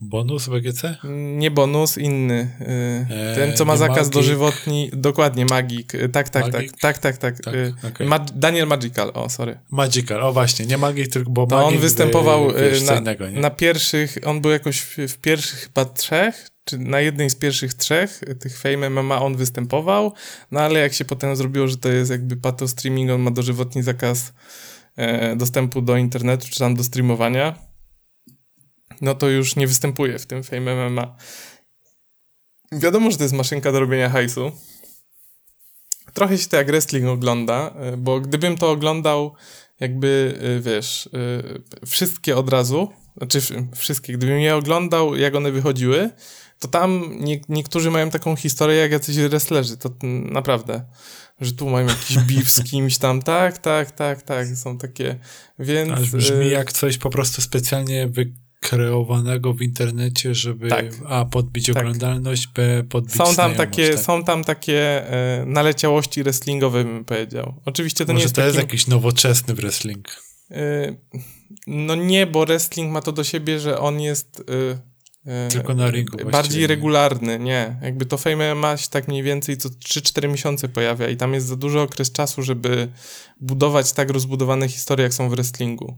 Bonus 0.00 0.48
BGC? 0.48 0.96
Nie 1.36 1.50
bonus, 1.50 1.98
inny. 1.98 2.50
Eee, 2.60 3.34
ten, 3.34 3.56
co 3.56 3.64
ma 3.64 3.76
zakaz 3.76 3.96
Magic. 3.96 4.12
dożywotni. 4.12 4.90
Dokładnie, 4.92 5.44
Magik. 5.44 5.92
Tak, 5.92 6.28
tak, 6.28 6.44
tak, 6.44 6.52
Magic? 6.52 6.72
tak, 6.80 6.98
tak, 6.98 7.16
tak, 7.16 7.40
tak. 7.40 7.54
tak 7.82 7.92
okay. 7.92 8.06
Ma 8.06 8.18
Daniel 8.18 8.66
Magical, 8.66 9.10
o, 9.14 9.28
sorry. 9.28 9.58
Magical, 9.70 10.22
o 10.22 10.32
właśnie, 10.32 10.66
nie 10.66 10.78
Magik, 10.78 11.08
tylko 11.08 11.30
bo 11.30 11.46
Magic, 11.46 11.66
on 11.66 11.78
występował 11.78 12.52
na, 12.86 12.96
innego, 12.96 13.30
na, 13.30 13.50
pierwszych, 13.50 14.18
on 14.24 14.40
był 14.40 14.50
jakoś 14.50 14.80
w, 14.80 14.96
w, 14.96 15.18
pierwszych 15.18 15.58
chyba 15.58 15.84
trzech, 15.84 16.48
czy 16.64 16.78
na 16.78 17.00
jednej 17.00 17.30
z 17.30 17.36
pierwszych 17.36 17.74
trzech 17.74 18.20
tych 18.40 18.58
Fame 18.58 18.90
MMA 18.90 19.22
on 19.22 19.36
występował, 19.36 20.12
no 20.50 20.60
ale 20.60 20.80
jak 20.80 20.92
się 20.92 21.04
potem 21.04 21.36
zrobiło, 21.36 21.68
że 21.68 21.76
to 21.76 21.88
jest 21.88 22.10
jakby 22.10 22.36
pato 22.36 22.68
streaming, 22.68 23.10
on 23.10 23.20
ma 23.20 23.30
dożywotni 23.30 23.82
zakaz 23.82 24.32
e, 24.96 25.36
dostępu 25.36 25.82
do 25.82 25.96
internetu, 25.96 26.46
czy 26.50 26.58
tam 26.58 26.74
do 26.74 26.84
streamowania, 26.84 27.69
no 29.00 29.14
to 29.14 29.28
już 29.28 29.56
nie 29.56 29.66
występuje 29.66 30.18
w 30.18 30.26
tym 30.26 30.42
Fame 30.42 30.90
MMA. 30.90 31.16
Wiadomo, 32.72 33.10
że 33.10 33.16
to 33.16 33.22
jest 33.22 33.34
maszynka 33.34 33.72
do 33.72 33.80
robienia 33.80 34.10
hajsu. 34.10 34.52
Trochę 36.14 36.38
się 36.38 36.48
to 36.48 36.56
jak 36.56 36.66
wrestling 36.66 37.06
ogląda, 37.06 37.74
y, 37.94 37.96
bo 37.96 38.20
gdybym 38.20 38.56
to 38.56 38.70
oglądał 38.70 39.34
jakby, 39.80 40.38
y, 40.42 40.60
wiesz, 40.60 41.06
y, 41.06 41.86
wszystkie 41.86 42.36
od 42.36 42.48
razu, 42.48 42.92
znaczy 43.16 43.40
wszystkie, 43.76 44.12
gdybym 44.12 44.40
je 44.40 44.56
oglądał, 44.56 45.16
jak 45.16 45.34
one 45.34 45.52
wychodziły, 45.52 46.10
to 46.58 46.68
tam 46.68 47.16
nie, 47.20 47.40
niektórzy 47.48 47.90
mają 47.90 48.10
taką 48.10 48.36
historię 48.36 48.76
jak 48.76 48.92
jacyś 48.92 49.16
wrestlerzy, 49.16 49.76
to 49.76 49.90
naprawdę, 50.30 50.84
że 51.40 51.52
tu 51.52 51.68
mają 51.68 51.86
jakiś 51.86 52.18
beef 52.28 52.50
z 52.50 52.64
kimś 52.64 52.98
tam, 52.98 53.22
tak, 53.22 53.58
tak, 53.58 53.90
tak, 53.90 54.22
tak, 54.22 54.46
są 54.48 54.78
takie, 54.78 55.18
więc... 55.58 55.90
Aż 55.90 56.10
brzmi 56.10 56.50
jak 56.50 56.72
coś 56.72 56.98
po 56.98 57.10
prostu 57.10 57.42
specjalnie 57.42 58.08
wy 58.08 58.32
kreowanego 58.60 59.52
w 59.54 59.62
internecie, 59.62 60.34
żeby 60.34 60.68
tak. 60.68 60.86
a 61.08 61.24
podbić 61.24 61.66
tak. 61.66 61.76
oglądalność, 61.76 62.46
b 62.46 62.84
podbić 62.88 63.14
są 63.14 63.34
tam 63.34 63.54
takie 63.54 63.90
tak? 63.90 64.00
Są 64.00 64.24
tam 64.24 64.44
takie 64.44 65.10
e, 65.12 65.44
naleciałości 65.46 66.22
wrestlingowe, 66.22 66.84
bym 66.84 67.04
powiedział. 67.04 67.54
Oczywiście 67.64 68.06
to 68.06 68.12
Może 68.12 68.18
nie 68.18 68.22
jest 68.22 68.34
to 68.34 68.40
takim... 68.40 68.46
jest 68.56 68.58
jakiś 68.58 68.86
nowoczesny 68.86 69.54
wrestling. 69.54 70.08
E, 70.50 70.94
no 71.66 71.94
nie, 71.94 72.26
bo 72.26 72.46
wrestling 72.46 72.92
ma 72.92 73.00
to 73.00 73.12
do 73.12 73.24
siebie, 73.24 73.60
że 73.60 73.78
on 73.78 74.00
jest 74.00 74.44
e, 75.26 75.36
e 75.46 75.48
tylko 75.48 75.74
na 75.74 75.90
ringu 75.90 76.30
bardziej 76.30 76.66
regularny, 76.66 77.38
nie. 77.38 77.76
Jakby 77.82 78.06
to 78.06 78.18
Fame 78.18 78.54
ma 78.54 78.76
się 78.76 78.88
tak 78.88 79.08
mniej 79.08 79.22
więcej 79.22 79.56
co 79.56 79.68
3-4 79.68 80.28
miesiące 80.28 80.68
pojawia 80.68 81.08
i 81.08 81.16
tam 81.16 81.34
jest 81.34 81.46
za 81.46 81.56
duży 81.56 81.80
okres 81.80 82.12
czasu, 82.12 82.42
żeby 82.42 82.88
budować 83.40 83.92
tak 83.92 84.10
rozbudowane 84.10 84.68
historie, 84.68 85.02
jak 85.02 85.14
są 85.14 85.28
w 85.28 85.30
wrestlingu. 85.30 85.96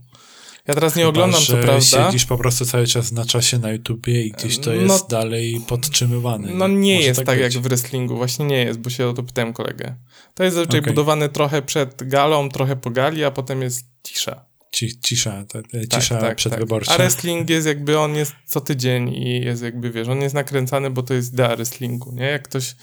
Ja 0.67 0.73
teraz 0.73 0.95
nie 0.95 1.01
Chyba, 1.01 1.09
oglądam, 1.09 1.41
co 1.41 1.57
prawda. 1.57 1.81
siedzisz 1.81 2.25
po 2.25 2.37
prostu 2.37 2.65
cały 2.65 2.87
czas 2.87 3.11
na 3.11 3.25
czasie 3.25 3.59
na 3.59 3.71
YouTubie 3.71 4.23
i 4.23 4.31
gdzieś 4.31 4.59
to 4.59 4.73
jest 4.73 4.87
no, 4.87 5.07
dalej 5.09 5.61
podtrzymywane. 5.67 6.47
No 6.53 6.67
nie 6.67 7.01
jest 7.01 7.19
tak, 7.19 7.25
tak 7.25 7.39
jak 7.39 7.51
w 7.51 7.61
wrestlingu, 7.61 8.17
właśnie 8.17 8.45
nie 8.45 8.63
jest, 8.63 8.79
bo 8.79 8.89
się 8.89 9.07
o 9.07 9.13
to 9.13 9.23
pytałem 9.23 9.53
kolegę. 9.53 9.95
To 10.33 10.43
jest 10.43 10.55
zazwyczaj 10.55 10.79
okay. 10.79 10.93
budowane 10.93 11.29
trochę 11.29 11.61
przed 11.61 12.07
galą, 12.07 12.49
trochę 12.49 12.75
po 12.75 12.89
gali, 12.89 13.23
a 13.23 13.31
potem 13.31 13.61
jest 13.61 13.85
cisza. 14.03 14.45
ci, 14.71 14.99
cisza, 14.99 15.45
ta, 15.45 15.59
ta 15.89 15.99
cisza 15.99 16.21
tak, 16.21 16.37
przedwyborcza. 16.37 16.91
Tak. 16.91 16.99
A 16.99 17.03
wrestling 17.03 17.49
jest 17.49 17.67
jakby, 17.67 17.99
on 17.99 18.15
jest 18.15 18.33
co 18.45 18.61
tydzień 18.61 19.09
i 19.09 19.41
jest 19.41 19.63
jakby, 19.63 19.91
wiesz, 19.91 20.07
on 20.07 20.21
jest 20.21 20.35
nakręcany, 20.35 20.89
bo 20.89 21.03
to 21.03 21.13
jest 21.13 21.33
idea 21.33 21.55
wrestlingu, 21.55 22.11
nie? 22.11 22.25
Jak 22.25 22.43
ktoś, 22.43 22.75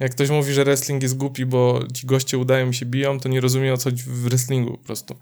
jak 0.00 0.12
ktoś 0.12 0.30
mówi, 0.30 0.52
że 0.52 0.64
wrestling 0.64 1.02
jest 1.02 1.16
głupi, 1.16 1.46
bo 1.46 1.80
ci 1.94 2.06
goście 2.06 2.38
udają 2.38 2.72
się 2.72 2.86
biją, 2.86 3.20
to 3.20 3.28
nie 3.28 3.40
rozumie 3.40 3.72
o 3.72 3.76
co 3.76 3.90
w 3.90 4.22
wrestlingu 4.22 4.70
po 4.70 4.84
prostu. 4.84 5.16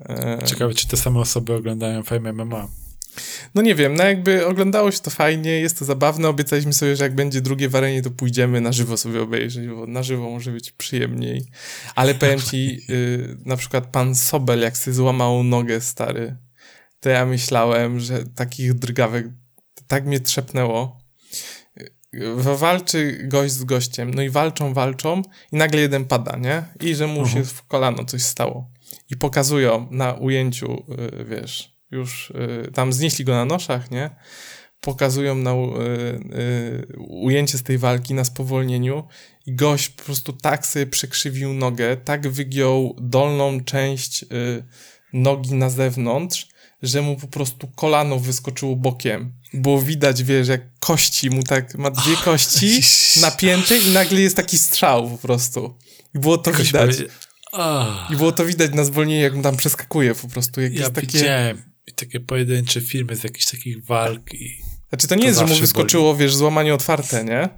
E... 0.00 0.38
Ciekawe, 0.44 0.74
czy 0.74 0.88
te 0.88 0.96
same 0.96 1.20
osoby 1.20 1.54
oglądają 1.54 2.02
Fame 2.02 2.32
MMA. 2.32 2.68
No 3.54 3.62
nie 3.62 3.74
wiem, 3.74 3.94
no 3.94 4.04
jakby 4.04 4.46
oglądało 4.46 4.90
się 4.90 4.98
to 4.98 5.10
fajnie, 5.10 5.50
jest 5.50 5.78
to 5.78 5.84
zabawne, 5.84 6.28
obiecaliśmy 6.28 6.72
sobie, 6.72 6.96
że 6.96 7.04
jak 7.04 7.14
będzie 7.14 7.40
drugie 7.40 7.68
warenie, 7.68 8.02
to 8.02 8.10
pójdziemy 8.10 8.60
na 8.60 8.72
żywo 8.72 8.96
sobie 8.96 9.22
obejrzeć, 9.22 9.68
bo 9.68 9.86
na 9.86 10.02
żywo 10.02 10.30
może 10.30 10.52
być 10.52 10.72
przyjemniej. 10.72 11.46
Ale 11.94 12.14
powiem 12.14 12.40
ci, 12.40 12.80
y, 12.90 13.36
na 13.44 13.56
przykład 13.56 13.86
pan 13.86 14.14
Sobel, 14.14 14.60
jak 14.60 14.76
sobie 14.76 14.94
złamał 14.94 15.44
nogę 15.44 15.80
stary, 15.80 16.36
to 17.00 17.08
ja 17.08 17.26
myślałem, 17.26 18.00
że 18.00 18.24
takich 18.34 18.74
drgawek 18.74 19.26
tak 19.86 20.06
mnie 20.06 20.20
trzepnęło. 20.20 21.04
Walczy 22.36 23.18
gość 23.28 23.52
z 23.52 23.64
gościem, 23.64 24.14
no 24.14 24.22
i 24.22 24.30
walczą, 24.30 24.74
walczą 24.74 25.22
i 25.52 25.56
nagle 25.56 25.80
jeden 25.80 26.04
pada, 26.04 26.36
nie? 26.36 26.64
I 26.80 26.94
że 26.94 27.06
mu 27.06 27.20
uh 27.20 27.26
-huh. 27.26 27.32
się 27.32 27.38
mhm. 27.38 27.56
w 27.56 27.66
kolano 27.66 28.04
coś 28.04 28.22
stało. 28.22 28.70
I 29.10 29.16
pokazują 29.16 29.88
na 29.90 30.12
ujęciu, 30.12 30.84
y, 31.20 31.24
wiesz, 31.24 31.78
już 31.90 32.30
y, 32.30 32.72
tam 32.72 32.92
znieśli 32.92 33.24
go 33.24 33.32
na 33.32 33.44
noszach, 33.44 33.90
nie? 33.90 34.10
Pokazują 34.80 35.34
na 35.34 35.52
y, 35.52 36.86
ujęcie 36.98 37.58
z 37.58 37.62
tej 37.62 37.78
walki 37.78 38.14
na 38.14 38.24
spowolnieniu 38.24 39.04
i 39.46 39.54
gość 39.54 39.88
po 39.88 40.02
prostu 40.02 40.32
tak 40.32 40.66
sobie 40.66 40.86
przekrzywił 40.86 41.52
nogę, 41.52 41.96
tak 41.96 42.28
wygiął 42.28 42.96
dolną 43.00 43.60
część 43.60 44.24
nogi 45.12 45.54
na 45.54 45.70
zewnątrz, 45.70 46.48
że 46.82 47.02
mu 47.02 47.16
po 47.16 47.26
prostu 47.26 47.68
kolano 47.68 48.18
wyskoczyło 48.18 48.76
bokiem. 48.76 49.32
Było 49.54 49.82
widać, 49.82 50.22
wiesz, 50.22 50.48
jak 50.48 50.78
kości 50.78 51.30
mu 51.30 51.42
tak, 51.42 51.74
ma 51.74 51.90
dwie 51.90 52.16
kości 52.16 52.80
napięte 53.20 53.78
i 53.78 53.90
nagle 53.90 54.20
jest 54.20 54.36
taki 54.36 54.58
strzał 54.58 55.10
po 55.10 55.18
prostu. 55.18 55.78
I 56.14 56.18
było 56.18 56.38
to 56.38 56.50
Jakoś 56.50 56.66
widać. 56.66 56.96
Powie... 56.96 57.08
I 58.10 58.16
było 58.16 58.32
to 58.32 58.44
widać 58.44 58.74
na 58.74 58.84
zwolnieniu, 58.84 59.22
jak 59.22 59.34
mu 59.34 59.42
tam 59.42 59.56
przeskakuje 59.56 60.14
po 60.14 60.28
prostu. 60.28 60.60
Jak 60.60 60.74
ja 60.74 60.90
takie... 60.90 61.06
widziałem 61.06 61.74
takie 61.96 62.20
pojedyncze 62.20 62.80
filmy 62.80 63.16
z 63.16 63.24
jakichś 63.24 63.50
takich 63.50 63.84
walk 63.84 64.34
i... 64.34 64.62
Znaczy 64.88 65.08
to 65.08 65.14
nie 65.14 65.20
to 65.20 65.26
jest, 65.28 65.38
że 65.38 65.46
mu 65.46 65.54
wyskoczyło, 65.54 66.12
boli. 66.12 66.24
wiesz, 66.24 66.34
złamanie 66.34 66.74
otwarte, 66.74 67.24
nie? 67.24 67.48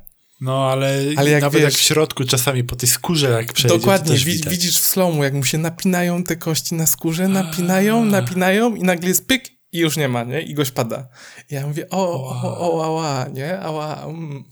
No, 0.40 0.70
ale, 0.70 1.02
ale 1.16 1.30
jak 1.30 1.42
nawet 1.42 1.60
wiesz, 1.60 1.72
jak 1.72 1.74
w 1.74 1.80
środku 1.80 2.24
czasami 2.24 2.64
po 2.64 2.76
tej 2.76 2.88
skórze 2.88 3.30
jak 3.30 3.52
przejdzie, 3.52 3.78
Dokładnie, 3.78 4.16
wi 4.16 4.40
widzisz 4.48 4.78
w 4.78 4.86
slomu, 4.86 5.24
jak 5.24 5.34
mu 5.34 5.44
się 5.44 5.58
napinają 5.58 6.24
te 6.24 6.36
kości 6.36 6.74
na 6.74 6.86
skórze, 6.86 7.28
napinają, 7.28 8.04
napinają 8.04 8.74
i 8.74 8.82
nagle 8.82 9.08
jest 9.08 9.26
pyk 9.26 9.48
i 9.72 9.78
już 9.78 9.96
nie 9.96 10.08
ma, 10.08 10.24
nie? 10.24 10.42
I 10.42 10.54
goś 10.54 10.70
pada. 10.70 11.08
I 11.50 11.54
ja 11.54 11.66
mówię, 11.66 11.90
o, 11.90 12.30
o, 12.42 12.72
o, 12.72 12.84
ała, 12.84 13.26
nie? 13.32 13.60
Ała, 13.60 14.04
mm. 14.04 14.44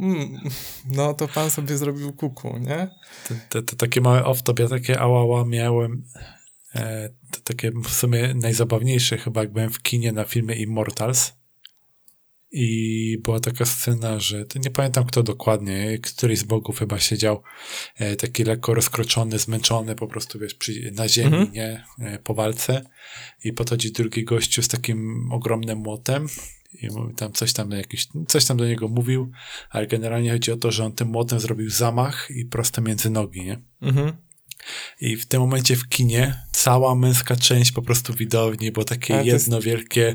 Mm. 0.00 0.40
No, 0.90 1.14
to 1.14 1.28
pan 1.28 1.50
sobie 1.50 1.76
zrobił 1.76 2.12
kuku, 2.12 2.58
nie? 2.58 2.88
To, 3.28 3.34
to, 3.48 3.62
to 3.62 3.76
takie 3.76 4.00
małe 4.00 4.22
off-top, 4.22 4.60
ja 4.60 4.68
takie 4.68 5.00
ała 5.00 5.44
miałem 5.44 6.02
E, 6.76 7.10
to 7.30 7.40
takie 7.40 7.70
w 7.70 7.90
sumie 7.90 8.34
najzabawniejsze 8.34 9.18
chyba, 9.18 9.40
jak 9.40 9.52
byłem 9.52 9.70
w 9.70 9.82
kinie 9.82 10.12
na 10.12 10.24
filmie 10.24 10.54
Immortals 10.54 11.32
i 12.50 13.18
była 13.22 13.40
taka 13.40 13.64
scena, 13.64 14.20
że 14.20 14.44
nie 14.64 14.70
pamiętam 14.70 15.04
kto 15.04 15.22
dokładnie, 15.22 15.98
któryś 15.98 16.38
z 16.38 16.42
bogów 16.42 16.78
chyba 16.78 16.98
siedział 17.00 17.42
e, 17.96 18.16
taki 18.16 18.44
lekko 18.44 18.74
rozkroczony, 18.74 19.38
zmęczony 19.38 19.94
po 19.94 20.06
prostu 20.06 20.38
wiesz, 20.38 20.54
przy, 20.54 20.92
na 20.94 21.08
ziemi, 21.08 21.36
mhm. 21.36 21.52
nie, 21.52 21.84
e, 21.98 22.18
po 22.18 22.34
walce 22.34 22.82
i 23.44 23.52
podchodzi 23.52 23.92
drugi 23.92 24.24
gościu 24.24 24.62
z 24.62 24.68
takim 24.68 25.28
ogromnym 25.32 25.78
młotem 25.78 26.26
i 26.82 27.14
tam 27.16 27.32
coś 27.32 27.52
tam 27.52 27.70
jakiś, 27.70 28.08
coś 28.28 28.44
tam 28.44 28.56
do 28.56 28.66
niego 28.66 28.88
mówił, 28.88 29.30
ale 29.70 29.86
generalnie 29.86 30.32
chodzi 30.32 30.52
o 30.52 30.56
to, 30.56 30.70
że 30.70 30.84
on 30.84 30.92
tym 30.92 31.08
młotem 31.08 31.40
zrobił 31.40 31.70
zamach 31.70 32.28
i 32.30 32.44
prosto 32.44 32.82
między 32.82 33.10
nogi, 33.10 33.44
nie? 33.44 33.58
Mhm. 33.82 34.12
I 35.00 35.16
w 35.16 35.26
tym 35.26 35.40
momencie 35.40 35.76
w 35.76 35.88
kinie 35.88 36.42
cała 36.52 36.94
męska 36.94 37.36
część 37.36 37.72
po 37.72 37.82
prostu 37.82 38.14
widowni, 38.14 38.72
bo 38.72 38.84
takie 38.84 39.14
jedno 39.14 39.56
jest... 39.56 39.64
wielkie... 39.64 40.14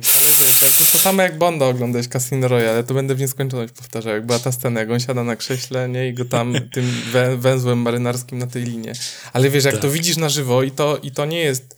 To, 0.59 0.65
to 0.91 0.97
samo 0.97 1.21
jak 1.21 1.37
Bonda 1.37 1.65
oglądać 1.65 2.07
Casino 2.07 2.47
Royale, 2.47 2.83
to 2.83 2.93
będę 2.93 3.15
w 3.15 3.19
nieskończoność 3.19 3.73
powtarzał, 3.73 4.13
jak 4.13 4.25
była 4.25 4.39
ta 4.39 4.51
scena, 4.51 4.79
jak 4.79 4.89
on 4.89 4.99
siada 4.99 5.23
na 5.23 5.35
krześle, 5.35 5.89
nie, 5.89 6.07
i 6.07 6.13
go 6.13 6.25
tam 6.25 6.53
tym 6.73 6.91
wę 7.11 7.37
węzłem 7.37 7.79
marynarskim 7.79 8.37
na 8.37 8.47
tej 8.47 8.63
linie. 8.63 8.93
Ale 9.33 9.49
wiesz, 9.49 9.65
jak 9.65 9.73
tak. 9.73 9.81
to 9.81 9.91
widzisz 9.91 10.17
na 10.17 10.29
żywo 10.29 10.63
i 10.63 10.71
to, 10.71 10.97
i 10.97 11.11
to 11.11 11.25
nie 11.25 11.39
jest 11.39 11.75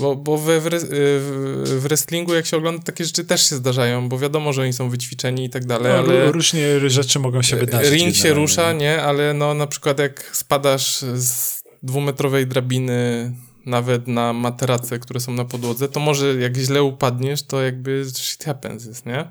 bo, 0.00 0.16
bo 0.16 0.38
we, 0.38 0.60
w, 0.60 0.68
w 1.64 1.80
wrestlingu, 1.82 2.34
jak 2.34 2.46
się 2.46 2.56
ogląda, 2.56 2.82
takie 2.82 3.04
rzeczy 3.04 3.24
też 3.24 3.48
się 3.48 3.56
zdarzają, 3.56 4.08
bo 4.08 4.18
wiadomo, 4.18 4.52
że 4.52 4.62
oni 4.62 4.72
są 4.72 4.90
wyćwiczeni 4.90 5.44
i 5.44 5.50
tak 5.50 5.64
dalej, 5.64 5.92
no, 5.92 5.98
ale... 5.98 6.32
Różnie 6.32 6.90
rzeczy 6.90 7.18
mogą 7.18 7.42
się 7.42 7.56
wydarzyć. 7.56 7.92
Ring 7.92 8.14
się 8.14 8.32
rusza, 8.32 8.72
nie? 8.72 9.02
Ale 9.02 9.34
no 9.34 9.54
na 9.54 9.66
przykład 9.66 9.98
jak 9.98 10.30
spadasz 10.36 10.98
z 11.14 11.62
dwumetrowej 11.82 12.46
drabiny 12.46 13.32
nawet 13.66 14.08
na 14.08 14.32
materace, 14.32 14.98
które 14.98 15.20
są 15.20 15.32
na 15.32 15.44
podłodze, 15.44 15.88
to 15.88 16.00
może 16.00 16.34
jak 16.34 16.56
źle 16.56 16.82
upadniesz, 16.82 17.42
to 17.42 17.62
jakby 17.62 18.04
shit 18.14 18.44
happens 18.44 18.86
jest, 18.86 19.06
nie? 19.06 19.30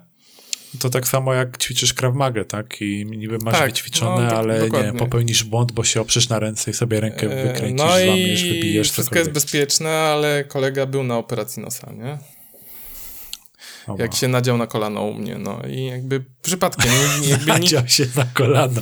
To 0.80 0.90
tak 0.90 1.08
samo 1.08 1.34
jak 1.34 1.58
ćwiczysz 1.58 1.94
Krav 1.94 2.16
Maga, 2.16 2.46
tak? 2.46 2.82
I 2.82 3.06
niby 3.06 3.38
masz 3.38 3.54
tak, 3.54 3.70
wyćwiczone, 3.70 4.28
no, 4.28 4.34
ale 4.36 4.60
dokładnie. 4.60 4.92
nie, 4.92 5.00
popełnisz 5.00 5.44
błąd, 5.44 5.72
bo 5.72 5.84
się 5.84 6.02
oprzesz 6.02 6.30
na 6.30 6.40
ręce 6.40 6.72
i 6.72 6.74
sobie 6.74 7.00
rękę 7.00 7.28
e, 7.28 7.48
wykręcisz, 7.48 7.86
no 7.86 7.88
złamiesz, 7.88 8.44
i 8.44 8.54
wybijesz. 8.54 8.92
wszystko 8.92 9.20
jest 9.20 9.32
bezpieczne, 9.32 9.90
ale 9.90 10.44
kolega 10.44 10.86
był 10.86 11.04
na 11.04 11.18
operacji 11.18 11.62
nosa, 11.64 11.92
nie? 11.92 12.18
O, 13.88 13.96
jak 14.00 14.16
się 14.16 14.28
nadział 14.28 14.58
na 14.58 14.68
kolano 14.68 15.02
u 15.02 15.14
mnie, 15.14 15.38
no 15.38 15.62
i 15.68 15.86
jakby 15.86 16.24
przypadkiem. 16.42 16.92
Jakby 17.28 17.46
nadział 17.60 17.88
się 17.88 18.06
na 18.16 18.26
kolano. 18.26 18.82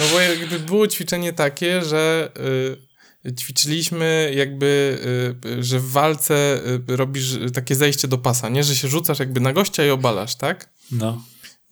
No 0.00 0.06
bo 0.12 0.20
jakby 0.20 0.58
było 0.58 0.86
ćwiczenie 0.86 1.32
takie, 1.32 1.82
że... 1.84 2.30
Y, 2.76 2.89
ćwiczyliśmy 3.38 4.32
jakby, 4.34 4.98
y, 5.46 5.64
że 5.64 5.80
w 5.80 5.90
walce 5.90 6.60
y, 6.90 6.96
robisz 6.96 7.38
takie 7.54 7.74
zejście 7.74 8.08
do 8.08 8.18
pasa, 8.18 8.48
nie? 8.48 8.64
Że 8.64 8.76
się 8.76 8.88
rzucasz 8.88 9.18
jakby 9.18 9.40
na 9.40 9.52
gościa 9.52 9.86
i 9.86 9.90
obalasz, 9.90 10.34
tak? 10.34 10.70
No. 10.92 11.22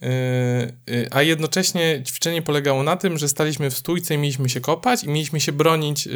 Y, 0.03 1.09
a 1.11 1.23
jednocześnie 1.23 2.03
ćwiczenie 2.07 2.43
polegało 2.43 2.83
na 2.83 2.97
tym, 2.97 3.19
że 3.19 3.29
staliśmy 3.29 3.71
w 3.71 3.77
stójce 3.77 4.15
i 4.15 4.19
mieliśmy 4.19 4.49
się 4.49 4.61
kopać 4.61 5.05
i 5.05 5.09
mieliśmy 5.09 5.41
się 5.41 5.53
bronić. 5.53 6.09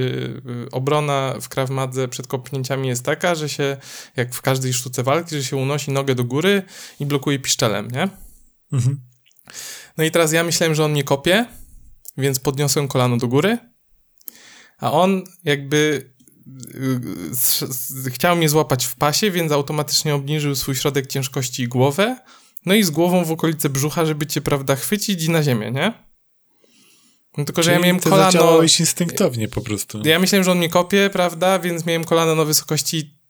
Obrona 0.72 1.34
w 1.40 1.48
Krav 1.48 1.70
Madze 1.70 2.08
przed 2.08 2.26
kopnięciami 2.26 2.88
jest 2.88 3.04
taka, 3.04 3.34
że 3.34 3.48
się, 3.48 3.76
jak 4.16 4.34
w 4.34 4.42
każdej 4.42 4.72
sztuce 4.72 5.02
walki, 5.02 5.36
że 5.36 5.44
się 5.44 5.56
unosi 5.56 5.90
nogę 5.90 6.14
do 6.14 6.24
góry 6.24 6.62
i 7.00 7.06
blokuje 7.06 7.38
piszczelem, 7.38 7.90
nie? 7.90 8.08
Mhm. 8.72 9.00
No 9.98 10.04
i 10.04 10.10
teraz 10.10 10.32
ja 10.32 10.44
myślałem, 10.44 10.74
że 10.74 10.84
on 10.84 10.92
nie 10.92 11.04
kopie, 11.04 11.46
więc 12.16 12.38
podniosłem 12.38 12.88
kolano 12.88 13.16
do 13.16 13.28
góry 13.28 13.58
a 14.82 14.92
on 14.92 15.24
jakby 15.44 16.10
y, 16.74 18.06
y, 18.06 18.10
chciał 18.10 18.36
mnie 18.36 18.48
złapać 18.48 18.84
w 18.86 18.96
pasie, 18.96 19.30
więc 19.30 19.52
automatycznie 19.52 20.14
obniżył 20.14 20.54
swój 20.54 20.74
środek 20.74 21.06
ciężkości 21.06 21.62
i 21.62 21.68
głowę, 21.68 22.16
no 22.66 22.74
i 22.74 22.82
z 22.82 22.90
głową 22.90 23.24
w 23.24 23.32
okolice 23.32 23.68
brzucha, 23.68 24.06
żeby 24.06 24.26
cię, 24.26 24.40
prawda, 24.40 24.76
chwycić 24.76 25.24
i 25.24 25.30
na 25.30 25.42
ziemię, 25.42 25.70
nie? 25.70 25.92
No 27.36 27.44
tylko, 27.44 27.62
że 27.62 27.72
ja 27.72 27.78
miałem 27.78 28.00
kolano... 28.00 28.62
instynktownie 28.62 29.48
po 29.48 29.60
prostu. 29.60 30.02
Ja 30.04 30.18
myślałem, 30.18 30.44
że 30.44 30.52
on 30.52 30.58
mnie 30.58 30.68
kopie, 30.68 31.10
prawda, 31.12 31.58
więc 31.58 31.86
miałem 31.86 32.04
kolano 32.04 32.34
na 32.34 32.44
wysokości 32.44 33.21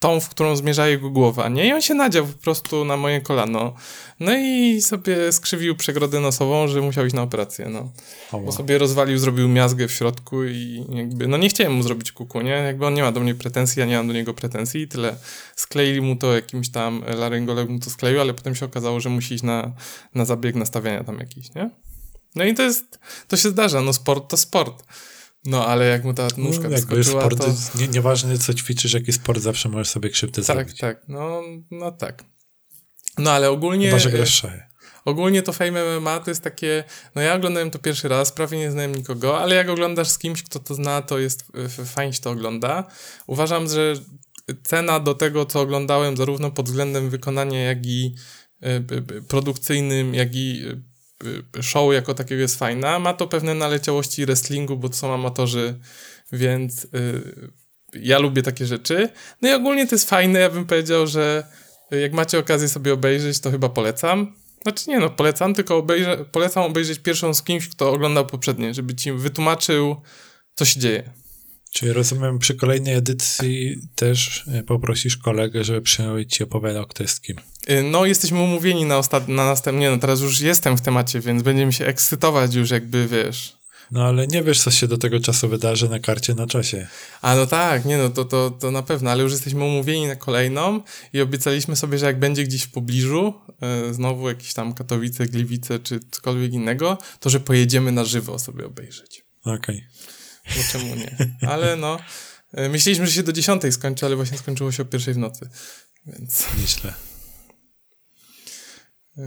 tą, 0.00 0.20
w 0.20 0.28
którą 0.28 0.56
zmierza 0.56 0.88
jego 0.88 1.10
głowa, 1.10 1.48
nie? 1.48 1.68
I 1.68 1.72
on 1.72 1.82
się 1.82 1.94
nadział 1.94 2.26
po 2.26 2.42
prostu 2.42 2.84
na 2.84 2.96
moje 2.96 3.20
kolano. 3.20 3.74
No 4.20 4.36
i 4.36 4.80
sobie 4.82 5.32
skrzywił 5.32 5.76
przegrodę 5.76 6.20
nosową, 6.20 6.68
że 6.68 6.80
musiał 6.80 7.06
iść 7.06 7.14
na 7.14 7.22
operację, 7.22 7.68
no. 7.68 7.92
Oh, 8.32 8.44
Bo 8.44 8.52
sobie 8.52 8.78
rozwalił, 8.78 9.18
zrobił 9.18 9.48
miazgę 9.48 9.88
w 9.88 9.92
środku 9.92 10.44
i 10.44 10.84
jakby, 10.94 11.28
no 11.28 11.36
nie 11.36 11.48
chciałem 11.48 11.72
mu 11.72 11.82
zrobić 11.82 12.12
kuku, 12.12 12.40
nie? 12.40 12.50
Jakby 12.50 12.86
on 12.86 12.94
nie 12.94 13.02
ma 13.02 13.12
do 13.12 13.20
mnie 13.20 13.34
pretensji, 13.34 13.80
ja 13.80 13.86
nie 13.86 13.96
mam 13.96 14.06
do 14.06 14.12
niego 14.12 14.34
pretensji 14.34 14.82
i 14.82 14.88
tyle. 14.88 15.16
Skleili 15.56 16.00
mu 16.00 16.16
to 16.16 16.34
jakimś 16.34 16.70
tam, 16.70 17.04
laryngolog 17.18 17.68
mu 17.68 17.78
to 17.78 17.90
skleił, 17.90 18.20
ale 18.20 18.34
potem 18.34 18.54
się 18.54 18.66
okazało, 18.66 19.00
że 19.00 19.08
musi 19.08 19.34
iść 19.34 19.44
na, 19.44 19.72
na 20.14 20.24
zabieg 20.24 20.54
nastawiania 20.54 21.04
tam 21.04 21.18
jakiś, 21.18 21.54
nie? 21.54 21.70
No 22.34 22.44
i 22.44 22.54
to 22.54 22.62
jest, 22.62 22.98
to 23.28 23.36
się 23.36 23.48
zdarza, 23.48 23.80
no 23.80 23.92
sport 23.92 24.30
to 24.30 24.36
sport. 24.36 24.84
No, 25.44 25.66
ale 25.66 25.86
jak 25.86 26.04
mu 26.04 26.14
ta 26.14 26.28
nóżka 26.36 26.62
no, 26.62 26.68
wyskoczyła, 26.70 27.20
sport, 27.20 27.38
to... 27.38 27.78
Nie, 27.78 27.88
nieważne 27.88 28.38
co 28.38 28.54
ćwiczysz, 28.54 28.92
jaki 28.92 29.12
sport, 29.12 29.40
zawsze 29.40 29.68
możesz 29.68 29.88
sobie 29.88 30.10
krzywdę 30.10 30.42
tak, 30.42 30.56
zrobić. 30.56 30.78
Tak, 30.78 30.98
tak, 30.98 31.08
no, 31.08 31.42
no 31.70 31.92
tak. 31.92 32.24
No, 33.18 33.30
ale 33.30 33.50
ogólnie... 33.50 33.86
Chyba, 33.86 33.98
że 33.98 34.10
grasz 34.10 34.46
Ogólnie 35.04 35.42
to 35.42 35.52
Fame 35.52 36.00
MMA 36.00 36.20
to 36.20 36.30
jest 36.30 36.42
takie, 36.42 36.84
no 37.14 37.22
ja 37.22 37.34
oglądałem 37.34 37.70
to 37.70 37.78
pierwszy 37.78 38.08
raz, 38.08 38.32
prawie 38.32 38.58
nie 38.58 38.70
znałem 38.70 38.94
nikogo, 38.94 39.40
ale 39.40 39.54
jak 39.54 39.68
oglądasz 39.68 40.08
z 40.08 40.18
kimś, 40.18 40.42
kto 40.42 40.58
to 40.58 40.74
zna, 40.74 41.02
to 41.02 41.18
jest, 41.18 41.44
fajnie 41.84 42.12
się 42.12 42.20
to 42.20 42.30
ogląda. 42.30 42.84
Uważam, 43.26 43.68
że 43.68 43.94
cena 44.62 45.00
do 45.00 45.14
tego, 45.14 45.46
co 45.46 45.60
oglądałem, 45.60 46.16
zarówno 46.16 46.50
pod 46.50 46.66
względem 46.66 47.10
wykonania, 47.10 47.60
jak 47.60 47.86
i 47.86 48.14
y, 48.64 49.22
produkcyjnym, 49.28 50.14
jak 50.14 50.34
i 50.34 50.62
Y, 50.64 50.89
show 51.62 51.92
jako 51.92 52.14
takiego 52.14 52.40
jest 52.40 52.58
fajna. 52.58 52.98
Ma 52.98 53.14
to 53.14 53.26
pewne 53.26 53.54
naleciałości 53.54 54.26
wrestlingu, 54.26 54.76
bo 54.76 54.88
to 54.88 54.94
są 54.94 55.14
amatorzy, 55.14 55.80
więc 56.32 56.84
y, 56.84 56.88
ja 57.94 58.18
lubię 58.18 58.42
takie 58.42 58.66
rzeczy. 58.66 59.08
No 59.42 59.48
i 59.48 59.52
ogólnie 59.52 59.86
to 59.86 59.94
jest 59.94 60.08
fajne, 60.10 60.40
ja 60.40 60.50
bym 60.50 60.66
powiedział, 60.66 61.06
że 61.06 61.46
jak 61.90 62.12
macie 62.12 62.38
okazję 62.38 62.68
sobie 62.68 62.92
obejrzeć, 62.92 63.40
to 63.40 63.50
chyba 63.50 63.68
polecam. 63.68 64.34
Znaczy 64.62 64.90
nie 64.90 64.98
no, 64.98 65.10
polecam, 65.10 65.54
tylko 65.54 65.86
polecam 66.32 66.62
obejrzeć 66.62 66.98
pierwszą 66.98 67.34
z 67.34 67.42
kimś, 67.42 67.68
kto 67.68 67.92
oglądał 67.92 68.26
poprzednie, 68.26 68.74
żeby 68.74 68.94
ci 68.94 69.12
wytłumaczył, 69.12 69.96
co 70.54 70.64
się 70.64 70.80
dzieje. 70.80 71.19
Czyli 71.70 71.92
rozumiem, 71.92 72.38
przy 72.38 72.54
kolejnej 72.54 72.94
edycji 72.94 73.76
też 73.94 74.44
e, 74.48 74.62
poprosisz 74.62 75.16
kolegę, 75.16 75.64
żeby 75.64 75.82
przynajmniej 75.82 76.26
ci 76.26 76.44
opowiadał, 76.44 76.86
kto 76.86 77.02
jest 77.02 77.22
kim. 77.22 77.36
Y, 77.70 77.82
no, 77.82 78.06
jesteśmy 78.06 78.40
umówieni 78.40 78.84
na, 78.84 78.98
ostat... 78.98 79.28
na 79.28 79.44
następnie, 79.44 79.90
no 79.90 79.98
teraz 79.98 80.20
już 80.20 80.40
jestem 80.40 80.76
w 80.76 80.80
temacie, 80.80 81.20
więc 81.20 81.42
będziemy 81.42 81.72
się 81.72 81.86
ekscytować 81.86 82.54
już 82.54 82.70
jakby, 82.70 83.08
wiesz... 83.08 83.60
No 83.90 84.04
ale 84.04 84.26
nie 84.26 84.42
wiesz, 84.42 84.60
co 84.60 84.70
się 84.70 84.88
do 84.88 84.98
tego 84.98 85.20
czasu 85.20 85.48
wydarzy 85.48 85.88
na 85.88 85.98
karcie 85.98 86.34
na 86.34 86.46
czasie. 86.46 86.88
A 87.22 87.36
no 87.36 87.46
tak, 87.46 87.84
nie 87.84 87.98
no, 87.98 88.08
to, 88.08 88.24
to, 88.24 88.50
to 88.50 88.70
na 88.70 88.82
pewno, 88.82 89.10
ale 89.10 89.22
już 89.22 89.32
jesteśmy 89.32 89.64
umówieni 89.64 90.06
na 90.06 90.16
kolejną 90.16 90.80
i 91.12 91.20
obiecaliśmy 91.20 91.76
sobie, 91.76 91.98
że 91.98 92.06
jak 92.06 92.18
będzie 92.18 92.44
gdzieś 92.44 92.62
w 92.62 92.70
pobliżu, 92.70 93.34
yy, 93.86 93.94
znowu 93.94 94.28
jakieś 94.28 94.54
tam 94.54 94.74
Katowice, 94.74 95.26
Gliwice 95.26 95.78
czy 95.78 96.00
cokolwiek 96.10 96.52
innego, 96.52 96.98
to 97.20 97.30
że 97.30 97.40
pojedziemy 97.40 97.92
na 97.92 98.04
żywo 98.04 98.38
sobie 98.38 98.66
obejrzeć. 98.66 99.24
Okej. 99.44 99.56
Okay. 99.56 99.82
No 100.56 100.62
czemu 100.72 100.96
nie? 100.96 101.16
Ale 101.48 101.76
no, 101.76 101.98
yy, 102.52 102.68
myśleliśmy, 102.68 103.06
że 103.06 103.12
się 103.12 103.22
do 103.22 103.32
dziesiątej 103.32 103.72
skończy, 103.72 104.06
ale 104.06 104.16
właśnie 104.16 104.38
skończyło 104.38 104.72
się 104.72 104.82
o 104.82 104.86
pierwszej 104.86 105.14
w 105.14 105.18
nocy, 105.18 105.48
więc... 106.06 106.46
Nieźle. 106.60 106.94
Yy, 109.16 109.24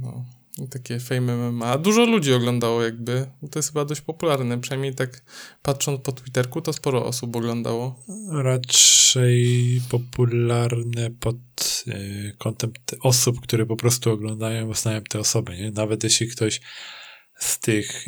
no... 0.00 0.24
Takie 0.70 1.00
Fame 1.00 1.36
MMA. 1.36 1.78
Dużo 1.78 2.06
ludzi 2.06 2.32
oglądało 2.32 2.82
jakby. 2.82 3.26
To 3.50 3.58
jest 3.58 3.68
chyba 3.68 3.84
dość 3.84 4.00
popularne. 4.00 4.60
Przynajmniej 4.60 4.94
tak 4.94 5.24
patrząc 5.62 6.00
po 6.00 6.12
Twitterku, 6.12 6.60
to 6.60 6.72
sporo 6.72 7.06
osób 7.06 7.36
oglądało. 7.36 8.04
Raczej 8.32 9.80
popularne 9.88 11.10
pod 11.10 11.36
y, 11.88 12.36
kątem 12.38 12.72
osób, 13.00 13.40
które 13.40 13.66
po 13.66 13.76
prostu 13.76 14.10
oglądają, 14.10 14.66
bo 14.66 14.74
znają 14.74 15.02
te 15.02 15.18
osoby, 15.18 15.56
nie? 15.56 15.70
Nawet 15.70 16.04
jeśli 16.04 16.28
ktoś 16.28 16.60
z 17.38 17.58
tych 17.58 18.04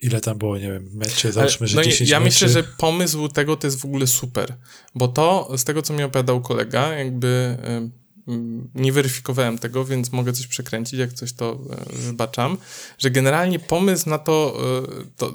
ile 0.00 0.20
tam 0.20 0.38
było, 0.38 0.58
nie 0.58 0.72
wiem, 0.72 0.90
meczy, 0.92 1.32
załóżmy, 1.32 1.66
że 1.66 1.76
no 1.76 1.82
10 1.82 2.10
Ja 2.10 2.20
meczy. 2.20 2.24
myślę, 2.24 2.48
że 2.48 2.62
pomysł 2.78 3.28
tego 3.28 3.56
to 3.56 3.66
jest 3.66 3.80
w 3.80 3.84
ogóle 3.84 4.06
super, 4.06 4.54
bo 4.94 5.08
to, 5.08 5.52
z 5.58 5.64
tego 5.64 5.82
co 5.82 5.94
mi 5.94 6.02
opowiadał 6.02 6.40
kolega, 6.40 6.88
jakby 6.88 7.56
nie 8.74 8.92
weryfikowałem 8.92 9.58
tego, 9.58 9.84
więc 9.84 10.12
mogę 10.12 10.32
coś 10.32 10.46
przekręcić, 10.46 11.00
jak 11.00 11.12
coś 11.12 11.32
to 11.32 11.58
e, 11.70 11.96
wybaczam, 11.96 12.56
że 12.98 13.10
generalnie 13.10 13.58
pomysł 13.58 14.10
na 14.10 14.18
to, 14.18 14.60
e, 14.88 15.04
to 15.16 15.32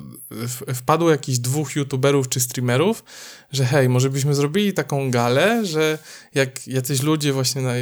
wpadło 0.73 1.11
jakichś 1.11 1.37
dwóch 1.37 1.75
youtuberów 1.75 2.29
czy 2.29 2.39
streamerów, 2.39 3.03
że 3.51 3.65
hej, 3.65 3.89
może 3.89 4.09
byśmy 4.09 4.35
zrobili 4.35 4.73
taką 4.73 5.11
galę, 5.11 5.65
że 5.65 5.97
jak 6.35 6.67
jacyś 6.67 7.01
ludzie 7.01 7.33
właśnie 7.33 7.61
na, 7.61 7.73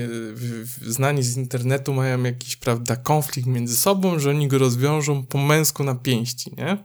znani 0.87 1.23
z 1.23 1.37
internetu 1.37 1.93
mają 1.93 2.23
jakiś, 2.23 2.55
prawda, 2.55 2.95
konflikt 2.95 3.47
między 3.47 3.77
sobą, 3.77 4.19
że 4.19 4.29
oni 4.29 4.47
go 4.47 4.57
rozwiążą 4.57 5.25
po 5.25 5.37
męsku 5.37 5.83
na 5.83 5.95
pięści, 5.95 6.51
nie? 6.57 6.77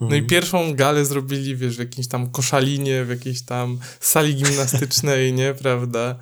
No 0.00 0.06
i 0.06 0.18
mhm. 0.18 0.26
pierwszą 0.26 0.74
galę 0.74 1.04
zrobili, 1.04 1.56
wiesz, 1.56 1.76
w 1.76 1.78
jakiejś 1.78 2.08
tam 2.08 2.30
koszalinie, 2.30 3.04
w 3.04 3.08
jakiejś 3.08 3.42
tam 3.42 3.78
sali 4.00 4.34
gimnastycznej, 4.34 5.32
nie, 5.32 5.54
prawda? 5.54 6.16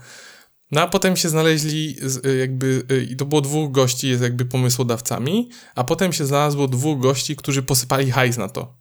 No 0.71 0.81
a 0.81 0.87
potem 0.87 1.17
się 1.17 1.29
znaleźli 1.29 1.97
y, 2.27 2.37
jakby, 2.37 2.83
y, 2.93 3.05
i 3.05 3.17
to 3.17 3.27
było 3.27 3.41
dwóch 3.41 3.73
gości 3.73 4.09
jest 4.09 4.23
jakby 4.23 4.45
pomysłodawcami, 4.45 5.51
a 5.75 5.85
potem 5.85 6.13
się 6.13 6.27
znalazło 6.27 6.69
dwóch 6.69 7.01
gości, 7.01 7.37
którzy 7.37 7.63
posypali 7.63 8.11
hajs 8.11 8.37
na 8.37 8.49
to. 8.49 8.77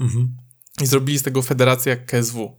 Mhm. 0.00 0.36
I 0.82 0.86
zrobili 0.86 1.18
z 1.18 1.22
tego 1.22 1.42
federację 1.42 1.90
jak 1.90 2.06
KSW. 2.06 2.58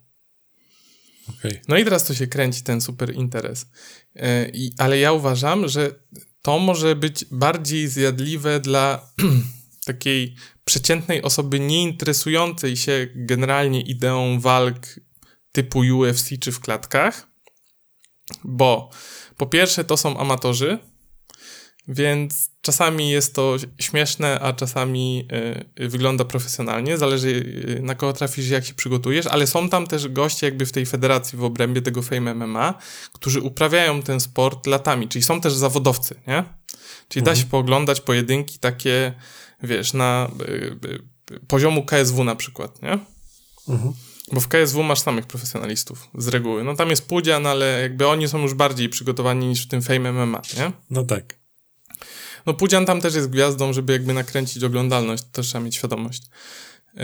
Okay. 1.29 1.61
No 1.67 1.77
i 1.77 1.83
teraz 1.83 2.03
to 2.03 2.13
się 2.13 2.27
kręci, 2.27 2.63
ten 2.63 2.81
super 2.81 3.15
interes. 3.15 3.65
E, 4.15 4.49
i, 4.49 4.73
ale 4.77 4.99
ja 4.99 5.11
uważam, 5.11 5.67
że 5.67 5.95
to 6.41 6.59
może 6.59 6.95
być 6.95 7.25
bardziej 7.25 7.87
zjadliwe 7.87 8.59
dla 8.59 9.11
takiej 9.85 10.35
przeciętnej 10.65 11.21
osoby 11.21 11.59
nieinteresującej 11.59 12.77
się 12.77 13.07
generalnie 13.15 13.81
ideą 13.81 14.39
walk 14.39 14.99
typu 15.51 15.79
UFC 15.79 16.37
czy 16.39 16.51
w 16.51 16.59
klatkach, 16.59 17.27
bo 18.43 18.89
po 19.37 19.45
pierwsze 19.45 19.83
to 19.83 19.97
są 19.97 20.17
amatorzy, 20.17 20.79
więc 21.87 22.49
czasami 22.61 23.09
jest 23.09 23.35
to 23.35 23.55
śmieszne, 23.79 24.39
a 24.39 24.53
czasami 24.53 25.27
y, 25.79 25.89
wygląda 25.89 26.25
profesjonalnie. 26.25 26.97
Zależy 26.97 27.29
y, 27.29 27.79
na 27.83 27.95
kogo 27.95 28.13
trafisz, 28.13 28.49
jak 28.49 28.65
się 28.65 28.73
przygotujesz, 28.73 29.27
ale 29.27 29.47
są 29.47 29.69
tam 29.69 29.87
też 29.87 30.07
goście 30.07 30.47
jakby 30.47 30.65
w 30.65 30.71
tej 30.71 30.85
federacji 30.85 31.37
w 31.37 31.43
obrębie 31.43 31.81
tego 31.81 32.01
Fame 32.01 32.33
MMA, 32.33 32.73
którzy 33.13 33.41
uprawiają 33.41 34.01
ten 34.01 34.19
sport 34.19 34.67
latami, 34.67 35.07
czyli 35.07 35.23
są 35.23 35.41
też 35.41 35.53
zawodowcy, 35.53 36.15
nie? 36.27 36.43
Czyli 37.07 37.21
mhm. 37.21 37.25
da 37.25 37.41
się 37.41 37.47
pooglądać 37.47 38.01
pojedynki 38.01 38.59
takie, 38.59 39.13
wiesz, 39.63 39.93
na 39.93 40.31
y, 40.49 41.39
poziomu 41.47 41.85
KSW 41.85 42.23
na 42.23 42.35
przykład, 42.35 42.81
nie? 42.81 42.99
Mhm. 43.69 43.93
Bo 44.33 44.39
w 44.39 44.47
KSW 44.47 44.83
masz 44.83 44.99
samych 44.99 45.25
profesjonalistów 45.25 46.07
z 46.17 46.27
reguły. 46.27 46.63
No 46.63 46.75
tam 46.75 46.89
jest 46.89 47.07
Pudzian, 47.07 47.47
ale 47.47 47.81
jakby 47.81 48.07
oni 48.07 48.27
są 48.27 48.41
już 48.41 48.53
bardziej 48.53 48.89
przygotowani 48.89 49.47
niż 49.47 49.65
w 49.65 49.67
tym 49.67 49.81
Fame 49.81 50.11
MMA, 50.11 50.41
nie? 50.57 50.71
No 50.89 51.03
tak. 51.03 51.39
No 52.45 52.53
Pudzian 52.53 52.85
tam 52.85 53.01
też 53.01 53.15
jest 53.15 53.29
gwiazdą, 53.29 53.73
żeby 53.73 53.93
jakby 53.93 54.13
nakręcić 54.13 54.63
oglądalność, 54.63 55.23
to 55.23 55.29
też 55.31 55.47
trzeba 55.47 55.63
mieć 55.63 55.75
świadomość. 55.75 56.23
Yy, 56.93 57.03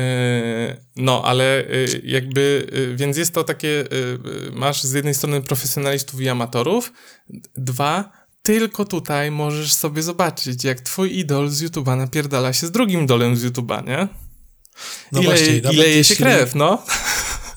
no, 0.96 1.22
ale 1.26 1.64
yy, 1.70 2.02
jakby, 2.04 2.68
yy, 2.72 2.96
więc 2.96 3.18
jest 3.18 3.34
to 3.34 3.44
takie, 3.44 3.86
masz 4.54 4.84
z 4.84 4.94
jednej 4.94 5.14
strony 5.14 5.42
profesjonalistów 5.42 6.22
i 6.22 6.30
amatorów, 6.30 6.94
dwa, 7.56 8.12
tylko 8.44 8.86
tutaj 8.86 9.32
możesz 9.32 9.74
sobie 9.74 10.04
zobaczyć, 10.04 10.64
jak 10.64 10.82
twój 10.82 11.18
idol 11.20 11.50
z 11.50 11.64
YouTube'a 11.64 11.98
napierdala 11.98 12.54
się 12.54 12.68
z 12.68 12.72
drugim 12.72 13.04
idolem 13.04 13.38
z 13.38 13.46
YouTube'a, 13.46 13.88
nie? 13.88 14.08
No 15.12 15.22
ile, 15.22 15.30
właśnie, 15.30 15.58
ile 15.58 15.90
je 15.90 16.04
się 16.04 16.16
krew, 16.16 16.56
no. 16.56 16.84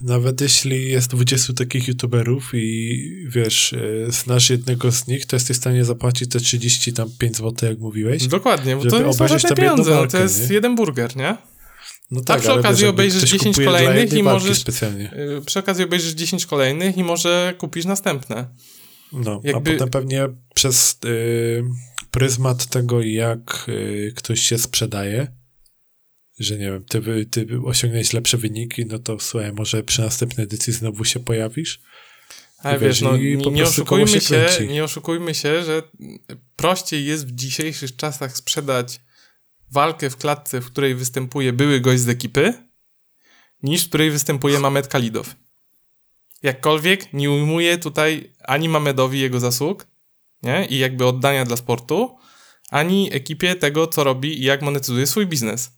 Nawet 0.00 0.40
jeśli 0.40 0.88
jest 0.88 1.10
20 1.10 1.52
takich 1.52 1.88
youtuberów 1.88 2.50
i 2.54 2.98
wiesz, 3.28 3.72
e, 3.72 4.12
znasz 4.12 4.50
jednego 4.50 4.92
z 4.92 5.06
nich, 5.06 5.26
to 5.26 5.36
jesteś 5.36 5.56
w 5.56 5.60
stanie 5.60 5.84
zapłacić 5.84 6.30
te 6.30 6.40
30 6.40 6.92
tam 6.92 7.10
5 7.18 7.36
zł, 7.36 7.68
jak 7.68 7.78
mówiłeś. 7.78 8.26
Dokładnie, 8.26 8.76
bo 8.76 8.84
to 8.84 9.06
jest 9.06 9.20
obejrzeć 9.20 9.54
pieniądze, 9.56 9.90
walkę, 9.90 10.12
to 10.12 10.22
jest 10.22 10.48
nie? 10.48 10.54
jeden 10.54 10.74
burger, 10.74 11.16
nie? 11.16 11.36
No 12.10 12.20
tak, 12.20 12.26
tak 12.26 12.40
przy 12.40 12.52
okazji 12.52 12.82
wiesz, 12.82 12.90
obejrzysz 12.90 13.30
10 13.30 13.56
kolejnych 13.56 14.12
i 14.12 14.22
możesz. 14.22 14.58
Specjalnie. 14.58 15.10
E, 15.10 15.40
przy 15.40 15.58
okazji 15.58 15.84
obejrzysz 15.84 16.12
10 16.12 16.46
kolejnych 16.46 16.96
i 16.96 17.04
może 17.04 17.54
kupisz 17.58 17.84
następne. 17.84 18.48
No, 19.12 19.40
Jakby... 19.44 19.70
a 19.70 19.72
potem 19.72 19.90
pewnie 19.90 20.28
przez 20.54 20.98
y, 21.04 21.64
pryzmat 22.10 22.66
tego, 22.66 23.02
jak 23.02 23.66
y, 23.68 24.12
ktoś 24.16 24.40
się 24.40 24.58
sprzedaje, 24.58 25.26
że 26.38 26.58
nie 26.58 26.70
wiem, 26.70 26.84
ty, 26.84 27.26
ty 27.26 27.46
osiągnąłeś 27.64 28.12
lepsze 28.12 28.36
wyniki, 28.36 28.86
no 28.86 28.98
to 28.98 29.20
słuchaj, 29.20 29.52
może 29.52 29.82
przy 29.82 30.02
następnej 30.02 30.44
edycji 30.44 30.72
znowu 30.72 31.04
się 31.04 31.20
pojawisz. 31.20 31.80
Ale 32.58 32.78
wiesz, 32.78 33.00
no, 33.00 33.16
nie, 33.16 33.64
oszukujmy 33.64 34.20
się, 34.20 34.48
się 34.48 34.66
nie 34.66 34.84
oszukujmy 34.84 35.34
się, 35.34 35.64
że 35.64 35.82
prościej 36.56 37.04
jest 37.06 37.26
w 37.26 37.34
dzisiejszych 37.34 37.96
czasach 37.96 38.36
sprzedać 38.36 39.00
walkę 39.70 40.10
w 40.10 40.16
klatce, 40.16 40.60
w 40.60 40.66
której 40.66 40.94
występuje 40.94 41.52
były 41.52 41.80
gość 41.80 42.02
z 42.02 42.08
ekipy, 42.08 42.54
niż 43.62 43.84
w 43.84 43.88
której 43.88 44.10
występuje 44.10 44.60
Mamed 44.60 44.88
Kalidow. 44.88 45.36
Jakkolwiek 46.42 47.12
nie 47.12 47.30
ujmuje 47.30 47.78
tutaj 47.78 48.32
ani 48.44 48.68
Mamedowi 48.68 49.20
jego 49.20 49.40
zasług, 49.40 49.86
nie? 50.42 50.66
I 50.70 50.78
jakby 50.78 51.06
oddania 51.06 51.44
dla 51.44 51.56
sportu, 51.56 52.16
ani 52.70 53.14
ekipie 53.14 53.54
tego, 53.54 53.86
co 53.86 54.04
robi 54.04 54.40
i 54.40 54.42
jak 54.42 54.62
monetyzuje 54.62 55.06
swój 55.06 55.26
biznes 55.26 55.77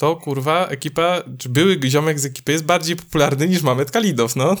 to 0.00 0.16
kurwa 0.16 0.66
ekipa, 0.66 1.22
czy 1.38 1.48
były 1.48 1.80
ziomek 1.84 2.20
z 2.20 2.24
ekipy 2.24 2.52
jest 2.52 2.64
bardziej 2.64 2.96
popularny 2.96 3.48
niż 3.48 3.62
Mamet 3.62 3.90
Kalidow, 3.90 4.36
no. 4.36 4.56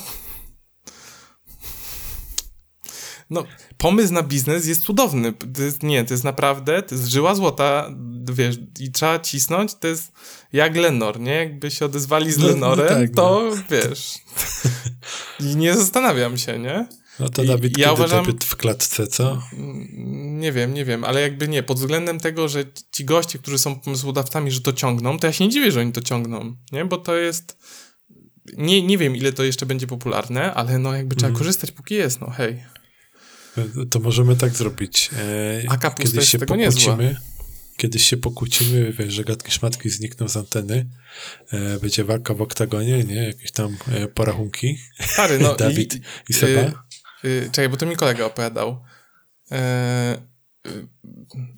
No, 3.30 3.44
pomysł 3.78 4.12
na 4.12 4.22
biznes 4.22 4.66
jest 4.66 4.82
cudowny. 4.82 5.32
To 5.32 5.62
jest, 5.62 5.82
nie, 5.82 6.04
to 6.04 6.14
jest 6.14 6.24
naprawdę, 6.24 6.82
to 6.82 6.94
jest 6.94 7.08
żyła 7.08 7.34
złota, 7.34 7.90
wiesz, 8.32 8.56
i 8.80 8.92
trzeba 8.92 9.18
cisnąć, 9.18 9.74
to 9.74 9.88
jest 9.88 10.12
jak 10.52 10.76
Lenor, 10.76 11.20
nie? 11.20 11.34
Jakby 11.34 11.70
się 11.70 11.84
odezwali 11.84 12.32
z 12.32 12.38
no, 12.38 12.42
no 12.42 12.50
Lenorem, 12.50 12.86
no 12.88 13.06
tak, 13.06 13.10
to 13.10 13.50
no. 13.50 13.62
wiesz. 13.70 14.14
I 15.50 15.56
nie 15.56 15.74
zastanawiam 15.74 16.38
się, 16.38 16.58
nie? 16.58 16.86
No 17.18 17.28
to 17.28 17.44
Dawid, 17.44 17.78
I, 17.78 17.80
ja 17.80 17.92
uważam, 17.92 18.24
w 18.44 18.56
klatce, 18.56 19.06
co? 19.06 19.42
Nie 20.22 20.52
wiem, 20.52 20.74
nie 20.74 20.84
wiem, 20.84 21.04
ale 21.04 21.20
jakby 21.20 21.48
nie, 21.48 21.62
pod 21.62 21.78
względem 21.78 22.20
tego, 22.20 22.48
że 22.48 22.64
ci 22.92 23.04
goście, 23.04 23.38
którzy 23.38 23.58
są 23.58 23.80
pomysłodawcami, 23.80 24.50
że 24.50 24.60
to 24.60 24.72
ciągną, 24.72 25.18
to 25.18 25.26
ja 25.26 25.32
się 25.32 25.44
nie 25.44 25.50
dziwię, 25.50 25.72
że 25.72 25.80
oni 25.80 25.92
to 25.92 26.00
ciągną, 26.00 26.56
nie? 26.72 26.84
Bo 26.84 26.96
to 26.96 27.16
jest... 27.16 27.56
Nie, 28.56 28.82
nie 28.82 28.98
wiem, 28.98 29.16
ile 29.16 29.32
to 29.32 29.44
jeszcze 29.44 29.66
będzie 29.66 29.86
popularne, 29.86 30.54
ale 30.54 30.78
no 30.78 30.94
jakby 30.94 31.16
trzeba 31.16 31.28
mm. 31.28 31.38
korzystać, 31.38 31.70
póki 31.70 31.94
jest, 31.94 32.20
no 32.20 32.30
hej. 32.30 32.64
To 33.90 34.00
możemy 34.00 34.36
tak 34.36 34.54
zrobić. 34.54 35.10
E, 35.18 35.62
A 35.68 35.76
kapusta 35.76 36.16
jest 36.16 36.30
się 36.30 36.38
tego 36.38 36.56
niezła. 36.56 36.98
kiedyś 37.76 38.06
się 38.06 38.16
pokłócimy, 38.16 38.92
wiesz, 38.92 39.14
że 39.14 39.24
gadki 39.24 39.52
szmatki 39.52 39.90
znikną 39.90 40.28
z 40.28 40.36
anteny, 40.36 40.86
e, 41.52 41.78
będzie 41.78 42.04
walka 42.04 42.34
w 42.34 42.42
oktagonie, 42.42 43.04
nie? 43.04 43.24
Jakieś 43.24 43.52
tam 43.52 43.76
e, 43.92 44.08
porachunki. 44.08 44.78
Stary, 45.00 45.38
no 45.38 45.56
Dawid 45.56 45.94
i, 45.94 46.00
i 46.28 46.32
Seba. 46.32 46.84
Y, 47.24 47.28
y, 47.28 47.50
czekaj, 47.52 47.68
bo 47.68 47.76
to 47.76 47.86
mi 47.86 47.96
kolega 47.96 48.24
opowiadał. 48.24 48.84
E, 49.52 50.18
y, 50.66 50.88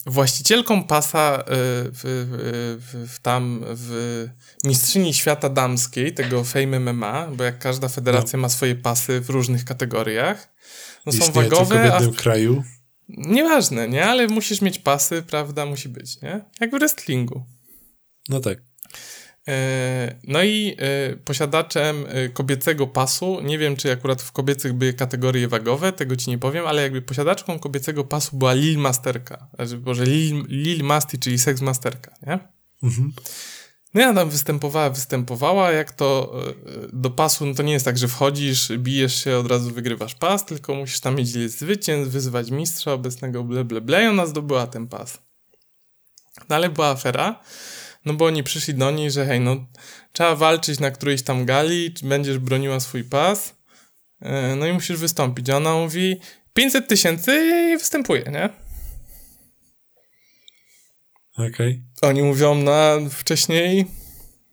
właścicielką 0.07 0.85
pasa 0.85 1.41
y, 1.41 1.45
w, 1.49 2.01
w, 2.81 3.09
w, 3.13 3.19
tam 3.21 3.61
w 3.67 4.29
mistrzyni 4.65 5.15
świata 5.15 5.49
damskiej, 5.49 6.15
tego 6.15 6.45
Fame 6.45 6.81
MMA, 6.81 7.29
bo 7.37 7.45
jak 7.45 7.59
każda 7.59 7.89
federacja 7.89 8.37
No. 8.37 8.43
ma 8.43 8.49
swoje 8.49 8.75
pasy 8.75 9.21
w 9.21 9.31
różnych 9.31 9.65
kategoriach, 9.65 10.55
no 11.07 11.13
są 11.13 11.19
Istnieje 11.19 11.49
tylko 11.49 11.65
w 11.65 11.69
wagowe, 11.69 11.93
a 11.93 11.95
jednym 11.95 12.13
w, 12.13 12.17
kraju. 12.17 12.65
nieważne, 13.09 13.89
nie? 13.89 14.05
Ale 14.07 14.29
musisz 14.29 14.61
mieć 14.61 14.79
pasy, 14.79 15.23
prawda? 15.23 15.67
Musi 15.67 15.89
być, 15.89 16.21
nie? 16.23 16.45
Jak 16.61 16.71
w 16.71 16.79
wrestlingu. 16.79 17.47
No 18.29 18.41
tak. 18.41 18.59
E, 19.49 20.17
No 20.29 20.43
i 20.43 20.77
e, 20.79 21.17
posiadaczem 21.17 22.07
e, 22.09 22.29
kobiecego 22.29 22.87
pasu, 22.87 23.41
nie 23.41 23.59
wiem 23.59 23.77
czy 23.77 23.93
akurat 23.93 24.23
w 24.23 24.33
kobiecych 24.33 24.73
były 24.73 24.93
kategorie 24.93 25.49
wagowe, 25.49 25.93
tego 25.93 26.17
ci 26.17 26.31
nie 26.31 26.39
powiem, 26.39 26.67
ale 26.67 26.83
jakby 26.83 27.03
posiadaczką 27.03 27.59
kobiecego 27.59 28.05
pasu 28.05 28.37
była 28.37 28.53
Lil 28.53 28.79
Masterka, 28.79 29.49
znaczy 29.55 29.79
może 29.85 30.05
Lil, 30.05 30.45
Lil 30.49 30.85
Masti, 30.85 31.19
czyli 31.19 31.39
Sex 31.39 31.61
Masterka, 31.61 32.15
nie? 32.27 32.39
Mhm. 32.83 33.13
No 33.95 34.01
ja 34.01 34.15
tam 34.15 34.31
występowała, 34.31 34.91
występowała, 34.91 35.73
jak 35.73 35.91
to 35.91 36.37
do 36.93 37.11
pasu, 37.11 37.47
no 37.47 37.55
to 37.55 37.63
nie 37.63 37.73
jest 37.73 37.85
tak, 37.85 37.99
że 37.99 38.09
wchodzisz, 38.09 38.73
bijesz 38.79 39.25
się, 39.25 39.37
od 39.37 39.47
razu 39.47 39.71
wygrywasz 39.71 40.15
pas, 40.15 40.47
tylko 40.47 40.75
musisz 40.75 41.01
tam 41.01 41.15
mieć 41.17 41.29
zwycięstw, 41.29 42.13
wyzywać 42.13 42.51
mistrza 42.51 42.93
obecnego, 42.93 43.45
ble, 43.45 43.65
ble, 43.65 43.81
ble, 43.81 44.05
i 44.05 44.07
ona 44.07 44.27
zdobyła 44.27 44.67
ten 44.67 44.89
pas. 44.89 45.19
No 46.49 46.57
ale 46.57 46.71
była 46.71 46.89
afera, 46.89 47.41
no 48.05 48.15
bo 48.15 48.25
oni 48.25 48.43
przyszli 48.43 48.75
do 48.75 48.91
niej, 48.91 49.11
że 49.11 49.27
hej, 49.27 49.41
no 49.41 49.67
trzeba 50.13 50.37
walczyć 50.37 50.81
na 50.81 50.91
którejś 50.91 51.23
tam 51.23 51.45
gali, 51.45 51.93
czy 51.95 52.07
będziesz 52.07 52.39
broniła 52.39 52.81
swój 52.81 53.05
pas, 53.05 53.55
e, 54.21 54.57
no 54.57 54.67
i 54.67 54.73
musisz 54.73 54.97
wystąpić. 54.97 55.51
A 55.51 55.57
ona 55.57 55.75
mówi 55.75 56.21
500 56.55 56.89
tysięcy 56.89 57.33
i 57.75 57.79
występuje, 57.79 58.23
nie? 58.23 58.49
Okej. 61.49 61.83
Oni 62.03 62.23
mówią, 62.23 62.55
no 62.55 62.73
a 62.75 62.99
wcześniej 63.11 63.87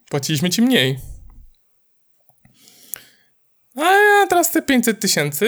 płaciliśmy 0.10 0.50
ci 0.50 0.62
mniej. 0.62 1.00
A 3.76 3.82
ja 3.84 4.28
teraz 4.30 4.52
te 4.52 4.62
500 4.62 5.00
tysięcy 5.00 5.46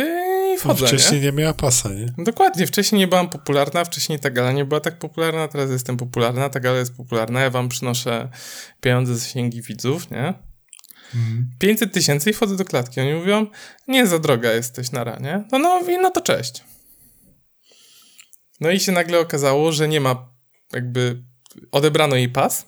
wchodzę, 0.58 0.88
Wcześniej 0.88 1.22
nie? 1.22 1.26
nie 1.26 1.32
miała 1.32 1.54
pasa, 1.54 1.90
nie? 1.90 2.06
Dokładnie, 2.18 2.68
wcześniej 2.68 3.00
nie 3.00 3.08
byłam 3.08 3.30
popularna, 3.30 3.86
wcześniej 3.86 4.20
ta 4.20 4.30
gala 4.30 4.52
nie 4.52 4.66
była 4.66 4.80
tak 4.80 5.00
popularna, 5.00 5.48
teraz 5.48 5.70
jestem 5.70 5.98
popularna, 5.98 6.50
ta 6.50 6.60
gala 6.60 6.78
jest 6.78 6.98
popularna, 6.98 7.42
ja 7.42 7.50
wam 7.50 7.70
przynoszę 7.70 8.30
pieniądze 8.82 9.16
z 9.16 9.20
zasięgi 9.20 9.62
widzów, 9.62 10.12
nie? 10.12 10.34
500 11.60 11.94
tysięcy 11.94 12.30
i 12.30 12.34
wchodzę 12.34 12.56
do 12.56 12.66
klatki. 12.66 13.02
Oni 13.02 13.14
mówią, 13.14 13.48
nie, 13.88 14.08
za 14.08 14.20
droga 14.20 14.52
jesteś 14.52 14.92
na 14.92 15.04
ranie. 15.04 15.44
No, 15.52 15.60
no, 15.60 15.82
i 15.90 15.98
no 15.98 16.12
to 16.12 16.22
cześć. 16.22 16.64
No 18.60 18.72
i 18.72 18.80
się 18.80 18.92
nagle 18.92 19.20
okazało, 19.20 19.72
że 19.72 19.88
nie 19.88 20.02
ma 20.02 20.30
jakby, 20.74 21.24
odebrano 21.72 22.16
jej 22.16 22.30
pas, 22.30 22.66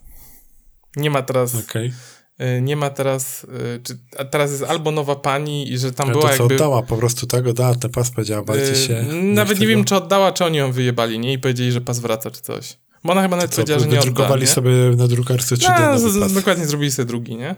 nie 0.95 1.09
ma 1.09 1.21
teraz, 1.21 1.55
Okej. 1.55 1.93
Y, 2.41 2.61
nie 2.61 2.75
ma 2.75 2.89
teraz, 2.89 3.43
y, 3.43 3.81
czy, 3.83 3.97
a 4.17 4.25
teraz 4.25 4.51
jest 4.51 4.63
albo 4.63 4.91
nowa 4.91 5.15
pani 5.15 5.71
i 5.71 5.77
że 5.77 5.91
tam 5.91 6.09
Ale 6.09 6.13
była 6.17 6.29
to 6.29 6.37
co 6.37 6.43
jakby... 6.43 6.55
oddała, 6.55 6.81
po 6.83 6.97
prostu 6.97 7.27
tak 7.27 7.47
oddała 7.47 7.75
ten 7.75 7.91
pas, 7.91 8.11
powiedziała, 8.11 8.43
walcie 8.43 8.69
Yy, 8.69 8.75
się. 8.75 9.03
Nawet 9.23 9.59
nie 9.59 9.67
wiem, 9.67 9.83
czy 9.85 9.95
oddała, 9.95 10.31
czy 10.31 10.45
oni 10.45 10.57
ją 10.57 10.71
wyjebali, 10.71 11.19
nie? 11.19 11.33
I 11.33 11.39
powiedzieli, 11.39 11.71
że 11.71 11.81
pas 11.81 11.99
wraca, 11.99 12.31
czy 12.31 12.41
coś. 12.41 12.77
Bo 13.03 13.11
ona 13.11 13.21
chyba 13.21 13.35
nawet 13.35 13.51
Co, 13.51 13.55
powiedziała, 13.55 13.79
że 13.79 13.87
nie 13.87 13.99
odda, 14.01 14.35
nie? 14.35 14.47
sobie 14.47 14.71
na 14.97 15.07
drukarce 15.07 15.55
3D 15.55 15.79
No, 15.79 15.99
nowy 15.99 16.19
pas. 16.19 16.33
dokładnie 16.33 16.65
zrobili 16.65 16.91
sobie 16.91 17.05
drugi, 17.05 17.35
nie? 17.35 17.55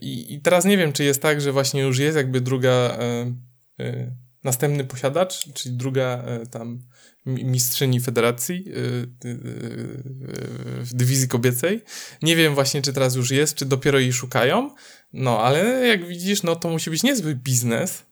I, 0.00 0.34
I 0.34 0.40
teraz 0.40 0.64
nie 0.64 0.76
wiem, 0.78 0.92
czy 0.92 1.04
jest 1.04 1.22
tak, 1.22 1.40
że 1.40 1.52
właśnie 1.52 1.80
już 1.82 1.98
jest 1.98 2.16
jakby 2.16 2.40
druga, 2.40 2.98
następny 4.44 4.84
posiadacz, 4.84 5.52
czyli 5.54 5.76
druga 5.76 6.24
tam 6.50 6.78
mistrzyni 7.26 8.00
federacji 8.00 8.64
e, 8.68 8.78
e, 9.28 9.32
e, 9.32 9.36
w 10.82 10.94
dywizji 10.94 11.28
kobiecej. 11.28 11.82
Nie 12.22 12.36
wiem 12.36 12.54
właśnie, 12.54 12.82
czy 12.82 12.92
teraz 12.92 13.14
już 13.14 13.30
jest, 13.30 13.54
czy 13.54 13.64
dopiero 13.64 13.98
jej 13.98 14.12
szukają. 14.12 14.70
No, 15.12 15.40
ale 15.40 15.86
jak 15.88 16.06
widzisz, 16.08 16.42
no 16.42 16.56
to 16.56 16.68
musi 16.68 16.90
być 16.90 17.02
niezły 17.02 17.34
biznes, 17.34 18.02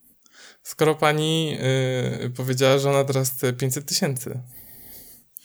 skoro 0.62 0.94
pani 0.94 1.58
powiedziała, 2.36 2.78
że 2.78 2.90
ona 2.90 3.04
teraz 3.04 3.30
chce 3.30 3.52
500 3.52 3.86
tysięcy. 3.86 4.40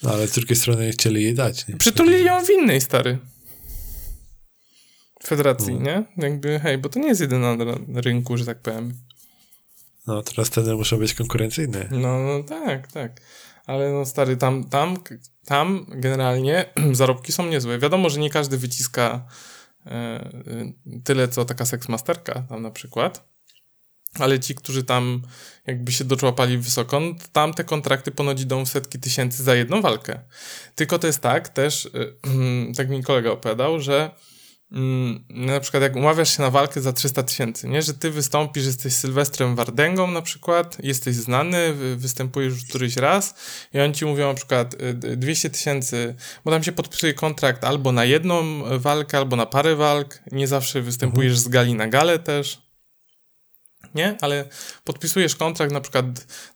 No, 0.04 0.12
ale 0.12 0.28
z 0.28 0.32
drugiej 0.32 0.56
strony 0.56 0.92
chcieli 0.92 1.24
jej 1.24 1.34
dać, 1.36 1.68
nie? 1.68 1.78
Przytulili 1.78 2.26
ją 2.26 2.46
w 2.46 2.50
innej, 2.50 2.82
stary. 2.82 3.18
Federacji, 5.24 5.74
No. 5.74 5.80
nie? 5.82 6.04
Jakby, 6.18 6.60
hej, 6.60 6.78
bo 6.78 6.90
to 6.90 7.00
nie 7.00 7.08
jest 7.08 7.22
jedyna 7.22 7.56
na 7.88 8.02
rynku, 8.02 8.38
że 8.38 8.46
tak 8.46 8.62
powiem. 8.62 8.94
No, 10.08 10.24
teraz 10.24 10.50
ceny 10.50 10.76
muszą 10.76 10.98
być 10.98 11.14
konkurencyjne. 11.14 11.88
No, 11.92 12.20
no 12.24 12.44
tak, 12.44 12.92
tak. 12.92 13.22
Ale 13.70 13.92
no 13.92 14.06
stary, 14.06 14.38
tam, 14.38 14.64
tam, 14.64 14.98
tam 15.46 15.86
generalnie 15.90 16.66
zarobki 16.92 17.32
są 17.32 17.46
niezłe. 17.46 17.80
Wiadomo, 17.80 18.10
że 18.10 18.20
nie 18.20 18.30
każdy 18.30 18.58
wyciska 18.58 19.26
e, 19.86 19.90
e, 19.92 20.22
tyle, 21.04 21.28
co 21.28 21.46
taka 21.46 21.66
seksmasterka 21.66 22.44
tam 22.50 22.62
na 22.62 22.72
przykład. 22.72 23.30
Ale 24.20 24.40
ci, 24.40 24.56
którzy 24.56 24.84
tam 24.84 25.22
jakby 25.68 25.92
się 25.92 26.04
doczłapali 26.04 26.58
wysoko, 26.58 27.00
no 27.00 27.16
tam 27.32 27.54
te 27.54 27.64
kontrakty 27.64 28.12
ponoć 28.12 28.42
idą 28.42 28.66
w 28.66 28.70
setki 28.70 29.00
tysięcy 29.00 29.44
za 29.44 29.56
jedną 29.56 29.82
walkę. 29.82 30.20
Tylko 30.76 31.00
to 31.00 31.08
jest 31.08 31.22
tak 31.22 31.50
też, 31.50 31.86
y, 31.86 32.16
tak 32.78 32.90
mi 32.90 33.04
kolega 33.04 33.32
opowiadał, 33.32 33.80
że 33.80 34.12
na 35.30 35.60
przykład 35.60 35.84
jak 35.84 35.96
umawiasz 35.96 36.38
się 36.38 36.44
na 36.44 36.50
walkę 36.52 36.82
za 36.82 36.94
300 36.94 37.24
tysięcy, 37.24 37.68
nie? 37.70 37.82
Że 37.82 37.94
ty 37.94 38.12
wystąpisz, 38.12 38.66
jesteś 38.66 38.94
Sylwestrem 38.94 39.56
Wardęgą 39.56 40.12
na 40.12 40.22
przykład, 40.22 40.78
jesteś 40.84 41.16
znany, 41.16 41.74
wy- 41.74 41.96
występujesz 41.96 42.54
już 42.54 42.66
któryś 42.66 42.96
raz 42.98 43.36
i 43.74 43.80
oni 43.80 43.94
ci 43.94 44.06
mówią 44.06 44.28
na 44.28 44.34
przykład 44.34 44.74
y, 44.74 44.94
d- 44.94 45.18
200 45.18 45.50
tysięcy, 45.50 46.16
bo 46.46 46.52
tam 46.52 46.64
się 46.64 46.72
podpisuje 46.72 47.14
kontrakt 47.14 47.64
albo 47.64 47.92
na 47.92 48.06
jedną 48.06 48.64
walkę, 48.80 49.18
albo 49.18 49.36
na 49.36 49.46
parę 49.46 49.76
walk, 49.76 50.20
nie 50.32 50.48
zawsze 50.48 50.82
występujesz 50.82 51.38
z 51.40 51.48
gali 51.48 51.74
na 51.74 51.88
galę 51.88 52.20
też, 52.20 52.62
nie? 53.96 54.18
Ale 54.22 54.46
podpisujesz 54.84 55.36
kontrakt 55.36 55.74
na 55.74 55.82
przykład 55.82 56.06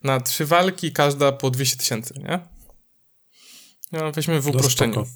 na 0.02 0.20
trzy 0.20 0.46
walki, 0.46 0.92
każda 0.92 1.32
po 1.32 1.50
200 1.50 1.76
tysięcy, 1.76 2.14
nie? 2.18 2.53
No, 3.94 4.12
weźmy 4.12 4.40
w 4.40 4.44
No, 4.46 4.50
uproszczeniu. 4.50 4.92
spoko. 4.92 5.08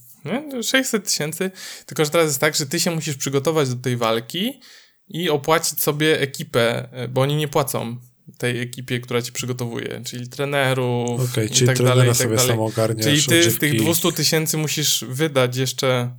nie? 0.52 0.62
600 0.62 1.04
tysięcy, 1.04 1.50
tylko 1.86 2.04
że 2.04 2.10
teraz 2.10 2.26
jest 2.26 2.40
tak, 2.40 2.56
że 2.56 2.66
ty 2.66 2.80
się 2.80 2.90
musisz 2.90 3.16
przygotować 3.16 3.68
do 3.68 3.76
tej 3.76 3.96
walki 3.96 4.60
i 5.08 5.30
opłacić 5.30 5.82
sobie 5.82 6.20
ekipę, 6.20 6.88
e, 6.92 7.08
bo 7.08 7.20
oni 7.20 7.36
nie 7.36 7.48
płacą 7.48 7.96
tej 8.38 8.60
ekipie, 8.60 9.00
która 9.00 9.22
ci 9.22 9.32
przygotowuje, 9.32 10.00
czyli 10.04 10.28
trenerów 10.28 11.30
Okej, 11.32 11.46
i 11.46 11.50
czyli 11.50 11.66
tak 11.66 11.78
dalej, 11.82 12.04
i 12.04 12.08
tak 12.08 12.16
sobie 12.16 12.36
dalej. 12.36 12.56
Czyli 13.02 13.22
ty 13.22 13.50
z 13.50 13.58
tych 13.58 13.76
200 13.82 14.12
tysięcy 14.12 14.56
musisz 14.56 15.04
wydać 15.08 15.56
jeszcze 15.56 16.16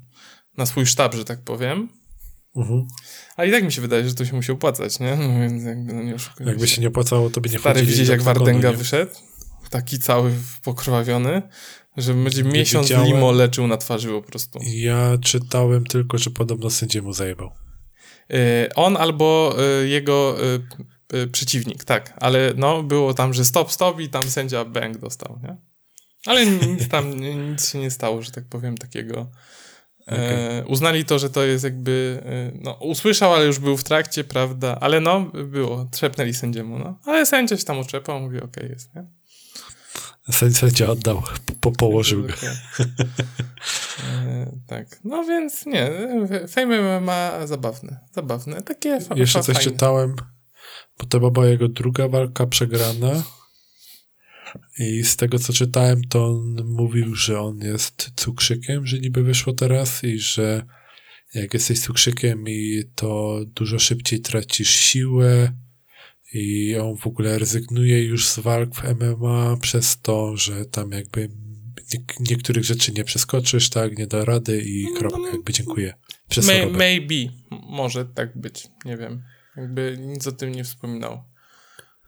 na 0.57 0.65
swój 0.65 0.85
sztab, 0.85 1.15
że 1.15 1.25
tak 1.25 1.41
powiem. 1.43 1.89
Mhm. 2.55 2.87
A 3.37 3.45
i 3.45 3.51
tak 3.51 3.63
mi 3.63 3.71
się 3.71 3.81
wydaje, 3.81 4.09
że 4.09 4.15
to 4.15 4.25
się 4.25 4.33
musi 4.35 4.51
opłacać, 4.51 4.99
nie? 4.99 5.15
No 5.15 5.39
więc 5.39 5.63
jakby 5.63 5.93
no 5.93 6.03
nie 6.03 6.15
Jakby 6.39 6.67
się. 6.67 6.81
nie 6.81 6.87
opłacało, 6.87 7.29
to 7.29 7.41
by 7.41 7.49
nie 7.49 7.59
Stary, 7.59 7.75
wchodzili 7.79 7.91
widzieć 7.91 8.09
jak 8.09 8.19
nie? 8.71 8.77
wyszedł? 8.77 9.11
Taki 9.69 9.99
cały 9.99 10.31
pokrwawiony, 10.63 11.41
że 12.01 12.13
będzie 12.13 12.43
miesiąc 12.43 12.87
widziałem. 12.87 13.07
limo 13.07 13.31
leczył 13.31 13.67
na 13.67 13.77
twarzy 13.77 14.09
po 14.09 14.21
prostu. 14.21 14.59
Ja 14.63 15.17
czytałem 15.21 15.85
tylko, 15.85 16.17
że 16.17 16.29
podobno 16.29 16.69
sędziemu 16.69 17.13
zajebał. 17.13 17.51
Y, 18.33 18.69
on 18.75 18.97
albo 18.97 19.55
y, 19.83 19.87
jego 19.87 20.35
y, 21.13 21.27
przeciwnik, 21.27 21.83
tak. 21.83 22.13
Ale 22.17 22.53
no, 22.57 22.83
było 22.83 23.13
tam, 23.13 23.33
że 23.33 23.45
stop, 23.45 23.71
stop 23.71 23.99
i 23.99 24.09
tam 24.09 24.23
sędzia 24.23 24.65
bang 24.65 24.97
dostał, 24.97 25.39
nie? 25.43 25.57
Ale 26.25 26.45
nic 26.45 26.87
tam, 26.87 27.19
nic 27.51 27.71
się 27.71 27.79
nie 27.79 27.91
stało, 27.91 28.21
że 28.21 28.31
tak 28.31 28.45
powiem, 28.49 28.77
takiego. 28.77 29.29
E, 30.07 30.63
uznali 30.67 31.05
to, 31.05 31.19
że 31.19 31.29
to 31.29 31.43
jest 31.43 31.63
jakby, 31.63 32.23
no, 32.61 32.73
usłyszał, 32.73 33.33
ale 33.33 33.45
już 33.45 33.59
był 33.59 33.77
w 33.77 33.83
trakcie, 33.83 34.23
prawda, 34.23 34.77
ale 34.81 34.99
no, 34.99 35.21
było, 35.45 35.87
trzepnęli 35.91 36.33
sędziemu, 36.33 36.79
no, 36.79 36.99
ale 37.05 37.25
sędzia 37.25 37.57
się 37.57 37.63
tam 37.63 37.79
oczepał, 37.79 38.19
mówi, 38.19 38.41
okej, 38.41 38.69
jest, 38.69 38.95
nie? 38.95 39.18
Sędzia 40.31 40.87
oddał, 40.87 41.23
po, 41.61 41.71
położył 41.71 42.23
go. 42.23 42.33
E, 44.03 44.51
tak, 44.67 44.99
no 45.03 45.23
więc 45.23 45.65
nie, 45.65 45.91
Fame 46.47 47.01
ma 47.01 47.47
zabawne, 47.47 47.99
zabawne, 48.13 48.61
takie 48.61 49.01
fa- 49.01 49.15
Jeszcze 49.15 49.43
coś 49.43 49.55
fajne. 49.55 49.71
czytałem, 49.71 50.15
bo 50.99 51.05
to 51.05 51.31
była 51.31 51.47
jego 51.47 51.67
druga 51.67 52.07
walka 52.07 52.47
przegrana. 52.47 53.23
I 54.79 55.03
z 55.03 55.15
tego, 55.15 55.39
co 55.39 55.53
czytałem, 55.53 56.01
to 56.03 56.25
on 56.25 56.65
mówił, 56.65 57.15
że 57.15 57.41
on 57.41 57.57
jest 57.57 58.11
cukrzykiem, 58.15 58.87
że 58.87 58.99
niby 58.99 59.23
wyszło 59.23 59.53
teraz 59.53 60.03
i 60.03 60.19
że 60.19 60.65
jak 61.33 61.53
jesteś 61.53 61.79
cukrzykiem 61.81 62.43
i 62.47 62.83
to 62.95 63.39
dużo 63.45 63.79
szybciej 63.79 64.21
tracisz 64.21 64.69
siłę 64.69 65.51
i 66.33 66.75
on 66.77 66.97
w 66.97 67.07
ogóle 67.07 67.39
rezygnuje 67.39 68.03
już 68.03 68.27
z 68.27 68.39
walk 68.39 68.75
w 68.75 68.83
MMA 68.83 69.57
przez 69.61 70.01
to, 70.01 70.37
że 70.37 70.65
tam 70.65 70.91
jakby 70.91 71.29
nie, 71.93 71.99
niektórych 72.19 72.63
rzeczy 72.63 72.91
nie 72.91 73.03
przeskoczysz, 73.03 73.69
tak, 73.69 73.97
nie 73.97 74.07
da 74.07 74.25
rady 74.25 74.61
i 74.61 74.87
kropka, 74.97 75.31
jakby 75.31 75.53
dziękuję. 75.53 75.93
May, 76.47 76.71
maybe, 76.71 77.33
może 77.69 78.05
tak 78.05 78.37
być, 78.37 78.67
nie 78.85 78.97
wiem. 78.97 79.23
Jakby 79.57 79.97
nic 79.99 80.27
o 80.27 80.31
tym 80.31 80.51
nie 80.51 80.63
wspominał. 80.63 81.23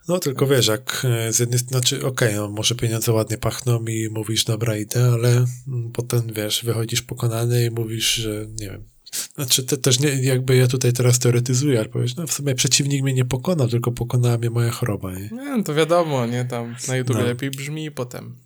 No 0.08 0.20
tylko 0.20 0.48
wiesz, 0.48 0.68
jak 0.68 1.06
e, 1.06 1.34
z 1.34 1.40
jednej 1.40 1.60
strony, 1.60 1.72
znaczy 1.72 2.06
okej, 2.06 2.30
okay, 2.30 2.36
no, 2.36 2.50
może 2.50 2.76
pieniądze 2.76 3.12
ładnie 3.12 3.38
pachną 3.38 3.86
i 3.86 4.10
mówisz 4.10 4.46
dobra 4.46 4.78
idę, 4.78 5.12
ale 5.14 5.30
mm, 5.68 5.92
potem 5.94 6.34
wiesz, 6.34 6.66
wychodzisz 6.66 7.02
pokonany 7.02 7.66
i 7.66 7.72
mówisz, 7.72 8.14
że 8.14 8.46
nie 8.60 8.70
wiem, 8.70 8.91
znaczy 9.36 9.64
te, 9.64 9.78
też 9.78 10.00
nie, 10.00 10.10
jakby 10.10 10.56
ja 10.56 10.68
tutaj 10.68 10.94
teraz 10.94 11.20
teoretyzuję, 11.20 11.80
ale 11.80 11.90
powiesz, 11.90 12.16
no 12.16 12.28
w 12.28 12.34
sumie 12.34 12.56
przeciwnik 12.56 13.04
mnie 13.04 13.14
nie 13.14 13.26
pokonał, 13.26 13.68
tylko 13.68 13.92
pokonała 13.92 14.38
mnie 14.38 14.50
moja 14.50 14.72
choroba. 14.72 15.12
Nie, 15.20 15.30
no 15.32 15.64
to 15.64 15.74
wiadomo, 15.74 16.26
nie, 16.26 16.46
tam 16.46 16.76
na 16.88 16.98
YouTube 16.98 17.18
no. 17.18 17.24
lepiej 17.24 17.52
brzmi 17.52 17.86
i 17.86 17.92
potem. 17.92 18.38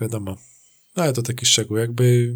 Wiadomo. 0.00 0.36
No, 0.96 1.02
ale 1.02 1.12
to 1.12 1.22
taki 1.22 1.46
szczegół, 1.46 1.76
jakby 1.76 2.34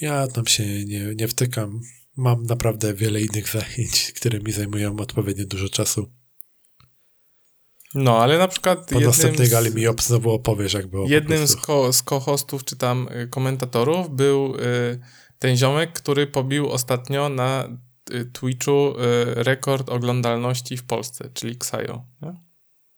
ja 0.00 0.26
tam 0.26 0.46
się 0.46 0.84
nie, 0.84 1.14
nie 1.14 1.28
wtykam. 1.28 1.80
Mam 2.16 2.46
naprawdę 2.46 2.94
wiele 2.94 3.20
innych 3.20 3.48
zajęć, 3.48 4.12
które 4.16 4.40
mi 4.40 4.52
zajmują 4.52 4.96
odpowiednio 4.96 5.46
dużo 5.46 5.68
czasu. 5.68 6.10
No, 7.94 8.18
ale 8.18 8.38
na 8.38 8.48
przykład. 8.48 8.90
Po 8.90 9.00
następnej 9.00 9.48
gali 9.48 9.74
mi 9.74 9.82
znowu 10.02 10.30
opowiesz, 10.30 10.72
jakby. 10.72 10.98
Jednym 11.06 11.46
z, 11.46 11.56
ko, 11.56 11.92
z 11.92 12.02
co-hostów 12.02 12.64
czy 12.64 12.76
tam 12.76 13.08
y, 13.08 13.28
komentatorów 13.28 14.16
był 14.16 14.56
y, 14.56 15.00
ten 15.38 15.56
ziomek, 15.56 15.92
który 15.92 16.26
pobił 16.26 16.70
ostatnio 16.70 17.28
na 17.28 17.68
y, 18.10 18.24
Twitchu 18.24 18.94
y, 19.00 19.34
rekord 19.34 19.88
oglądalności 19.88 20.76
w 20.76 20.84
Polsce, 20.84 21.30
czyli 21.34 21.52
Xayo. 21.52 22.04
Nie? 22.22 22.44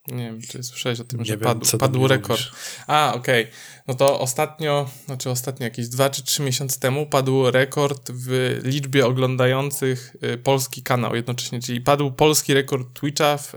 Nie 0.08 0.24
wiem, 0.24 0.40
czy 0.40 0.62
słyszałeś 0.62 1.00
o 1.00 1.04
tym, 1.04 1.18
nie 1.18 1.24
że 1.24 1.36
wiem, 1.36 1.44
padł, 1.44 1.78
padł 1.78 2.08
rekord. 2.08 2.40
Mówisz. 2.40 2.52
A, 2.86 3.12
okej. 3.14 3.42
Okay. 3.44 3.54
No 3.86 3.94
to 3.94 4.20
ostatnio, 4.20 4.90
znaczy 5.06 5.30
ostatnio 5.30 5.64
jakieś 5.64 5.88
dwa 5.88 6.10
czy 6.10 6.24
trzy 6.24 6.42
miesiące 6.42 6.80
temu 6.80 7.06
padł 7.06 7.50
rekord 7.50 8.10
w 8.10 8.60
liczbie 8.64 9.06
oglądających 9.06 10.16
y, 10.34 10.38
polski 10.38 10.82
kanał 10.82 11.16
jednocześnie, 11.16 11.60
czyli 11.60 11.80
padł 11.80 12.12
polski 12.12 12.54
rekord 12.54 13.00
Twitcha 13.00 13.36
w, 13.36 13.54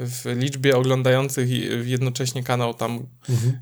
w 0.00 0.36
liczbie 0.36 0.76
oglądających 0.76 1.48
jednocześnie 1.86 2.42
kanał 2.42 2.74
tam 2.74 3.06
mhm. 3.28 3.58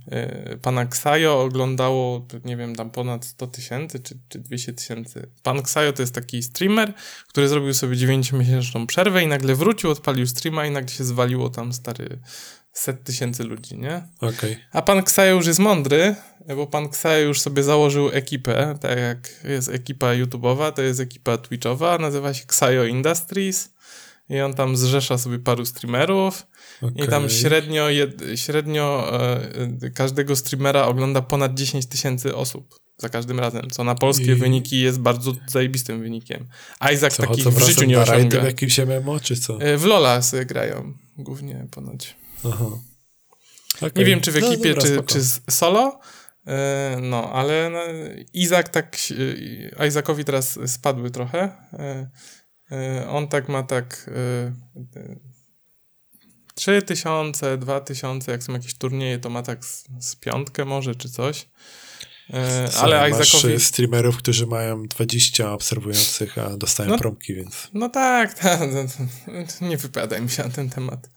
y, 0.52 0.59
pana 0.62 0.86
Ksajo 0.86 1.43
oglądało, 1.43 2.27
nie 2.44 2.56
wiem, 2.56 2.77
tam 2.77 2.90
ponad 2.90 3.24
100 3.24 3.47
tysięcy 3.47 4.01
czy, 4.01 4.19
czy 4.28 4.39
200 4.39 4.73
tysięcy. 4.73 5.31
Pan 5.43 5.62
Ksajo 5.62 5.93
to 5.93 6.02
jest 6.02 6.15
taki 6.15 6.43
streamer, 6.43 6.93
który 7.28 7.48
zrobił 7.48 7.74
sobie 7.74 7.97
9-miesięczną 7.97 8.86
przerwę 8.86 9.23
i 9.23 9.27
nagle 9.27 9.55
wrócił, 9.55 9.90
odpalił 9.90 10.27
streama 10.27 10.66
i 10.66 10.70
nagle 10.70 10.89
się 10.89 11.05
zwaliło 11.05 11.51
tam 11.51 11.73
stary 11.73 12.19
set 12.74 13.05
tysięcy 13.05 13.44
ludzi, 13.44 13.78
nie? 13.78 14.02
Okay. 14.20 14.56
A 14.73 14.82
pan 14.82 15.02
Ksajo 15.02 15.35
już 15.35 15.47
jest 15.47 15.59
mądry, 15.59 16.15
bo 16.56 16.66
pan 16.66 16.89
Ksajo 16.89 17.27
już 17.27 17.40
sobie 17.40 17.62
założył 17.62 18.11
ekipę, 18.12 18.78
tak 18.81 18.98
jak 18.98 19.31
jest 19.44 19.69
ekipa 19.69 20.06
YouTube'owa, 20.06 20.73
to 20.73 20.82
jest 20.82 21.01
ekipa 21.01 21.39
Twitchowa, 21.39 21.98
nazywa 21.98 22.35
się 22.35 22.47
Ksajo 22.47 22.85
Industries 22.85 23.74
i 24.29 24.41
on 24.41 24.55
tam 24.55 24.77
zrzesza 24.77 25.19
sobie 25.19 25.39
paru 25.39 25.67
streamerów 25.67 26.47
okay. 26.83 27.07
i 27.07 27.09
tam 27.09 27.31
średnio, 27.31 27.91
jed, 27.91 28.23
średnio 28.35 29.13
e, 29.83 29.91
każdego 29.91 30.37
streamera 30.37 30.87
ogląda 30.87 31.23
ponad 31.23 31.55
10 31.55 31.87
tysięcy 31.87 32.37
osób 32.37 32.85
za 32.99 33.09
każdym 33.09 33.41
razem, 33.41 33.71
co 33.71 33.85
na 33.85 33.95
polskie 33.95 34.33
I... 34.33 34.35
wyniki 34.35 34.81
jest 34.81 35.01
bardzo 35.01 35.33
zajebistym 35.47 36.01
wynikiem. 36.01 36.49
Isaac 36.95 37.17
co, 37.17 37.23
takich 37.23 37.45
w 37.45 37.63
życiu 37.67 37.85
nie 37.85 38.01
osiąga. 38.01 38.41
w 38.41 38.45
jakimś 38.45 38.79
MMO, 38.79 39.21
czy 39.21 39.37
co? 39.37 39.61
E, 39.61 39.77
w 39.77 39.85
Lola 39.85 40.23
sobie 40.23 40.47
grają 40.47 40.95
głównie 41.19 41.67
ponoć. 41.71 42.17
Aha. 42.45 42.67
Okay. 43.77 43.93
Nie 43.97 44.05
wiem, 44.05 44.21
czy 44.21 44.33
w 44.33 44.37
ekipie, 44.37 44.75
no, 44.75 44.83
dobra, 44.83 45.03
czy, 45.03 45.21
czy 45.21 45.25
solo, 45.51 46.01
e, 46.47 46.99
no, 47.03 47.33
ale 47.33 47.71
no, 47.71 47.81
Izak 48.33 48.69
tak, 48.69 48.97
e, 49.81 49.87
Isaacowi 49.87 50.25
teraz 50.25 50.59
spadły 50.67 51.11
trochę, 51.11 51.51
on 53.09 53.28
tak 53.28 53.49
ma 53.49 53.62
tak 53.62 54.11
y, 54.77 55.19
3000, 56.55 57.59
2000, 57.59 58.32
jak 58.32 58.43
są 58.43 58.53
jakieś 58.53 58.74
turnieje, 58.74 59.19
to 59.19 59.31
ma 59.31 59.43
tak 59.43 59.65
z, 59.65 59.85
z 60.01 60.16
piątkę 60.16 60.65
może, 60.65 60.95
czy 60.95 61.11
coś. 61.11 61.47
E, 62.32 62.69
ale 62.77 63.11
Isaacowi... 63.11 63.61
streamerów, 63.61 64.16
którzy 64.16 64.47
mają 64.47 64.82
20 64.82 65.53
obserwujących, 65.53 66.39
a 66.39 66.57
dostają 66.57 66.91
no, 66.91 66.99
promki, 66.99 67.35
więc... 67.35 67.69
No 67.74 67.89
tak, 67.89 68.35
tak 68.39 68.61
nie 69.61 69.77
wypowiadaj 69.77 70.23
mi 70.23 70.31
się 70.31 70.43
na 70.43 70.51
ten 70.51 70.70
temat. 70.70 71.11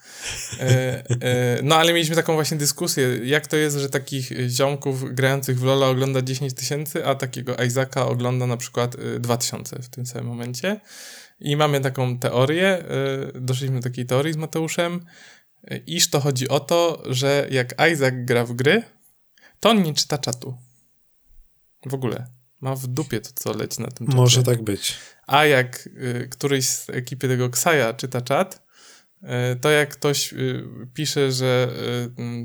No 1.64 1.76
ale 1.76 1.94
mieliśmy 1.94 2.16
taką 2.16 2.34
właśnie 2.34 2.58
dyskusję, 2.58 3.20
jak 3.24 3.48
to 3.48 3.58
jest, 3.58 3.78
że 3.78 3.90
takich 3.90 4.32
ziomków 4.50 5.16
grających 5.16 5.60
w 5.60 5.64
Lola 5.64 5.88
ogląda 5.88 6.22
10 6.22 6.54
tysięcy, 6.54 7.06
a 7.06 7.16
takiego 7.16 7.56
Isaaca 7.56 8.06
ogląda 8.06 8.48
na 8.48 8.58
przykład 8.58 8.96
2000 9.20 9.82
w 9.82 9.90
tym 9.90 10.06
samym 10.06 10.28
momencie. 10.28 10.80
I 11.40 11.56
mamy 11.56 11.82
taką 11.82 12.20
teorię, 12.20 12.84
y, 13.36 13.42
doszliśmy 13.42 13.76
do 13.76 13.84
takiej 13.84 14.06
teorii 14.06 14.34
z 14.34 14.38
Mateuszem, 14.38 15.06
y, 15.72 15.84
iż 15.88 16.10
to 16.10 16.20
chodzi 16.20 16.50
o 16.50 16.60
to, 16.60 17.04
że 17.06 17.48
jak 17.52 17.74
Isaac 17.94 18.14
gra 18.18 18.46
w 18.46 18.54
gry, 18.54 18.84
to 19.60 19.70
on 19.70 19.84
nie 19.84 19.94
czyta 19.94 20.18
czatu. 20.18 20.58
W 21.86 21.94
ogóle. 21.94 22.28
Ma 22.62 22.76
w 22.76 22.88
dupie 22.88 23.22
to, 23.22 23.30
co 23.36 23.54
leci 23.54 23.82
na 23.82 23.88
tym 23.88 24.08
czacie. 24.08 24.18
Może 24.18 24.44
tak 24.44 24.64
być. 24.64 24.98
A 25.28 25.46
jak 25.46 25.88
y, 25.88 26.28
któryś 26.32 26.66
z 26.66 26.90
ekipy 26.90 27.28
tego 27.28 27.50
Ksaja 27.50 27.94
czyta 27.94 28.22
czat, 28.22 28.68
y, 29.24 29.28
to 29.56 29.70
jak 29.70 29.90
ktoś 29.90 30.34
y, 30.34 30.68
pisze, 30.94 31.32
że 31.32 31.72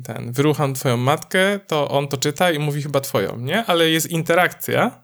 ten, 0.04 0.32
wyrucham 0.32 0.74
twoją 0.74 0.96
matkę, 0.96 1.60
to 1.66 1.88
on 1.88 2.08
to 2.08 2.16
czyta 2.16 2.50
i 2.50 2.58
mówi 2.58 2.82
chyba 2.82 3.00
twoją, 3.00 3.38
nie? 3.38 3.64
Ale 3.64 3.90
jest 3.90 4.06
interakcja 4.06 5.01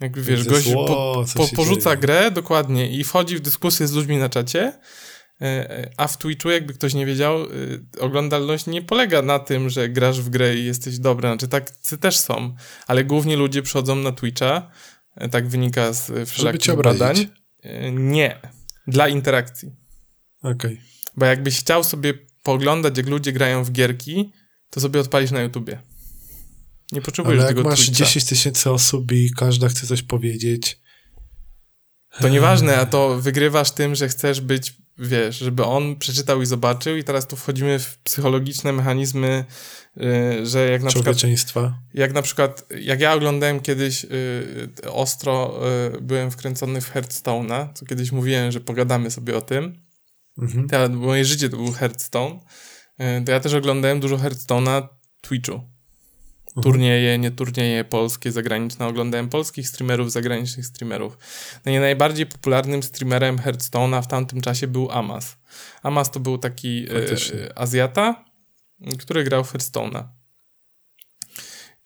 jakby 0.00 0.22
wiesz, 0.22 0.44
gość 0.44 0.72
po, 0.72 1.24
po, 1.36 1.48
porzuca 1.56 1.90
dzieje. 1.90 2.00
grę 2.00 2.30
dokładnie 2.30 2.90
i 2.90 3.04
wchodzi 3.04 3.36
w 3.36 3.40
dyskusję 3.40 3.88
z 3.88 3.92
ludźmi 3.92 4.16
na 4.16 4.28
czacie, 4.28 4.72
e, 5.40 5.44
e, 5.44 5.90
a 5.96 6.08
w 6.08 6.18
Twitchu, 6.18 6.50
jakby 6.50 6.74
ktoś 6.74 6.94
nie 6.94 7.06
wiedział, 7.06 7.42
e, 7.42 7.46
oglądalność 8.00 8.66
nie 8.66 8.82
polega 8.82 9.22
na 9.22 9.38
tym, 9.38 9.70
że 9.70 9.88
grasz 9.88 10.20
w 10.20 10.30
grę 10.30 10.56
i 10.56 10.64
jesteś 10.64 10.98
dobry. 10.98 11.28
Znaczy, 11.28 11.48
tacy 11.48 11.98
też 11.98 12.18
są, 12.18 12.54
ale 12.86 13.04
głównie 13.04 13.36
ludzie 13.36 13.62
przychodzą 13.62 13.96
na 13.96 14.12
Twitcha, 14.12 14.70
tak 15.30 15.48
wynika 15.48 15.92
z 15.92 16.28
wszelakich 16.28 16.76
badań. 16.76 17.26
Nie, 17.92 18.40
dla 18.86 19.08
interakcji. 19.08 19.72
Okej. 20.42 20.52
Okay. 20.72 20.78
Bo 21.16 21.26
jakbyś 21.26 21.60
chciał 21.60 21.84
sobie 21.84 22.14
poglądać, 22.42 22.96
jak 22.96 23.06
ludzie 23.06 23.32
grają 23.32 23.64
w 23.64 23.72
gierki, 23.72 24.32
to 24.70 24.80
sobie 24.80 25.00
odpalisz 25.00 25.30
na 25.30 25.42
YouTubie. 25.42 25.82
Nie 26.92 27.02
potrzebujesz 27.02 27.38
Ale 27.40 27.48
jak 27.48 27.56
tego 27.56 27.68
masz 27.68 27.86
Twitcha. 27.86 28.04
10 28.04 28.24
tysięcy 28.24 28.70
osób 28.70 29.12
i 29.12 29.30
każda 29.36 29.68
chce 29.68 29.86
coś 29.86 30.02
powiedzieć. 30.02 30.80
To 32.20 32.28
nieważne, 32.28 32.78
a 32.78 32.86
to 32.86 33.20
wygrywasz 33.20 33.70
tym, 33.70 33.94
że 33.94 34.08
chcesz 34.08 34.40
być, 34.40 34.74
wiesz, 34.98 35.38
żeby 35.38 35.64
on 35.64 35.96
przeczytał 35.96 36.42
i 36.42 36.46
zobaczył 36.46 36.96
i 36.96 37.04
teraz 37.04 37.26
tu 37.26 37.36
wchodzimy 37.36 37.78
w 37.78 37.98
psychologiczne 37.98 38.72
mechanizmy, 38.72 39.44
yy, 39.96 40.46
że 40.46 40.70
jak 40.70 40.82
na 40.82 40.90
przykład... 40.90 41.16
Jak 41.94 42.12
na 42.12 42.22
przykład, 42.22 42.66
jak 42.80 43.00
ja 43.00 43.14
oglądałem 43.14 43.60
kiedyś 43.60 44.04
yy, 44.04 44.92
ostro, 44.92 45.60
yy, 45.92 46.00
byłem 46.00 46.30
wkręcony 46.30 46.80
w 46.80 46.94
Hearthstone'a, 46.94 47.72
co 47.74 47.86
kiedyś 47.86 48.12
mówiłem, 48.12 48.52
że 48.52 48.60
pogadamy 48.60 49.10
sobie 49.10 49.36
o 49.36 49.40
tym. 49.40 49.82
Mhm. 50.38 50.68
To, 50.68 50.88
moje 50.88 51.24
życie 51.24 51.48
to 51.48 51.56
był 51.56 51.72
Hearthstone. 51.72 52.40
Y, 53.00 53.24
to 53.24 53.32
ja 53.32 53.40
też 53.40 53.54
oglądałem 53.54 54.00
dużo 54.00 54.16
Hearthstone'a 54.16 54.88
Twitchu. 55.20 55.60
Mhm. 56.56 56.62
turnieje, 56.62 57.18
nie 57.18 57.30
turnieje 57.30 57.84
polskie, 57.84 58.32
zagraniczne. 58.32 58.86
Oglądałem 58.86 59.28
polskich 59.28 59.68
streamerów, 59.68 60.12
zagranicznych 60.12 60.66
streamerów. 60.66 61.18
No 61.66 61.72
i 61.72 61.78
najbardziej 61.78 62.26
popularnym 62.26 62.82
streamerem 62.82 63.38
Hearthstone'a 63.38 64.02
w 64.02 64.06
tamtym 64.06 64.40
czasie 64.40 64.66
był 64.66 64.90
Amas. 64.90 65.36
Amas 65.82 66.10
to 66.10 66.20
był 66.20 66.38
taki 66.38 66.86
e, 67.44 67.58
Azjata, 67.58 68.24
który 68.98 69.24
grał 69.24 69.44
w 69.44 69.52
Hearthstone'a. 69.52 70.04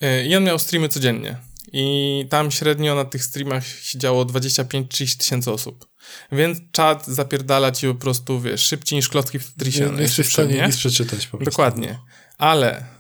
E, 0.01 0.27
I 0.27 0.37
on 0.37 0.45
miał 0.45 0.59
streamy 0.59 0.89
codziennie. 0.89 1.37
I 1.73 2.27
tam 2.31 2.51
średnio 2.51 2.95
na 2.95 3.05
tych 3.05 3.25
streamach 3.25 3.67
siedziało 3.67 4.25
25-30 4.25 5.17
tysięcy 5.17 5.51
osób. 5.51 5.89
Więc 6.33 6.59
czat 6.73 7.07
zapierdala 7.07 7.73
ci 7.73 7.87
po 7.87 7.95
prostu, 7.95 8.41
wiesz, 8.41 8.63
szybciej 8.63 8.97
niż 8.97 9.09
klocki 9.09 9.39
w 9.39 9.53
Tetrisie. 9.53 9.85
Nie, 9.85 9.91
nie 9.91 10.03
jesteś 10.03 10.27
w 10.27 10.33
stanie 10.33 10.63
nic 10.67 10.77
przeczytać 10.77 11.27
po 11.27 11.39
prostu. 11.39 11.51
Dokładnie. 11.51 11.99
Ale 12.39 12.96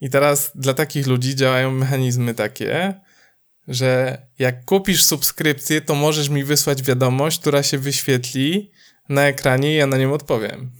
i 0.00 0.10
teraz 0.10 0.52
dla 0.54 0.74
takich 0.74 1.06
ludzi 1.06 1.36
działają 1.36 1.70
mechanizmy 1.70 2.34
takie, 2.34 3.00
że 3.68 4.18
jak 4.38 4.64
kupisz 4.64 5.04
subskrypcję, 5.04 5.80
to 5.80 5.94
możesz 5.94 6.28
mi 6.28 6.44
wysłać 6.44 6.82
wiadomość, 6.82 7.40
która 7.40 7.62
się 7.62 7.78
wyświetli 7.78 8.70
na 9.08 9.26
ekranie 9.26 9.72
i 9.72 9.76
ja 9.76 9.86
na 9.86 9.96
nią 9.96 10.12
odpowiem. 10.12 10.70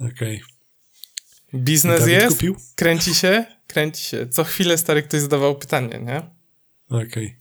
Okej. 0.00 0.36
Okay. 0.36 0.56
Biznes 1.54 2.06
jest, 2.06 2.36
kupił? 2.36 2.56
kręci 2.74 3.14
się, 3.14 3.44
kręci 3.66 4.04
się. 4.04 4.28
Co 4.28 4.44
chwilę 4.44 4.78
stary 4.78 5.02
ktoś 5.02 5.20
zadawał 5.20 5.58
pytanie, 5.58 6.00
nie? 6.00 6.22
Okej. 6.88 7.06
Okay. 7.06 7.36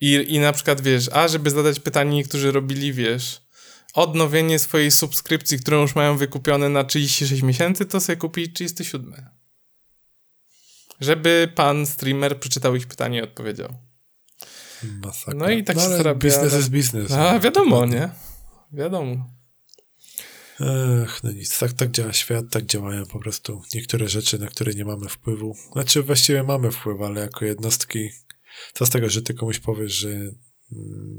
I, 0.00 0.34
I 0.34 0.38
na 0.38 0.52
przykład, 0.52 0.80
wiesz, 0.80 1.08
a 1.12 1.28
żeby 1.28 1.50
zadać 1.50 1.80
pytanie, 1.80 2.16
niektórzy 2.16 2.52
robili, 2.52 2.92
wiesz, 2.92 3.43
odnowienie 3.94 4.58
swojej 4.58 4.90
subskrypcji, 4.90 5.58
którą 5.58 5.80
już 5.80 5.94
mają 5.94 6.16
wykupione 6.16 6.68
na 6.68 6.84
36 6.84 7.42
miesięcy, 7.42 7.86
to 7.86 8.00
sobie 8.00 8.16
kupi 8.16 8.52
37. 8.52 9.14
Żeby 11.00 11.52
pan 11.54 11.86
streamer 11.86 12.40
przeczytał 12.40 12.76
ich 12.76 12.86
pytanie 12.86 13.18
i 13.18 13.22
odpowiedział. 13.22 13.74
Masakra. 15.02 15.34
No 15.34 15.50
i 15.50 15.64
tak 15.64 15.76
no, 15.76 15.82
się 15.82 15.88
ale 15.88 15.96
zarabia. 15.96 16.18
Biznes 16.18 16.52
jest 16.52 16.70
biznes. 16.70 17.12
A 17.12 17.38
wiadomo, 17.40 17.86
nie? 17.86 18.08
Wiadomo. 18.72 19.30
Ech, 20.60 21.22
no 21.22 21.32
nic, 21.32 21.58
tak, 21.58 21.72
tak 21.72 21.90
działa 21.90 22.12
świat, 22.12 22.44
tak 22.50 22.66
działają 22.66 23.06
po 23.06 23.18
prostu 23.18 23.62
niektóre 23.74 24.08
rzeczy, 24.08 24.38
na 24.38 24.46
które 24.46 24.74
nie 24.74 24.84
mamy 24.84 25.08
wpływu. 25.08 25.56
Znaczy 25.72 26.02
właściwie 26.02 26.42
mamy 26.42 26.70
wpływ, 26.70 27.00
ale 27.00 27.20
jako 27.20 27.44
jednostki, 27.44 28.10
co 28.74 28.86
z 28.86 28.90
tego, 28.90 29.08
że 29.08 29.22
ty 29.22 29.34
komuś 29.34 29.58
powiesz, 29.58 29.92
że 29.92 30.08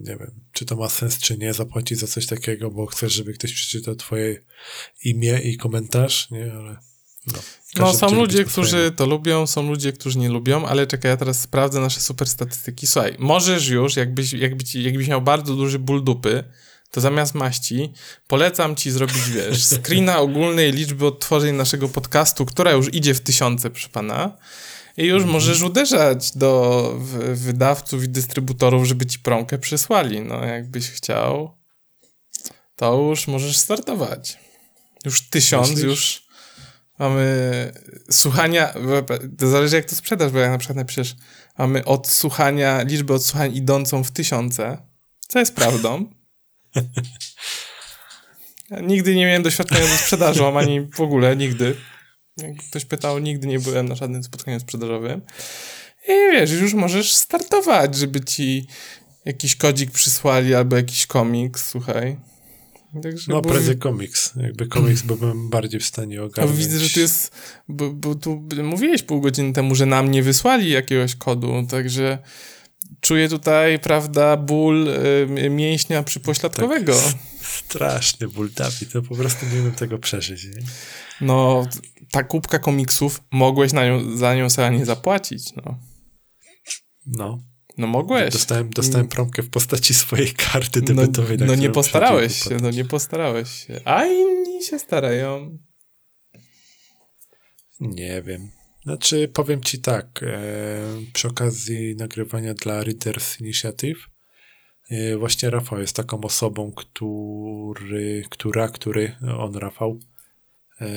nie 0.03 0.15
wiem, 0.17 0.31
czy 0.51 0.65
to 0.65 0.76
ma 0.76 0.89
sens, 0.89 1.17
czy 1.17 1.38
nie, 1.38 1.53
zapłacić 1.53 1.99
za 1.99 2.07
coś 2.07 2.26
takiego, 2.26 2.72
bo 2.72 2.85
chcesz, 2.85 3.13
żeby 3.13 3.34
ktoś 3.34 3.53
przeczytał 3.53 3.95
twoje 3.95 4.41
imię 5.03 5.39
i 5.43 5.57
komentarz, 5.57 6.31
nie, 6.31 6.53
ale 6.53 6.77
no. 7.27 7.39
No, 7.76 7.93
są 7.93 8.15
ludzie, 8.15 8.45
którzy 8.45 8.91
to 8.95 9.05
lubią, 9.05 9.47
są 9.47 9.69
ludzie, 9.69 9.93
którzy 9.93 10.19
nie 10.19 10.30
lubią, 10.30 10.65
ale 10.65 10.88
czekaj, 10.88 11.11
ja 11.11 11.17
teraz 11.17 11.41
sprawdzę 11.41 11.80
nasze 11.80 12.01
super 12.01 12.27
statystyki. 12.27 12.88
Słuchaj, 12.88 13.15
możesz 13.19 13.67
już, 13.67 13.95
jakbyś, 13.95 14.34
jakbyś, 14.34 14.76
jakbyś 14.76 15.07
miał 15.07 15.22
bardzo 15.22 15.55
duży 15.55 15.80
ból 15.80 16.03
dupy, 16.03 16.43
to 16.91 17.01
zamiast 17.01 17.35
maści 17.35 17.93
polecam 18.27 18.76
ci 18.76 18.91
zrobić, 18.91 19.30
wiesz, 19.30 19.65
screena 19.76 20.19
ogólnej 20.19 20.72
liczby 20.72 21.05
odtworzeń 21.05 21.55
naszego 21.55 21.89
podcastu, 21.89 22.45
która 22.45 22.72
już 22.72 22.93
idzie 22.93 23.13
w 23.13 23.22
tysiące, 23.22 23.69
proszę 23.69 23.89
pana. 23.89 24.38
I 24.97 25.05
już 25.05 25.26
możesz 25.26 25.61
uderzać 25.61 26.38
do 26.38 26.93
wydawców 27.34 28.03
i 28.03 28.09
dystrybutorów, 28.09 28.85
żeby 28.85 29.05
ci 29.05 29.19
promkę 29.19 29.57
przysłali. 29.57 30.22
No, 30.22 30.45
jakbyś 30.45 30.89
chciał, 30.89 31.57
to 32.76 33.01
już 33.09 33.27
możesz 33.27 33.57
startować. 33.57 34.39
Już 35.05 35.30
tysiąc, 35.30 35.69
Myślisz? 35.69 35.85
już 35.85 36.26
mamy 36.99 37.72
słuchania, 38.11 38.73
to 39.38 39.47
zależy 39.47 39.76
jak 39.76 39.85
to 39.85 39.95
sprzedasz, 39.95 40.31
bo 40.31 40.39
jak 40.39 40.51
na 40.51 40.57
przykład 40.57 40.77
napiszesz, 40.77 41.15
mamy 41.57 41.85
odsłuchania, 41.85 42.81
liczbę 42.81 43.13
odsłuchań 43.13 43.55
idącą 43.55 44.03
w 44.03 44.11
tysiące, 44.11 44.77
co 45.27 45.39
jest 45.39 45.55
prawdą. 45.55 46.05
Ja 48.69 48.80
nigdy 48.80 49.15
nie 49.15 49.26
miałem 49.26 49.43
doświadczenia 49.43 49.88
ze 49.88 49.97
sprzedażą, 49.97 50.59
ani 50.59 50.81
w 50.81 51.01
ogóle, 51.01 51.35
nigdy. 51.35 51.76
Jak 52.38 52.57
ktoś 52.70 52.86
pytał, 52.86 53.20
nigdy 53.20 53.48
nie 53.48 53.60
byłem 53.60 53.90
na 53.90 53.95
żadnym 53.95 54.24
spotkaniu 54.24 54.60
sprzedażowym. 54.60 55.22
I 56.07 56.12
wiesz, 56.32 56.52
już 56.52 56.74
możesz 56.74 57.14
startować, 57.14 57.95
żeby 57.95 58.22
ci 58.22 58.68
jakiś 59.26 59.56
kodzik 59.56 59.91
przysłali 59.91 60.56
albo 60.56 60.76
jakiś 60.76 61.06
komiks, 61.07 61.70
słuchaj. 61.70 62.18
Także 63.03 63.32
No, 63.32 63.41
prędzej 63.41 63.78
komiks. 63.78 64.34
Jakby 64.36 64.68
komiks 64.68 65.02
byłbym 65.02 65.49
bardziej 65.49 65.80
w 65.80 65.86
stanie 65.86 66.24
ogarnąć. 66.24 66.57
widzę, 66.57 66.80
że 66.80 66.94
tu 66.94 66.99
jest, 66.99 67.32
bo, 67.68 67.90
bo 67.94 68.16
tu 68.16 68.48
mówiłeś 68.64 69.03
pół 69.03 69.22
godziny 69.22 69.53
temu, 69.53 69.76
że 69.76 69.86
nam 69.86 70.12
nie 70.12 70.24
wysłali 70.24 70.70
jakiegoś 70.70 71.16
kodu, 71.16 71.68
także 71.70 72.18
czuję 73.01 73.30
tutaj, 73.30 73.80
prawda, 73.80 74.38
ból 74.38 74.88
y, 74.88 75.49
mięśnia 75.49 76.03
przypośladkowego. 76.03 76.95
Tak. 76.95 77.15
Straszny 77.41 78.27
ból, 78.27 78.51
Dawid, 78.51 78.91
to 78.93 79.01
po 79.01 79.15
prostu 79.15 79.45
nie 79.53 79.61
umiem 79.61 79.72
tego 79.72 79.99
przeżyć. 79.99 80.43
Nie? 80.43 80.61
No, 81.22 81.67
ta 82.11 82.23
kubka 82.23 82.59
komiksów, 82.59 83.22
mogłeś 83.31 83.73
na 83.73 83.85
nią, 83.85 84.17
za 84.17 84.35
nią 84.35 84.49
sobie 84.49 84.69
nie 84.69 84.85
zapłacić, 84.85 85.53
no. 85.55 85.80
No. 87.05 87.39
No 87.77 87.88
mogłeś. 87.88 88.34
Dostałem, 88.34 88.69
dostałem 88.69 89.07
promkę 89.07 89.43
w 89.43 89.49
postaci 89.49 89.93
swojej 89.93 90.34
karty 90.34 90.81
no, 90.81 90.88
debetowej. 90.88 91.38
na 91.38 91.45
no 91.45 91.55
nie 91.55 91.69
postarałeś 91.69 92.43
się, 92.43 92.57
no 92.61 92.72
nie 92.72 92.85
postarałeś 92.85 93.49
się. 93.49 93.81
A 93.85 94.05
inni 94.05 94.63
się 94.63 94.80
starają. 94.80 95.57
Nie 97.80 98.22
wiem. 98.22 98.51
Znaczy, 98.86 99.28
powiem 99.34 99.62
ci 99.62 99.80
tak, 99.80 100.24
e, 100.24 101.02
przy 101.14 101.28
okazji 101.28 101.95
nagrywania 101.95 102.53
dla 102.53 102.84
Readers 102.84 103.40
Initiative, 103.41 104.10
e, 104.90 105.18
właśnie 105.18 105.49
Rafał 105.49 105.80
jest 105.80 105.95
taką 105.95 106.22
osobą, 106.22 106.72
który, 106.72 108.24
która, 108.30 108.70
który, 108.70 109.16
on 109.38 109.56
Rafał, 109.56 109.99
e, 110.82 110.88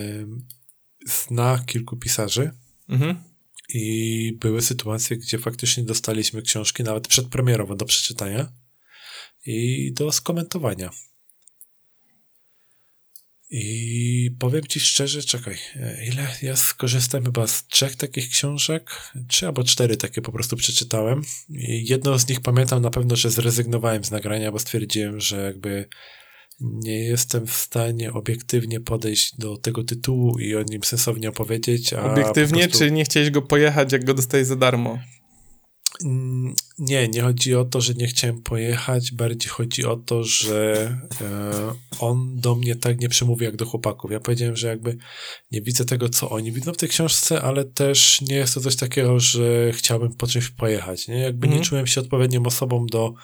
zna 1.07 1.65
kilku 1.67 1.97
pisarzy 1.97 2.51
Mhm. 2.89 3.17
i 3.75 4.37
były 4.41 4.63
sytuacje, 4.63 5.17
gdzie 5.17 5.39
faktycznie 5.39 5.85
dostaliśmy 5.85 6.43
książki 6.43 6.83
nawet 6.83 7.09
przedpremierowo 7.09 7.77
do 7.77 7.85
przeczytania 7.85 8.53
i 9.47 9.93
do 9.93 10.13
skomentowania. 10.13 10.91
I 13.51 14.31
powiem 14.39 14.63
ci 14.69 14.81
szczerze, 14.81 15.23
czekaj, 15.23 15.57
ile 16.09 16.29
ja 16.43 16.57
skorzystałem 16.57 17.25
chyba 17.25 17.47
z 17.47 17.67
trzech 17.67 17.97
takich 17.97 18.29
książek, 18.29 19.13
trzy 19.29 19.47
albo 19.47 19.65
cztery 19.65 19.97
takie 19.97 20.23
po 20.23 20.33
prostu 20.33 20.57
przeczytałem. 20.57 21.23
I 21.51 21.87
jedną 21.89 22.19
z 22.19 22.29
nich 22.29 22.41
pamiętam 22.41 22.83
na 22.83 22.91
pewno, 22.91 23.17
że 23.17 23.31
zrezygnowałem 23.31 24.05
z 24.05 24.11
nagrania, 24.11 24.53
bo 24.53 24.59
stwierdziłem, 24.59 25.21
że 25.21 25.43
jakby 25.43 25.89
nie 26.61 26.99
jestem 26.99 27.47
w 27.47 27.53
stanie 27.53 28.13
obiektywnie 28.13 28.81
podejść 28.81 29.37
do 29.37 29.57
tego 29.57 29.85
tytułu 29.85 30.39
i 30.39 30.57
o 30.57 30.63
nim 30.63 30.85
sensownie 30.85 31.29
opowiedzieć. 31.29 31.93
Obiektywnie, 31.93 32.63
prostu... 32.63 32.79
czy 32.79 32.91
nie 32.91 33.05
chciałeś 33.05 33.31
go 33.31 33.43
pojechać, 33.43 33.93
jak 33.93 34.05
go 34.05 34.15
dostałeś 34.15 34.47
za 34.47 34.57
darmo? 34.57 34.99
Mm, 36.05 36.55
Nie, 36.79 37.09
nie 37.09 37.23
chodzi 37.23 37.55
o 37.55 37.65
to, 37.65 37.81
że 37.81 37.95
nie 37.95 38.07
chciałem 38.07 38.43
pojechać, 38.43 39.13
bardziej 39.13 39.49
chodzi 39.51 39.85
o 39.85 39.97
to, 39.97 40.25
że 40.25 40.89
e, 41.21 41.75
on 41.99 42.41
do 42.41 42.55
mnie 42.55 42.77
tak 42.77 43.01
nie 43.01 43.09
przemówi 43.09 43.45
jak 43.45 43.57
do 43.57 43.67
chłopaków. 43.67 44.11
Ja 44.11 44.21
powiedziałem, 44.21 44.57
że 44.57 44.69
jakby 44.69 44.97
nie 45.53 45.63
widzę 45.63 45.85
tego, 45.85 46.09
co 46.09 46.31
oni 46.31 46.53
widzą 46.53 46.73
w 46.73 46.77
tej 46.77 46.89
książce, 46.89 47.43
ale 47.43 47.65
też 47.65 48.21
nie 48.21 48.37
jest 48.37 48.55
to 48.55 48.61
coś 48.61 48.77
takiego, 48.77 49.21
że 49.21 49.73
chciałbym 49.73 50.15
po 50.15 50.27
czymś 50.27 50.49
pojechać. 50.49 51.09
Nie? 51.09 51.19
Jakby 51.19 51.47
Mhm. 51.47 51.61
nie 51.63 51.69
czułem 51.69 51.87
się 51.87 52.01
odpowiednią 52.01 52.43
osobą 52.47 52.87
do 52.87 53.15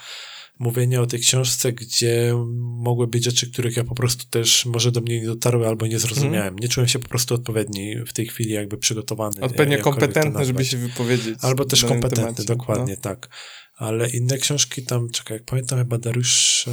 mówienia 0.59 1.01
o 1.03 1.07
tej 1.07 1.21
książce, 1.21 1.73
gdzie 1.73 2.33
mogły 2.61 3.07
być 3.07 3.25
rzeczy, 3.25 3.51
których 3.53 3.77
ja 3.77 3.85
po 3.85 3.95
prostu 3.95 4.25
też 4.31 4.67
może 4.67 4.93
do 4.93 5.01
mnie 5.01 5.21
nie 5.21 5.27
dotarły 5.27 5.69
albo 5.69 5.87
nie 5.87 5.99
zrozumiałem. 5.99 6.59
Nie 6.59 6.69
czułem 6.69 6.89
się 6.89 6.99
po 6.99 7.09
prostu 7.09 7.35
odpowiedni 7.35 7.97
w 8.07 8.13
tej 8.13 8.27
chwili 8.27 8.51
jakby 8.51 8.79
przygotowany. 8.79 9.41
Odpowiednio 9.41 9.79
kompetentny, 9.79 10.45
żeby 10.45 10.65
się 10.65 10.77
wypowiedzieć. 10.77 11.39
Albo 11.41 11.65
też 11.65 11.85
kompetentny, 11.85 12.25
temacie. 12.25 12.45
dokładnie, 12.45 12.95
No. 12.95 13.01
tak. 13.01 13.29
Ale 13.77 14.11
inne 14.11 14.39
książki 14.39 14.83
tam, 14.83 15.11
czekaj, 15.11 15.37
jak 15.37 15.45
pamiętam 15.45 15.79
chyba 15.79 15.99
Dariusza 15.99 16.71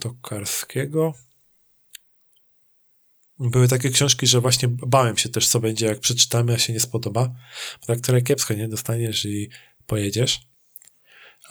Tokarskiego. 0.00 1.14
Były 3.38 3.68
takie 3.68 3.90
książki, 3.90 4.26
że 4.26 4.40
właśnie 4.40 4.68
bałem 4.68 5.16
się 5.16 5.28
też, 5.28 5.48
co 5.48 5.60
będzie, 5.60 5.86
jak 5.86 6.00
przeczytamy, 6.00 6.52
a 6.54 6.58
się 6.58 6.72
nie 6.72 6.80
spodoba. 6.80 7.34
Bo 7.80 7.86
tak 7.86 8.00
trochę 8.00 8.22
kiepsko, 8.22 8.54
nie? 8.54 8.68
Dostaniesz 8.68 9.24
i 9.24 9.48
pojedziesz. 9.86 10.40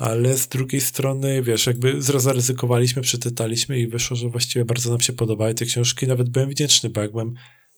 Ale 0.01 0.37
z 0.37 0.47
drugiej 0.47 0.81
strony, 0.81 1.41
wiesz, 1.41 1.67
jakby 1.67 2.01
zaryzykowaliśmy, 2.01 3.01
przeczytaliśmy 3.01 3.79
i 3.79 3.87
wyszło, 3.87 4.17
że 4.17 4.29
właściwie 4.29 4.65
bardzo 4.65 4.89
nam 4.89 4.99
się 4.99 5.13
podobały 5.13 5.53
te 5.53 5.65
książki. 5.65 6.07
Nawet 6.07 6.29
byłem 6.29 6.49
wdzięczny, 6.49 6.89
bo 6.89 7.01
jakbym 7.01 7.33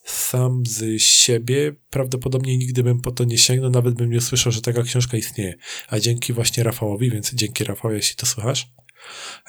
sam 0.06 0.64
z 0.66 1.02
siebie 1.02 1.76
prawdopodobnie 1.90 2.58
nigdy 2.58 2.84
bym 2.84 3.02
po 3.02 3.12
to 3.12 3.24
nie 3.24 3.38
sięgnął, 3.38 3.72
nawet 3.72 3.96
bym 3.96 4.12
nie 4.12 4.18
usłyszał, 4.18 4.52
że 4.52 4.62
taka 4.62 4.84
książka 4.84 5.18
istnieje. 5.18 5.56
A 5.88 6.00
dzięki 6.00 6.34
właśnie 6.34 6.64
Rafałowi, 6.64 7.12
więc 7.12 7.34
dzięki 7.34 7.64
Rafał, 7.64 7.92
jeśli 7.92 8.16
to 8.16 8.26
słuchasz, 8.26 8.68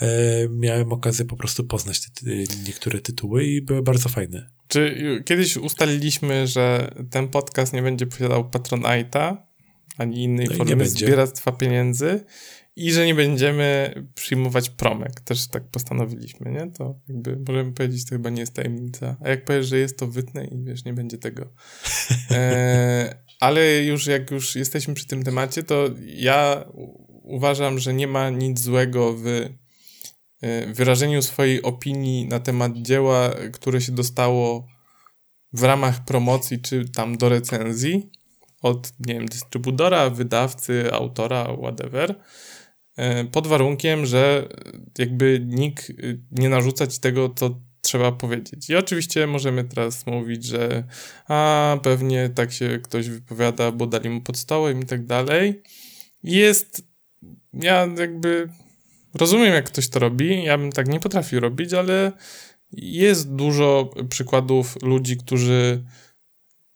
e, 0.01 0.09
miałem 0.51 0.92
okazję 0.92 1.24
po 1.24 1.36
prostu 1.36 1.64
poznać 1.64 2.01
ty, 2.01 2.44
niektóre 2.66 3.01
tytuły 3.01 3.44
i 3.44 3.62
były 3.62 3.82
bardzo 3.82 4.09
fajne. 4.09 4.51
Czy 4.68 5.22
kiedyś 5.26 5.56
ustaliliśmy, 5.56 6.46
że 6.46 6.94
ten 7.10 7.28
podcast 7.28 7.72
nie 7.72 7.82
będzie 7.82 8.06
posiadał 8.06 8.51
Patronite'a, 8.51 9.36
ani 9.98 10.22
innej 10.22 10.46
No 10.51 10.55
formy 10.55 10.88
zbieractwa 10.88 11.52
pieniędzy 11.52 12.24
i 12.76 12.92
że 12.92 13.06
nie 13.06 13.14
będziemy 13.14 13.94
przyjmować 14.14 14.70
promek. 14.70 15.20
Też 15.20 15.48
tak 15.48 15.64
postanowiliśmy, 15.64 16.51
nie? 16.51 16.70
To 16.70 17.01
jakby 17.09 17.36
możemy 17.48 17.72
powiedzieć, 17.72 18.05
to 18.05 18.10
chyba 18.10 18.30
nie 18.30 18.40
jest 18.40 18.55
tajemnica. 18.55 19.16
A 19.24 19.28
jak 19.28 19.44
powiesz, 19.44 19.66
że 19.66 19.78
jest, 19.78 19.98
to 19.98 20.06
wytnę 20.06 20.44
i 20.44 20.64
wiesz, 20.64 20.84
nie 20.84 20.92
będzie 20.92 21.18
tego. 21.18 21.52
E, 22.30 23.14
ale 23.40 23.84
już 23.84 24.06
jak 24.06 24.30
już 24.30 24.56
jesteśmy 24.56 24.94
przy 24.94 25.06
tym 25.06 25.22
temacie, 25.22 25.62
to 25.62 25.90
ja 26.06 26.64
uważam, 27.22 27.78
że 27.78 27.94
nie 27.94 28.06
ma 28.06 28.30
nic 28.30 28.60
złego 28.60 29.14
w 29.16 29.26
e, 29.26 29.52
wyrażeniu 30.72 31.22
swojej 31.22 31.62
opinii 31.62 32.26
na 32.26 32.40
temat 32.40 32.72
dzieła, 32.76 33.30
które 33.52 33.80
się 33.80 33.92
dostało 33.92 34.66
w 35.52 35.62
ramach 35.62 36.05
promocji 36.05 36.59
czy 36.59 36.88
tam 36.88 37.18
do 37.18 37.28
recenzji 37.28 38.10
od, 38.62 38.92
nie 39.06 39.14
wiem, 39.14 39.26
dystrybutora, 39.26 40.10
wydawcy, 40.10 40.92
autora, 40.92 41.56
whatever, 41.56 42.14
pod 43.33 43.47
warunkiem, 43.47 44.07
że 44.07 44.49
jakby 44.99 45.43
nikt 45.47 45.91
y, 45.91 46.21
nie 46.31 46.49
narzuca 46.49 46.87
ci 46.87 47.01
tego, 47.01 47.29
co 47.37 47.61
trzeba 47.81 48.12
powiedzieć. 48.12 48.71
I 48.71 48.77
oczywiście 48.77 49.27
możemy 49.27 49.65
teraz 49.65 50.07
mówić, 50.07 50.45
że 50.45 50.85
a 51.29 51.79
pewnie 51.83 52.31
tak 52.35 52.53
się 52.53 52.79
ktoś 52.83 53.09
wypowiada, 53.09 53.73
bo 53.73 53.87
dali 53.87 54.11
mu 54.11 54.21
pod 54.21 54.37
stołem 54.37 54.81
i 54.81 54.87
tak 54.87 55.07
dalej. 55.07 55.62
Jest, 56.23 56.83
ja 57.53 57.89
jakby 57.99 58.49
rozumiem, 59.15 59.55
jak 59.55 59.65
ktoś 59.65 59.89
to 59.89 59.99
robi. 59.99 60.45
Ja 60.45 60.59
bym 60.59 60.73
tak 60.73 60.89
nie 60.89 61.01
potrafił 61.01 61.41
robić, 61.41 61.73
ale 61.73 62.12
jest 62.73 63.35
dużo 63.35 63.91
przykładów 64.09 64.83
ludzi, 64.83 65.16
którzy 65.16 65.85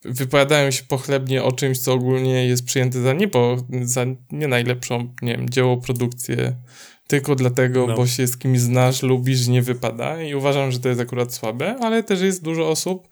wypowiadają 0.01 0.71
się 0.71 0.83
pochlebnie 0.83 1.43
o 1.43 1.51
czymś, 1.51 1.79
co 1.79 1.93
ogólnie 1.93 2.47
jest 2.47 2.65
przyjęte 2.65 3.01
za 3.01 3.13
nie, 3.13 3.29
za 3.81 4.05
nie 4.31 4.47
najlepszą, 4.47 5.13
nie 5.21 5.37
wiem, 5.37 5.49
dzieło, 5.49 5.77
produkcję, 5.77 6.55
tylko 7.07 7.35
dlatego, 7.35 7.87
no. 7.87 7.95
bo 7.95 8.07
się 8.07 8.27
z 8.27 8.37
kimś 8.37 8.59
znasz, 8.59 9.03
lubisz, 9.03 9.47
nie 9.47 9.61
wypada 9.61 10.23
i 10.23 10.35
uważam, 10.35 10.71
że 10.71 10.79
to 10.79 10.89
jest 10.89 11.01
akurat 11.01 11.33
słabe, 11.33 11.75
ale 11.81 12.03
też 12.03 12.21
jest 12.21 12.43
dużo 12.43 12.69
osób, 12.69 13.07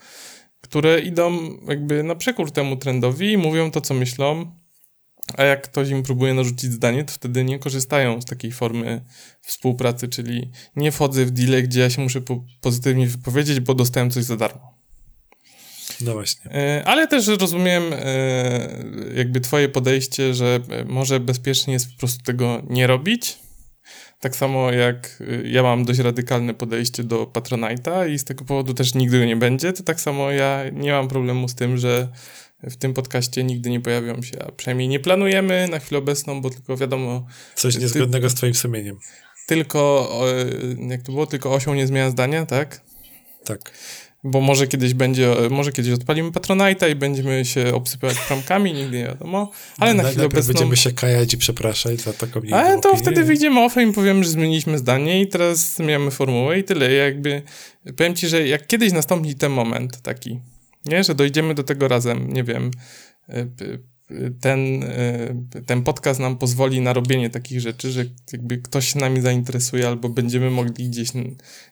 które 0.62 1.00
idą 1.00 1.58
jakby 1.68 2.04
na 2.04 2.16
przekór 2.16 2.52
temu 2.52 2.78
trendowi 2.78 3.32
i 3.32 3.38
mówią 3.38 3.72
to, 3.72 3.82
co 3.82 3.94
myślą, 3.94 4.52
a 5.38 5.44
jak 5.44 5.62
ktoś 5.62 5.90
im 5.90 6.04
próbuje 6.04 6.34
narzucić 6.34 6.72
zdanie, 6.72 7.04
to 7.04 7.12
wtedy 7.12 7.44
nie 7.44 7.60
korzystają 7.60 8.22
z 8.22 8.26
takiej 8.26 8.52
formy 8.52 9.06
współpracy, 9.42 10.08
czyli 10.08 10.52
nie 10.76 10.92
wchodzę 10.92 11.26
w 11.26 11.32
deal, 11.32 11.64
gdzie 11.64 11.80
ja 11.80 11.90
się 11.90 12.02
muszę 12.02 12.22
po 12.22 12.44
pozytywnie 12.62 13.08
wypowiedzieć, 13.08 13.60
bo 13.60 13.74
dostałem 13.74 14.12
coś 14.12 14.24
za 14.24 14.38
darmo. 14.38 14.77
No 16.02 16.14
właśnie. 16.14 16.52
E, 16.52 16.84
ale 16.86 17.08
też 17.08 17.28
rozumiem 17.28 17.84
e, 17.94 18.70
jakby 19.16 19.42
twoje 19.42 19.70
podejście, 19.70 20.34
że 20.34 20.60
może 20.86 21.20
bezpiecznie 21.20 21.74
jest 21.74 21.92
po 21.94 22.00
prostu 22.00 22.24
tego 22.24 22.62
nie 22.70 22.88
robić. 22.88 23.40
Tak 24.20 24.36
samo 24.36 24.72
jak 24.72 25.24
e, 25.44 25.50
ja 25.50 25.64
mam 25.64 25.86
dość 25.86 26.00
radykalne 26.00 26.54
podejście 26.54 27.04
do 27.04 27.24
Patronite'a 27.26 28.10
i 28.10 28.20
z 28.20 28.24
tego 28.24 28.46
powodu 28.46 28.74
też 28.74 28.96
nigdy 28.96 29.20
go 29.20 29.26
nie 29.26 29.36
będzie, 29.36 29.74
to 29.74 29.84
tak 29.84 30.02
samo 30.02 30.32
ja 30.32 30.64
nie 30.74 30.92
mam 30.92 31.08
problemu 31.08 31.48
z 31.48 31.56
tym, 31.56 31.78
że 31.78 32.08
w 32.64 32.76
tym 32.76 32.94
podcaście 32.94 33.44
nigdy 33.44 33.70
nie 33.70 33.82
pojawią 33.82 34.22
się, 34.22 34.44
a 34.44 34.52
przynajmniej 34.52 34.88
nie 34.88 35.00
planujemy 35.00 35.68
na 35.72 35.80
chwilę 35.80 36.00
obecną, 36.00 36.42
bo 36.42 36.50
tylko 36.50 36.78
wiadomo... 36.78 37.26
Coś 37.56 37.78
niezgodnego 37.78 38.28
ty, 38.28 38.32
z 38.32 38.36
twoim 38.36 38.54
sumieniem. 38.54 39.00
Tylko, 39.48 40.12
jak 40.90 41.02
to 41.02 41.12
było, 41.12 41.28
tylko 41.28 41.54
osią 41.54 41.74
nie 41.74 41.88
zmienia 41.88 42.10
zdania, 42.10 42.46
tak? 42.46 42.82
Tak. 43.44 43.72
Bo 44.28 44.42
może 44.42 44.68
kiedyś 44.68 44.94
będzie, 44.94 45.36
może 45.50 45.72
kiedyś 45.72 45.94
odpalimy 45.94 46.32
Patronite'a 46.32 46.92
i 46.92 46.96
będziemy 46.96 47.46
się 47.46 47.74
obsypywać 47.74 48.18
promkami, 48.28 48.74
nigdy 48.74 48.98
nie 48.98 49.06
wiadomo. 49.06 49.52
Ale 49.78 49.94
no, 49.94 50.04
na 50.04 50.10
chwilę 50.10 50.26
obecną... 50.26 50.54
będziemy 50.54 50.78
się 50.78 50.92
kajać 50.92 51.34
i 51.34 51.38
przepraszać 51.38 52.02
za 52.02 52.14
taką 52.14 52.42
Ale 52.52 52.80
to 52.80 52.90
opinię. 52.90 53.02
wtedy 53.02 53.24
wyjdziemy 53.24 53.64
off 53.64 53.78
i 53.78 53.94
powiemy, 53.94 54.24
że 54.24 54.30
zmieniliśmy 54.30 54.78
zdanie 54.78 55.22
i 55.22 55.28
teraz 55.28 55.76
zmieniamy 55.76 56.12
formułę 56.12 56.60
i 56.60 56.64
tyle. 56.64 56.94
Jakby, 56.94 57.42
powiem 57.98 58.16
ci, 58.16 58.28
że 58.28 58.48
jak 58.48 58.68
kiedyś 58.68 58.94
nastąpi 58.94 59.36
ten 59.36 59.52
moment 59.52 60.02
taki, 60.02 60.40
nie? 60.86 61.04
Że 61.04 61.16
dojdziemy 61.16 61.54
do 61.54 61.64
tego 61.64 61.88
razem, 61.88 62.34
nie 62.34 62.44
wiem, 62.44 62.72
y, 63.30 63.97
ten, 64.42 64.84
y, 64.84 65.64
ten 65.66 65.84
podcast 65.84 66.20
nam 66.20 66.38
pozwoli 66.38 66.82
na 66.82 66.94
robienie 66.94 67.30
takich 67.30 67.60
rzeczy, 67.60 67.92
że 67.92 68.06
jakby 68.32 68.58
ktoś 68.58 68.94
się 68.94 69.00
nami 69.00 69.22
zainteresuje 69.22 69.88
albo 69.88 70.10
będziemy 70.10 70.50
mogli 70.50 70.90
gdzieś, 70.90 71.10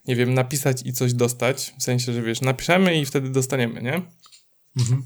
nie 0.07 0.15
wiem, 0.15 0.33
napisać 0.33 0.81
i 0.85 0.93
coś 0.93 1.13
dostać, 1.13 1.73
w 1.79 1.83
sensie, 1.83 2.13
że 2.13 2.21
wiesz, 2.21 2.41
napiszemy 2.41 2.99
i 3.01 3.05
wtedy 3.05 3.29
dostaniemy, 3.29 3.81
nie? 3.81 4.01
Mhm. 4.77 5.03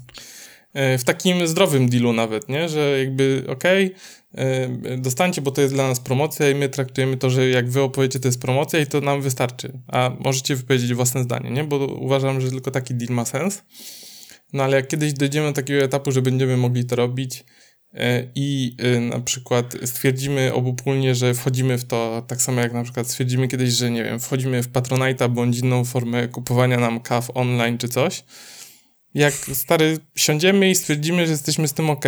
Y, 0.94 0.98
w 0.98 1.04
takim 1.04 1.46
zdrowym 1.46 1.88
dealu 1.88 2.12
nawet, 2.12 2.48
nie? 2.48 2.68
Że 2.68 2.98
jakby, 2.98 3.44
okej, 3.48 3.94
okay, 4.32 4.98
dostańcie, 4.98 5.42
bo 5.42 5.50
to 5.50 5.60
jest 5.60 5.74
dla 5.74 5.88
nas 5.88 6.00
promocja 6.00 6.50
i 6.50 6.54
my 6.54 6.68
traktujemy 6.68 7.16
to, 7.16 7.30
że 7.30 7.48
jak 7.48 7.70
wy 7.70 7.82
opowiecie, 7.82 8.20
to 8.20 8.28
jest 8.28 8.40
promocja 8.40 8.80
i 8.80 8.86
to 8.86 9.00
nam 9.00 9.22
wystarczy. 9.22 9.72
A 9.88 10.10
możecie 10.20 10.56
wypowiedzieć 10.56 10.94
własne 10.94 11.22
zdanie, 11.22 11.50
nie? 11.50 11.64
Bo 11.64 11.76
uważam, 11.86 12.40
że 12.40 12.50
tylko 12.50 12.70
taki 12.70 12.94
deal 12.94 13.14
ma 13.14 13.24
sens. 13.24 13.62
No 14.52 14.62
ale 14.62 14.76
jak 14.76 14.88
kiedyś 14.88 15.12
dojdziemy 15.12 15.46
do 15.46 15.52
takiego 15.52 15.84
etapu, 15.84 16.12
że 16.12 16.22
będziemy 16.22 16.56
mogli 16.56 16.84
to 16.84 16.96
robić 16.96 17.44
e, 17.94 18.30
i 18.34 18.76
e, 18.78 19.00
na 19.00 19.20
przykład 19.20 19.76
stwierdzimy 19.84 20.54
obopólnie, 20.54 21.14
że 21.14 21.34
wchodzimy 21.34 21.78
w 21.78 21.84
to, 21.84 22.24
tak 22.28 22.42
samo 22.42 22.60
jak 22.60 22.72
na 22.72 22.82
przykład 22.82 23.06
stwierdzimy 23.06 23.48
kiedyś, 23.48 23.70
że 23.70 23.90
nie 23.90 24.04
wiem, 24.04 24.20
wchodzimy 24.20 24.62
w 24.62 24.72
Patronite'a 24.72 25.28
bądź 25.28 25.58
inną 25.58 25.84
formę 25.84 26.28
kupowania 26.28 26.76
nam 26.80 27.00
kaw 27.00 27.30
online 27.34 27.78
czy 27.78 27.88
coś, 27.88 28.24
jak 29.14 29.34
stary 29.34 29.98
siądziemy 30.16 30.70
i 30.70 30.74
stwierdzimy, 30.74 31.26
że 31.26 31.32
jesteśmy 31.32 31.68
z 31.68 31.72
tym 31.72 31.90
ok, 31.90 32.04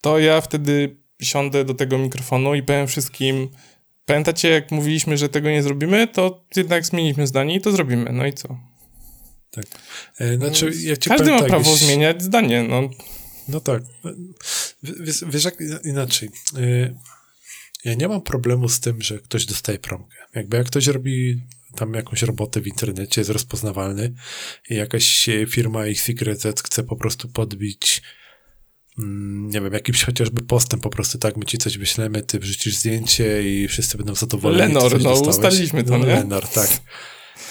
to 0.00 0.18
ja 0.18 0.40
wtedy 0.40 0.96
siądę 1.22 1.64
do 1.64 1.74
tego 1.74 1.98
mikrofonu 1.98 2.54
i 2.54 2.62
powiem 2.62 2.86
wszystkim, 2.86 3.48
pamiętacie 4.04 4.48
jak 4.48 4.70
mówiliśmy, 4.70 5.16
że 5.16 5.28
tego 5.28 5.50
nie 5.50 5.62
zrobimy, 5.62 6.06
to 6.06 6.44
jednak 6.56 6.86
zmieniliśmy 6.86 7.26
zdanie 7.26 7.54
i 7.54 7.60
to 7.60 7.72
zrobimy, 7.72 8.12
no 8.12 8.26
i 8.26 8.32
co? 8.32 8.58
Tak. 9.50 9.64
E, 10.18 10.36
znaczy, 10.36 10.72
ja 10.82 10.96
ci 10.96 11.08
Każdy 11.08 11.30
ma 11.30 11.38
tak, 11.38 11.48
prawo 11.48 11.76
zmieniać 11.76 12.22
zdanie, 12.22 12.62
no. 12.62 12.90
No 13.48 13.60
tak. 13.60 13.82
Wiesz, 14.82 15.24
wiesz 15.26 15.44
jak 15.44 15.54
inaczej. 15.84 16.30
E, 16.56 16.94
ja 17.84 17.94
nie 17.94 18.08
mam 18.08 18.22
problemu 18.22 18.68
z 18.68 18.80
tym, 18.80 19.02
że 19.02 19.18
ktoś 19.18 19.46
dostaje 19.46 19.78
promkę. 19.78 20.16
Jakby 20.34 20.56
jak 20.56 20.66
ktoś 20.66 20.86
robi 20.86 21.40
tam 21.76 21.94
jakąś 21.94 22.22
robotę 22.22 22.60
w 22.60 22.66
internecie, 22.66 23.20
jest 23.20 23.30
rozpoznawalny 23.30 24.14
i 24.70 24.74
jakaś 24.74 25.28
firma 25.48 25.84
XYZ 25.84 26.62
chce 26.64 26.84
po 26.84 26.96
prostu 26.96 27.28
podbić 27.28 28.02
mm, 28.98 29.48
nie 29.50 29.60
wiem, 29.60 29.72
jakimś 29.72 30.04
chociażby 30.04 30.42
postem 30.42 30.80
po 30.80 30.90
prostu, 30.90 31.18
tak, 31.18 31.36
my 31.36 31.44
ci 31.44 31.58
coś 31.58 31.78
wyślemy, 31.78 32.22
ty 32.22 32.38
wrzucisz 32.38 32.76
zdjęcie 32.76 33.50
i 33.50 33.68
wszyscy 33.68 33.96
będą 33.96 34.14
zadowoleni. 34.14 34.74
Lenor, 34.74 35.02
no 35.02 35.12
ustaliliśmy 35.12 35.84
to, 35.84 35.98
no, 35.98 36.06
nie? 36.06 36.14
Lenor, 36.14 36.48
tak. 36.48 36.68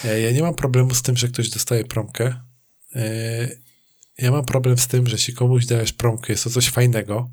E, 0.05 0.21
ja 0.21 0.31
nie 0.31 0.41
mam 0.41 0.55
problemu 0.55 0.95
z 0.95 1.01
tym, 1.01 1.17
że 1.17 1.27
ktoś 1.27 1.49
dostaje 1.49 1.83
promkę. 1.83 2.35
E, 2.95 3.49
ja 4.17 4.31
mam 4.31 4.45
problem 4.45 4.77
z 4.77 4.87
tym, 4.87 5.07
że 5.07 5.15
jeśli 5.15 5.33
komuś 5.33 5.65
dajesz 5.65 5.93
promkę, 5.93 6.33
jest 6.33 6.43
to 6.43 6.49
coś 6.49 6.69
fajnego, 6.69 7.29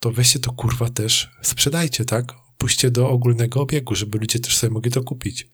to 0.00 0.12
weźcie 0.12 0.38
to 0.38 0.52
kurwa 0.52 0.90
też, 0.90 1.30
sprzedajcie, 1.42 2.04
tak? 2.04 2.24
Puśćcie 2.58 2.90
do 2.90 3.08
ogólnego 3.10 3.60
obiegu, 3.60 3.94
żeby 3.94 4.18
ludzie 4.18 4.38
też 4.38 4.56
sobie 4.56 4.72
mogli 4.72 4.90
to 4.90 5.02
kupić. 5.02 5.48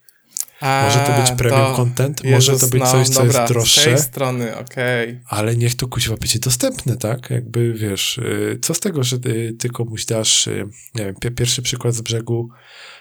A, 0.60 0.84
może 0.84 0.98
to 0.98 1.20
być 1.20 1.38
premium 1.38 1.66
to, 1.66 1.76
content, 1.76 2.24
Jezus, 2.24 2.48
może 2.48 2.60
to 2.60 2.66
być 2.66 2.80
no, 2.80 2.92
coś, 2.92 3.08
co 3.08 3.24
dobra, 3.24 3.40
jest 3.40 3.52
droższe. 3.52 3.80
Z 3.80 3.84
tej 3.84 3.98
strony, 3.98 4.56
okej. 4.56 5.08
Okay. 5.08 5.20
Ale 5.26 5.56
niech 5.56 5.74
to 5.74 5.88
kuźwa 5.88 6.16
będzie 6.16 6.38
dostępne, 6.38 6.96
tak? 6.96 7.30
Jakby 7.30 7.72
wiesz, 7.74 8.18
y, 8.18 8.58
co 8.62 8.74
z 8.74 8.80
tego, 8.80 9.04
że 9.04 9.18
ty 9.58 9.68
komuś 9.72 10.04
dasz, 10.04 10.46
nie 10.94 11.04
wiem, 11.04 11.14
pierwszy 11.34 11.62
przykład 11.62 11.94
z 11.94 12.00
brzegu, 12.00 12.50
E, 12.50 12.95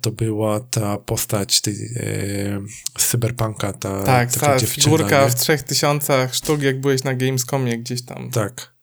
to 0.00 0.10
była 0.10 0.60
ta 0.60 0.98
postać 0.98 1.60
tej, 1.60 1.74
e, 1.74 2.60
z 2.98 3.06
Cyberpunka, 3.06 3.72
ta 3.72 4.02
Tak, 4.02 4.32
ta 4.32 4.58
figurka 4.58 5.24
nie? 5.24 5.30
w 5.30 5.34
trzech 5.34 5.62
tysiącach 5.62 6.34
sztuk, 6.34 6.62
jak 6.62 6.80
byłeś 6.80 7.04
na 7.04 7.14
Gamescomie 7.14 7.78
gdzieś 7.78 8.04
tam. 8.04 8.30
Tak. 8.30 8.77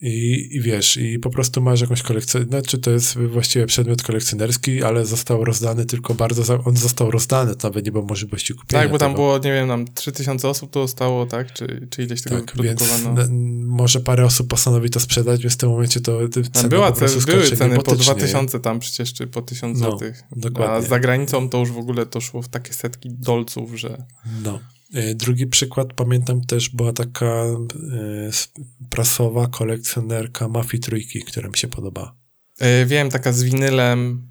I, 0.00 0.48
I 0.56 0.60
wiesz, 0.60 0.96
i 0.96 1.18
po 1.18 1.30
prostu 1.30 1.60
masz 1.60 1.80
jakąś 1.80 2.02
kolekcję, 2.02 2.42
znaczy 2.42 2.78
to 2.78 2.90
jest 2.90 3.18
właściwie 3.18 3.66
przedmiot 3.66 4.02
kolekcjonerski, 4.02 4.82
ale 4.82 5.06
został 5.06 5.44
rozdany 5.44 5.86
tylko 5.86 6.14
bardzo, 6.14 6.64
on 6.64 6.76
został 6.76 7.10
rozdany, 7.10 7.56
to 7.56 7.68
nawet 7.68 7.84
nie 7.84 7.92
było 7.92 8.04
możliwości 8.04 8.54
kupienia 8.54 8.82
Tak, 8.82 8.92
bo 8.92 8.98
tam 8.98 9.10
tego. 9.10 9.22
było, 9.22 9.38
nie 9.38 9.52
wiem, 9.52 9.68
tam 9.68 9.84
3000 9.94 10.48
osób 10.48 10.70
to 10.70 10.82
zostało, 10.82 11.26
tak? 11.26 11.52
Czy, 11.52 11.88
czy 11.90 12.02
ileś 12.02 12.22
tego 12.22 12.40
tak? 12.40 12.62
Więc 12.62 12.82
może 13.66 14.00
parę 14.00 14.24
osób 14.24 14.48
postanowi 14.48 14.90
to 14.90 15.00
sprzedać, 15.00 15.42
więc 15.42 15.54
w 15.54 15.56
tym 15.56 15.70
momencie 15.70 16.00
to 16.00 16.28
cena 16.52 16.68
była, 16.68 16.92
po 16.92 16.98
były 17.26 17.50
ceny 17.50 17.76
po 17.76 17.96
2000 17.96 18.60
tam 18.60 18.78
przecież, 18.78 19.14
czy 19.14 19.26
po 19.26 19.42
1000 19.42 19.80
no, 19.80 19.90
złotych. 19.90 20.22
Dokładnie. 20.36 20.74
A 20.74 20.80
za 20.80 21.00
granicą 21.00 21.48
to 21.48 21.58
już 21.58 21.72
w 21.72 21.78
ogóle 21.78 22.06
to 22.06 22.20
szło 22.20 22.42
w 22.42 22.48
takie 22.48 22.72
setki 22.72 23.08
dolców, 23.10 23.74
że... 23.74 24.04
No. 24.44 24.58
E, 24.94 25.14
drugi 25.14 25.46
przykład, 25.46 25.92
pamiętam 25.92 26.40
też, 26.40 26.68
była 26.68 26.92
taka 26.92 27.26
e, 27.26 27.58
prasowa 28.90 29.46
kolekcjonerka 29.46 30.48
Mafii 30.48 30.80
Trójki, 30.80 31.22
która 31.22 31.48
mi 31.48 31.56
się 31.56 31.68
podoba. 31.68 32.14
E, 32.58 32.86
wiem, 32.86 33.10
taka 33.10 33.32
z 33.32 33.42
winylem. 33.42 34.28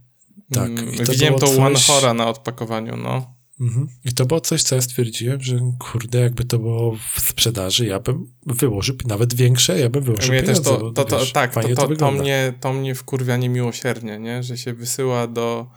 Tak. 0.52 0.70
Mm, 0.70 0.98
to 1.06 1.12
widziałem 1.12 1.40
to 1.40 1.48
coś... 1.48 1.58
One 1.58 1.80
Hora 1.80 2.14
na 2.14 2.30
odpakowaniu, 2.30 2.98
no. 2.98 3.38
Mhm. 3.60 3.88
I 4.06 4.14
to 4.14 4.26
było 4.26 4.42
coś, 4.42 4.64
co 4.64 4.76
ja 4.76 4.82
stwierdziłem, 4.82 5.42
że 5.42 5.60
kurde, 5.80 6.20
jakby 6.20 6.46
to 6.46 6.60
było 6.60 6.96
w 7.16 7.20
sprzedaży, 7.20 7.86
ja 7.86 8.00
bym 8.00 8.34
wyłożył 8.46 8.96
nawet 9.06 9.34
większe, 9.34 9.80
ja 9.80 9.90
bym 9.90 10.04
wyłożył 10.04 10.32
mnie 10.32 10.42
pieniądze, 10.42 10.64
też 10.64 10.80
to, 10.80 10.92
to, 10.92 11.06
to, 11.06 11.20
wiesz, 11.20 11.32
Tak, 11.32 11.54
to, 11.54 11.76
to, 11.76 11.96
to, 11.96 12.12
mnie, 12.12 12.54
to 12.60 12.74
mnie 12.74 12.96
wkurwia 12.96 13.38
niemiłosiernie, 13.38 14.20
nie? 14.20 14.44
że 14.44 14.58
się 14.58 14.74
wysyła 14.74 15.28
do, 15.28 15.68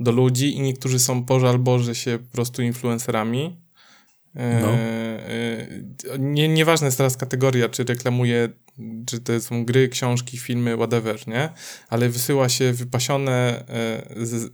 do 0.00 0.12
ludzi 0.12 0.56
i 0.56 0.60
niektórzy 0.60 0.98
są 0.98 1.24
pożal 1.24 1.58
Boże 1.58 1.94
się 1.94 2.18
po 2.18 2.32
prostu 2.32 2.62
influencerami, 2.62 3.67
no. 4.34 4.68
E, 4.68 5.30
e, 6.14 6.18
nie, 6.18 6.48
nieważna 6.48 6.86
jest 6.86 6.96
teraz 6.96 7.16
kategoria, 7.16 7.68
czy 7.68 7.84
reklamuje, 7.84 8.48
czy 9.06 9.20
to 9.20 9.40
są 9.40 9.64
gry, 9.64 9.88
książki, 9.88 10.38
filmy, 10.38 10.76
whatever, 10.76 11.28
nie? 11.28 11.48
Ale 11.88 12.08
wysyła 12.08 12.48
się 12.48 12.72
wypasione 12.72 13.64
e, 13.68 14.02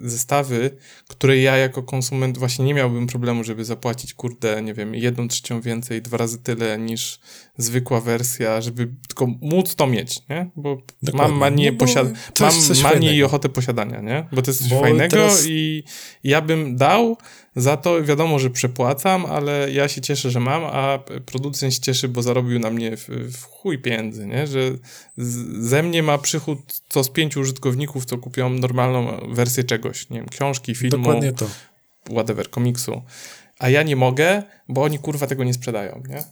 zestawy, 0.01 0.70
które 1.09 1.38
ja 1.38 1.56
jako 1.56 1.82
konsument 1.82 2.38
właśnie 2.38 2.64
nie 2.64 2.74
miałbym 2.74 3.06
problemu, 3.06 3.44
żeby 3.44 3.64
zapłacić, 3.64 4.14
kurde, 4.14 4.62
nie 4.62 4.74
wiem, 4.74 4.94
jedną 4.94 5.28
trzecią 5.28 5.60
więcej, 5.60 6.02
dwa 6.02 6.16
razy 6.16 6.38
tyle 6.38 6.78
niż 6.78 7.20
zwykła 7.56 8.01
wersja, 8.01 8.60
żeby 8.60 8.94
tylko 9.09 9.26
móc 9.26 9.74
to 9.74 9.86
mieć, 9.86 10.28
nie? 10.28 10.51
Bo 10.56 10.82
Dokładnie. 11.02 11.30
mam 11.30 11.40
manię, 11.40 11.72
no 11.72 11.78
posiad 11.78 12.09
mam 12.40 12.52
manię 12.82 13.16
i 13.16 13.22
ochotę 13.22 13.48
posiadania, 13.48 14.01
nie? 14.01 14.26
Bo 14.32 14.42
to 14.42 14.51
jest 14.51 14.60
coś 14.60 14.70
bo 14.70 14.80
fajnego 14.80 15.10
teraz... 15.10 15.46
i 15.46 15.84
ja 16.24 16.40
bym 16.40 16.76
dał 16.76 17.16
za 17.56 17.76
to 17.76 18.02
wiadomo, 18.02 18.38
że 18.38 18.51
przepłacam, 18.51 19.26
ale 19.26 19.72
ja 19.72 19.88
się 19.88 20.01
cieszę, 20.01 20.30
że 20.30 20.40
mam, 20.40 20.64
a 20.64 20.98
producent 21.26 21.74
się 21.74 21.80
cieszy, 21.80 22.09
bo 22.09 22.22
zarobił 22.22 22.59
na 22.59 22.70
mnie 22.70 22.96
w, 22.96 23.09
w 23.09 23.44
chuj 23.44 23.78
pieniędzy, 23.78 24.13
nie? 24.18 24.46
Że 24.46 24.70
z, 25.16 25.64
ze 25.68 25.82
mnie 25.82 26.02
ma 26.02 26.18
przychód 26.18 26.80
co 26.88 27.04
z 27.04 27.10
pięciu 27.10 27.40
użytkowników, 27.40 28.04
co 28.04 28.18
kupią 28.18 28.50
normalną 28.50 29.28
wersję 29.34 29.64
czegoś, 29.64 30.10
nie 30.10 30.18
wiem, 30.18 30.28
książki, 30.28 30.74
filmu, 30.74 30.96
Dokładnie 31.04 31.32
to. 31.32 31.46
whatever, 32.10 32.50
komiksu. 32.50 33.02
A 33.58 33.68
ja 33.68 33.82
nie 33.82 33.96
mogę, 33.96 34.42
bo 34.68 34.82
oni 34.82 34.98
kurwa 34.98 35.26
tego 35.26 35.44
nie 35.44 35.54
sprzedają, 35.54 36.02
nie? 36.08 36.24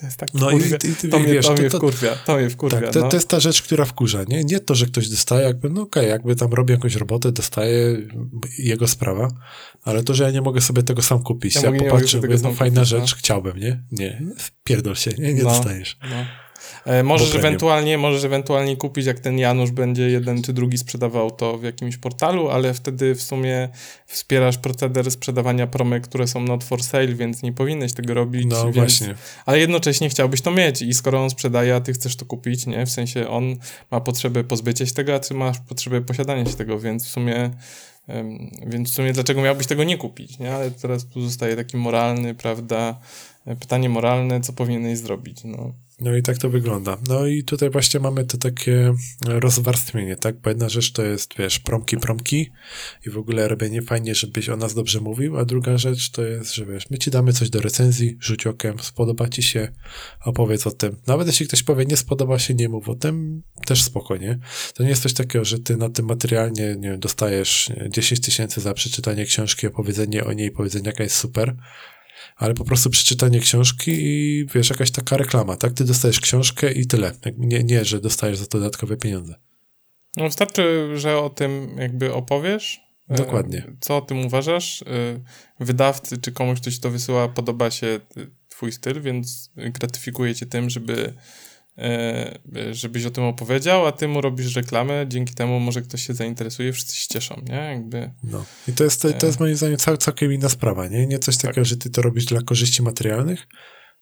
To 0.00 0.06
jest 0.06 0.16
tak 0.16 0.28
No 0.34 0.50
i, 0.50 0.56
i, 0.56 0.94
ty 0.96 1.08
to, 1.08 1.18
mnie, 1.18 1.32
wiesz, 1.32 1.46
to, 1.46 1.52
mnie 1.52 1.62
to, 1.62 1.70
to, 1.70 1.76
wkurwia, 1.78 2.16
to 2.26 2.36
mnie 2.36 2.50
wkurwia, 2.50 2.80
tak, 2.80 2.92
to, 2.92 3.00
no. 3.00 3.08
to 3.08 3.16
jest 3.16 3.28
ta 3.28 3.40
rzecz, 3.40 3.62
która 3.62 3.84
wkurza, 3.84 4.24
nie? 4.28 4.44
Nie 4.44 4.60
to, 4.60 4.74
że 4.74 4.86
ktoś 4.86 5.08
dostaje, 5.08 5.46
jakby, 5.46 5.70
no 5.70 5.82
okej, 5.82 6.08
jakby 6.08 6.36
tam 6.36 6.52
robi 6.52 6.72
jakąś 6.72 6.94
robotę, 6.94 7.32
dostaje 7.32 7.96
jego 8.58 8.88
sprawa, 8.88 9.28
ale 9.84 10.02
to, 10.04 10.14
że 10.14 10.24
ja 10.24 10.30
nie 10.30 10.40
mogę 10.42 10.60
sobie 10.60 10.82
tego 10.82 11.02
sam 11.02 11.22
kupić. 11.22 11.54
Ja 11.54 11.62
Ja, 11.70 11.78
popatrzę, 11.78 12.16
mówię, 12.16 12.36
no 12.42 12.52
fajna 12.52 12.80
kupić, 12.80 12.92
no. 12.92 13.00
rzecz, 13.00 13.14
chciałbym, 13.14 13.58
nie? 13.58 13.82
Nie, 13.92 14.22
pierdol 14.64 14.96
się, 14.96 15.10
nie, 15.18 15.34
nie 15.34 15.42
No. 15.42 15.50
dostajesz. 15.50 15.98
No. 16.02 16.24
E, 16.84 17.02
możesz, 17.02 17.34
ewentualnie, 17.34 17.98
możesz 17.98 18.24
ewentualnie 18.24 18.76
kupić, 18.76 19.06
jak 19.06 19.20
ten 19.20 19.38
Janusz 19.38 19.70
będzie 19.70 20.10
jeden 20.10 20.42
czy 20.42 20.52
drugi 20.52 20.78
sprzedawał 20.78 21.30
to 21.30 21.58
w 21.58 21.62
jakimś 21.62 21.96
portalu, 21.96 22.50
ale 22.50 22.74
wtedy 22.74 23.14
w 23.14 23.22
sumie 23.22 23.68
wspierasz 24.06 24.58
proceder 24.58 25.10
sprzedawania 25.10 25.66
promek, 25.66 26.02
które 26.02 26.26
są 26.26 26.40
not 26.40 26.64
for 26.64 26.82
sale, 26.82 27.06
więc 27.06 27.42
nie 27.42 27.52
powinieneś 27.52 27.92
tego 27.92 28.14
robić. 28.14 28.46
No 28.48 28.64
więc, 28.64 28.76
właśnie. 28.76 29.14
Ale 29.46 29.58
jednocześnie 29.58 30.08
chciałbyś 30.08 30.40
to 30.40 30.50
mieć 30.50 30.82
i 30.82 30.94
skoro 30.94 31.22
on 31.22 31.30
sprzedaje, 31.30 31.74
a 31.74 31.80
ty 31.80 31.92
chcesz 31.92 32.16
to 32.16 32.24
kupić, 32.24 32.66
nie? 32.66 32.86
W 32.86 32.90
sensie 32.90 33.28
on 33.28 33.56
ma 33.90 34.00
potrzebę 34.00 34.44
pozbycia 34.44 34.86
się 34.86 34.94
tego, 34.94 35.14
a 35.14 35.18
ty 35.18 35.34
masz 35.34 35.58
potrzebę 35.58 36.00
posiadania 36.00 36.46
się 36.46 36.56
tego, 36.56 36.78
więc 36.78 37.06
w 37.06 37.08
sumie 37.08 37.50
więc 38.66 38.90
w 38.90 38.94
sumie 38.94 39.12
dlaczego 39.12 39.42
miałbyś 39.42 39.66
tego 39.66 39.84
nie 39.84 39.98
kupić, 39.98 40.38
nie? 40.38 40.54
Ale 40.54 40.70
teraz 40.70 41.06
tu 41.06 41.22
zostaje 41.22 41.56
taki 41.56 41.76
moralny, 41.76 42.34
prawda, 42.34 43.00
e, 43.46 43.56
pytanie 43.56 43.88
moralne, 43.88 44.40
co 44.40 44.52
powinieneś 44.52 44.98
zrobić, 44.98 45.44
no. 45.44 45.72
No 46.00 46.16
i 46.16 46.22
tak 46.22 46.38
to 46.38 46.50
wygląda. 46.50 46.98
No 47.08 47.26
i 47.26 47.44
tutaj 47.44 47.70
właśnie 47.70 48.00
mamy 48.00 48.24
to 48.24 48.38
takie 48.38 48.94
rozwarstwienie, 49.24 50.16
tak? 50.16 50.40
Bo 50.40 50.50
jedna 50.50 50.68
rzecz 50.68 50.92
to 50.92 51.02
jest, 51.02 51.34
wiesz, 51.38 51.58
promki, 51.58 51.96
promki 51.96 52.50
i 53.06 53.10
w 53.10 53.18
ogóle 53.18 53.48
robienie 53.48 53.82
fajnie, 53.82 54.14
żebyś 54.14 54.48
o 54.48 54.56
nas 54.56 54.74
dobrze 54.74 55.00
mówił, 55.00 55.38
a 55.38 55.44
druga 55.44 55.78
rzecz 55.78 56.10
to 56.10 56.22
jest, 56.22 56.54
że 56.54 56.66
wiesz, 56.66 56.90
my 56.90 56.98
ci 56.98 57.10
damy 57.10 57.32
coś 57.32 57.50
do 57.50 57.60
recenzji, 57.60 58.16
rzuć 58.20 58.46
okiem, 58.46 58.78
spodoba 58.78 59.28
ci 59.28 59.42
się, 59.42 59.68
opowiedz 60.24 60.66
o 60.66 60.70
tym. 60.70 60.96
Nawet 61.06 61.26
jeśli 61.26 61.46
ktoś 61.46 61.62
powie, 61.62 61.86
nie 61.86 61.96
spodoba 61.96 62.38
się, 62.38 62.54
nie 62.54 62.68
mów 62.68 62.88
o 62.88 62.94
tym, 62.94 63.42
też 63.66 63.82
spokojnie. 63.82 64.38
To 64.74 64.82
nie 64.82 64.88
jest 64.88 65.02
coś 65.02 65.12
takiego, 65.12 65.44
że 65.44 65.58
ty 65.58 65.76
na 65.76 65.88
tym 65.88 66.06
materialnie, 66.06 66.76
nie 66.78 66.98
dostajesz 66.98 67.68
nie, 67.68 67.90
10 67.90 68.20
tysięcy 68.20 68.60
za 68.60 68.74
przeczytanie 68.74 69.24
książki, 69.24 69.66
opowiedzenie 69.66 70.24
o 70.24 70.32
niej, 70.32 70.50
powiedzenie 70.50 70.86
jaka 70.86 71.02
jest 71.02 71.16
super, 71.16 71.56
ale 72.40 72.54
po 72.54 72.64
prostu 72.64 72.90
przeczytanie 72.90 73.40
książki 73.40 73.90
i 73.92 74.46
wiesz, 74.54 74.70
jakaś 74.70 74.90
taka 74.90 75.16
reklama, 75.16 75.56
tak? 75.56 75.72
Ty 75.72 75.84
dostajesz 75.84 76.20
książkę 76.20 76.72
i 76.72 76.86
tyle. 76.86 77.12
Nie, 77.38 77.64
nie 77.64 77.84
że 77.84 78.00
dostajesz 78.00 78.38
za 78.38 78.46
to 78.46 78.58
dodatkowe 78.58 78.96
pieniądze. 78.96 79.34
No 80.16 80.24
wystarczy, 80.24 80.88
że 80.98 81.18
o 81.18 81.30
tym 81.30 81.76
jakby 81.78 82.14
opowiesz. 82.14 82.80
e, 83.08 83.14
Dokładnie. 83.14 83.66
Co 83.80 83.96
o 83.96 84.00
tym 84.00 84.26
uważasz? 84.26 84.82
e, 84.82 84.86
Wydawcy 85.60 86.18
czy 86.18 86.32
komuś, 86.32 86.60
kto 86.60 86.70
ci 86.70 86.80
to 86.80 86.90
wysyła, 86.90 87.28
podoba 87.28 87.70
się 87.70 87.86
e, 87.86 88.00
twój 88.48 88.72
styl, 88.72 89.00
więc 89.00 89.50
gratyfikuje 89.56 90.34
cię 90.34 90.46
tym, 90.46 90.70
żeby 90.70 91.14
żebyś 92.72 93.04
o 93.04 93.10
tym 93.10 93.24
opowiedział, 93.24 93.86
a 93.86 93.92
ty 93.92 94.08
mu 94.08 94.20
robisz 94.20 94.56
reklamę, 94.56 95.04
dzięki 95.08 95.34
temu 95.34 95.60
może 95.60 95.82
ktoś 95.82 96.06
się 96.06 96.14
zainteresuje, 96.14 96.72
wszyscy 96.72 96.96
się 96.96 97.08
cieszą, 97.08 97.42
nie? 97.48 97.54
Jakby... 97.54 98.10
No. 98.24 98.44
I 98.68 98.72
to 98.72 98.84
jest, 98.84 99.06
to, 99.18 99.26
jest 99.26 99.40
moim 99.40 99.56
zdaniem 99.56 99.76
cał, 99.76 99.96
całkiem 99.96 100.32
inna 100.32 100.48
sprawa, 100.48 100.88
nie? 100.88 101.06
Nie 101.06 101.18
coś 101.18 101.36
takiego, 101.36 101.64
że 101.64 101.76
ty 101.76 101.90
to 101.90 102.02
robisz 102.02 102.24
dla 102.24 102.42
korzyści 102.42 102.82
materialnych, 102.82 103.46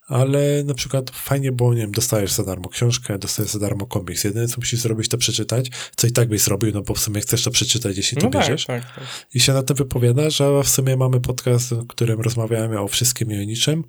ale 0.07 0.63
na 0.63 0.73
przykład 0.73 1.09
fajnie, 1.09 1.51
bo 1.51 1.73
nie 1.73 1.81
wiem, 1.81 1.91
dostajesz 1.91 2.31
za 2.31 2.43
darmo 2.43 2.69
książkę, 2.69 3.19
dostajesz 3.19 3.51
za 3.51 3.59
darmo 3.59 3.85
komiks. 3.85 4.23
Jedyne, 4.23 4.47
co 4.47 4.55
musisz 4.57 4.79
zrobić, 4.79 5.09
to 5.09 5.17
przeczytać, 5.17 5.71
co 5.95 6.07
i 6.07 6.11
tak 6.11 6.29
byś 6.29 6.41
zrobił, 6.41 6.71
no 6.73 6.81
bo 6.81 6.93
w 6.93 6.99
sumie 6.99 7.21
chcesz 7.21 7.43
to 7.43 7.51
przeczytać, 7.51 7.97
jeśli 7.97 8.17
to 8.17 8.25
No 8.25 8.31
tak, 8.31 8.41
bierzesz. 8.41 8.65
tak, 8.65 8.95
tak. 8.95 9.03
I 9.33 9.39
się 9.39 9.53
na 9.53 9.63
tym 9.63 9.75
wypowiadasz, 9.75 10.41
a 10.41 10.63
w 10.63 10.69
sumie 10.69 10.97
mamy 10.97 11.21
podcast, 11.21 11.69
w 11.73 11.87
którym 11.87 12.21
rozmawiamy 12.21 12.79
o 12.79 12.87
wszystkim 12.87 13.31
i 13.31 13.39
o 13.39 13.43
niczym, 13.43 13.83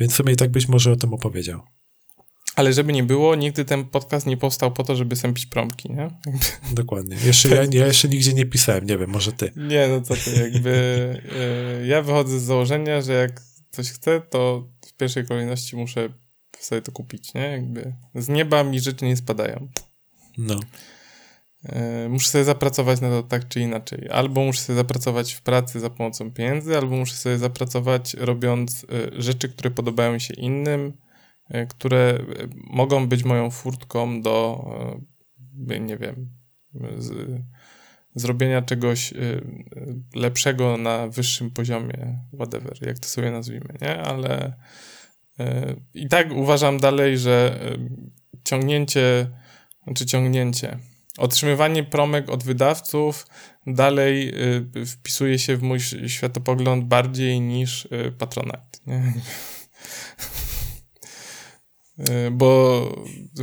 więc 0.00 0.12
w 0.12 0.16
sumie 0.16 0.32
i 0.32 0.36
tak 0.36 0.50
byś 0.50 0.68
może 0.68 0.92
o 0.92 0.96
tym 0.96 1.14
opowiedział. 1.14 1.62
Ale 2.56 2.72
żeby 2.72 2.92
nie 2.92 3.02
było, 3.02 3.34
nigdy 3.34 3.64
ten 3.64 3.84
podcast 3.84 4.26
nie 4.26 4.36
powstał 4.36 4.72
po 4.72 4.84
to, 4.84 4.96
żeby 4.96 5.16
sępić 5.16 5.46
promki, 5.46 5.92
nie? 5.92 6.10
Dokładnie. 6.72 7.16
Jeszcze 7.24 7.48
ja, 7.48 7.62
ja 7.70 7.86
jeszcze 7.86 8.08
nigdzie 8.08 8.32
nie 8.32 8.46
pisałem, 8.46 8.86
nie 8.86 8.98
wiem, 8.98 9.10
może 9.10 9.32
ty. 9.32 9.52
Nie, 9.56 9.88
no 9.88 10.00
co 10.00 10.14
ty, 10.14 10.50
jakby 10.50 10.72
e, 11.82 11.86
ja 11.86 12.02
wychodzę 12.02 12.40
z 12.40 12.42
założenia, 12.42 13.00
że 13.00 13.12
jak 13.12 13.42
coś 13.70 13.90
chcę, 13.90 14.20
to 14.20 14.68
w 14.86 14.92
pierwszej 14.92 15.26
kolejności 15.26 15.76
muszę 15.76 16.08
sobie 16.58 16.82
to 16.82 16.92
kupić, 16.92 17.34
nie? 17.34 17.40
Jakby 17.40 17.94
z 18.14 18.28
nieba 18.28 18.64
mi 18.64 18.80
rzeczy 18.80 19.04
nie 19.04 19.16
spadają. 19.16 19.68
No. 20.38 20.60
E, 21.64 22.08
muszę 22.08 22.28
sobie 22.28 22.44
zapracować 22.44 23.00
na 23.00 23.10
to 23.10 23.22
tak 23.22 23.48
czy 23.48 23.60
inaczej. 23.60 24.08
Albo 24.10 24.44
muszę 24.44 24.60
sobie 24.60 24.76
zapracować 24.76 25.32
w 25.32 25.42
pracy 25.42 25.80
za 25.80 25.90
pomocą 25.90 26.30
pieniędzy, 26.30 26.76
albo 26.76 26.96
muszę 26.96 27.14
sobie 27.14 27.38
zapracować 27.38 28.14
robiąc 28.14 28.84
e, 28.84 29.22
rzeczy, 29.22 29.48
które 29.48 29.70
podobają 29.70 30.18
się 30.18 30.34
innym, 30.34 30.92
które 31.68 31.98
e, 31.98 32.48
mogą 32.54 33.08
być 33.08 33.24
moją 33.24 33.50
furtką 33.50 34.22
do, 34.22 34.64
e, 35.68 35.80
nie 35.80 35.96
wiem, 35.96 36.30
z, 36.98 37.42
zrobienia 38.16 38.62
czegoś 38.62 39.12
e, 39.12 39.16
e, 39.16 39.40
lepszego 40.14 40.76
na 40.76 41.08
wyższym 41.08 41.50
poziomie, 41.50 42.18
whatever, 42.34 42.86
jak 42.86 42.98
to 42.98 43.08
sobie 43.08 43.30
nazwijmy, 43.30 43.74
nie? 43.82 43.98
Ale 43.98 44.56
e, 45.38 45.76
i 45.94 46.08
tak 46.08 46.32
uważam 46.32 46.78
dalej, 46.78 47.18
że 47.18 47.60
e, 47.62 47.76
ciągnięcie, 48.44 49.30
znaczy 49.84 50.06
ciągnięcie, 50.06 50.78
otrzymywanie 51.18 51.84
promek 51.84 52.30
od 52.30 52.44
wydawców 52.44 53.26
dalej 53.66 54.32
wpisuje 54.86 55.38
się 55.38 55.56
w 55.56 55.62
mój 55.62 55.80
światopogląd 56.06 56.84
bardziej 56.84 57.40
niż 57.40 57.88
Patronite. 58.18 58.78
Nie? 58.86 59.12
Y, 61.98 62.30
Bo 62.30 62.80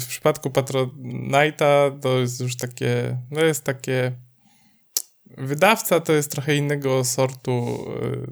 w 0.01 0.07
przypadku 0.07 0.49
Patronite'a 0.49 1.99
to 1.99 2.19
jest 2.19 2.41
już 2.41 2.57
takie, 2.57 3.17
no 3.31 3.41
jest 3.41 3.63
takie 3.63 4.11
wydawca 5.38 5.99
to 5.99 6.13
jest 6.13 6.31
trochę 6.31 6.55
innego 6.55 7.03
sortu 7.03 7.85
y, 8.03 8.27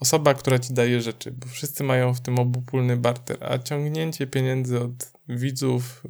osoba, 0.00 0.34
która 0.34 0.58
ci 0.58 0.74
daje 0.74 1.00
rzeczy, 1.00 1.32
bo 1.32 1.46
wszyscy 1.46 1.84
mają 1.84 2.14
w 2.14 2.20
tym 2.20 2.38
obopólny 2.38 2.96
barter, 2.96 3.38
a 3.40 3.58
ciągnięcie 3.58 4.26
pieniędzy 4.26 4.80
od 4.80 5.12
widzów 5.28 6.02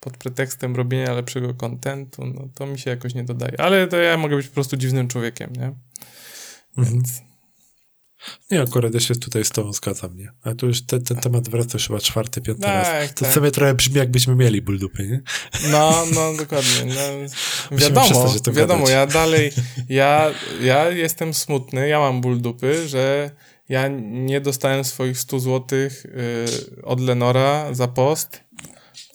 pod 0.00 0.16
pretekstem 0.16 0.76
robienia 0.76 1.12
lepszego 1.12 1.54
kontentu, 1.54 2.26
no 2.26 2.48
to 2.54 2.66
mi 2.66 2.78
się 2.78 2.90
jakoś 2.90 3.14
nie 3.14 3.24
dodaje. 3.24 3.60
Ale 3.60 3.88
to 3.88 3.96
ja 3.96 4.16
mogę 4.16 4.36
być 4.36 4.48
po 4.48 4.54
prostu 4.54 4.76
dziwnym 4.76 5.08
człowiekiem, 5.08 5.52
nie? 5.52 5.74
Mhm. 6.76 6.94
Więc 6.94 7.22
Nie, 8.50 8.62
akurat 8.62 8.94
ja 8.94 9.00
się 9.00 9.14
tutaj 9.14 9.44
z 9.44 9.50
tobą 9.50 9.72
zgadzam, 9.72 10.16
nie? 10.16 10.32
Ale 10.42 10.54
tu 10.54 10.66
już 10.66 10.82
ten, 10.82 11.04
ten 11.04 11.16
temat 11.16 11.48
wraca 11.48 11.70
już 11.72 11.86
chyba 11.86 12.00
czwarty, 12.00 12.40
piąty 12.40 12.62
Tak, 12.62 12.84
raz. 12.84 13.14
To 13.14 13.24
tak. 13.24 13.34
sobie 13.34 13.50
trochę 13.50 13.74
brzmi, 13.74 13.96
jakbyśmy 13.96 14.34
mieli 14.34 14.62
ból 14.62 14.78
dupy, 14.78 15.08
nie? 15.08 15.20
no, 15.70 16.04
no 16.14 16.34
dokładnie. 16.36 16.84
No, 16.84 17.28
wiadomo, 17.76 18.34
wiadomo, 18.52 18.86
gadać. 18.86 18.94
ja 18.94 19.06
dalej, 19.06 19.52
ja, 19.88 20.30
ja 20.60 20.90
jestem 20.90 21.34
smutny, 21.34 21.88
ja 21.88 21.98
mam 21.98 22.20
ból 22.20 22.40
dupy, 22.40 22.88
że 22.88 23.30
ja 23.68 23.88
nie 24.00 24.40
dostałem 24.40 24.84
swoich 24.84 25.18
100 25.18 25.40
złotych 25.40 26.04
y, 26.04 26.82
od 26.82 27.00
Lenora 27.00 27.74
za 27.74 27.88
post, 27.88 28.40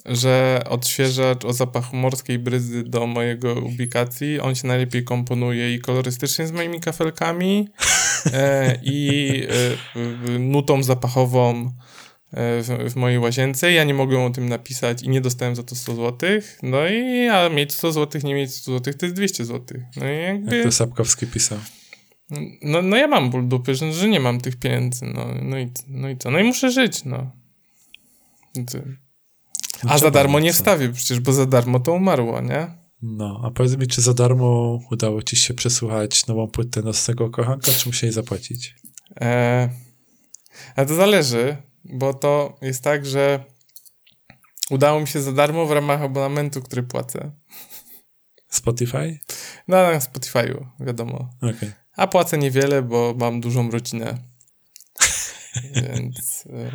że 0.05 0.61
odświeżacz 0.69 1.45
o 1.45 1.53
zapachu 1.53 1.95
morskiej 1.95 2.39
bryzy 2.39 2.83
do 2.83 3.07
mojego 3.07 3.53
ubikacji, 3.53 4.39
on 4.39 4.55
się 4.55 4.67
najlepiej 4.67 5.03
komponuje 5.03 5.73
i 5.73 5.79
kolorystycznie 5.79 6.47
z 6.47 6.51
moimi 6.51 6.79
kafelkami 6.79 7.69
e, 8.33 8.79
i 8.83 9.29
e, 9.95 10.39
nutą 10.39 10.83
zapachową 10.83 11.71
e, 12.31 12.61
w, 12.61 12.93
w 12.93 12.95
mojej 12.95 13.19
łazience. 13.19 13.71
Ja 13.71 13.83
nie 13.83 13.93
mogłem 13.93 14.21
o 14.21 14.29
tym 14.29 14.49
napisać 14.49 15.03
i 15.03 15.09
nie 15.09 15.21
dostałem 15.21 15.55
za 15.55 15.63
to 15.63 15.75
100 15.75 15.95
zł. 15.95 16.29
No 16.63 16.87
i 16.87 17.27
a 17.27 17.49
mieć 17.49 17.73
100 17.73 17.91
zł, 17.91 18.21
nie 18.23 18.35
mieć 18.35 18.55
100 18.55 18.71
zł, 18.71 18.93
to 18.93 19.05
jest 19.05 19.15
200 19.15 19.45
zł. 19.45 19.81
No 19.97 20.11
i 20.11 20.17
jakby... 20.17 20.57
Jak 20.57 20.65
to 20.65 20.71
Sapkowski 20.71 21.27
pisał. 21.27 21.57
No, 22.61 22.81
no 22.81 22.97
ja 22.97 23.07
mam 23.07 23.29
ból 23.29 23.47
dupy, 23.47 23.75
że, 23.75 23.93
że 23.93 24.07
nie 24.07 24.19
mam 24.19 24.41
tych 24.41 24.55
pieniędzy. 24.55 25.05
No, 25.05 25.27
no, 25.41 25.59
i, 25.59 25.71
no 25.87 26.09
i 26.09 26.17
co? 26.17 26.31
No 26.31 26.39
i 26.39 26.43
muszę 26.43 26.71
żyć, 26.71 27.05
no. 27.05 27.31
No 28.55 28.63
A 29.83 29.97
za 29.97 30.11
darmo 30.11 30.39
nie 30.39 30.53
wstawię 30.53 30.89
przecież, 30.89 31.19
bo 31.19 31.33
za 31.33 31.45
darmo 31.45 31.79
to 31.79 31.93
umarło, 31.93 32.41
nie? 32.41 32.67
No, 33.01 33.41
a 33.43 33.51
powiedz 33.51 33.77
mi, 33.77 33.87
czy 33.87 34.01
za 34.01 34.13
darmo 34.13 34.79
udało 34.91 35.23
ci 35.23 35.35
się 35.35 35.53
przesłuchać 35.53 36.27
nową 36.27 36.47
płytę 36.47 36.81
Nocnego 36.81 37.29
Kochanka, 37.29 37.71
czy 37.71 37.89
musieli 37.89 38.13
zapłacić? 38.13 38.75
E, 39.21 39.69
ale 40.75 40.87
to 40.87 40.95
zależy, 40.95 41.57
bo 41.83 42.13
to 42.13 42.57
jest 42.61 42.83
tak, 42.83 43.05
że 43.05 43.43
udało 44.69 44.99
mi 44.99 45.07
się 45.07 45.21
za 45.21 45.31
darmo 45.31 45.65
w 45.65 45.71
ramach 45.71 46.01
abonamentu, 46.01 46.61
który 46.61 46.83
płacę. 46.83 47.31
Spotify? 48.49 49.19
No, 49.67 49.77
na 49.77 49.99
Spotify'u, 49.99 50.65
wiadomo. 50.79 51.29
Okej. 51.37 51.71
A 51.95 52.07
płacę 52.07 52.37
niewiele, 52.37 52.81
bo 52.81 53.15
mam 53.17 53.41
dużą 53.41 53.71
rodzinę. 53.71 54.17
więc, 55.75 56.47
e, 56.49 56.71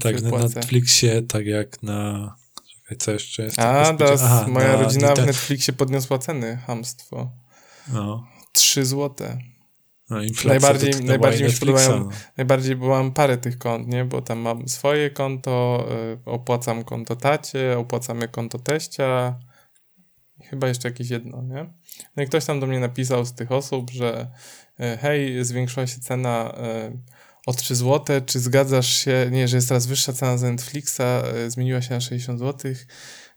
Tak 0.00 0.22
na 0.22 0.30
płacę. 0.30 0.54
Netflixie, 0.54 1.22
tak 1.22 1.46
jak 1.46 1.82
na... 1.82 2.34
Czekaj, 2.74 2.96
co 2.96 3.12
jeszcze 3.12 3.42
jest? 3.42 3.58
A, 3.58 3.94
teraz 3.94 4.22
Aha, 4.22 4.46
moja 4.48 4.68
na 4.68 4.82
rodzina 4.82 5.08
w 5.14 5.18
Nite- 5.18 5.26
Netflixie 5.26 5.74
podniosła 5.74 6.18
ceny. 6.18 6.58
Hamstwo. 6.66 7.30
No, 7.92 8.26
3 8.52 8.84
złote. 8.84 9.38
No, 10.10 10.16
najbardziej, 10.44 11.04
najbardziej 11.04 11.46
mi 11.46 11.52
się 11.52 11.60
podobają, 11.60 11.98
no. 11.98 12.08
najbardziej, 12.36 12.76
bo 12.76 12.88
mam 12.88 13.12
parę 13.12 13.38
tych 13.38 13.58
kont, 13.58 13.88
nie? 13.88 14.04
Bo 14.04 14.22
tam 14.22 14.38
mam 14.38 14.68
swoje 14.68 15.10
konto, 15.10 15.86
y, 16.26 16.30
opłacam 16.30 16.84
konto 16.84 17.16
tacie, 17.16 17.78
opłacamy 17.78 18.28
konto 18.28 18.58
teścia, 18.58 19.38
chyba 20.44 20.68
jeszcze 20.68 20.88
jakieś 20.88 21.10
jedno, 21.10 21.42
nie? 21.42 21.72
No 22.16 22.22
i 22.22 22.26
ktoś 22.26 22.44
tam 22.44 22.60
do 22.60 22.66
mnie 22.66 22.80
napisał 22.80 23.24
z 23.24 23.34
tych 23.34 23.52
osób, 23.52 23.90
że 23.90 24.30
y, 24.80 24.96
hej, 24.96 25.44
zwiększyła 25.44 25.86
się 25.86 26.00
cena 26.00 26.54
y, 26.88 26.98
o 27.46 27.52
3 27.52 27.74
zł, 27.74 28.20
czy 28.26 28.40
zgadzasz 28.40 28.96
się, 28.96 29.28
nie, 29.30 29.48
że 29.48 29.56
jest 29.56 29.68
teraz 29.68 29.86
wyższa 29.86 30.12
cena 30.12 30.38
za 30.38 30.50
Netflixa, 30.50 31.00
y, 31.46 31.50
zmieniła 31.50 31.82
się 31.82 31.94
na 31.94 32.00
60 32.00 32.38
zł, 32.38 32.72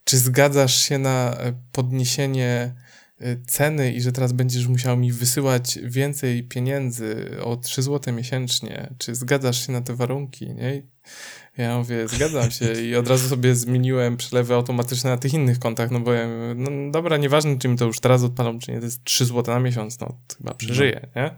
czy 0.04 0.18
zgadzasz 0.18 0.76
się 0.76 0.98
na 0.98 1.38
y, 1.48 1.54
podniesienie 1.72 2.76
y, 3.22 3.42
ceny 3.48 3.94
i 3.94 4.02
że 4.02 4.12
teraz 4.12 4.32
będziesz 4.32 4.68
musiał 4.68 4.98
mi 4.98 5.12
wysyłać 5.12 5.80
więcej 5.84 6.44
pieniędzy 6.44 7.38
o 7.44 7.58
3 7.58 7.82
zł 7.82 8.14
miesięcznie, 8.14 8.94
czy 8.98 9.16
zgadzasz 9.16 9.66
się 9.66 9.72
na 9.72 9.82
te 9.82 9.96
warunki, 9.96 10.54
nie? 10.54 10.84
Ja 11.58 11.78
mówię, 11.78 12.08
zgadzam 12.08 12.52
się 12.52 12.74
i 12.74 12.96
od 12.96 13.08
razu 13.08 13.30
sobie 13.30 13.56
zmieniłem 13.56 14.18
przelewy 14.18 14.54
automatyczne 14.54 15.10
na 15.10 15.18
tych 15.18 15.34
innych 15.34 15.60
kontach, 15.60 15.92
no 15.92 16.00
bo 16.00 16.14
ja 16.14 16.28
no 16.56 16.92
dobra, 16.92 17.18
nieważne 17.18 17.58
czy 17.58 17.68
mi 17.68 17.78
to 17.78 17.86
już 17.86 18.00
teraz 18.00 18.24
odpalą, 18.24 18.60
czy 18.60 18.72
nie, 18.72 18.80
to 18.80 18.86
jest 18.86 19.04
3 19.04 19.26
zł 19.26 19.56
na 19.56 19.60
miesiąc, 19.60 20.00
no 20.00 20.18
chyba 20.38 20.54
przeżyję, 20.54 21.08
nie? 21.16 21.36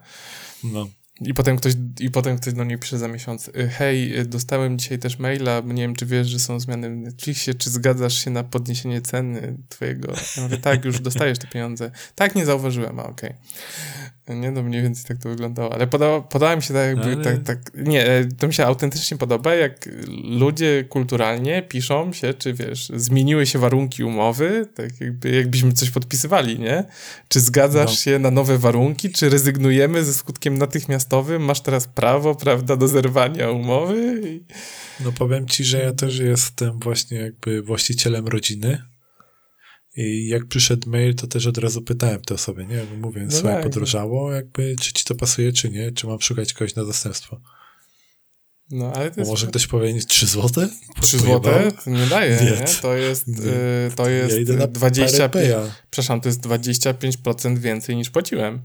No. 0.63 0.87
I 1.25 1.33
potem 1.33 1.57
ktoś, 1.57 1.73
i 1.99 2.11
potem 2.11 2.37
ktoś 2.37 2.53
do 2.53 2.65
mnie 2.65 2.77
pisze 2.77 2.97
za 2.97 3.07
miesiąc, 3.07 3.47
y, 3.47 3.69
hej, 3.69 4.19
y, 4.19 4.25
dostałem 4.25 4.77
dzisiaj 4.79 4.99
też 4.99 5.19
maila, 5.19 5.61
nie 5.65 5.81
wiem, 5.81 5.95
czy 5.95 6.05
wiesz, 6.05 6.27
że 6.27 6.39
są 6.39 6.59
zmiany 6.59 6.89
w 6.89 6.95
Netflixie, 6.95 7.53
czy 7.53 7.69
zgadzasz 7.69 8.13
się 8.13 8.31
na 8.31 8.43
podniesienie 8.43 9.01
ceny 9.01 9.57
twojego? 9.69 10.13
Ja 10.37 10.43
mówię, 10.43 10.57
tak, 10.57 10.85
już 10.85 10.99
dostajesz 10.99 11.39
te 11.39 11.47
pieniądze. 11.47 11.91
Tak, 12.15 12.35
nie 12.35 12.45
zauważyłem, 12.45 12.99
a 12.99 13.03
okej. 13.03 13.33
Nie, 14.29 14.51
no 14.51 14.63
mniej 14.63 14.81
więcej 14.81 15.05
tak 15.05 15.17
to 15.17 15.29
wyglądało, 15.29 15.73
ale 15.73 15.87
podało, 15.87 16.21
podała 16.21 16.55
mi 16.55 16.61
się 16.63 16.73
tak 16.73 16.87
jakby, 16.87 17.03
Ale- 17.03 17.17
tak, 17.23 17.43
tak, 17.43 17.71
nie, 17.75 18.05
e, 18.07 18.25
to 18.25 18.47
mi 18.47 18.53
się 18.53 18.65
autentycznie 18.65 19.17
podoba, 19.17 19.55
jak 19.55 19.89
ludzie 20.23 20.83
kulturalnie 20.89 21.61
piszą 21.61 22.13
się, 22.13 22.33
czy 22.33 22.53
wiesz, 22.53 22.91
zmieniły 22.95 23.45
się 23.45 23.59
warunki 23.59 24.03
umowy, 24.03 24.67
tak 24.75 25.01
jakby, 25.01 25.29
jakbyśmy 25.31 25.73
coś 25.73 25.89
podpisywali, 25.89 26.59
nie? 26.59 26.83
Czy 27.27 27.39
zgadzasz 27.39 27.89
No. 27.89 27.95
się 27.95 28.19
na 28.19 28.31
nowe 28.31 28.57
warunki, 28.57 29.09
czy 29.11 29.29
rezygnujemy 29.29 30.03
ze 30.03 30.13
skutkiem 30.13 30.57
natychmiastowym, 30.57 31.41
masz 31.45 31.61
teraz 31.61 31.87
prawo, 31.87 32.35
prawda, 32.35 32.75
do 32.75 32.87
zerwania 32.87 33.49
umowy? 33.51 34.21
I... 34.25 34.43
No 35.03 35.11
powiem 35.11 35.47
ci, 35.47 35.63
że 35.63 35.79
ja 35.79 35.93
też 35.93 36.19
jestem 36.19 36.79
właśnie 36.79 37.17
jakby 37.17 37.61
właścicielem 37.61 38.27
rodziny. 38.27 38.81
I 39.95 40.27
jak 40.27 40.45
przyszedł 40.47 40.89
mail, 40.89 41.15
to 41.15 41.27
też 41.27 41.47
od 41.47 41.57
razu 41.57 41.81
pytałem 41.81 42.21
te 42.21 42.33
osoby, 42.33 42.65
nie? 42.65 42.77
Bo 42.91 43.07
mówię, 43.07 43.21
No 43.25 43.31
słuchaj, 43.31 43.53
tak. 43.53 43.63
podrożało, 43.63 44.31
jakby, 44.33 44.75
czy 44.81 44.93
ci 44.93 45.03
to 45.05 45.15
pasuje, 45.15 45.53
czy 45.53 45.69
nie? 45.69 45.91
Czy 45.91 46.07
mam 46.07 46.21
szukać 46.21 46.53
kogoś 46.53 46.75
na 46.75 46.83
zastępstwo? 46.85 47.41
No, 48.69 48.93
ale 48.95 49.11
to 49.11 49.19
jest... 49.21 49.31
może 49.31 49.47
ktoś 49.47 49.67
powie, 49.67 49.99
3 50.07 50.27
złote? 50.27 50.69
3 51.01 51.19
złote 51.19 51.71
nie 51.87 52.05
daje, 52.05 52.35
Nie, 52.43 52.51
nie? 52.51 52.65
To 52.81 52.93
jest, 52.95 53.27
nie. 53.27 53.35
y, 53.87 53.91
to 53.95 54.09
jest 54.09 54.35
ja 54.35 54.41
idę 54.41 54.53
na 54.53 54.67
25, 54.67 55.31
PRP-a. 55.31 55.75
przepraszam, 55.91 56.21
to 56.21 56.29
jest 56.29 56.41
25% 56.41 57.57
więcej 57.57 57.95
niż 57.95 58.09
płaciłem. 58.09 58.61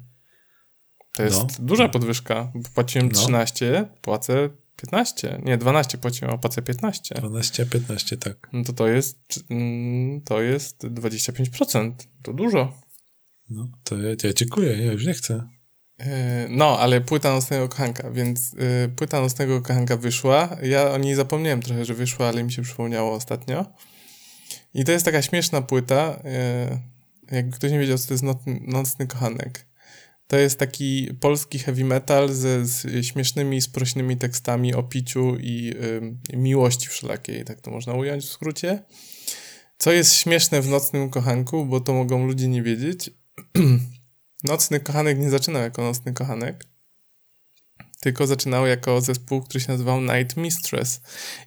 To 1.14 1.22
jest 1.22 1.36
No. 1.38 1.46
duża 1.58 1.88
podwyżka. 1.88 2.52
Płaciłem 2.74 3.08
No. 3.08 3.18
13, 3.18 3.88
płacę 4.02 4.50
15. 4.76 5.40
Nie, 5.44 5.58
12 5.58 5.98
płaciłem, 5.98 6.34
a 6.34 6.38
płacę 6.38 6.62
15. 6.62 7.14
12, 7.14 7.66
15, 7.66 8.16
tak. 8.16 8.48
No 8.52 8.64
to 8.64 8.72
to 8.72 8.88
jest, 8.88 9.44
mm, 9.50 10.20
to 10.20 10.42
jest 10.42 10.84
25%. 10.84 11.92
To 12.22 12.32
dużo. 12.32 12.72
No, 13.50 13.68
to 13.84 13.98
ja, 13.98 14.10
ja 14.24 14.32
dziękuję, 14.32 14.86
ja 14.86 14.92
już 14.92 15.06
nie 15.06 15.14
chcę. 15.14 15.48
Yy, 15.98 16.06
No, 16.48 16.78
ale 16.78 17.00
płyta 17.00 17.32
Nocnego 17.32 17.68
Kochanka, 17.68 18.10
więc 18.10 18.52
yy, 18.52 18.88
płyta 18.96 19.20
Nocnego 19.20 19.60
Kochanka 19.62 19.96
wyszła. 19.96 20.56
Ja 20.62 20.90
o 20.90 20.98
niej 20.98 21.14
zapomniałem 21.14 21.62
trochę, 21.62 21.84
że 21.84 21.94
wyszła, 21.94 22.28
ale 22.28 22.44
mi 22.44 22.52
się 22.52 22.62
przypomniało 22.62 23.12
ostatnio. 23.12 23.66
I 24.74 24.84
to 24.84 24.92
jest 24.92 25.04
taka 25.04 25.22
śmieszna 25.22 25.62
płyta. 25.62 26.22
Yy, 27.30 27.36
jakby 27.36 27.56
ktoś 27.56 27.72
nie 27.72 27.78
wiedział, 27.78 27.98
co 27.98 28.08
to 28.08 28.14
jest 28.14 28.24
Nocny 28.60 29.06
Kochanek. 29.06 29.66
To 30.26 30.36
jest 30.36 30.58
taki 30.58 31.10
polski 31.20 31.58
heavy 31.58 31.84
metal 31.84 32.34
ze 32.34 32.66
z 32.66 33.06
śmiesznymi, 33.06 33.60
sprośnymi 33.60 34.16
tekstami 34.16 34.74
o 34.74 34.82
piciu 34.82 35.36
i 35.40 35.74
yy, 36.32 36.38
miłości 36.38 36.88
wszelakiej, 36.88 37.44
tak 37.44 37.60
to 37.60 37.70
można 37.70 37.94
ująć 37.94 38.24
w 38.24 38.32
skrócie. 38.32 38.82
Co 39.78 39.92
jest 39.92 40.14
śmieszne 40.14 40.62
w 40.62 40.68
Nocnym 40.68 41.10
Kochanku, 41.10 41.66
bo 41.66 41.80
to 41.80 41.92
mogą 41.92 42.26
ludzie 42.26 42.48
nie 42.48 42.62
wiedzieć. 42.62 43.10
Nocny 44.44 44.80
Kochanek 44.80 45.18
nie 45.18 45.30
zaczynał 45.30 45.62
jako 45.62 45.82
Nocny 45.82 46.12
Kochanek, 46.12 46.64
tylko 48.00 48.26
zaczynał 48.26 48.66
jako 48.66 49.00
zespół, 49.00 49.42
który 49.42 49.60
się 49.60 49.72
nazywał 49.72 50.00
Night 50.00 50.36
Mistress 50.36 51.00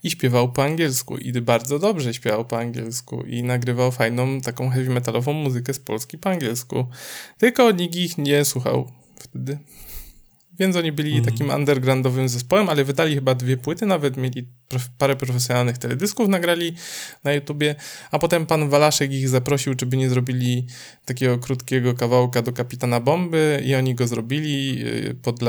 i 0.04 0.12
śpiewał 0.12 0.52
po 0.52 0.64
angielsku 0.64 1.18
i 1.18 1.42
bardzo 1.42 1.80
dobrze 1.80 2.14
śpiewał 2.14 2.46
po 2.46 2.58
angielsku 2.58 3.24
i 3.24 3.44
nagrywał 3.44 3.92
fajną 3.92 4.42
taką 4.42 4.70
heavy 4.70 4.90
metalową 4.90 5.34
muzykę 5.34 5.74
z 5.74 5.80
Polski 5.80 6.18
po 6.18 6.30
angielsku. 6.30 6.86
Tylko 7.38 7.72
nikt 7.72 7.96
ich 7.96 8.18
nie 8.18 8.46
słuchał 8.46 8.92
wtedy. 9.20 9.58
Więc 10.60 10.76
oni 10.76 10.92
byli 10.92 11.18
Mhm. 11.18 11.26
takim 11.26 11.50
undergroundowym 11.50 12.30
zespołem, 12.30 12.70
ale 12.70 12.84
wydali 12.84 13.16
chyba 13.16 13.36
dwie 13.36 13.58
płyty, 13.58 13.86
nawet 13.86 14.18
mieli 14.18 14.48
parę 14.98 15.16
profesjonalnych 15.16 15.78
teledysków, 15.78 16.28
nagrali 16.30 16.74
na 17.24 17.34
YouTubie, 17.34 17.76
a 18.12 18.20
potem 18.20 18.46
pan 18.46 18.70
Walaszek 18.70 19.12
ich 19.14 19.30
zaprosił, 19.30 19.76
czy 19.76 19.86
by 19.86 19.98
nie 19.98 20.10
zrobili 20.10 20.68
takiego 21.06 21.38
krótkiego 21.38 21.94
kawałka 21.94 22.42
do 22.42 22.54
Kapitana 22.54 23.00
Bomby 23.00 23.62
i 23.66 23.76
oni 23.76 23.96
go 23.96 24.08
zrobili 24.08 24.80
yy, 24.80 25.16
pod 25.22 25.42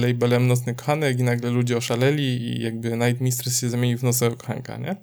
labelem 0.00 0.46
Nocny 0.46 0.74
Kochanek 0.74 1.18
i 1.18 1.22
nagle 1.22 1.50
ludzie 1.50 1.76
oszaleli 1.76 2.22
i 2.22 2.62
jakby 2.62 2.90
Night 2.96 3.20
Mistress 3.20 3.60
się 3.60 3.70
zamienił 3.70 3.98
w 3.98 4.02
Nocnego 4.02 4.36
Kochanka, 4.36 4.76
nie? 4.76 4.96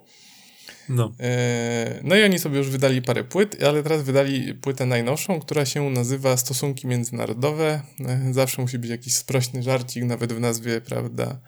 No, 0.90 1.11
Yy, 1.20 1.99
No 2.03 2.16
i 2.16 2.24
oni 2.24 2.40
sobie 2.40 2.57
już 2.57 2.70
wydali 2.70 3.02
parę 3.02 3.24
płyt, 3.24 3.64
ale 3.64 3.84
teraz 3.84 4.03
wydali 4.03 4.53
płytę 4.53 4.86
najnowszą, 4.86 5.40
która 5.40 5.66
się 5.66 5.90
nazywa 5.90 6.38
Stosunki 6.38 6.88
Międzynarodowe. 6.88 7.82
Yy, 7.99 8.34
Zawsze 8.34 8.61
musi 8.61 8.80
być 8.80 8.90
jakiś 8.90 9.16
sprośny 9.16 9.64
żarcik, 9.64 10.03
nawet 10.03 10.34
w 10.34 10.40
nazwie, 10.40 10.82
prawda? 10.82 11.40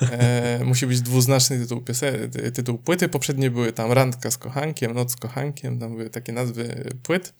Yy, 0.00 0.08
musi 0.70 0.86
być 0.86 1.00
dwuznaczny 1.00 1.58
tytuł, 1.58 1.82
tytuł 2.54 2.78
płyty. 2.78 3.08
Poprzednie 3.08 3.50
były 3.50 3.72
tam 3.72 3.92
Randka 3.92 4.30
z 4.30 4.38
kochankiem, 4.38 4.94
Noc 4.94 5.12
z 5.12 5.16
kochankiem, 5.16 5.78
tam 5.78 5.90
były 5.90 6.10
takie 6.10 6.32
nazwy 6.32 6.92
płyt. 7.02 7.34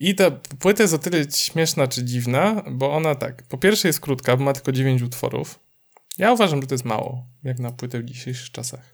I 0.00 0.14
ta 0.14 0.30
płyta 0.58 0.82
jest 0.82 0.94
o 0.94 0.98
tyle 0.98 1.30
śmieszna 1.30 1.88
czy 1.88 2.04
dziwna, 2.04 2.64
bo 2.70 2.92
ona 2.92 3.14
tak, 3.14 3.42
po 3.42 3.58
pierwsze 3.58 3.88
jest 3.88 4.00
krótka, 4.00 4.36
bo 4.36 4.44
ma 4.44 4.52
tylko 4.52 4.72
9 4.72 5.02
utworów. 5.02 5.58
Ja 6.18 6.32
uważam, 6.32 6.60
że 6.60 6.66
to 6.66 6.74
jest 6.74 6.84
mało, 6.84 7.26
jak 7.44 7.58
na 7.58 7.70
płytę 7.70 8.00
w 8.00 8.04
dzisiejszych 8.04 8.50
czasach. 8.50 8.91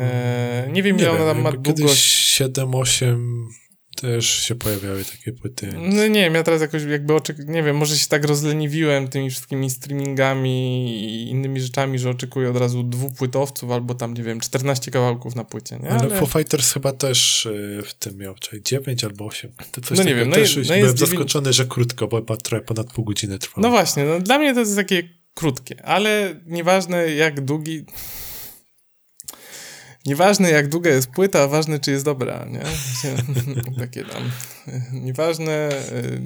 Eee, 0.00 0.72
nie 0.72 0.82
wiem, 0.82 0.98
ile 0.98 1.10
ona 1.10 1.24
tam 1.24 1.40
ma 1.42 1.52
długość. 1.52 2.02
7, 2.02 2.74
8 2.74 3.48
też 4.00 4.26
się 4.26 4.54
pojawiały 4.54 5.04
takie 5.04 5.32
płyty. 5.32 5.72
No 5.76 6.06
nie 6.06 6.20
wiem, 6.20 6.34
ja 6.34 6.42
teraz 6.42 6.60
jakoś 6.60 6.82
jakby 6.82 7.12
oczek- 7.12 7.48
nie 7.48 7.62
wiem, 7.62 7.76
może 7.76 7.98
się 7.98 8.08
tak 8.08 8.24
rozleniwiłem 8.24 9.08
tymi 9.08 9.30
wszystkimi 9.30 9.70
streamingami 9.70 10.88
i 11.04 11.30
innymi 11.30 11.60
rzeczami, 11.60 11.98
że 11.98 12.10
oczekuję 12.10 12.50
od 12.50 12.56
razu 12.56 12.82
dwupłytowców 12.82 13.70
albo 13.70 13.94
tam, 13.94 14.14
nie 14.14 14.22
wiem, 14.22 14.40
14 14.40 14.90
kawałków 14.90 15.36
na 15.36 15.44
płycie, 15.44 15.78
nie? 15.82 15.90
Ale 15.90 16.10
Foo 16.10 16.26
Fighters 16.26 16.72
chyba 16.72 16.92
też 16.92 17.46
y, 17.46 17.82
w 17.86 17.94
tym 17.94 18.16
miał, 18.18 18.34
czyli 18.34 18.62
9 18.62 19.04
albo 19.04 19.26
8. 19.26 19.52
To 19.72 19.80
coś 19.80 19.98
No 19.98 20.04
nie 20.04 20.14
wiem, 20.14 20.28
no 20.28 20.36
też 20.36 20.56
no 20.56 20.62
byłem 20.62 20.80
jest 20.80 20.98
zaskoczony, 20.98 21.52
że 21.52 21.66
krótko, 21.66 22.08
bo 22.08 22.16
chyba 22.16 22.36
trochę 22.36 22.64
ponad 22.64 22.92
pół 22.92 23.04
godziny 23.04 23.38
trwało. 23.38 23.62
No 23.62 23.70
właśnie, 23.70 24.04
no 24.04 24.20
dla 24.20 24.38
mnie 24.38 24.54
to 24.54 24.60
jest 24.60 24.76
takie 24.76 25.02
krótkie, 25.34 25.84
ale 25.84 26.40
nieważne 26.46 27.10
jak 27.10 27.40
długi... 27.40 27.84
Nieważne 30.06 30.50
jak 30.50 30.68
długa 30.68 30.90
jest 30.90 31.10
płyta, 31.10 31.48
ważne 31.48 31.78
czy 31.78 31.90
jest 31.90 32.04
dobra, 32.04 32.46
nie? 32.50 32.62
Takie 33.80 34.04
tam. 34.04 34.30
Nieważne, 34.92 35.70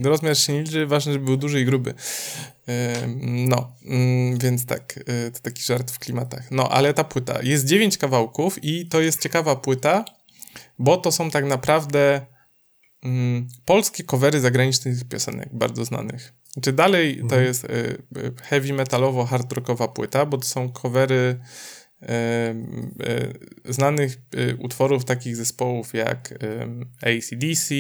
y, 0.03 0.09
rozmiar 0.09 0.39
się 0.39 0.53
nie 0.53 0.63
liczy, 0.63 0.87
ważne, 0.87 1.13
żeby 1.13 1.25
był 1.25 1.37
duży 1.37 1.61
i 1.61 1.65
gruby. 1.65 1.91
Y, 1.91 1.95
No, 3.25 3.73
mm, 3.85 4.39
więc 4.39 4.67
tak, 4.67 4.97
y, 4.97 5.31
to 5.31 5.41
taki 5.41 5.63
żart 5.63 5.91
w 5.91 5.99
klimatach. 5.99 6.51
No, 6.51 6.69
ale 6.69 6.95
ta 6.95 7.05
płyta, 7.05 7.43
jest 7.43 7.67
dziewięć 7.67 7.99
kawałków 7.99 8.65
i 8.65 8.89
to 8.89 9.01
jest 9.01 9.23
ciekawa 9.23 9.57
płyta, 9.57 10.05
bo 10.79 10.97
to 10.97 11.13
są 11.13 11.31
tak 11.31 11.45
naprawdę 11.45 12.27
mm, 13.03 13.49
polskie 13.65 14.05
covery 14.05 14.41
zagranicznych 14.41 15.05
piosenek, 15.09 15.49
bardzo 15.53 15.85
znanych. 15.85 16.33
Czy 16.63 16.73
dalej 16.73 17.17
to 17.17 17.23
Mhm. 17.23 17.45
jest 17.45 17.67
heavy 18.43 18.73
metalowo 18.73 19.25
hard 19.25 19.53
rockowa 19.53 19.89
płyta, 19.89 20.27
bo 20.27 20.39
to 20.39 20.45
są 20.45 20.73
covery 20.73 21.39
znanych 23.65 24.21
y, 24.35 24.57
utworów 24.57 25.05
takich 25.05 25.37
zespołów 25.37 25.95
jak 25.95 26.35
ACDC, 27.03 27.75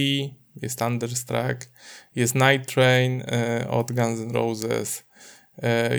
jest 0.62 0.78
Thunderstruck, 0.78 1.70
jest 2.16 2.34
Night 2.34 2.74
Train 2.74 3.22
od 3.70 3.92
Guns 3.92 4.20
N' 4.20 4.30
Roses, 4.30 5.04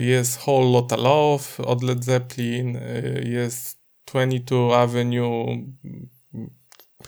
jest 0.00 0.38
Whole 0.46 0.70
Lotta 0.70 0.96
Love 0.96 1.44
od 1.58 1.82
Led 1.82 2.04
Zeppelin, 2.04 2.78
jest 3.24 3.78
22 4.06 4.78
Avenue, 4.78 5.46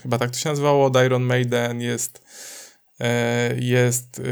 chyba 0.02 0.18
tak 0.18 0.30
to 0.30 0.38
się 0.38 0.48
nazywało, 0.48 0.86
od 0.86 0.96
Iron 1.06 1.22
Maiden, 1.22 1.80
jest 1.80 2.24
e, 3.00 3.54
jest 3.60 4.22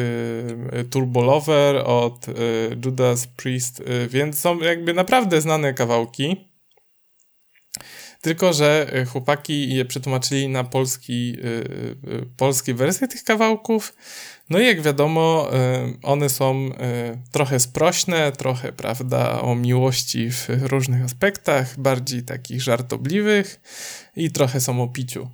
e, 0.73 0.85
Turbo 0.85 1.23
Lover 1.23 1.77
od 1.77 2.29
e, 2.29 2.33
Judas 2.85 3.27
Priest, 3.27 3.81
e, 3.81 4.09
więc 4.09 4.39
są 4.39 4.59
jakby 4.59 4.95
naprawdę 4.95 5.41
znane 5.41 5.75
kawałki. 5.75 6.56
Tylko, 8.27 8.53
że 8.53 8.87
e, 8.93 9.05
chłopaki 9.05 9.75
je 9.75 9.85
przetłumaczyli 9.85 10.49
na 10.49 10.65
polski, 10.65 11.37
e, 11.39 11.45
e, 11.45 12.27
polskie 12.37 12.75
wersje 12.75 13.09
tych 13.09 13.25
kawałków. 13.25 13.95
No 14.51 14.59
i 14.59 14.67
jak 14.67 14.83
wiadomo, 14.83 15.51
one 16.03 16.29
są 16.29 16.71
trochę 17.33 17.61
sprośne, 17.61 18.33
trochę, 18.33 18.73
prawda, 18.73 19.41
o 19.41 19.55
miłości 19.55 20.31
w 20.31 20.49
różnych 20.49 21.05
aspektach, 21.05 21.81
bardziej 21.81 22.23
takich 22.23 22.63
żartobliwych 22.63 23.61
i 24.17 24.31
trochę 24.31 24.61
są 24.61 24.83
o 24.83 24.89
piciu. 24.89 25.31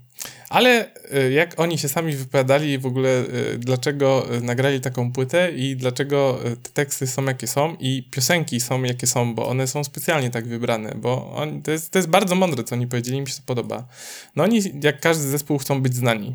Ale 0.53 0.95
e, 1.11 1.31
jak 1.31 1.61
oni 1.61 1.79
się 1.79 1.89
sami 1.89 2.17
wypowiadali 2.17 2.79
w 2.79 2.87
ogóle, 2.87 3.09
e, 3.09 3.25
dlaczego 3.59 4.35
e, 4.37 4.41
nagrali 4.41 4.81
taką 4.81 5.13
płytę 5.13 5.53
i 5.53 5.77
dlaczego 5.77 6.39
te 6.63 6.71
teksty 6.71 7.07
są 7.07 7.25
jakie 7.25 7.47
są 7.47 7.77
i 7.81 8.09
piosenki 8.11 8.61
są 8.61 8.83
jakie 8.83 9.07
są, 9.07 9.35
bo 9.35 9.49
one 9.49 9.67
są 9.67 9.85
specjalnie 9.85 10.31
tak 10.31 10.49
wybrane, 10.49 10.95
bo 10.97 11.35
oni, 11.35 11.63
to, 11.63 11.71
jest, 11.71 11.91
to 11.91 11.99
jest 11.99 12.09
bardzo 12.09 12.35
mądre, 12.35 12.65
co 12.65 12.75
oni 12.75 12.87
powiedzieli, 12.87 13.21
mi 13.21 13.29
się 13.29 13.35
to 13.35 13.43
podoba. 13.47 13.89
No 14.37 14.45
oni, 14.45 14.61
jak 14.83 15.01
każdy 15.01 15.29
zespół, 15.29 15.59
chcą 15.59 15.83
być 15.83 15.95
znani 15.95 16.35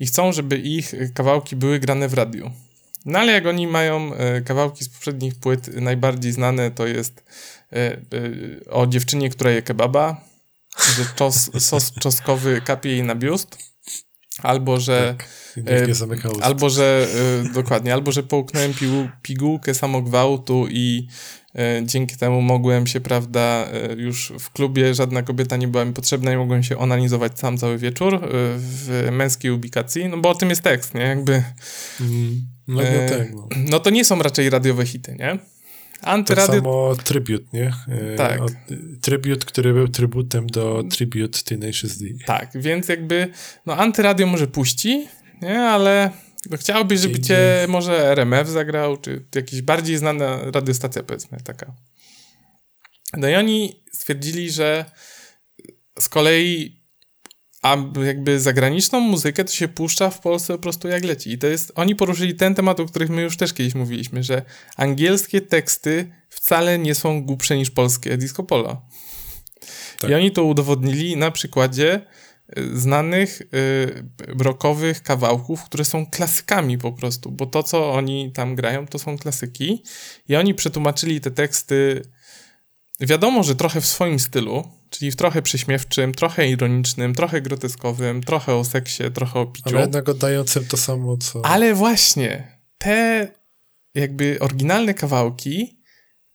i 0.00 0.06
chcą, 0.06 0.32
żeby 0.32 0.58
ich 0.58 0.94
kawałki 1.14 1.56
były 1.56 1.78
grane 1.78 2.08
w 2.08 2.14
radiu. 2.14 2.50
No 3.04 3.18
ale 3.18 3.32
jak 3.32 3.46
oni 3.46 3.66
mają 3.66 4.10
kawałki 4.44 4.84
z 4.84 4.88
poprzednich 4.88 5.34
płyt, 5.34 5.76
najbardziej 5.80 6.32
znane 6.32 6.70
to 6.70 6.86
jest 6.86 7.24
o 8.70 8.86
dziewczynie, 8.86 9.30
która 9.30 9.50
je 9.50 9.62
kebaba, 9.62 10.29
że 10.96 11.04
czos, 11.16 11.50
sos 11.58 11.92
czosnkowy 11.92 12.60
kapie 12.64 12.90
jej 12.90 13.02
na 13.02 13.14
biust, 13.14 13.58
albo 14.42 14.80
że 14.80 15.14
zamyka 15.94 16.28
ust. 16.28 16.42
Albo, 16.42 16.70
że 16.70 17.06
y, 17.46 17.52
dokładnie, 17.52 17.94
albo, 17.94 18.12
że 18.12 18.22
połknąłem 18.22 18.74
pigu, 18.74 19.08
pigułkę 19.22 19.74
samogwałtu 19.74 20.66
i 20.70 21.08
y, 21.54 21.86
dzięki 21.86 22.16
temu 22.16 22.40
mogłem 22.42 22.86
się, 22.86 23.00
prawda, 23.00 23.68
y, 23.92 23.96
już 24.00 24.32
w 24.38 24.50
klubie 24.50 24.94
żadna 24.94 25.22
kobieta 25.22 25.56
nie 25.56 25.68
była 25.68 25.84
mi 25.84 25.92
potrzebna 25.92 26.32
i 26.32 26.36
mogłem 26.36 26.62
się 26.62 26.78
onanizować 26.78 27.38
sam 27.38 27.58
cały 27.58 27.78
wieczór 27.78 28.14
y, 28.14 28.18
w 28.56 29.08
męskiej 29.12 29.50
ubikacji, 29.50 30.08
no 30.08 30.18
bo 30.18 30.28
o 30.28 30.34
tym 30.34 30.50
jest 30.50 30.62
tekst, 30.62 30.94
nie? 30.94 31.00
Jakby, 31.00 31.42
Mm, 32.00 32.46
no, 32.68 32.82
e, 32.82 33.02
no 33.02 33.18
tak, 33.18 33.34
no. 33.34 33.48
no 33.70 33.80
to 33.80 33.90
nie 33.90 34.04
są 34.04 34.22
raczej 34.22 34.50
radiowe 34.50 34.86
hity, 34.86 35.16
nie? 35.18 35.38
Tak 36.00 36.08
Antyradio... 36.08 36.54
samo 36.54 36.94
tribut, 37.04 37.52
nie? 37.52 37.72
E, 37.88 38.16
Tak. 38.16 38.40
Od, 38.40 38.52
tribut, 39.00 39.44
który 39.44 39.72
był 39.72 39.88
tributem 39.88 40.46
do 40.46 40.84
Tribute 40.90 41.38
Tenacious 41.44 41.98
D. 41.98 42.06
Tak, 42.26 42.50
więc 42.54 42.88
jakby, 42.88 43.28
no 43.66 43.76
antyradio 43.76 44.26
może 44.26 44.46
puści, 44.46 45.08
nie? 45.42 45.60
Ale 45.60 46.10
no, 46.50 46.56
chciałbyś, 46.56 47.00
żeby 47.00 47.20
cię 47.20 47.66
może 47.68 48.10
RMF 48.10 48.48
zagrał, 48.48 48.96
czy 48.96 49.24
jakaś 49.34 49.62
bardziej 49.62 49.96
znana 49.96 50.38
radiostacja, 50.54 51.02
powiedzmy, 51.02 51.38
taka. 51.44 51.72
No 53.16 53.28
i 53.28 53.34
oni 53.34 53.82
stwierdzili, 53.92 54.50
że 54.50 54.84
z 55.98 56.08
kolei 56.08 56.79
a 57.62 57.76
jakby 58.06 58.40
zagraniczną 58.40 59.00
muzykę 59.00 59.44
to 59.44 59.52
się 59.52 59.68
puszcza 59.68 60.10
w 60.10 60.20
Polsce 60.20 60.52
po 60.52 60.58
prostu 60.58 60.88
jak 60.88 61.04
leci. 61.04 61.32
I 61.32 61.38
to 61.38 61.46
jest, 61.46 61.72
oni 61.74 61.96
poruszyli 61.96 62.34
ten 62.34 62.54
temat, 62.54 62.80
o 62.80 62.86
których 62.86 63.10
my 63.10 63.22
już 63.22 63.36
też 63.36 63.52
kiedyś 63.52 63.74
mówiliśmy, 63.74 64.22
że 64.22 64.42
angielskie 64.76 65.40
teksty 65.40 66.12
wcale 66.28 66.78
nie 66.78 66.94
są 66.94 67.22
głupsze 67.22 67.56
niż 67.56 67.70
polskie 67.70 68.16
disco 68.16 68.42
polo. 68.42 68.82
Tak. 69.98 70.10
I 70.10 70.14
oni 70.14 70.30
to 70.30 70.44
udowodnili 70.44 71.16
na 71.16 71.30
przykładzie 71.30 72.00
y, 72.58 72.78
znanych 72.78 73.40
y, 73.40 73.44
rockowych 74.38 75.02
kawałków, 75.02 75.64
które 75.64 75.84
są 75.84 76.06
klasykami 76.06 76.78
po 76.78 76.92
prostu, 76.92 77.30
bo 77.30 77.46
to, 77.46 77.62
co 77.62 77.92
oni 77.92 78.32
tam 78.32 78.54
grają, 78.54 78.86
to 78.86 78.98
są 78.98 79.18
klasyki 79.18 79.82
i 80.28 80.36
oni 80.36 80.54
przetłumaczyli 80.54 81.20
te 81.20 81.30
teksty 81.30 82.02
wiadomo, 83.00 83.42
że 83.42 83.54
trochę 83.54 83.80
w 83.80 83.86
swoim 83.86 84.18
stylu, 84.18 84.68
czyli 84.90 85.10
w 85.10 85.16
trochę 85.16 85.42
prześmiewczym, 85.42 86.14
trochę 86.14 86.48
ironicznym, 86.48 87.14
trochę 87.14 87.42
groteskowym, 87.42 88.22
trochę 88.22 88.54
o 88.54 88.64
seksie, 88.64 89.04
trochę 89.14 89.40
o 89.40 89.46
piciu. 89.46 89.68
Ale 89.68 89.80
jednak 89.80 90.08
oddającym 90.08 90.64
to 90.64 90.76
samo, 90.76 91.16
co... 91.16 91.44
Ale 91.44 91.74
właśnie, 91.74 92.58
te 92.78 93.28
jakby 93.94 94.36
oryginalne 94.40 94.94
kawałki 94.94 95.80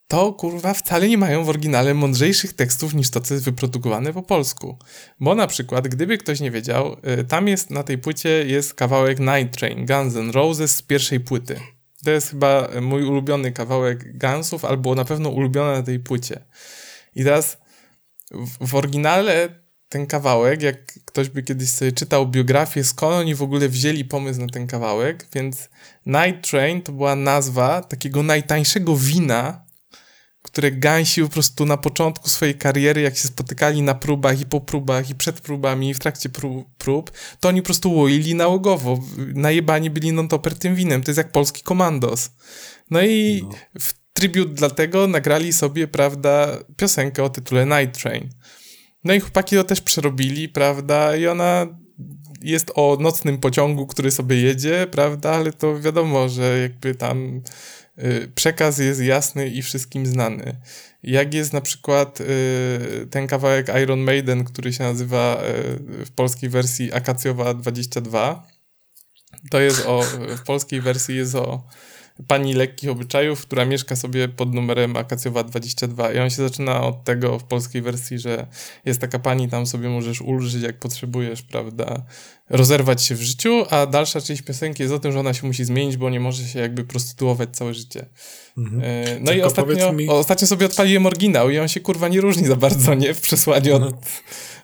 to 0.07 0.33
kurwa 0.33 0.73
wcale 0.73 1.09
nie 1.09 1.17
mają 1.17 1.43
w 1.43 1.49
oryginale 1.49 1.93
mądrzejszych 1.93 2.53
tekstów 2.53 2.93
niż 2.93 3.09
to, 3.09 3.21
co 3.21 3.33
jest 3.33 3.45
wyprodukowane 3.45 4.13
po 4.13 4.23
polsku. 4.23 4.77
Bo 5.19 5.35
na 5.35 5.47
przykład, 5.47 5.87
gdyby 5.87 6.17
ktoś 6.17 6.39
nie 6.39 6.51
wiedział, 6.51 6.97
y, 7.19 7.23
tam 7.23 7.47
jest 7.47 7.69
na 7.69 7.83
tej 7.83 7.97
płycie 7.97 8.29
jest 8.29 8.73
kawałek 8.73 9.19
Night 9.19 9.57
Train 9.57 9.85
Guns 9.85 10.15
N' 10.15 10.31
Roses 10.31 10.75
z 10.75 10.81
pierwszej 10.81 11.19
płyty. 11.19 11.59
To 12.05 12.11
jest 12.11 12.29
chyba 12.29 12.69
mój 12.81 13.03
ulubiony 13.03 13.51
kawałek 13.51 14.17
Gunsów, 14.17 14.65
albo 14.65 14.95
na 14.95 15.05
pewno 15.05 15.29
ulubiony 15.29 15.71
na 15.71 15.83
tej 15.83 15.99
płycie. 15.99 16.45
I 17.15 17.23
teraz 17.23 17.57
w, 18.31 18.67
w 18.67 18.75
oryginale 18.75 19.49
ten 19.89 20.07
kawałek, 20.07 20.61
jak 20.61 20.85
ktoś 21.05 21.29
by 21.29 21.43
kiedyś 21.43 21.69
sobie 21.69 21.91
czytał 21.91 22.27
biografię, 22.27 22.83
skąd 22.83 23.13
oni 23.13 23.35
w 23.35 23.41
ogóle 23.41 23.69
wzięli 23.69 24.05
pomysł 24.05 24.41
na 24.41 24.47
ten 24.47 24.67
kawałek, 24.67 25.27
więc 25.33 25.69
Night 26.05 26.49
Train 26.49 26.81
to 26.81 26.91
była 26.91 27.15
nazwa 27.15 27.81
takiego 27.81 28.23
najtańszego 28.23 28.97
wina, 28.97 29.64
które 30.45 30.71
Gansi 30.71 31.21
po 31.21 31.29
prostu 31.29 31.65
na 31.65 31.77
początku 31.77 32.29
swojej 32.29 32.55
kariery, 32.55 33.01
jak 33.01 33.17
się 33.17 33.27
spotykali 33.27 33.81
na 33.81 33.95
próbach 33.95 34.41
i 34.41 34.45
po 34.45 34.61
próbach 34.61 35.09
i 35.09 35.15
przed 35.15 35.41
próbami 35.41 35.89
i 35.89 35.93
w 35.93 35.99
trakcie 35.99 36.29
prób, 36.29 36.67
prób 36.77 37.11
to 37.39 37.49
oni 37.49 37.61
po 37.61 37.65
prostu 37.65 37.93
łoili 37.93 38.35
nałogowo. 38.35 38.99
Najebani 39.17 39.89
byli 39.89 40.11
non-topper 40.13 40.55
tym 40.55 40.75
winem. 40.75 41.03
To 41.03 41.11
jest 41.11 41.17
jak 41.17 41.31
polski 41.31 41.63
komandos. 41.63 42.31
No 42.91 43.01
i 43.01 43.43
No. 43.43 43.49
w 43.79 43.93
tribut 44.13 44.53
dlatego 44.53 45.07
nagrali 45.07 45.53
sobie, 45.53 45.87
prawda, 45.87 46.57
piosenkę 46.77 47.23
o 47.23 47.29
tytule 47.29 47.65
Night 47.65 48.01
Train. 48.01 48.29
No 49.03 49.13
i 49.13 49.19
chłopaki 49.19 49.55
to 49.55 49.63
też 49.63 49.81
przerobili, 49.81 50.49
prawda, 50.49 51.15
i 51.15 51.27
ona 51.27 51.67
jest 52.41 52.71
o 52.75 52.97
nocnym 52.99 53.37
pociągu, 53.37 53.87
który 53.87 54.11
sobie 54.11 54.41
jedzie, 54.41 54.87
prawda, 54.91 55.31
ale 55.31 55.53
to 55.53 55.79
wiadomo, 55.79 56.29
że 56.29 56.59
jakby 56.59 56.95
tam 56.95 57.41
przekaz 58.35 58.77
jest 58.77 59.01
jasny 59.01 59.49
i 59.49 59.61
wszystkim 59.61 60.05
znany. 60.05 60.55
Jak 61.03 61.33
jest 61.33 61.53
na 61.53 61.61
przykład 61.61 62.21
y, 62.21 63.07
ten 63.11 63.27
kawałek 63.27 63.67
Iron 63.83 63.99
Maiden, 63.99 64.43
który 64.43 64.73
się 64.73 64.83
nazywa 64.83 65.43
y, 66.01 66.05
w 66.05 66.11
polskiej 66.11 66.49
wersji 66.49 66.93
Akacjowa 66.93 67.53
22, 67.53 68.47
to 69.51 69.59
jest 69.59 69.85
o, 69.85 70.01
w 70.37 70.43
polskiej 70.43 70.81
wersji 70.81 71.15
jest 71.17 71.35
o 71.35 71.67
pani 72.27 72.53
lekkich 72.53 72.89
obyczajów, 72.89 73.41
która 73.41 73.65
mieszka 73.65 73.95
sobie 73.95 74.27
pod 74.27 74.53
numerem 74.53 74.97
Akacjowa 74.97 75.43
22 75.43 76.13
i 76.13 76.19
on 76.19 76.29
się 76.29 76.35
zaczyna 76.35 76.81
od 76.83 77.03
tego 77.03 77.39
w 77.39 77.43
polskiej 77.43 77.81
wersji, 77.81 78.19
że 78.19 78.47
jest 78.85 79.01
taka 79.01 79.19
pani, 79.19 79.49
tam 79.49 79.65
sobie 79.65 79.89
możesz 79.89 80.21
ulżyć 80.21 80.63
jak 80.63 80.79
potrzebujesz, 80.79 81.41
prawda, 81.41 82.05
rozerwać 82.49 83.03
się 83.03 83.15
w 83.15 83.21
życiu, 83.21 83.65
a 83.69 83.85
dalsza 83.85 84.21
część 84.21 84.41
piosenki 84.41 84.83
jest 84.83 84.93
o 84.93 84.99
tym, 84.99 85.11
że 85.11 85.19
ona 85.19 85.33
się 85.33 85.47
musi 85.47 85.65
zmienić, 85.65 85.97
bo 85.97 86.09
nie 86.09 86.19
może 86.19 86.43
się 86.47 86.59
jakby 86.59 86.83
prostytuować 86.83 87.49
całe 87.51 87.73
życie. 87.73 88.05
Mhm. 88.57 88.81
E, 88.83 89.05
No 89.19 89.25
Tylko 89.25 89.31
i 89.33 89.41
ostatnio, 89.41 89.93
mi- 89.93 90.09
ostatnio 90.09 90.47
sobie 90.47 90.65
odpaliłem 90.65 91.05
oryginał 91.05 91.49
i 91.49 91.59
on 91.59 91.67
się 91.67 91.79
kurwa 91.79 92.07
nie 92.07 92.21
różni 92.21 92.47
za 92.47 92.55
bardzo, 92.55 92.93
nie? 92.93 93.13
W 93.13 93.21
przesłaniu 93.21 93.75
od, 93.75 93.95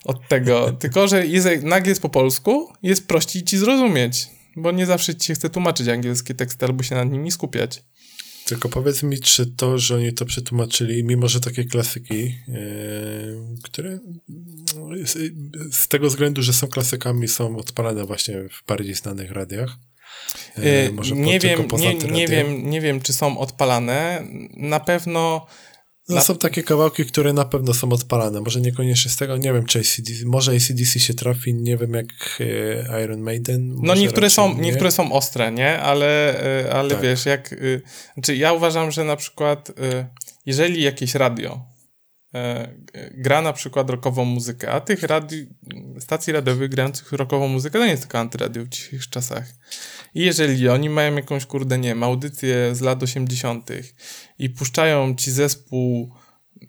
od 0.05 0.27
tego. 0.27 0.71
Tylko, 0.71 1.07
że 1.07 1.27
jest, 1.27 1.47
nagle 1.63 1.89
jest 1.89 2.01
po 2.01 2.09
polsku, 2.09 2.73
jest 2.83 3.07
prościej 3.07 3.43
ci 3.43 3.57
zrozumieć, 3.57 4.29
bo 4.55 4.71
nie 4.71 4.85
zawsze 4.85 5.15
ci 5.15 5.27
się 5.27 5.33
chce 5.33 5.49
tłumaczyć 5.49 5.87
angielskie 5.87 6.33
teksty 6.33 6.65
albo 6.65 6.83
się 6.83 6.95
nad 6.95 7.11
nimi 7.11 7.31
skupiać. 7.31 7.83
Tylko 8.45 8.69
powiedz 8.69 9.03
mi, 9.03 9.19
czy 9.19 9.45
to, 9.45 9.77
że 9.77 9.95
oni 9.95 10.13
to 10.13 10.25
przetłumaczyli, 10.25 11.03
mimo 11.03 11.27
że 11.27 11.39
takie 11.39 11.65
klasyki, 11.65 12.35
e, 12.47 12.61
które 13.63 13.99
z, 15.71 15.87
tego 15.87 16.07
względu, 16.07 16.41
że 16.41 16.53
są 16.53 16.67
klasykami, 16.67 17.27
są 17.27 17.57
odpalane 17.57 18.05
właśnie 18.05 18.49
w 18.49 18.67
bardziej 18.67 18.95
znanych 18.95 19.31
radiach. 19.31 19.77
E, 20.57 20.87
E, 20.87 20.91
może 20.91 21.15
nie, 21.15 21.39
po, 21.39 21.47
wiem, 21.47 21.67
nie, 21.77 22.11
nie, 22.11 22.27
wiem, 22.27 22.69
nie 22.69 22.81
wiem, 22.81 23.01
czy 23.01 23.13
są 23.13 23.37
odpalane. 23.37 24.23
Na 24.53 24.79
pewno 24.79 25.45
No, 26.15 26.21
są 26.21 26.37
takie 26.37 26.63
kawałki, 26.63 27.05
które 27.05 27.33
na 27.33 27.45
pewno 27.45 27.73
są 27.73 27.91
odpalane. 27.91 28.41
Może 28.41 28.61
niekoniecznie 28.61 29.11
z 29.11 29.17
tego, 29.17 29.37
nie 29.37 29.53
wiem, 29.53 29.65
czy 29.65 29.79
ACDC, 29.79 30.25
może 30.25 30.51
ACDC 30.51 30.99
się 30.99 31.13
trafi, 31.13 31.53
nie 31.53 31.77
wiem 31.77 31.93
jak 31.93 32.07
e, 32.89 33.03
Iron 33.03 33.21
Maiden. 33.21 33.75
No 33.81 33.95
niektóre 33.95 34.29
są, 34.29 34.53
nie. 34.55 34.61
niektóre 34.61 34.91
są 34.91 35.11
ostre, 35.11 35.51
nie? 35.51 35.79
Ale, 35.79 36.41
y, 36.65 36.73
ale 36.73 36.89
Tak. 36.89 37.01
wiesz, 37.01 37.25
jak... 37.25 37.53
y, 37.53 37.81
Znaczy 38.13 38.35
ja 38.35 38.53
uważam, 38.53 38.91
że 38.91 39.03
na 39.03 39.15
przykład 39.15 39.69
y, 39.69 39.73
jeżeli 40.45 40.83
jakieś 40.83 41.15
radio 41.15 41.65
y, 42.35 42.39
gra 43.11 43.41
na 43.41 43.53
przykład 43.53 43.89
rockową 43.89 44.25
muzykę, 44.25 44.71
a 44.71 44.81
tych 44.81 45.03
radi, 45.03 45.47
stacji 45.99 46.33
radiowych 46.33 46.69
grających 46.69 47.11
rockową 47.11 47.47
muzykę 47.47 47.79
to 47.79 47.85
nie 47.85 47.91
jest 47.91 48.03
tylko 48.03 48.19
antyradio 48.19 48.63
w 48.63 48.67
dzisiejszych 48.67 49.09
czasach. 49.09 49.43
I 50.15 50.25
jeżeli 50.25 50.69
oni 50.69 50.89
mają 50.89 51.15
jakąś, 51.15 51.45
kurde, 51.45 51.77
nie 51.77 51.89
wiem, 51.89 52.03
audycję 52.03 52.75
z 52.75 52.81
lat 52.81 53.03
80. 53.03 53.69
i 54.39 54.49
puszczają 54.49 55.15
ci 55.15 55.31
zespół 55.31 56.13
y, 56.61 56.67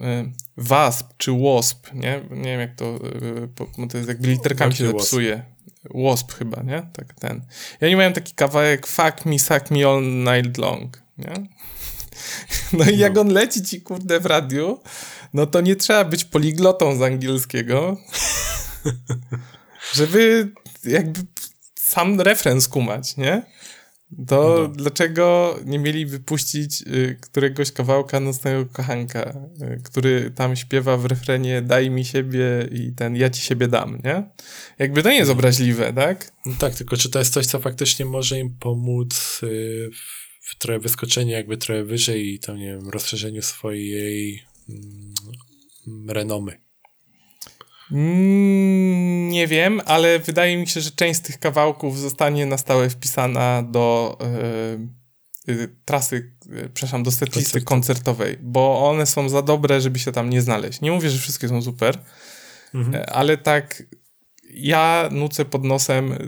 WASP 0.57 1.07
czy 1.17 1.33
WASP, 1.33 1.93
nie? 1.95 2.21
Nie 2.31 2.43
wiem 2.43 2.61
jak 2.61 2.75
to, 2.75 2.97
y, 3.45 3.49
po- 3.49 3.87
to 3.91 3.97
jest 3.97 4.09
jakby 4.09 4.29
literkami 4.29 4.75
się 4.75 4.87
zepsuje. 4.87 5.53
Wasp 5.95 6.33
chyba, 6.33 6.63
nie? 6.63 6.83
Tak, 6.93 7.15
ten. 7.15 7.43
I 7.81 7.85
oni 7.85 7.97
mają 7.97 8.13
taki 8.13 8.35
kawałek 8.35 8.87
Fuck 8.87 9.25
me, 9.27 9.39
suck 9.39 9.71
me 9.71 9.87
all 9.87 10.03
night 10.03 10.59
long, 10.59 11.03
nie? 11.19 11.33
No 12.73 12.85
i 12.85 12.99
jak 12.99 13.15
no. 13.15 13.21
on 13.21 13.29
leci 13.29 13.63
ci, 13.63 13.81
kurde, 13.81 14.21
w 14.21 14.27
radiu, 14.27 14.81
no 15.35 15.47
to 15.47 15.61
nie 15.61 15.77
trzeba 15.77 16.05
być 16.05 16.25
poliglotą 16.25 16.97
z 16.97 17.03
angielskiego, 17.03 17.97
żeby 19.95 20.53
jakby 20.85 21.21
sam 21.93 22.21
referenc 22.21 22.69
kumać, 22.69 23.17
nie? 23.17 23.43
To 24.27 24.57
no. 24.59 24.69
dlaczego 24.69 25.57
nie 25.65 25.79
mieli 25.79 26.07
wypuścić 26.07 26.83
y, 26.83 27.19
któregoś 27.21 27.73
kawałka 27.73 28.21
Nocnego 28.21 28.67
Kochanka, 28.67 29.49
y, 29.63 29.81
który 29.85 30.31
tam 30.31 30.57
śpiewa 30.57 30.97
w 30.97 31.05
refrenie 31.05 31.63
daj 31.63 31.91
mi 31.91 32.05
siebie 32.05 32.69
i 32.73 32.93
ten 32.93 33.17
ja 33.17 33.31
ci 33.31 33.43
siebie 33.43 33.69
dam, 33.69 34.01
nie? 34.05 34.25
Jakby 34.79 35.03
to 35.03 35.11
nie 35.11 35.17
jest 35.17 35.29
no. 35.29 35.33
obraźliwe, 35.33 35.93
tak? 35.93 36.33
No 36.47 36.53
tak, 36.59 36.75
tylko 36.75 36.97
czy 36.97 37.11
to 37.11 37.19
jest 37.19 37.33
coś, 37.33 37.47
co 37.47 37.59
faktycznie 37.59 38.05
może 38.05 38.39
im 38.39 38.57
pomóc 38.61 39.41
y, 39.43 39.91
w 40.41 40.59
trochę 40.59 40.79
wyskoczeniu 40.79 41.31
jakby 41.31 41.57
trochę 41.57 41.85
wyżej 41.85 42.35
i 42.35 42.39
tam, 42.39 42.57
nie 42.57 42.67
wiem, 42.67 42.89
rozszerzeniu 42.89 43.43
swojej 43.43 44.43
mm, 44.69 46.11
renomy? 46.11 46.72
Mm, 47.93 49.29
nie 49.29 49.47
wiem, 49.47 49.81
ale 49.85 50.19
wydaje 50.19 50.57
mi 50.57 50.67
się, 50.67 50.81
że 50.81 50.91
część 50.91 51.21
z 51.21 51.23
tych 51.23 51.39
kawałków 51.39 51.99
zostanie 51.99 52.47
na 52.47 52.59
stałe 52.59 52.91
wpisana 52.91 53.63
do 53.63 54.19
yy, 55.47 55.55
yy, 55.55 55.77
trasy, 55.85 56.33
yy, 56.47 56.71
przepraszam, 56.75 57.03
do 57.03 57.11
setlisty 57.11 57.63
koncertowej, 57.63 58.39
bo 58.41 58.89
one 58.91 59.07
są 59.07 59.29
za 59.29 59.43
dobre, 59.43 59.81
żeby 59.81 59.99
się 59.99 60.13
tam 60.13 60.31
nie 60.31 60.43
znaleźć. 60.43 60.81
Nie 60.81 60.91
mówię, 60.91 61.11
że 61.11 61.19
wszystkie 61.19 61.49
są 61.49 61.63
super, 61.63 61.99
mhm. 62.75 63.05
ale 63.09 63.37
tak 63.37 63.83
ja 64.55 65.09
nucę 65.13 65.45
pod 65.45 65.65
nosem 65.65 66.19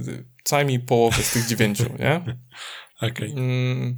co 0.44 0.56
najmniej 0.56 0.80
połowę 0.80 1.22
z 1.22 1.32
tych 1.32 1.46
dziewięciu, 1.46 1.84
nie? 1.98 2.16
Okej. 3.02 3.32
Okay. 3.32 3.44
Mm, 3.44 3.96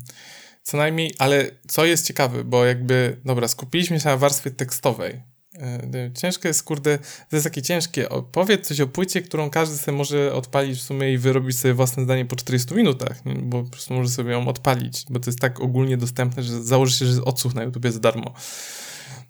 co 0.63 0.77
najmniej, 0.77 1.15
ale 1.19 1.51
co 1.69 1.85
jest 1.85 2.07
ciekawe, 2.07 2.45
bo 2.45 2.65
jakby, 2.65 3.21
dobra, 3.25 3.49
skupiliśmy 3.49 4.01
się 4.01 4.09
na 4.09 4.17
warstwie 4.17 4.51
tekstowej, 4.51 5.23
E, 5.61 6.11
ciężko 6.15 6.49
jest, 6.49 6.63
kurde, 6.63 6.99
to 6.99 7.37
jest 7.37 7.45
takie 7.45 7.63
ciężkie. 7.63 8.09
Powiedz 8.33 8.67
coś 8.67 8.81
o 8.81 8.87
płycie, 8.87 9.23
którą 9.23 9.51
każdy 9.51 9.79
sobie 9.79 9.99
może 9.99 10.35
odpalić 10.35 10.79
w 10.79 10.83
sumie 10.83 11.13
i 11.13 11.19
wyrobić 11.19 11.59
sobie 11.59 11.75
własne 11.75 12.05
zdanie 12.05 12.25
po 12.25 12.37
40 12.37 12.75
minutach, 12.75 13.25
nie? 13.25 13.35
bo 13.35 13.65
po 13.65 13.71
prostu 13.71 13.95
może 13.95 14.11
sobie 14.11 14.33
ją 14.33 14.49
odpalić, 14.49 15.05
bo 15.11 15.21
to 15.21 15.31
jest 15.31 15.41
tak 15.41 15.61
ogólnie 15.61 15.97
dostępne, 15.97 16.43
że 16.43 16.63
założy 16.63 16.99
się, 16.99 17.07
że 17.07 17.25
odsłuch 17.25 17.55
na 17.55 17.63
YouTube 17.63 17.87
za 17.89 18.01
darmo. 18.01 18.35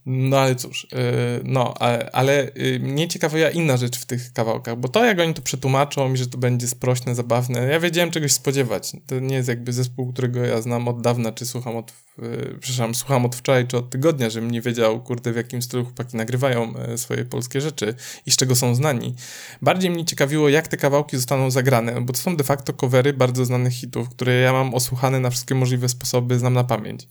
No 0.07 0.39
ale 0.39 0.55
cóż, 0.55 0.87
yy, 0.93 0.99
no, 1.45 1.75
ale, 1.75 2.11
ale 2.13 2.51
yy, 2.55 2.81
mnie 2.81 3.09
ciekawa 3.09 3.51
inna 3.51 3.77
rzecz 3.77 3.99
w 3.99 4.05
tych 4.05 4.33
kawałkach, 4.33 4.77
bo 4.77 4.89
to 4.89 5.05
jak 5.05 5.21
oni 5.21 5.35
to 5.35 5.43
przetłumaczą 5.43 6.15
i 6.15 6.17
że 6.17 6.27
to 6.27 6.39
będzie 6.39 6.69
sprośne, 6.69 7.15
zabawne, 7.15 7.61
ja 7.61 7.81
wiedziałem 7.81 8.11
czegoś 8.11 8.33
spodziewać. 8.33 8.93
To 9.07 9.21
nie 9.21 9.37
jest 9.37 9.49
jakby 9.49 9.73
zespół, 9.73 10.13
którego 10.13 10.45
ja 10.45 10.63
znam 10.63 10.89
od 10.89 11.01
dawna, 11.01 11.33
czy 11.33 11.47
słucham 11.47 11.77
od, 11.77 11.93
yy, 12.19 12.57
przepraszam, 12.61 12.95
słucham 12.95 13.25
od 13.25 13.37
wczoraj, 13.37 13.67
czy 13.67 13.77
od 13.77 13.91
tygodnia, 13.91 14.31
żebym 14.31 14.51
nie 14.51 14.61
wiedział, 14.61 15.03
kurde, 15.03 15.33
w 15.33 15.37
jakim 15.37 15.63
stylu 15.63 15.85
chłopaki 15.85 16.17
nagrywają 16.17 16.75
swoje 16.97 17.25
polskie 17.25 17.61
rzeczy 17.61 17.95
i 18.27 18.31
z 18.31 18.37
czego 18.37 18.57
są 18.57 18.75
znani. 18.75 19.15
Bardziej 19.63 19.91
mnie 19.91 20.05
ciekawiło, 20.05 20.49
jak 20.49 20.69
te 20.69 20.77
kawałki 20.77 21.17
zostaną 21.17 21.51
zagrane, 21.51 22.01
bo 22.01 22.13
to 22.13 22.19
są 22.19 22.37
de 22.37 22.45
facto 22.45 22.73
covery 22.73 23.13
bardzo 23.13 23.45
znanych 23.45 23.73
hitów, 23.73 24.09
które 24.09 24.35
ja 24.35 24.53
mam 24.53 24.75
osłuchane 24.75 25.21
na 25.21 25.31
wszystkie 25.31 25.55
możliwe 25.55 25.89
sposoby, 25.89 26.39
znam 26.39 26.55
na 26.55 26.65
pamięć. 26.65 27.09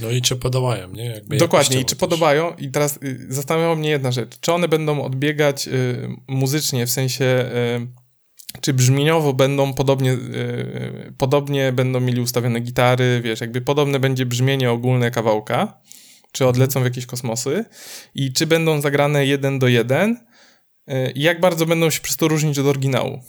No 0.00 0.10
i 0.10 0.22
czy 0.22 0.36
podobają, 0.36 0.92
nie? 0.92 1.04
Jakby 1.06 1.36
Dokładnie, 1.36 1.80
i 1.80 1.84
czy 1.84 1.90
też. 1.90 1.98
podobają. 1.98 2.54
I 2.58 2.70
teraz 2.70 2.98
y, 3.02 3.26
zastanawia 3.28 3.74
mnie 3.74 3.90
jedna 3.90 4.12
rzecz. 4.12 4.40
Czy 4.40 4.52
one 4.52 4.68
będą 4.68 5.02
odbiegać 5.02 5.68
y, 5.68 6.08
muzycznie, 6.28 6.86
w 6.86 6.90
sensie 6.90 7.24
y, 7.24 8.08
czy 8.60 8.72
brzmieniowo 8.72 9.32
będą 9.32 9.74
podobnie, 9.74 10.12
y, 10.12 11.14
podobnie 11.18 11.72
będą 11.72 12.00
mieli 12.00 12.20
ustawione 12.20 12.60
gitary, 12.60 13.20
wiesz, 13.24 13.40
jakby 13.40 13.60
podobne 13.60 14.00
będzie 14.00 14.26
brzmienie 14.26 14.70
ogólne 14.70 15.10
kawałka, 15.10 15.80
czy 16.32 16.46
odlecą 16.46 16.80
w 16.80 16.84
jakieś 16.84 17.06
kosmosy 17.06 17.64
i 18.14 18.32
czy 18.32 18.46
będą 18.46 18.80
zagrane 18.80 19.26
jeden 19.26 19.58
do 19.58 19.68
jeden 19.68 20.16
y, 20.90 21.12
i 21.14 21.22
jak 21.22 21.40
bardzo 21.40 21.66
będą 21.66 21.90
się 21.90 22.00
przez 22.00 22.16
to 22.16 22.28
różnić 22.28 22.58
od 22.58 22.66
oryginału. 22.66 23.20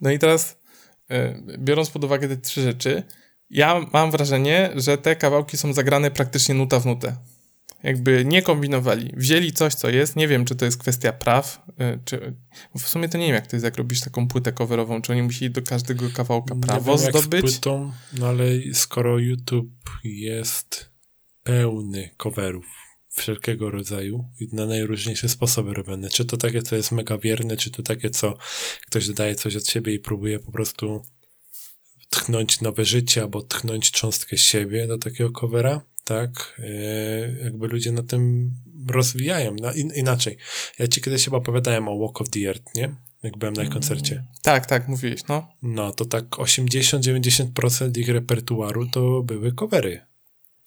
No 0.00 0.10
i 0.10 0.18
teraz, 0.18 0.60
y, 1.12 1.58
biorąc 1.58 1.90
pod 1.90 2.04
uwagę 2.04 2.28
te 2.28 2.36
trzy 2.36 2.62
rzeczy, 2.62 3.02
ja 3.50 3.86
mam 3.92 4.10
wrażenie, 4.10 4.70
że 4.76 4.98
te 4.98 5.16
kawałki 5.16 5.56
są 5.56 5.72
zagrane 5.72 6.10
praktycznie 6.10 6.54
nuta 6.54 6.80
w 6.80 6.86
nutę. 6.86 7.16
Jakby 7.82 8.24
nie 8.24 8.42
kombinowali. 8.42 9.12
Wzięli 9.16 9.52
coś, 9.52 9.74
co 9.74 9.90
jest. 9.90 10.16
Nie 10.16 10.28
wiem, 10.28 10.44
czy 10.44 10.56
to 10.56 10.64
jest 10.64 10.78
kwestia 10.78 11.12
praw, 11.12 11.66
y, 11.68 12.00
czy. 12.04 12.36
W 12.78 12.88
sumie 12.88 13.08
to 13.08 13.18
nie 13.18 13.26
wiem, 13.26 13.34
jak 13.34 13.46
to 13.46 13.56
jest, 13.56 13.64
jak 13.64 13.76
robisz 13.76 14.00
taką 14.00 14.28
płytę 14.28 14.52
coverową. 14.52 15.02
Czy 15.02 15.12
oni 15.12 15.22
musieli 15.22 15.50
do 15.50 15.62
każdego 15.62 16.10
kawałka 16.14 16.54
prawo 16.54 16.92
nie 16.92 16.98
wiem, 16.98 17.08
zdobyć? 17.08 17.42
Jak 17.42 17.50
z 17.50 17.54
płytą, 17.54 17.92
no 18.18 18.26
ale 18.26 18.44
skoro 18.72 19.18
YouTube 19.18 19.90
jest 20.04 20.90
pełny 21.42 22.10
coverów 22.16 22.66
wszelkiego 23.08 23.70
rodzaju 23.70 24.24
i 24.40 24.48
na 24.52 24.66
najróżniejsze 24.66 25.28
sposoby 25.28 25.74
robione. 25.74 26.08
Czy 26.08 26.24
to 26.24 26.36
takie, 26.36 26.62
co 26.62 26.76
jest 26.76 26.92
mega 26.92 27.18
wierne, 27.18 27.56
czy 27.56 27.70
to 27.70 27.82
takie, 27.82 28.10
co 28.10 28.38
ktoś 28.86 29.06
dodaje 29.06 29.34
coś 29.34 29.56
od 29.56 29.68
siebie 29.68 29.94
i 29.94 29.98
próbuje 29.98 30.38
po 30.38 30.52
prostu 30.52 31.02
tchnąć 32.10 32.60
nowe 32.60 32.84
życie 32.84 33.22
albo 33.22 33.42
tchnąć 33.42 33.90
cząstkę 33.90 34.36
siebie 34.36 34.86
do 34.86 34.98
takiego 34.98 35.30
covera, 35.30 35.80
tak? 36.04 36.56
E, 36.58 37.44
jakby 37.44 37.68
ludzie 37.68 37.92
na 37.92 38.02
tym 38.02 38.52
rozwijają. 38.88 39.54
Na, 39.54 39.72
in, 39.72 39.92
inaczej. 39.94 40.36
Ja 40.78 40.88
ci 40.88 41.00
kiedyś 41.00 41.24
chyba 41.24 41.36
opowiadałem 41.36 41.88
o 41.88 41.98
Walk 41.98 42.20
of 42.20 42.30
the 42.30 42.40
Earth, 42.40 42.74
nie? 42.74 42.94
Jak 43.22 43.38
byłem 43.38 43.54
na 43.54 43.62
ich 43.62 43.70
koncercie. 43.70 44.14
Mm, 44.14 44.26
tak, 44.42 44.66
tak, 44.66 44.88
mówiłeś, 44.88 45.20
no. 45.28 45.48
No, 45.62 45.92
to 45.92 46.04
tak 46.04 46.24
80-90% 46.24 47.98
ich 47.98 48.08
repertuaru 48.08 48.86
to 48.86 49.22
były 49.22 49.52
covery. 49.52 50.00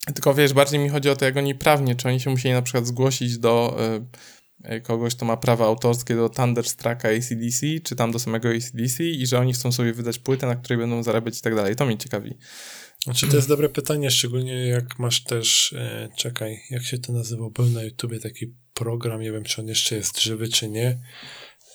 Tylko 0.05 0.34
wiesz, 0.34 0.53
bardziej 0.53 0.80
mi 0.80 0.89
chodzi 0.89 1.09
o 1.09 1.15
to, 1.15 1.26
jak 1.26 1.38
oni 1.38 1.55
prawnie, 1.55 1.95
czy 1.95 2.07
oni 2.07 2.19
się 2.19 2.30
musieli 2.30 2.53
na 2.53 2.61
przykład 2.61 2.88
zgłosić 2.88 3.38
do 3.38 3.77
y, 3.95 4.05
kogoś, 4.83 5.15
kto 5.15 5.25
ma 5.25 5.38
prawa 5.38 5.65
autorskie 5.65 6.15
do 6.15 6.29
Thunderstrucka 6.29 7.09
ACDC, 7.09 7.65
czy 7.83 7.95
tam 7.95 8.11
do 8.11 8.19
samego 8.19 8.49
ACDC 8.49 9.03
i 9.03 9.27
że 9.27 9.39
oni 9.39 9.53
chcą 9.53 9.71
sobie 9.71 9.93
wydać 9.93 10.19
płytę, 10.19 10.47
na 10.47 10.55
której 10.55 10.77
będą 10.77 11.03
zarabiać 11.03 11.39
i 11.39 11.41
tak 11.41 11.55
dalej. 11.55 11.75
To 11.75 11.85
mnie 11.85 11.97
ciekawi. 11.97 12.38
Znaczy 13.03 13.27
to 13.27 13.35
jest 13.35 13.47
dobre 13.47 13.69
pytanie, 13.69 14.11
szczególnie 14.11 14.67
jak 14.67 14.99
masz 14.99 15.23
też, 15.23 15.73
e, 15.73 16.09
czekaj, 16.17 16.59
jak 16.69 16.83
się 16.83 16.97
to 16.97 17.13
nazywa, 17.13 17.49
był 17.49 17.65
na 17.65 17.83
YouTubie 17.83 18.19
taki 18.19 18.53
program, 18.73 19.21
nie 19.21 19.31
wiem, 19.31 19.43
czy 19.43 19.61
on 19.61 19.67
jeszcze 19.67 19.95
jest 19.95 20.21
żywy, 20.21 20.47
czy 20.47 20.69
nie. 20.69 20.99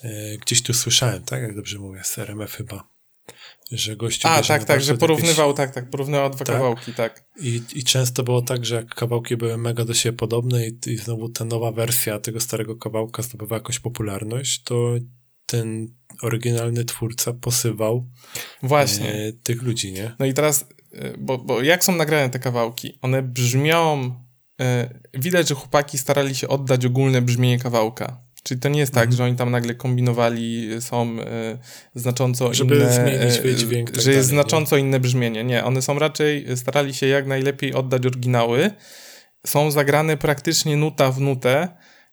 E, 0.03 0.37
gdzieś 0.37 0.63
tu 0.63 0.73
słyszałem, 0.73 1.23
tak, 1.23 1.41
jak 1.41 1.55
dobrze 1.55 1.79
mówię, 1.79 2.01
z 2.03 2.17
RMF 2.17 2.55
chyba 2.55 2.96
że 3.71 3.95
gościu... 3.95 4.27
A, 4.27 4.41
tak, 4.41 4.63
tak, 4.63 4.81
że 4.81 4.97
porównywał, 4.97 5.47
jakieś... 5.47 5.57
tak, 5.57 5.73
tak, 5.73 5.89
porównywał 5.89 6.29
dwa 6.29 6.45
tak. 6.45 6.55
kawałki, 6.55 6.93
tak. 6.93 7.25
I, 7.41 7.61
I 7.75 7.83
często 7.83 8.23
było 8.23 8.41
tak, 8.41 8.65
że 8.65 8.75
jak 8.75 8.95
kawałki 8.95 9.37
były 9.37 9.57
mega 9.57 9.85
do 9.85 9.93
siebie 9.93 10.17
podobne 10.17 10.67
i, 10.67 10.79
i 10.87 10.97
znowu 10.97 11.29
ta 11.29 11.45
nowa 11.45 11.71
wersja 11.71 12.19
tego 12.19 12.39
starego 12.39 12.75
kawałka 12.75 13.21
zdobywa 13.21 13.55
jakąś 13.55 13.79
popularność, 13.79 14.63
to 14.63 14.95
ten 15.45 15.87
oryginalny 16.21 16.85
twórca 16.85 17.33
posywał 17.33 18.09
Właśnie. 18.63 19.13
E, 19.13 19.33
tych 19.33 19.61
ludzi, 19.61 19.93
nie? 19.93 20.15
No 20.19 20.25
i 20.25 20.33
teraz, 20.33 20.65
e, 20.93 21.17
bo, 21.17 21.37
bo 21.37 21.61
jak 21.61 21.83
są 21.83 21.95
nagrane 21.95 22.29
te 22.29 22.39
kawałki? 22.39 22.97
One 23.01 23.23
brzmią... 23.23 24.15
E, 24.61 24.99
widać, 25.13 25.47
że 25.47 25.55
chłopaki 25.55 25.97
starali 25.97 26.35
się 26.35 26.47
oddać 26.47 26.85
ogólne 26.85 27.21
brzmienie 27.21 27.59
kawałka. 27.59 28.26
Czyli 28.47 28.59
to 28.59 28.69
nie 28.69 28.79
jest 28.79 28.93
tak, 28.93 29.03
mhm. 29.03 29.17
że 29.17 29.23
oni 29.23 29.35
tam 29.35 29.51
nagle 29.51 29.75
kombinowali, 29.75 30.69
są 30.79 31.17
e, 31.21 31.57
znacząco 31.95 32.53
Żeby 32.53 32.75
inne... 32.75 32.93
zmienić 32.93 33.39
e, 33.45 33.55
dźwięk. 33.55 33.91
Tak 33.91 34.01
że 34.01 34.11
jest 34.11 34.29
dalej, 34.29 34.43
znacząco 34.43 34.77
nie? 34.77 34.81
inne 34.81 34.99
brzmienie. 34.99 35.43
Nie, 35.43 35.63
one 35.63 35.81
są 35.81 35.99
raczej, 35.99 36.45
starali 36.55 36.93
się 36.93 37.07
jak 37.07 37.27
najlepiej 37.27 37.73
oddać 37.73 38.05
oryginały. 38.05 38.71
Są 39.45 39.71
zagrane 39.71 40.17
praktycznie 40.17 40.77
nuta 40.77 41.11
w 41.11 41.19
nutę. 41.19 41.67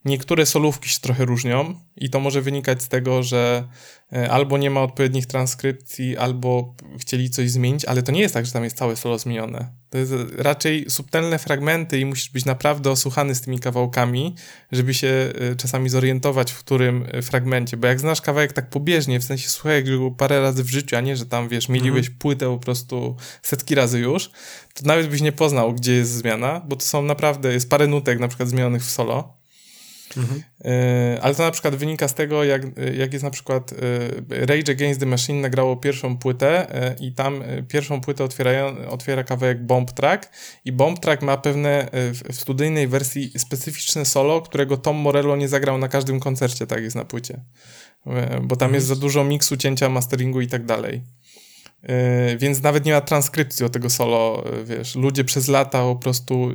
Niektóre 0.04 0.46
solówki 0.46 0.88
się 0.88 1.00
trochę 1.00 1.24
różnią 1.24 1.74
i 1.96 2.10
to 2.10 2.20
może 2.20 2.42
wynikać 2.42 2.82
z 2.82 2.88
tego, 2.88 3.22
że 3.22 3.68
e, 4.12 4.30
albo 4.30 4.58
nie 4.58 4.70
ma 4.70 4.82
odpowiednich 4.82 5.26
transkrypcji, 5.26 6.16
albo 6.16 6.74
chcieli 6.98 7.30
coś 7.30 7.50
zmienić, 7.50 7.84
ale 7.84 8.02
to 8.02 8.12
nie 8.12 8.20
jest 8.20 8.34
tak, 8.34 8.46
że 8.46 8.52
tam 8.52 8.64
jest 8.64 8.76
całe 8.76 8.96
solo 8.96 9.18
zmienione. 9.18 9.68
To 9.90 9.98
jest 9.98 10.12
raczej 10.36 10.90
subtelne 10.90 11.38
fragmenty 11.38 11.98
i 11.98 12.04
musisz 12.04 12.30
być 12.30 12.44
naprawdę 12.44 12.90
osłuchany 12.90 13.34
z 13.34 13.40
tymi 13.40 13.58
kawałkami, 13.58 14.34
żeby 14.72 14.94
się 14.94 15.08
e, 15.08 15.56
czasami 15.56 15.88
zorientować 15.88 16.52
w 16.52 16.58
którym 16.58 17.06
e, 17.12 17.22
fragmencie, 17.22 17.76
bo 17.76 17.86
jak 17.86 18.00
znasz 18.00 18.20
kawałek 18.20 18.52
tak 18.52 18.70
pobieżnie, 18.70 19.20
w 19.20 19.24
sensie 19.24 19.48
słuchaj 19.48 19.84
go 19.84 20.10
parę 20.10 20.40
razy 20.40 20.64
w 20.64 20.70
życiu, 20.70 20.96
a 20.96 21.00
nie, 21.00 21.16
że 21.16 21.26
tam 21.26 21.48
wiesz, 21.48 21.68
mieliłeś 21.68 22.06
mhm. 22.06 22.18
płytę 22.18 22.46
po 22.46 22.58
prostu 22.58 23.16
setki 23.42 23.74
razy 23.74 24.00
już, 24.00 24.30
to 24.74 24.86
nawet 24.86 25.08
byś 25.08 25.20
nie 25.20 25.32
poznał, 25.32 25.72
gdzie 25.72 25.92
jest 25.92 26.12
zmiana, 26.12 26.62
bo 26.68 26.76
to 26.76 26.84
są 26.84 27.02
naprawdę, 27.02 27.52
jest 27.52 27.70
parę 27.70 27.86
nutek 27.86 28.18
na 28.18 28.28
przykład 28.28 28.48
zmienionych 28.48 28.82
w 28.84 28.90
solo, 28.90 29.43
Mhm. 30.16 30.42
E, 30.64 31.18
ale 31.22 31.34
to 31.34 31.42
na 31.42 31.50
przykład 31.50 31.76
wynika 31.76 32.08
z 32.08 32.14
tego, 32.14 32.44
jak, 32.44 32.62
jak 32.94 33.12
jest 33.12 33.22
na 33.24 33.30
przykład 33.30 33.72
e, 33.72 34.46
Rage 34.46 34.72
Against 34.72 35.00
the 35.00 35.06
Machine 35.06 35.40
nagrało 35.40 35.76
pierwszą 35.76 36.18
płytę 36.18 36.74
e, 36.74 36.96
i 37.00 37.12
tam 37.12 37.44
pierwszą 37.68 38.00
płytę 38.00 38.24
otwierają, 38.24 38.88
otwiera 38.88 39.24
kawałek 39.24 39.66
Bomb 39.66 39.92
Track 39.92 40.30
i 40.64 40.72
Bomb 40.72 41.00
Track 41.00 41.22
ma 41.22 41.36
pewne 41.36 41.88
w 41.92 42.36
studyjnej 42.36 42.88
wersji 42.88 43.32
specyficzne 43.38 44.04
solo, 44.04 44.42
którego 44.42 44.76
Tom 44.76 44.96
Morello 44.96 45.36
nie 45.36 45.48
zagrał 45.48 45.78
na 45.78 45.88
każdym 45.88 46.20
koncercie, 46.20 46.66
tak 46.66 46.82
jest 46.82 46.96
na 46.96 47.04
płycie. 47.04 47.40
Bo 48.42 48.56
tam 48.56 48.74
jest 48.74 48.86
za 48.86 48.96
dużo 48.96 49.24
miksu, 49.24 49.56
cięcia, 49.56 49.88
masteringu 49.88 50.40
i 50.40 50.46
tak 50.46 50.64
dalej. 50.64 51.02
Więc 52.38 52.62
nawet 52.62 52.84
nie 52.84 52.92
ma 52.92 53.00
transkrypcji 53.00 53.66
o 53.66 53.68
tego 53.68 53.90
solo, 53.90 54.44
wiesz, 54.64 54.94
ludzie 54.94 55.24
przez 55.24 55.48
lata 55.48 55.82
po 55.82 55.96
prostu 55.96 56.50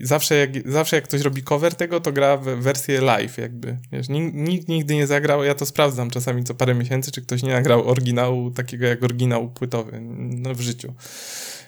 zawsze 0.00 0.34
jak, 0.34 0.70
zawsze 0.70 0.96
jak 0.96 1.04
ktoś 1.04 1.20
robi 1.20 1.42
cover 1.42 1.74
tego, 1.74 2.00
to 2.00 2.12
gra 2.12 2.36
w 2.36 2.44
wersję 2.44 3.00
live 3.00 3.38
jakby. 3.38 3.78
Wiesz, 3.92 4.06
nikt 4.32 4.68
nigdy 4.68 4.94
nie 4.94 5.06
zagrał, 5.06 5.44
ja 5.44 5.54
to 5.54 5.66
sprawdzam 5.66 6.10
czasami 6.10 6.44
co 6.44 6.54
parę 6.54 6.74
miesięcy, 6.74 7.10
czy 7.10 7.22
ktoś 7.22 7.42
nie 7.42 7.52
nagrał 7.52 7.88
oryginału 7.88 8.50
takiego 8.50 8.86
jak 8.86 9.02
oryginał 9.02 9.50
płytowy 9.50 10.00
no, 10.02 10.54
w 10.54 10.60
życiu. 10.60 10.94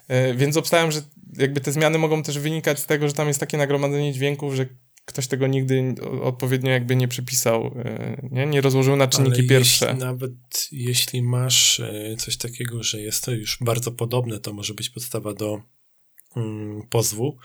E, 0.09 0.35
więc 0.35 0.57
obstałem, 0.57 0.93
że 0.93 1.01
jakby 1.39 1.61
te 1.61 1.73
zmiany 1.73 1.99
mogą 1.99 2.23
też 2.23 2.39
wynikać 2.39 2.81
z 2.81 2.87
tego, 2.87 3.09
że 3.09 3.15
tam 3.15 3.29
jest 3.29 3.41
takie 3.41 3.57
nagromadzenie 3.57 4.13
dźwięków, 4.13 4.55
że 4.55 4.67
ktoś 5.05 5.27
tego 5.27 5.47
nigdy 5.47 5.95
odpowiednio 6.23 6.71
jakby 6.71 6.97
nie 6.97 7.09
przypisał, 7.09 7.75
e, 7.85 8.29
nie, 8.31 8.47
nie 8.47 8.61
rozłożył 8.61 8.97
na 8.97 9.09
czynniki 9.09 9.39
Ale 9.39 9.49
pierwsze. 9.49 9.87
Jeśli, 9.87 10.01
nawet 10.01 10.69
jeśli 10.73 11.23
masz 11.23 11.81
e, 11.81 12.17
coś 12.19 12.37
takiego, 12.37 12.83
że 12.83 13.01
jest 13.01 13.25
to 13.25 13.33
już 13.33 13.59
bardzo 13.61 13.93
podobne, 13.93 14.39
to 14.39 14.53
może 14.53 14.75
być 14.75 14.91
podstawa 14.91 15.35
do 15.35 15.63
mm, 16.37 16.83
pozwu, 16.91 17.39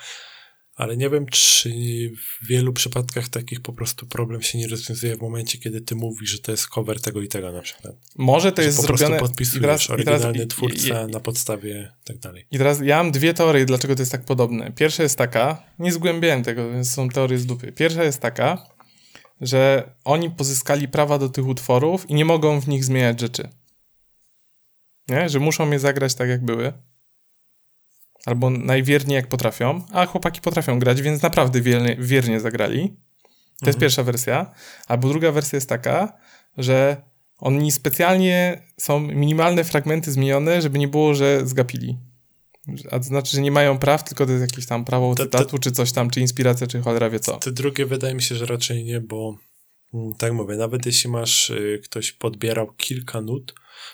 ale 0.76 0.98
nie 0.98 1.10
wiem, 1.10 1.26
czy 1.26 1.70
w 2.10 2.48
wielu 2.48 2.74
przypadkach 2.74 3.30
takich 3.30 3.62
po 3.62 3.74
prostu 3.74 4.06
problem 4.06 4.42
się 4.42 4.58
nie 4.58 4.68
rozwiązuje 4.68 5.18
w 5.18 5.22
momencie, 5.22 5.58
kiedy 5.58 5.82
ty 5.82 5.96
mówisz, 5.96 6.30
że 6.30 6.40
to 6.40 6.52
jest 6.52 6.68
cover 6.68 7.02
tego 7.02 7.22
i 7.22 7.28
tego 7.28 7.52
na 7.52 7.62
przykład. 7.62 7.96
Może 8.16 8.52
to 8.52 8.62
że 8.62 8.66
jest 8.66 8.78
po 8.78 8.84
zrobione... 8.84 9.16
Po 9.16 9.20
prostu 9.20 9.28
podpisujesz 9.28 9.90
oryginalny 9.90 10.48
twórca 10.48 11.02
i, 11.06 11.10
i, 11.10 11.12
na 11.12 11.20
podstawie 11.20 11.92
tak 12.04 12.18
dalej. 12.18 12.46
I 12.52 12.58
teraz 12.58 12.82
ja 12.82 12.98
mam 12.98 13.12
dwie 13.12 13.34
teorie, 13.34 13.66
dlaczego 13.66 13.96
to 13.96 14.02
jest 14.02 14.12
tak 14.12 14.26
podobne. 14.26 14.72
Pierwsza 14.72 15.04
jest 15.04 15.18
taka, 15.18 15.64
nie 15.80 15.92
zgłębiałem 15.92 16.44
tego, 16.44 16.72
więc 16.72 16.92
są 16.92 17.10
teorie 17.10 17.38
z 17.38 17.46
dupy. 17.46 17.72
Pierwsza 17.72 18.04
jest 18.04 18.20
taka, 18.20 18.68
że 19.42 19.92
oni 20.04 20.32
pozyskali 20.32 20.88
prawa 20.88 21.20
do 21.20 21.30
tych 21.30 21.48
utworów 21.48 22.10
i 22.10 22.14
nie 22.14 22.26
mogą 22.26 22.62
w 22.62 22.68
nich 22.68 22.86
zmieniać 22.86 23.20
rzeczy. 23.20 23.50
Nie? 25.08 25.30
Że 25.30 25.40
muszą 25.40 25.72
je 25.72 25.80
zagrać 25.80 26.16
tak, 26.16 26.30
jak 26.30 26.46
były 26.46 26.74
albo 28.26 28.50
najwierniej 28.50 29.16
jak 29.16 29.28
potrafią, 29.28 29.82
a 29.92 30.06
chłopaki 30.06 30.42
potrafią 30.42 30.80
grać, 30.80 31.02
więc 31.02 31.22
naprawdę 31.22 31.62
wiernie, 31.62 31.98
wiernie 32.00 32.40
zagrali. 32.40 32.80
To 33.60 33.66
jest 33.66 33.78
mhm. 33.78 33.80
pierwsza 33.80 34.04
wersja. 34.04 34.52
Albo 34.88 35.10
druga 35.10 35.32
wersja 35.32 35.58
jest 35.58 35.70
taka, 35.70 36.18
że 36.58 37.02
oni 37.38 37.72
specjalnie 37.72 38.62
są 38.78 39.00
minimalne 39.00 39.64
fragmenty 39.64 40.12
zmienione, 40.12 40.62
żeby 40.62 40.80
nie 40.80 40.88
było, 40.88 41.14
że 41.14 41.48
zgapili. 41.48 41.98
A 42.92 43.00
to 43.00 43.04
znaczy, 43.04 43.38
że 43.38 43.42
nie 43.42 43.52
mają 43.52 43.78
praw, 43.78 44.04
tylko 44.04 44.26
to 44.26 44.32
jest 44.32 44.52
jakieś 44.52 44.66
tam 44.66 44.86
prawo 44.86 45.16
cytatu, 45.16 45.58
czy 45.58 45.72
coś 45.72 45.92
tam, 45.92 46.10
czy 46.10 46.22
inspiracja, 46.22 46.68
czy 46.68 46.82
cholera 46.82 47.10
wie 47.10 47.20
co. 47.20 47.38
Te 47.38 47.52
drugie 47.52 47.86
wydaje 47.86 48.16
mi 48.16 48.22
się, 48.22 48.36
że 48.36 48.46
raczej 48.46 48.84
nie, 48.84 49.02
bo 49.02 49.38
mm, 49.94 50.14
tak 50.16 50.34
mówię, 50.34 50.56
nawet 50.56 50.86
jeśli 50.86 51.10
masz, 51.10 51.50
y, 51.50 51.82
ktoś 51.84 52.12
podbierał 52.12 52.74
kilka 52.78 53.22
nut, 53.22 53.54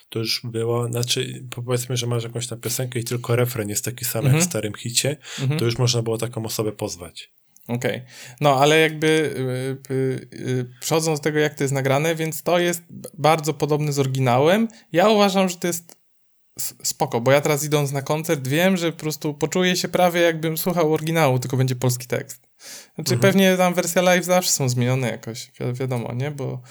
to 0.10 0.20
już 0.20 0.42
było, 0.44 0.88
znaczy 0.88 1.46
powiedzmy, 1.50 1.98
że 1.98 2.08
masz 2.08 2.24
jakąś 2.24 2.48
tam 2.48 2.60
piosenkę 2.60 3.00
i 3.00 3.04
tylko 3.04 3.36
refren 3.36 3.70
jest 3.70 3.86
taki 3.86 4.06
sam 4.06 4.20
mhm. 4.20 4.36
jak 4.36 4.46
w 4.46 4.50
starym 4.50 4.74
hicie, 4.74 5.18
mhm. 5.42 5.60
to 5.60 5.66
już 5.66 5.78
można 5.78 6.02
było 6.02 6.18
taką 6.18 6.46
osobę 6.46 6.72
pozwać. 6.72 7.32
Okej. 7.68 7.96
Okay. 7.96 8.06
No, 8.42 8.60
ale 8.60 8.80
jakby 8.80 9.08
y, 9.90 9.94
y, 9.94 10.28
y, 10.34 10.66
przechodząc 10.80 11.20
do 11.20 11.24
tego, 11.24 11.40
jak 11.40 11.56
to 11.56 11.64
jest 11.64 11.74
nagrane, 11.74 12.16
więc 12.16 12.44
to 12.44 12.60
jest 12.60 12.84
bardzo 13.18 13.54
podobne 13.54 13.94
z 13.94 14.00
oryginałem. 14.00 14.68
Ja 14.92 15.10
uważam, 15.10 15.50
że 15.50 15.56
to 15.56 15.68
jest 15.68 16.01
spoko, 16.84 17.22
bo 17.22 17.32
ja 17.32 17.42
teraz 17.42 17.64
idąc 17.64 17.92
na 17.92 18.02
koncert 18.02 18.48
wiem, 18.48 18.78
że 18.78 18.92
po 18.92 19.00
prostu 19.00 19.34
poczuję 19.34 19.76
się 19.76 19.88
prawie 19.88 20.22
jakbym 20.22 20.58
słuchał 20.58 20.94
oryginału, 20.94 21.40
tylko 21.40 21.58
będzie 21.58 21.76
polski 21.76 22.08
tekst. 22.08 22.52
Znaczy 22.96 23.14
mhm. 23.14 23.20
pewnie 23.20 23.58
tam 23.58 23.74
wersja 23.74 24.02
live 24.02 24.26
zawsze 24.26 24.52
są 24.52 24.70
zmienione 24.70 25.10
jakoś, 25.10 25.52
wi 25.60 25.74
wiadomo, 25.74 26.14
nie? 26.14 26.32
Bo 26.32 26.62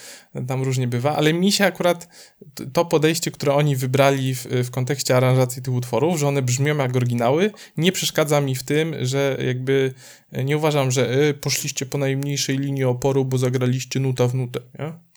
tam 0.47 0.63
różnie 0.63 0.89
bywa, 0.89 1.17
ale 1.17 1.33
mi 1.33 1.53
się 1.53 1.65
akurat 1.65 2.09
to 2.73 2.85
podejście, 2.85 3.31
które 3.31 3.55
oni 3.55 3.77
wybrali 3.77 4.35
w, 4.35 4.47
w 4.47 4.71
kontekście 4.71 5.17
aranżacji 5.17 5.63
tych 5.63 5.75
utworów, 5.75 6.19
że 6.19 6.29
one 6.29 6.43
brzmią 6.43 6.77
jak 6.77 6.97
oryginały, 6.97 7.51
nie 7.77 7.93
przeszkadza 7.93 8.41
mi 8.41 8.55
w 8.55 8.63
tym, 8.63 8.95
że 9.01 9.37
jakby 9.47 9.95
nie 10.33 10.57
uważam, 10.57 10.91
że 10.91 11.23
y, 11.29 11.35
poszliście 11.35 11.87
po 11.87 11.99
najmniejszej 11.99 12.59
linii 12.59 12.85
oporu, 12.85 13.25
bo 13.25 13.39
zagraliście 13.39 14.01
nuta 14.01 14.29
w 14.29 14.35
nutę, 14.35 14.61
nie? 14.79 15.10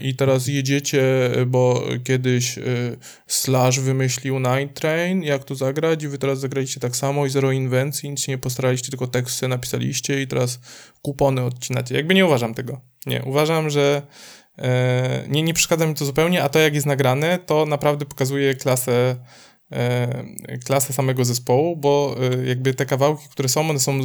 I 0.00 0.16
teraz 0.16 0.46
jedziecie, 0.46 1.30
bo 1.46 1.82
kiedyś 2.04 2.58
e, 2.58 2.62
Slash 3.26 3.80
wymyślił 3.80 4.38
Night 4.38 4.80
Train, 4.80 5.22
jak 5.22 5.44
to 5.44 5.54
zagrać 5.54 6.02
i 6.02 6.08
wy 6.08 6.18
teraz 6.18 6.40
zagraliście 6.40 6.80
tak 6.80 6.96
samo 6.96 7.26
i 7.26 7.30
zero 7.30 7.52
inwencji, 7.52 8.10
nic 8.10 8.28
nie 8.28 8.38
postaraliście, 8.38 8.90
tylko 8.90 9.06
teksty 9.06 9.48
napisaliście 9.48 10.22
i 10.22 10.26
teraz 10.26 10.60
kupony 11.02 11.42
odcinacie. 11.42 11.94
Jakby 11.94 12.14
nie 12.14 12.26
uważam 12.26 12.54
tego. 12.54 12.80
Nie, 13.06 13.22
uważam, 13.22 13.70
że 13.70 14.02
e, 14.58 15.24
nie, 15.28 15.42
nie 15.42 15.54
przeszkadza 15.54 15.86
mi 15.86 15.94
to 15.94 16.04
zupełnie, 16.04 16.42
a 16.42 16.48
to 16.48 16.58
jak 16.58 16.74
jest 16.74 16.86
nagrane, 16.86 17.38
to 17.38 17.66
naprawdę 17.66 18.06
pokazuje 18.06 18.54
klasę 18.54 19.16
e, 19.72 20.58
klasę 20.64 20.92
samego 20.92 21.24
zespołu, 21.24 21.76
bo 21.76 22.16
jakby 22.44 22.74
te 22.74 22.86
kawałki, 22.86 23.28
które 23.30 23.48
są, 23.48 23.70
one 23.70 23.80
są 23.80 24.00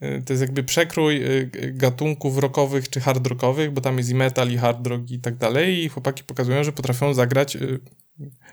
to 0.00 0.32
jest 0.32 0.40
jakby 0.40 0.64
przekrój 0.64 1.24
y, 1.24 1.50
gatunków 1.72 2.38
rockowych 2.38 2.88
czy 2.88 3.00
hard 3.00 3.26
rockowych, 3.26 3.70
bo 3.70 3.80
tam 3.80 3.98
jest 3.98 4.10
i 4.10 4.14
metal, 4.14 4.50
i 4.50 4.56
hard 4.56 4.86
rock 4.86 5.10
i 5.10 5.18
tak 5.18 5.36
dalej 5.36 5.84
i 5.84 5.88
chłopaki 5.88 6.24
pokazują, 6.24 6.64
że 6.64 6.72
potrafią 6.72 7.14
zagrać 7.14 7.56
y, 7.56 7.80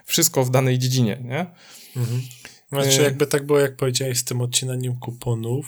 wszystko 0.04 0.44
w 0.44 0.50
danej 0.50 0.78
dziedzinie, 0.78 1.22
nie? 1.24 1.46
Mhm. 1.96 2.20
Znaczy 2.68 3.02
jakby 3.02 3.26
tak 3.26 3.46
było, 3.46 3.58
jak 3.58 3.76
powiedziałeś 3.76 4.18
z 4.18 4.24
tym 4.24 4.40
odcinaniem 4.40 4.96
kuponów, 4.98 5.66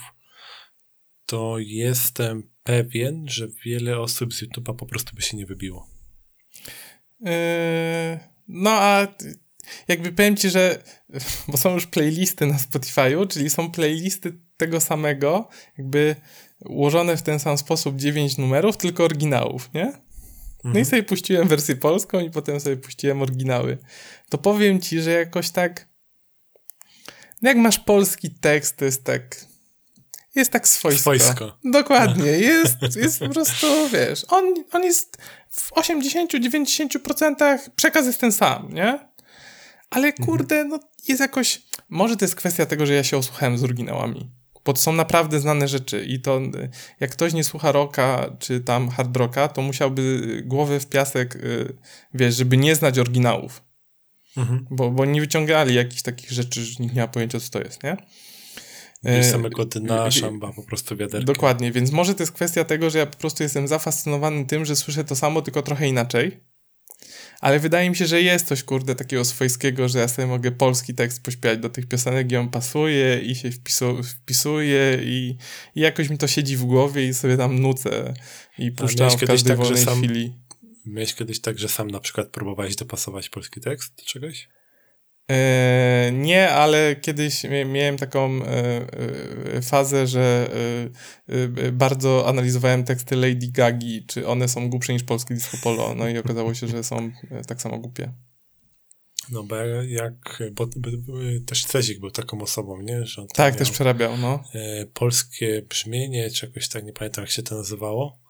to 1.26 1.58
jestem 1.58 2.50
pewien, 2.62 3.28
że 3.28 3.48
wiele 3.64 4.00
osób 4.00 4.34
z 4.34 4.42
YouTube'a 4.42 4.76
po 4.76 4.86
prostu 4.86 5.16
by 5.16 5.22
się 5.22 5.36
nie 5.36 5.46
wybiło. 5.46 5.88
Yy, 7.20 7.30
no 8.48 8.70
a 8.70 9.06
jakby 9.88 10.12
powiem 10.12 10.36
ci, 10.36 10.50
że 10.50 10.82
bo 11.48 11.56
są 11.56 11.74
już 11.74 11.86
playlisty 11.86 12.46
na 12.46 12.54
Spotify'u, 12.54 13.28
czyli 13.28 13.50
są 13.50 13.70
playlisty 13.70 14.32
tego 14.56 14.80
samego, 14.80 15.48
jakby 15.78 16.16
ułożone 16.64 17.16
w 17.16 17.22
ten 17.22 17.38
sam 17.38 17.58
sposób 17.58 17.96
9 17.96 18.38
numerów, 18.38 18.76
tylko 18.76 19.04
oryginałów, 19.04 19.70
nie? 19.74 19.92
No 20.64 20.70
mhm. 20.70 20.82
i 20.82 20.84
sobie 20.84 21.02
puściłem 21.02 21.48
wersję 21.48 21.76
polską 21.76 22.20
i 22.20 22.30
potem 22.30 22.60
sobie 22.60 22.76
puściłem 22.76 23.22
oryginały. 23.22 23.78
To 24.28 24.38
powiem 24.38 24.80
ci, 24.80 25.00
że 25.00 25.10
jakoś 25.10 25.50
tak 25.50 25.88
no 27.42 27.48
jak 27.48 27.58
masz 27.58 27.78
polski 27.78 28.30
tekst, 28.30 28.76
to 28.76 28.84
jest 28.84 29.04
tak 29.04 29.36
jest 30.34 30.50
tak 30.52 30.68
swojsko. 30.68 31.00
Swojsko. 31.00 31.58
Dokładnie. 31.64 32.30
Jest, 32.50 32.96
jest 32.96 33.18
po 33.18 33.28
prostu, 33.28 33.66
wiesz, 33.92 34.24
on, 34.28 34.54
on 34.72 34.84
jest 34.84 35.18
w 35.50 35.72
80-90% 35.72 37.58
przekaz 37.76 38.06
jest 38.06 38.20
ten 38.20 38.32
sam, 38.32 38.72
nie? 38.72 38.98
Ale 39.96 40.08
mhm. 40.08 40.26
kurde, 40.26 40.64
no 40.64 40.80
jest 41.08 41.20
jakoś... 41.20 41.62
Może 41.88 42.16
to 42.16 42.24
jest 42.24 42.34
kwestia 42.34 42.66
tego, 42.66 42.86
że 42.86 42.94
ja 42.94 43.04
się 43.04 43.16
osłuchałem 43.16 43.58
z 43.58 43.64
oryginałami 43.64 44.30
bo 44.66 44.72
to 44.72 44.80
są 44.80 44.92
naprawdę 44.92 45.40
znane 45.40 45.68
rzeczy 45.68 46.04
i 46.04 46.20
to 46.20 46.40
jak 47.00 47.10
ktoś 47.10 47.32
nie 47.32 47.44
słucha 47.44 47.72
rocka 47.72 48.36
czy 48.38 48.60
tam 48.60 48.88
hard 48.88 49.16
rocka, 49.16 49.48
to 49.48 49.62
musiałby 49.62 50.42
głowę 50.46 50.80
w 50.80 50.86
piasek, 50.86 51.36
y, 51.36 51.76
wiesz, 52.14 52.36
żeby 52.36 52.56
nie 52.56 52.74
znać 52.74 52.98
oryginałów. 52.98 53.62
Mhm. 54.36 54.66
Bo, 54.70 54.90
bo 54.90 55.04
nie 55.04 55.20
wyciągali 55.20 55.74
jakichś 55.74 56.02
takich 56.02 56.32
rzeczy, 56.32 56.64
że 56.64 56.74
nikt 56.80 56.94
nie 56.94 57.00
ma 57.00 57.08
pojęcia, 57.08 57.40
co 57.40 57.50
to 57.50 57.58
jest, 57.58 57.82
nie? 57.82 57.96
Wiesz, 59.04 59.26
samego 59.26 59.64
dna, 59.64 60.10
szamba, 60.10 60.52
po 60.52 60.62
prostu 60.62 60.96
wiaderka. 60.96 61.26
Dokładnie, 61.26 61.72
więc 61.72 61.92
może 61.92 62.14
to 62.14 62.22
jest 62.22 62.32
kwestia 62.32 62.64
tego, 62.64 62.90
że 62.90 62.98
ja 62.98 63.06
po 63.06 63.16
prostu 63.16 63.42
jestem 63.42 63.68
zafascynowany 63.68 64.46
tym, 64.46 64.64
że 64.64 64.76
słyszę 64.76 65.04
to 65.04 65.16
samo, 65.16 65.42
tylko 65.42 65.62
trochę 65.62 65.88
inaczej 65.88 66.40
ale 67.40 67.58
wydaje 67.58 67.90
mi 67.90 67.96
się, 67.96 68.06
że 68.06 68.22
jest 68.22 68.46
coś, 68.46 68.62
kurde, 68.62 68.94
takiego 68.94 69.24
swojskiego, 69.24 69.88
że 69.88 69.98
ja 69.98 70.08
sobie 70.08 70.28
mogę 70.28 70.52
polski 70.52 70.94
tekst 70.94 71.22
pośpiewać 71.22 71.58
do 71.58 71.68
tych 71.68 71.86
piosenek 71.86 72.32
i 72.32 72.36
on 72.36 72.50
pasuje 72.50 73.18
i 73.18 73.34
się 73.34 73.50
wpisu, 73.50 74.02
wpisuje 74.02 74.98
i, 75.02 75.36
i, 75.74 75.80
jakoś 75.80 76.08
mi 76.08 76.18
to 76.18 76.26
siedzi 76.26 76.56
w 76.56 76.64
głowie 76.64 77.08
i 77.08 77.14
sobie 77.14 77.36
tam 77.36 77.58
nucę 77.58 78.14
i 78.58 78.72
puszczam 78.72 79.10
w 79.10 79.26
każdej 79.26 79.56
tak, 79.56 79.58
wolnej 79.58 79.84
sam, 79.84 79.98
chwili. 79.98 80.36
Miałeś 80.86 81.14
kiedyś 81.14 81.40
tak, 81.40 81.58
że 81.58 81.68
sam 81.68 81.90
na 81.90 82.00
przykład 82.00 82.28
próbowałeś 82.28 82.76
dopasować 82.76 83.28
polski 83.28 83.60
tekst 83.60 83.96
do 83.96 84.04
czegoś? 84.04 84.48
E, 85.30 86.10
nie, 86.12 86.50
ale 86.50 86.96
kiedyś 86.96 87.44
miałem 87.66 87.96
taką 87.96 88.42
e, 88.42 88.46
e, 89.56 89.62
fazę, 89.62 90.06
że 90.06 90.50
bardzo 91.72 92.28
analizowałem 92.28 92.84
teksty 92.84 93.16
Lady 93.16 93.48
Gagi, 93.48 94.04
czy 94.06 94.28
one 94.28 94.48
są 94.48 94.70
głupsze 94.70 94.92
niż 94.92 95.02
polskie 95.02 95.34
disco 95.34 95.56
polo, 95.62 95.94
no 95.94 96.08
i 96.08 96.18
okazało 96.18 96.54
się, 96.54 96.68
że 96.68 96.84
są 96.84 97.10
tak 97.46 97.62
samo 97.62 97.78
głupie. 97.78 98.12
No 99.30 99.42
bo 99.42 99.56
jak, 99.86 100.42
bo, 100.52 100.66
bo, 100.76 100.90
bo 100.98 101.12
też 101.46 101.64
Cezik 101.64 102.00
był 102.00 102.10
taką 102.10 102.42
osobą, 102.42 102.82
nie? 102.82 103.06
Że 103.06 103.26
tak, 103.34 103.56
też 103.56 103.70
przerabiał, 103.70 104.16
no. 104.16 104.44
Polskie 104.94 105.62
brzmienie, 105.68 106.30
czy 106.30 106.46
jakoś 106.46 106.68
tak, 106.68 106.84
nie 106.84 106.92
pamiętam 106.92 107.22
jak 107.24 107.30
się 107.30 107.42
to 107.42 107.56
nazywało 107.56 108.25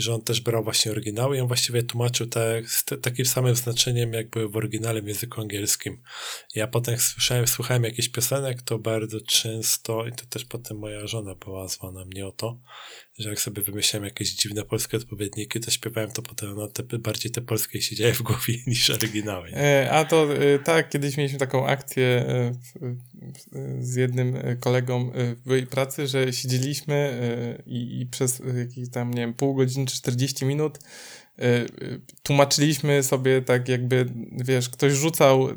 że 0.00 0.14
on 0.14 0.22
też 0.22 0.40
brał 0.40 0.64
właśnie 0.64 0.92
oryginały 0.92 1.36
i 1.36 1.40
on 1.40 1.48
właściwie 1.48 1.82
tłumaczył 1.82 2.26
tekst 2.26 2.94
takim 3.02 3.26
samym 3.26 3.54
znaczeniem, 3.54 4.12
jakby 4.12 4.48
w 4.48 4.56
oryginale 4.56 5.02
w 5.02 5.08
języku 5.08 5.40
angielskim. 5.40 6.02
Ja 6.54 6.66
potem 6.66 6.98
słyszałem, 6.98 7.46
słuchałem 7.46 7.84
jakichś 7.84 8.08
piosenek, 8.08 8.62
to 8.62 8.78
bardzo 8.78 9.20
często, 9.20 10.06
i 10.06 10.12
to 10.12 10.26
też 10.26 10.44
potem 10.44 10.78
moja 10.78 11.06
żona 11.06 11.34
była 11.34 11.68
zła 11.68 11.92
na 11.92 12.04
mnie 12.04 12.26
o 12.26 12.32
to, 12.32 12.58
że 13.18 13.28
jak 13.28 13.40
sobie 13.40 13.62
wymyślałem 13.62 14.04
jakieś 14.04 14.34
dziwne 14.34 14.64
polskie 14.64 14.96
odpowiedniki, 14.96 15.60
to 15.60 15.70
śpiewałem 15.70 16.10
to 16.10 16.22
potem, 16.22 16.54
no 16.56 16.68
te, 16.68 16.98
bardziej 16.98 17.32
te 17.32 17.40
polskie 17.40 17.82
siedziały 17.82 18.12
w 18.12 18.22
głowie 18.22 18.54
niż 18.66 18.90
oryginały. 18.90 19.50
E, 19.52 19.90
a 19.90 20.04
to 20.04 20.34
e, 20.34 20.58
tak, 20.58 20.88
kiedyś 20.88 21.16
mieliśmy 21.16 21.38
taką 21.38 21.66
akcję 21.66 22.04
e, 22.04 22.54
z 23.80 23.96
jednym 23.96 24.36
kolegą 24.60 25.12
w 25.46 25.66
pracy, 25.66 26.06
że 26.06 26.32
siedzieliśmy 26.32 27.18
i, 27.66 28.00
i 28.00 28.06
przez 28.06 28.42
jakieś 28.58 28.90
tam, 28.90 29.14
nie 29.14 29.20
wiem, 29.20 29.34
pół 29.34 29.54
godziny 29.54 29.86
czy 29.86 29.96
40 29.96 30.44
minut 30.44 30.78
tłumaczyliśmy 32.22 33.02
sobie 33.02 33.42
tak 33.42 33.68
jakby, 33.68 34.06
wiesz, 34.32 34.68
ktoś 34.68 34.92
rzucał 34.92 35.48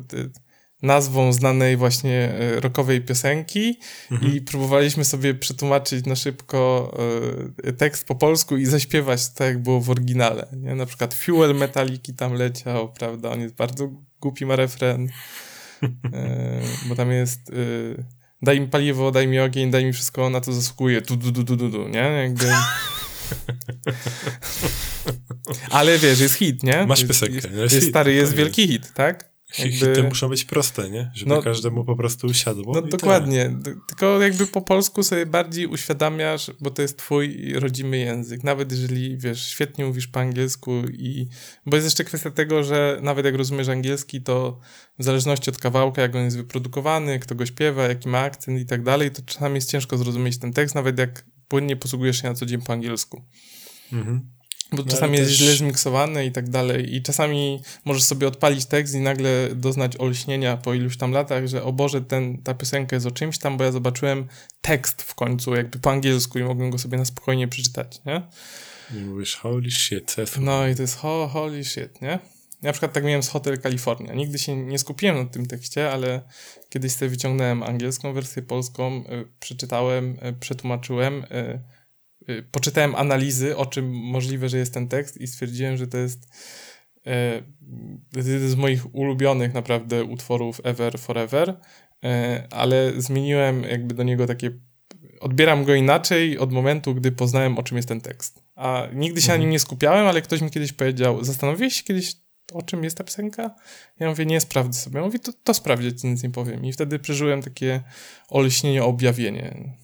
nazwą 0.82 1.32
znanej 1.32 1.76
właśnie 1.76 2.34
e, 2.34 2.60
rockowej 2.60 3.00
piosenki 3.00 3.78
mhm. 4.10 4.32
i 4.32 4.40
próbowaliśmy 4.40 5.04
sobie 5.04 5.34
przetłumaczyć 5.34 6.06
na 6.06 6.16
szybko 6.16 6.92
y, 7.66 7.72
tekst 7.72 8.06
po 8.06 8.14
polsku 8.14 8.56
i 8.56 8.66
zaśpiewać 8.66 9.28
tak, 9.28 9.48
jak 9.48 9.62
było 9.62 9.80
w 9.80 9.90
oryginale. 9.90 10.46
Nie? 10.56 10.74
Na 10.74 10.86
przykład 10.86 11.14
Fuel 11.14 11.54
Metaliki 11.54 12.14
tam 12.14 12.32
leciał, 12.32 12.92
prawda? 12.92 13.30
On 13.30 13.40
jest 13.40 13.54
bardzo 13.54 13.88
głupi, 14.20 14.46
ma 14.46 14.56
refren, 14.56 15.08
y, 15.82 15.90
bo 16.88 16.94
tam 16.94 17.12
jest 17.12 17.52
daj 18.42 18.60
mi 18.60 18.68
paliwo, 18.68 19.10
daj 19.10 19.28
mi 19.28 19.38
ogień, 19.38 19.70
daj 19.70 19.84
mi 19.84 19.92
wszystko, 19.92 20.30
na 20.30 20.40
to 20.40 20.52
zasługuje, 20.52 21.02
tu, 21.02 21.16
du, 21.16 21.32
du, 21.32 21.44
du, 21.44 21.56
du, 21.56 21.68
du 21.68 21.88
nie? 21.88 21.98
Jakby... 21.98 22.44
Ale 25.70 25.98
wiesz, 25.98 26.20
jest 26.20 26.34
hit, 26.34 26.62
nie? 26.62 26.86
Masz 26.86 27.04
piosenkę. 27.04 27.34
Jest, 27.34 27.50
jest, 27.50 27.74
jest 27.74 27.88
stary, 27.88 28.14
jest 28.14 28.34
wielki 28.34 28.68
hit, 28.68 28.92
tak? 28.94 29.31
Jakby... 29.58 29.76
Hity 29.76 30.02
muszą 30.02 30.28
być 30.28 30.44
proste, 30.44 30.90
nie? 30.90 31.10
Żeby 31.14 31.28
no, 31.30 31.42
każdemu 31.42 31.84
po 31.84 31.96
prostu 31.96 32.26
usiadło. 32.26 32.74
No 32.74 32.82
dokładnie. 32.82 33.56
Tyle. 33.64 33.76
Tylko 33.88 34.22
jakby 34.22 34.46
po 34.46 34.62
polsku 34.62 35.02
sobie 35.02 35.26
bardziej 35.26 35.66
uświadamiasz, 35.66 36.50
bo 36.60 36.70
to 36.70 36.82
jest 36.82 36.98
twój 36.98 37.52
rodzimy 37.52 37.98
język. 37.98 38.44
Nawet 38.44 38.72
jeżeli, 38.72 39.18
wiesz, 39.18 39.46
świetnie 39.46 39.84
mówisz 39.84 40.06
po 40.06 40.20
angielsku 40.20 40.82
i... 40.92 41.28
Bo 41.66 41.76
jest 41.76 41.86
jeszcze 41.86 42.04
kwestia 42.04 42.30
tego, 42.30 42.64
że 42.64 42.98
nawet 43.02 43.24
jak 43.24 43.34
rozumiesz 43.34 43.68
angielski, 43.68 44.22
to 44.22 44.60
w 44.98 45.04
zależności 45.04 45.50
od 45.50 45.58
kawałka, 45.58 46.02
jak 46.02 46.14
on 46.14 46.24
jest 46.24 46.36
wyprodukowany, 46.36 47.18
kto 47.18 47.34
go 47.34 47.46
śpiewa, 47.46 47.82
jaki 47.82 48.08
ma 48.08 48.18
akcent 48.18 48.60
i 48.60 48.66
tak 48.66 48.82
dalej, 48.82 49.10
to 49.10 49.22
czasami 49.22 49.54
jest 49.54 49.70
ciężko 49.70 49.98
zrozumieć 49.98 50.38
ten 50.38 50.52
tekst, 50.52 50.74
nawet 50.74 50.98
jak 50.98 51.24
płynnie 51.48 51.76
posługujesz 51.76 52.22
się 52.22 52.28
na 52.28 52.34
co 52.34 52.46
dzień 52.46 52.62
po 52.62 52.72
angielsku. 52.72 53.22
Mhm. 53.92 54.30
Bo 54.72 54.82
no, 54.82 54.90
czasami 54.90 55.18
jest 55.18 55.30
też... 55.30 55.38
źle 55.38 55.52
zmiksowane 55.52 56.26
i 56.26 56.32
tak 56.32 56.48
dalej. 56.48 56.94
I 56.94 57.02
czasami 57.02 57.62
możesz 57.84 58.02
sobie 58.02 58.28
odpalić 58.28 58.66
tekst 58.66 58.94
i 58.94 59.00
nagle 59.00 59.48
doznać 59.54 59.96
olśnienia 59.96 60.56
po 60.56 60.74
iluś 60.74 60.96
tam 60.96 61.12
latach, 61.12 61.46
że 61.46 61.62
o 61.62 61.72
Boże, 61.72 62.00
ten, 62.00 62.42
ta 62.42 62.54
piosenka 62.54 62.96
jest 62.96 63.06
o 63.06 63.10
czymś 63.10 63.38
tam, 63.38 63.56
bo 63.56 63.64
ja 63.64 63.72
zobaczyłem 63.72 64.26
tekst 64.62 65.02
w 65.02 65.14
końcu, 65.14 65.54
jakby 65.54 65.78
po 65.78 65.90
angielsku 65.90 66.38
i 66.38 66.42
mogłem 66.42 66.70
go 66.70 66.78
sobie 66.78 66.98
na 66.98 67.04
spokojnie 67.04 67.48
przeczytać, 67.48 68.00
nie? 68.06 68.22
I 68.96 69.00
mówisz 69.04 69.36
holy 69.36 69.70
shit. 69.70 70.16
No 70.40 70.68
i 70.68 70.74
to 70.74 70.82
jest 70.82 70.96
ho, 70.96 71.28
holy 71.32 71.64
shit, 71.64 72.02
nie? 72.02 72.18
Ja 72.62 72.68
na 72.68 72.72
przykład 72.72 72.92
tak 72.92 73.04
miałem 73.04 73.22
z 73.22 73.28
Hotel 73.28 73.60
California. 73.60 74.14
Nigdy 74.14 74.38
się 74.38 74.56
nie 74.56 74.78
skupiłem 74.78 75.16
na 75.16 75.24
tym 75.24 75.46
tekście, 75.46 75.92
ale 75.92 76.22
kiedyś 76.68 76.92
sobie 76.92 77.08
wyciągnąłem 77.08 77.62
angielską 77.62 78.12
wersję 78.12 78.42
polską, 78.42 78.96
y, 78.96 79.28
przeczytałem, 79.40 80.18
y, 80.26 80.32
przetłumaczyłem, 80.40 81.24
Y, 81.24 81.60
poczytałem 82.50 82.94
analizy, 82.94 83.56
o 83.56 83.66
czym 83.66 83.90
możliwe, 83.90 84.48
że 84.48 84.58
jest 84.58 84.74
ten 84.74 84.88
tekst 84.88 85.20
i 85.20 85.26
stwierdziłem, 85.26 85.76
że 85.76 85.86
to 85.86 85.98
jest 85.98 86.28
jeden 88.16 88.48
z 88.48 88.54
moich 88.54 88.94
ulubionych 88.94 89.54
naprawdę 89.54 90.04
utworów 90.04 90.60
ever, 90.64 90.98
forever, 90.98 91.60
e, 92.04 92.46
ale 92.50 92.92
zmieniłem 92.96 93.62
jakby 93.62 93.94
do 93.94 94.02
niego 94.02 94.26
takie 94.26 94.50
odbieram 95.20 95.64
go 95.64 95.74
inaczej 95.74 96.38
od 96.38 96.52
momentu, 96.52 96.94
gdy 96.94 97.12
poznałem, 97.12 97.58
o 97.58 97.62
czym 97.62 97.76
jest 97.76 97.88
ten 97.88 98.00
tekst. 98.00 98.42
A 98.54 98.88
nigdy 98.92 99.20
się 99.20 99.26
mhm. 99.26 99.40
na 99.40 99.42
nim 99.42 99.50
nie 99.50 99.58
skupiałem, 99.58 100.06
ale 100.06 100.22
ktoś 100.22 100.40
mi 100.40 100.50
kiedyś 100.50 100.72
powiedział, 100.72 101.24
zastanowiłeś 101.24 101.74
się 101.74 101.82
kiedyś, 101.82 102.16
o 102.52 102.62
czym 102.62 102.84
jest 102.84 102.98
ta 102.98 103.04
piosenka? 103.04 103.54
Ja 104.00 104.08
mówię, 104.08 104.26
nie, 104.26 104.40
sprawdzę 104.40 104.80
sobie. 104.80 104.98
Ja 104.98 105.04
mówię, 105.04 105.18
to, 105.18 105.32
to 105.44 105.54
sprawdzę, 105.54 106.08
nic 106.08 106.22
nie 106.22 106.30
powiem. 106.30 106.64
I 106.64 106.72
wtedy 106.72 106.98
przeżyłem 106.98 107.42
takie 107.42 107.82
olśnienie, 108.28 108.84
objawienie. 108.84 109.76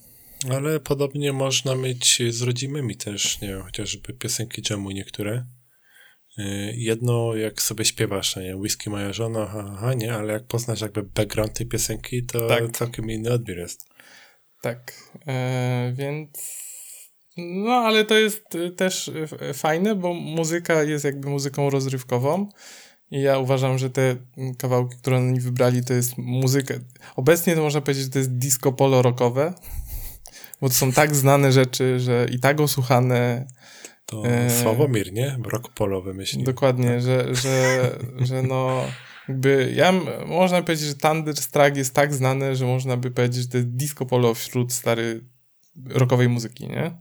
Ale 0.51 0.81
podobnie 0.81 1.32
można 1.32 1.74
mieć 1.74 2.23
z 2.31 2.43
rodzimymi 2.43 2.97
też, 2.97 3.40
nie 3.40 3.48
wiem, 3.48 3.62
chociażby 3.62 4.12
piosenki 4.12 4.62
jamu 4.70 4.90
niektóre. 4.90 5.44
Y, 6.39 6.74
jedno, 6.77 7.36
jak 7.36 7.62
sobie 7.62 7.85
śpiewasz, 7.85 8.36
nie 8.36 8.56
whisky 8.56 8.90
moja 8.90 9.12
żona, 9.12 9.51
aha, 9.73 9.94
nie, 9.94 10.15
ale 10.15 10.32
jak 10.32 10.47
poznasz 10.47 10.81
jakby 10.81 11.02
background 11.02 11.55
tej 11.55 11.66
piosenki, 11.66 12.27
to 12.27 12.48
tak. 12.48 12.70
całkiem 12.70 13.10
inny 13.10 13.32
odbiór 13.32 13.59
jest. 13.59 13.89
Tak, 14.62 14.93
e, 15.27 15.93
więc 15.97 16.59
no, 17.36 17.73
ale 17.73 18.05
to 18.05 18.15
jest 18.15 18.44
też 18.77 19.10
fajne, 19.55 19.94
bo 19.94 20.15
muzyka 20.15 20.82
jest 20.82 21.05
jakby 21.05 21.28
muzyką 21.28 21.70
rozrywkową 21.70 22.48
i 23.10 23.20
ja 23.20 23.39
uważam, 23.39 23.78
że 23.78 23.90
te 23.90 24.16
kawałki, 24.59 24.97
które 24.97 25.16
oni 25.16 25.40
wybrali, 25.40 25.85
to 25.85 25.94
jest 25.94 26.19
muzyka. 26.19 26.74
Obecnie 27.16 27.55
to 27.55 27.62
można 27.62 27.81
powiedzieć, 27.81 28.05
że 28.05 28.10
to 28.10 28.19
jest 28.19 28.39
disco 28.39 28.73
polo 28.73 29.02
rockowe, 29.02 29.55
bo 30.60 30.68
to 30.68 30.74
są 30.74 30.93
tak 30.93 31.16
znane 31.16 31.52
rzeczy, 31.52 32.01
że 32.01 32.26
i 32.32 32.40
tak 32.40 32.60
osłuchane. 32.60 33.47
To 34.06 34.26
e, 34.26 34.51
Sławomir, 34.62 35.12
nie? 35.12 35.39
Rock 35.44 35.68
polowy 35.68 36.14
myśli. 36.14 36.44
Dokładnie, 36.44 36.89
tak. 36.89 37.02
że, 37.02 37.35
że, 37.35 37.90
że 38.18 38.43
no 38.43 38.85
jakby 39.28 39.72
ja 39.76 39.93
można 40.26 40.62
powiedzieć, 40.62 40.86
że 40.86 40.94
Thunderstruck 40.94 41.76
jest 41.76 41.94
tak 41.94 42.14
znane, 42.14 42.56
że 42.56 42.66
można 42.66 42.97
by 42.97 43.10
powiedzieć, 43.10 43.43
że 43.43 43.48
to 43.48 43.56
jest 43.56 43.68
disco 43.68 44.06
polo 44.06 44.35
wśród 44.35 44.72
stary 44.72 45.24
rockowej 45.86 46.28
muzyki, 46.28 46.68
nie? 46.68 46.93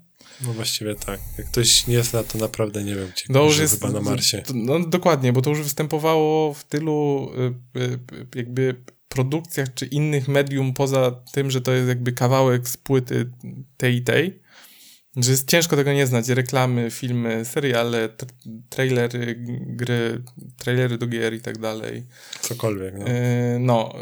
No 0.42 0.54
właściwie 0.54 0.96
tak. 0.96 1.20
Jak 1.38 1.48
ktoś 1.48 1.88
nie 1.88 2.04
zna, 2.04 2.24
to 2.24 2.38
naprawdę 2.38 2.84
nie 2.84 2.96
wiem, 2.96 3.12
to 3.34 3.46
już 3.46 3.60
jest 3.60 3.74
chyba 3.74 3.92
na 3.92 4.02
Marsie. 4.02 4.44
No 4.54 4.80
dokładnie, 4.80 5.34
bo 5.34 5.42
to 5.42 5.50
już 5.50 5.62
występowało 5.62 6.54
w 6.54 6.64
tylu 6.64 7.30
y, 7.76 7.80
y, 7.80 8.00
jakby 8.36 8.84
produkcjach 9.18 9.74
czy 9.74 9.86
innych 9.86 10.28
medium 10.28 10.74
poza 10.74 11.12
tym, 11.34 11.52
że 11.52 11.62
to 11.62 11.72
jest 11.72 11.88
jakby 11.88 12.12
kawałek 12.12 12.70
z 12.70 12.78
płyty 12.78 13.30
tej 13.78 13.96
i 13.96 14.02
tej, 14.02 14.40
że 15.18 15.32
jest 15.32 15.50
ciężko 15.50 15.76
tego 15.76 15.94
nie 15.94 16.08
znać. 16.08 16.30
Reklamy, 16.30 16.92
filmy, 16.92 17.46
seriale, 17.46 18.10
trailery, 18.70 19.36
gry, 19.60 20.22
trailery 20.58 20.98
do 20.98 21.08
gier 21.08 21.34
i 21.34 21.42
tak 21.42 21.58
dalej. 21.58 22.04
Cokolwiek, 22.42 22.94
no. 22.98 23.08
Yy, 23.08 23.60
no, 23.60 23.94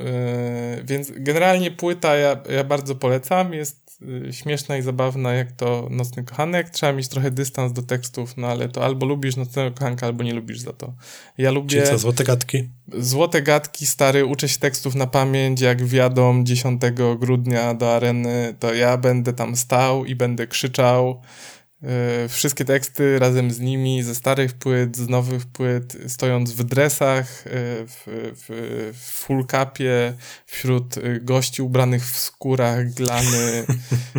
yy, 0.78 0.84
więc 0.84 1.12
generalnie 1.16 1.72
płyta 1.72 2.16
ja, 2.16 2.44
ja 2.50 2.64
bardzo 2.64 2.96
polecam. 2.96 3.54
Jest 3.54 3.85
Y, 4.01 4.34
śmieszna 4.34 4.77
i 4.77 4.81
zabawna, 4.81 5.34
jak 5.34 5.51
to 5.51 5.88
Nocny 5.91 6.23
Kochanek. 6.23 6.69
Trzeba 6.69 6.93
mieć 6.93 7.07
trochę 7.07 7.31
dystans 7.31 7.73
do 7.73 7.81
tekstów, 7.81 8.38
no 8.38 8.47
ale 8.47 8.69
to 8.69 8.85
albo 8.85 9.05
lubisz 9.05 9.35
Nocnego 9.35 9.72
Kochanka, 9.72 10.05
albo 10.05 10.23
nie 10.23 10.34
lubisz 10.34 10.59
za 10.59 10.73
to. 10.73 10.93
Ja 11.38 11.51
lubię... 11.51 11.69
Czyli 11.69 11.84
co, 11.84 11.97
Złote 11.97 12.23
Gadki? 12.23 12.69
Złote 12.93 13.41
Gadki, 13.41 13.85
stary, 13.85 14.26
uczę 14.26 14.49
się 14.49 14.59
tekstów 14.59 14.95
na 14.95 15.07
pamięć, 15.07 15.61
jak 15.61 15.84
wjadą 15.84 16.43
10 16.43 16.81
grudnia 17.19 17.73
do 17.73 17.95
areny, 17.95 18.55
to 18.59 18.73
ja 18.73 18.97
będę 18.97 19.34
tam 19.34 19.55
stał 19.55 20.05
i 20.05 20.15
będę 20.15 20.47
krzyczał 20.47 21.22
wszystkie 22.30 22.66
teksty 22.66 23.20
razem 23.20 23.52
z 23.52 23.60
nimi, 23.60 24.03
ze 24.03 24.16
starych 24.16 24.53
płyt, 24.53 24.98
z 24.98 25.10
nowych 25.10 25.45
płyt, 25.45 25.98
stojąc 26.07 26.52
w 26.52 26.64
dresach, 26.64 27.48
e, 27.48 27.52
w, 27.88 28.03
w, 28.07 28.91
w 28.94 29.12
full 29.12 29.45
capie, 29.45 30.14
wśród 30.45 30.98
e, 30.98 31.20
gości 31.20 31.62
ubranych 31.62 32.06
w 32.06 32.18
skórach, 32.18 32.94
glany 32.94 33.66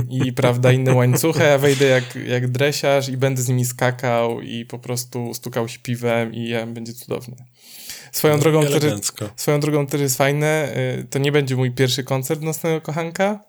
i 0.09 0.33
prawda, 0.43 0.73
inne 0.73 0.95
łańcuchy. 0.95 1.43
Ja 1.43 1.59
wejdę 1.59 1.85
jak, 1.85 2.17
jak 2.27 2.49
dresiarz 2.49 3.09
i 3.09 3.17
będę 3.17 3.43
z 3.43 3.49
nimi 3.49 3.65
skakał 3.65 4.41
i 4.41 4.65
po 4.65 4.79
prostu 4.79 5.35
stukał 5.35 5.69
się 5.69 5.79
piwem 5.79 6.35
i 6.35 6.55
będzie 6.67 6.93
cudownie. 6.93 7.37
Swoją, 8.13 8.37
no, 8.37 8.43
drogą, 8.43 8.67
też, 8.67 8.83
swoją 9.37 9.61
drogą 9.61 9.87
też 9.87 10.01
jest 10.01 10.17
fajne, 10.17 10.75
to 11.11 11.19
nie 11.19 11.33
będzie 11.33 11.57
mój 11.57 11.71
pierwszy 11.71 12.05
koncert 12.05 12.43
Nocnego 12.43 12.81
Kochanka, 12.81 13.41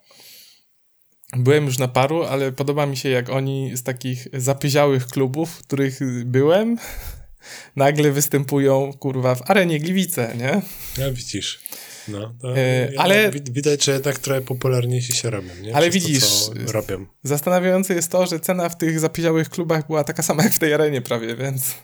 Byłem 1.36 1.66
już 1.66 1.78
na 1.78 1.88
paru, 1.88 2.22
ale 2.24 2.52
podoba 2.52 2.86
mi 2.86 2.96
się, 2.96 3.08
jak 3.08 3.28
oni 3.30 3.76
z 3.76 3.82
takich 3.82 4.28
zapyziałych 4.32 5.06
klubów, 5.06 5.50
w 5.50 5.58
których 5.62 5.98
byłem, 6.24 6.76
nagle 7.76 8.10
występują, 8.12 8.92
kurwa, 8.98 9.34
w 9.34 9.50
arenie 9.50 9.78
Gliwice, 9.80 10.34
nie? 10.36 10.62
Ja 11.04 11.10
widzisz. 11.12 11.60
No, 12.08 12.34
e, 12.56 12.88
ale 12.96 13.30
widać, 13.30 13.84
że 13.84 13.92
jednak 13.92 14.18
trochę 14.18 14.40
popularniejsi 14.40 15.12
się 15.12 15.30
robią, 15.30 15.50
nie? 15.62 15.76
Ale 15.76 15.90
Przez 15.90 16.04
widzisz, 16.06 16.24
to, 16.66 16.72
robią. 16.72 17.06
zastanawiające 17.22 17.94
jest 17.94 18.10
to, 18.10 18.26
że 18.26 18.40
cena 18.40 18.68
w 18.68 18.78
tych 18.78 19.00
zapyziałych 19.00 19.48
klubach 19.48 19.86
była 19.86 20.04
taka 20.04 20.22
sama 20.22 20.42
jak 20.42 20.52
w 20.52 20.58
tej 20.58 20.74
arenie 20.74 21.02
prawie, 21.02 21.36
więc... 21.36 21.74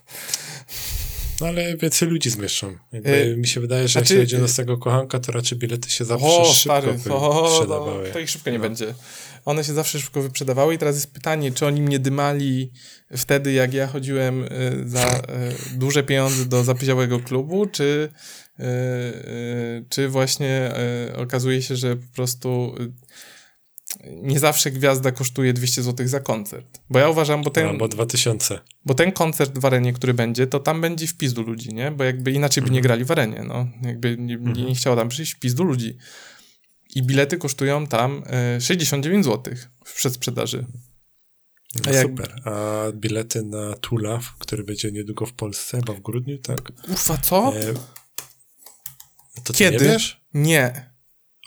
No 1.40 1.46
ale 1.46 1.76
więcej 1.76 2.08
ludzi 2.08 2.30
zmieszczą. 2.30 2.76
Jakby 2.92 3.10
Y, 3.10 3.36
mi 3.36 3.46
się 3.46 3.60
wydaje, 3.60 3.88
że 3.88 3.92
znaczy, 3.92 3.98
jak 3.98 4.08
się 4.08 4.18
będzie 4.18 4.36
y, 4.36 4.40
na 4.40 4.48
tego 4.56 4.78
kochanka, 4.78 5.18
to 5.18 5.32
raczej 5.32 5.58
bilety 5.58 5.90
się 5.90 6.04
zawsze 6.04 6.26
O, 6.26 6.44
szybko 6.44 6.54
stary, 6.80 6.88
o, 7.10 7.42
wyprzedawały. 7.50 8.06
no, 8.08 8.12
to 8.12 8.18
ich 8.18 8.30
szybko 8.30 8.50
nie 8.50 8.58
No. 8.58 8.62
będzie. 8.62 8.94
One 9.44 9.64
się 9.64 9.72
zawsze 9.72 10.00
szybko 10.00 10.22
wyprzedawały 10.22 10.74
i 10.74 10.78
teraz 10.78 10.94
jest 10.94 11.12
pytanie, 11.12 11.52
czy 11.52 11.66
oni 11.66 11.82
mnie 11.82 11.98
dymali 11.98 12.72
wtedy, 13.16 13.52
jak 13.52 13.74
ja 13.74 13.86
chodziłem 13.86 14.42
y, 14.42 14.48
za 14.84 15.18
y, 15.18 15.22
duże 15.78 16.02
pieniądze 16.02 16.44
do 16.44 16.64
zapyziałego 16.64 17.20
klubu, 17.20 17.66
czy, 17.66 18.08
y, 18.60 18.64
czy 19.88 20.08
właśnie 20.08 20.74
okazuje 21.16 21.62
się, 21.62 21.76
że 21.76 21.96
po 21.96 22.14
prostu 22.14 22.74
nie 24.22 24.38
zawsze 24.38 24.70
gwiazda 24.70 25.12
kosztuje 25.12 25.52
200 25.52 25.82
zł 25.82 26.08
za 26.08 26.20
koncert. 26.20 26.80
Bo 26.90 26.98
ja 26.98 27.08
uważam, 27.08 27.42
bo 27.42 27.50
ten, 27.50 27.68
Albo 27.68 27.88
2000. 27.88 28.58
bo 28.84 28.94
ten 28.94 29.12
koncert 29.12 29.58
w 29.58 29.64
arenie, 29.64 29.92
który 29.92 30.14
będzie, 30.14 30.46
to 30.46 30.60
tam 30.60 30.80
będzie 30.80 31.06
w 31.06 31.16
pizdu 31.16 31.42
ludzi, 31.42 31.74
nie? 31.74 31.90
Bo 31.90 32.04
jakby 32.04 32.32
inaczej 32.32 32.62
by 32.62 32.70
nie 32.70 32.80
grali 32.80 33.04
w 33.04 33.10
arenie, 33.10 33.44
no. 33.48 33.68
Jakby 33.82 34.16
nie, 34.18 34.36
nie, 34.36 34.64
nie 34.64 34.74
chciało 34.74 34.96
tam 34.96 35.08
przyjść 35.08 35.34
w 35.34 35.38
pizdu 35.38 35.64
ludzi. 35.64 35.96
I 36.94 37.02
bilety 37.02 37.36
kosztują 37.36 37.86
tam 37.86 38.22
e, 38.26 38.60
69 38.60 39.24
zł 39.24 39.54
w 39.84 39.94
przedsprzedaży. 39.94 40.66
No 41.86 41.92
jak- 41.92 42.06
Super. 42.06 42.42
A 42.44 42.82
bilety 42.92 43.42
na 43.42 43.74
Tula, 43.76 44.20
który 44.38 44.64
będzie 44.64 44.92
niedługo 44.92 45.26
w 45.26 45.32
Polsce, 45.32 45.76
chyba 45.76 45.92
w 45.92 46.00
grudniu, 46.00 46.38
tak? 46.38 46.72
Ufa, 46.88 47.16
co? 47.16 47.52
E, 47.56 47.74
to 49.44 49.52
Kiedy? 49.52 49.84
nie 49.84 49.92
wiesz? 49.92 50.20
Nie. 50.34 50.94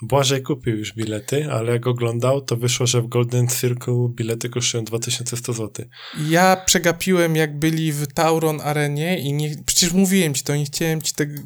Błażej 0.02 0.42
kupił 0.42 0.76
już 0.76 0.92
bilety, 0.94 1.52
ale 1.52 1.72
jak 1.72 1.86
oglądał, 1.86 2.40
to 2.40 2.56
wyszło, 2.56 2.86
że 2.86 3.02
w 3.02 3.08
Golden 3.08 3.48
Circle 3.48 4.08
bilety 4.08 4.48
kosztują 4.48 4.84
2100 4.84 5.52
zł. 5.52 5.86
Ja 6.28 6.56
przegapiłem, 6.66 7.36
jak 7.36 7.58
byli 7.58 7.92
w 7.92 8.06
Tauron 8.06 8.60
Arenie 8.60 9.18
i 9.20 9.32
nie, 9.32 9.56
przecież 9.66 9.92
mówiłem 9.92 10.34
ci 10.34 10.42
to, 10.42 10.56
nie 10.56 10.64
chciałem 10.64 11.02
ci 11.02 11.14
tego 11.14 11.42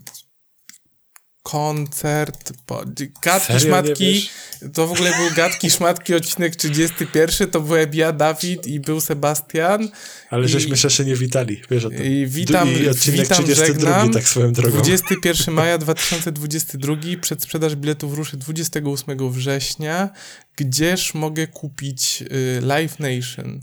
koncert, 1.43 2.52
po, 2.66 2.82
gadki, 3.23 3.47
Serio 3.47 3.60
szmatki, 3.60 4.28
to 4.74 4.86
w 4.86 4.93
ogóle 4.93 5.10
był 5.10 5.36
gadki, 5.36 5.70
szmatki, 5.77 6.14
odcinek 6.14 6.56
31, 6.56 7.51
to 7.51 7.60
byłem 7.60 7.94
ja, 7.94 8.12
Dawid 8.12 8.66
i 8.66 8.81
był 8.81 9.01
Sebastian 9.01 9.89
Ale 10.31 10.44
I- 10.44 10.48
żeśmy 10.48 10.77
się 10.77 10.86
jeszcze 10.86 11.05
nie 11.05 11.16
witali, 11.16 11.62
wiesz 11.70 11.85
o 11.85 11.90
tym. 11.90 12.05
i 12.05 12.27
witam, 12.27 12.69
I 12.69 12.89
odcinek 12.89 13.20
witam, 13.20 13.44
32, 13.44 13.66
żegnam. 13.66 14.12
tak 14.12 14.28
swoją 14.28 14.52
drogą. 14.52 14.74
21 14.77 15.55
maja 15.55 15.78
2022, 15.78 16.97
przedsprzedaż 17.20 17.77
biletów 17.77 18.14
ruszy 18.14 18.36
28 18.36 19.31
września. 19.32 20.10
Gdzież 20.56 21.14
mogę 21.14 21.47
kupić 21.47 22.23
y, 22.23 22.60
Live 22.60 22.98
Nation? 22.98 23.60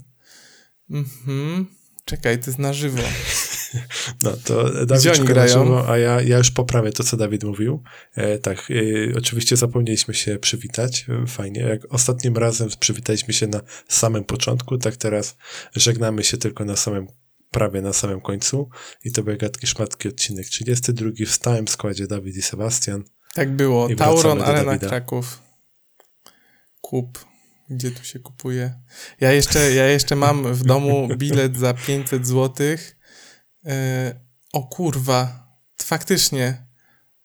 Mhm. 0.90 1.66
Czekaj, 2.04 2.38
to 2.40 2.46
jest 2.46 2.58
na 2.58 2.72
żywo. 2.72 3.02
No 4.22 4.32
to 4.44 4.86
Dawid 4.86 5.24
grają? 5.24 5.88
a 5.88 5.98
ja, 5.98 6.22
ja 6.22 6.38
już 6.38 6.50
poprawię 6.50 6.92
to, 6.92 7.04
co 7.04 7.16
Dawid 7.16 7.44
mówił. 7.44 7.82
E, 8.14 8.38
tak, 8.38 8.70
e, 8.70 8.74
oczywiście 9.18 9.56
zapomnieliśmy 9.56 10.14
się 10.14 10.38
przywitać, 10.38 11.06
e, 11.08 11.26
fajnie. 11.26 11.60
Jak 11.60 11.80
ostatnim 11.92 12.36
razem 12.36 12.68
przywitaliśmy 12.80 13.34
się 13.34 13.46
na 13.46 13.60
samym 13.88 14.24
początku, 14.24 14.78
tak 14.78 14.96
teraz 14.96 15.36
żegnamy 15.76 16.24
się 16.24 16.36
tylko 16.36 16.64
na 16.64 16.76
samym, 16.76 17.06
prawie 17.50 17.82
na 17.82 17.92
samym 17.92 18.20
końcu. 18.20 18.68
I 19.04 19.12
to 19.12 19.22
były 19.22 19.36
gadki 19.36 19.66
szmatki, 19.66 20.08
odcinek 20.08 20.46
32 20.46 21.10
w 21.26 21.30
stałym 21.30 21.68
składzie 21.68 22.06
Dawid 22.06 22.36
i 22.36 22.42
Sebastian. 22.42 23.04
Tak 23.34 23.56
było. 23.56 23.88
I 23.88 23.96
Tauron 23.96 24.42
Arena. 24.42 24.78
Kraków. 24.78 25.42
Kup. 26.80 27.30
Gdzie 27.70 27.90
tu 27.90 28.04
się 28.04 28.18
kupuje? 28.18 28.74
Ja 29.20 29.32
jeszcze, 29.32 29.74
ja 29.74 29.86
jeszcze 29.86 30.16
mam 30.16 30.54
w 30.54 30.64
domu 30.64 31.08
bilet 31.16 31.56
za 31.56 31.74
500 31.74 32.26
zł. 33.64 34.20
o 34.52 34.62
kurwa. 34.62 35.50
Faktycznie. 35.82 36.66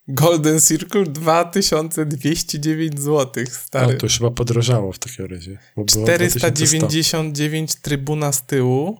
Golden 0.07 0.61
Circle 0.61 1.03
2209 1.03 2.99
zł, 2.99 3.45
stary. 3.51 3.97
to 3.97 4.05
już 4.05 4.17
chyba 4.17 4.31
podrożało 4.31 4.91
w 4.91 4.99
takim 4.99 5.25
razie. 5.25 5.57
bo 5.75 5.83
było 5.83 6.05
2100. 6.05 6.39
499 6.39 7.75
trybuna 7.75 8.31
z 8.31 8.45
tyłu. 8.45 8.99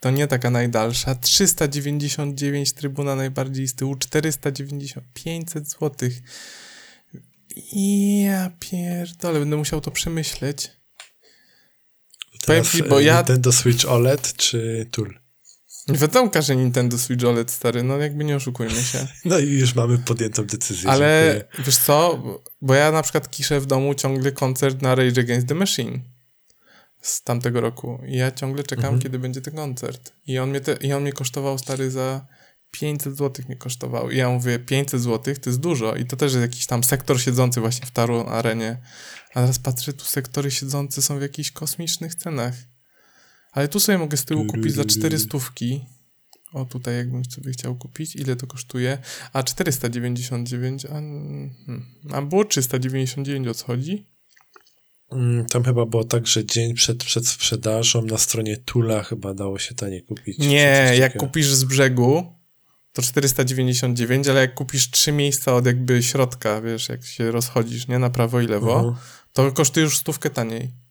To 0.00 0.10
nie 0.10 0.26
taka 0.26 0.50
najdalsza. 0.50 1.14
399 1.14 2.72
trybuna 2.72 3.16
najbardziej 3.16 3.68
z 3.68 3.74
tyłu. 3.74 3.96
490. 3.96 5.06
500 5.14 5.68
zł. 5.70 6.10
Ja 8.24 8.50
pierdolę, 8.60 9.38
będę 9.40 9.56
musiał 9.56 9.80
to 9.80 9.90
przemyśleć. 9.90 10.70
Powiem 12.46 12.62
Teraz, 12.62 12.72
ci, 12.72 12.82
bo 12.82 13.00
e, 13.00 13.04
ja- 13.04 13.16
Nintendo 13.16 13.52
Switch 13.52 13.84
OLED 13.88 14.36
czy 14.36 14.86
Tool? 14.90 15.18
Nie 15.88 15.98
wiadomo, 15.98 16.30
że 16.40 16.56
Nintendo 16.56 16.98
Switch 16.98 17.24
OLED 17.24 17.50
stary, 17.50 17.82
no 17.82 17.96
jakby 17.96 18.24
nie 18.24 18.36
oszukujmy 18.36 18.82
się. 18.82 19.06
No 19.24 19.38
i 19.38 19.46
już 19.50 19.74
mamy 19.74 19.98
podjętą 19.98 20.44
decyzję. 20.44 20.90
Ale 20.90 21.34
dziękuję. 21.34 21.64
wiesz 21.66 21.76
co, 21.78 22.22
bo 22.62 22.74
ja 22.74 22.92
na 22.92 23.02
przykład 23.02 23.30
kiszę 23.30 23.60
w 23.60 23.66
domu 23.66 23.94
ciągle 23.94 24.32
koncert 24.32 24.82
na 24.82 24.94
Rage 24.94 25.20
Against 25.20 25.48
the 25.48 25.54
Machine 25.54 26.00
z 27.02 27.22
tamtego 27.22 27.60
roku. 27.60 28.00
I 28.06 28.16
ja 28.16 28.30
ciągle 28.32 28.64
czekam, 28.64 28.84
Mhm. 28.84 29.02
kiedy 29.02 29.18
będzie 29.18 29.40
ten 29.40 29.54
koncert. 29.54 30.12
I 30.26 30.38
on 30.38 30.50
mnie, 30.50 30.60
te, 30.60 30.72
I 30.72 30.92
on 30.92 31.02
mnie 31.02 31.12
kosztował 31.12 31.58
stary 31.58 31.90
za 31.90 32.26
500 32.70 33.16
zł 33.16 33.44
mnie 33.48 33.56
kosztował. 33.56 34.10
I 34.10 34.16
ja 34.16 34.28
mówię, 34.28 34.58
500 34.58 35.00
zł 35.02 35.34
to 35.42 35.50
jest 35.50 35.60
dużo. 35.60 35.94
I 35.96 36.04
to 36.04 36.16
też 36.16 36.32
jest 36.32 36.42
jakiś 36.42 36.66
tam 36.66 36.84
sektor 36.84 37.20
siedzący 37.20 37.60
właśnie 37.60 37.86
w 37.86 37.90
Taru 37.90 38.20
Arenie. 38.26 38.76
A 39.30 39.34
teraz 39.40 39.58
patrzę, 39.58 39.92
tu 39.92 40.04
sektory 40.04 40.50
siedzące 40.50 41.02
są 41.02 41.18
w 41.18 41.22
jakichś 41.22 41.50
kosmicznych 41.50 42.14
cenach. 42.14 42.54
Ale 43.58 43.68
tu 43.68 43.80
sobie 43.80 43.98
mogę 43.98 44.16
z 44.16 44.24
tyłu 44.24 44.44
kupić 44.46 44.72
za 44.72 44.84
400 44.84 45.38
O, 46.52 46.64
tutaj 46.64 46.96
jakbym 46.96 47.24
sobie 47.24 47.52
chciał 47.52 47.76
kupić. 47.76 48.16
Ile 48.16 48.36
to 48.36 48.46
kosztuje? 48.46 48.98
A 49.32 49.42
499, 49.42 50.84
a, 50.84 50.88
hmm, 50.88 51.50
a 52.12 52.22
było 52.22 52.44
399 52.44 53.48
o 53.48 53.54
co 53.54 53.66
chodzi? 53.66 54.06
Mm, 55.12 55.46
Tam 55.46 55.64
chyba 55.64 55.86
było 55.86 56.04
tak, 56.04 56.26
że 56.26 56.44
dzień 56.44 56.74
przed, 56.74 57.04
przed 57.04 57.28
sprzedażą 57.28 58.02
na 58.02 58.18
stronie 58.18 58.56
Tula 58.56 59.02
chyba 59.02 59.34
dało 59.34 59.58
się 59.58 59.74
taniej 59.74 60.02
kupić. 60.02 60.38
Nie, 60.38 60.92
jak 60.98 61.16
kupisz 61.16 61.46
z 61.48 61.64
brzegu, 61.64 62.32
to 62.92 63.02
499, 63.02 64.28
ale 64.28 64.40
jak 64.40 64.54
kupisz 64.54 64.90
trzy 64.90 65.12
miejsca 65.12 65.54
od 65.54 65.66
jakby 65.66 66.02
środka, 66.02 66.60
wiesz, 66.60 66.88
jak 66.88 67.04
się 67.04 67.30
rozchodzisz, 67.30 67.88
nie, 67.88 67.98
na 67.98 68.10
prawo 68.10 68.40
i 68.40 68.46
lewo, 68.46 68.76
Mhm. 68.78 68.94
to 69.32 69.52
kosztuje 69.52 69.84
już 69.84 69.98
stówkę 69.98 70.30
taniej. 70.30 70.87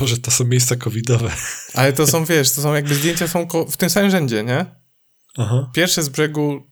Może 0.00 0.18
to 0.18 0.30
są 0.30 0.44
miejsca 0.44 0.76
covidowe. 0.76 1.30
Ale 1.74 1.92
to 1.92 2.06
są, 2.06 2.24
wiesz, 2.24 2.50
to 2.50 2.62
są 2.62 2.74
jakby 2.74 2.94
zdjęcia 2.94 3.28
są 3.28 3.48
w 3.70 3.76
tym 3.76 3.90
samym 3.90 4.10
rzędzie, 4.10 4.44
nie? 4.44 4.66
Aha. 5.38 5.70
Pierwsze 5.74 6.02
z 6.02 6.08
brzegu 6.08 6.66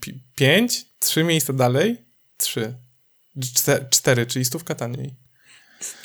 pi- 0.00 0.22
pięć, 0.36 0.84
trzy 0.98 1.24
miejsca 1.24 1.52
dalej, 1.52 2.04
trzy. 2.36 2.74
Czte- 3.36 3.88
cztery, 3.90 4.26
czyli 4.26 4.44
stówka 4.44 4.74
taniej. 4.74 5.16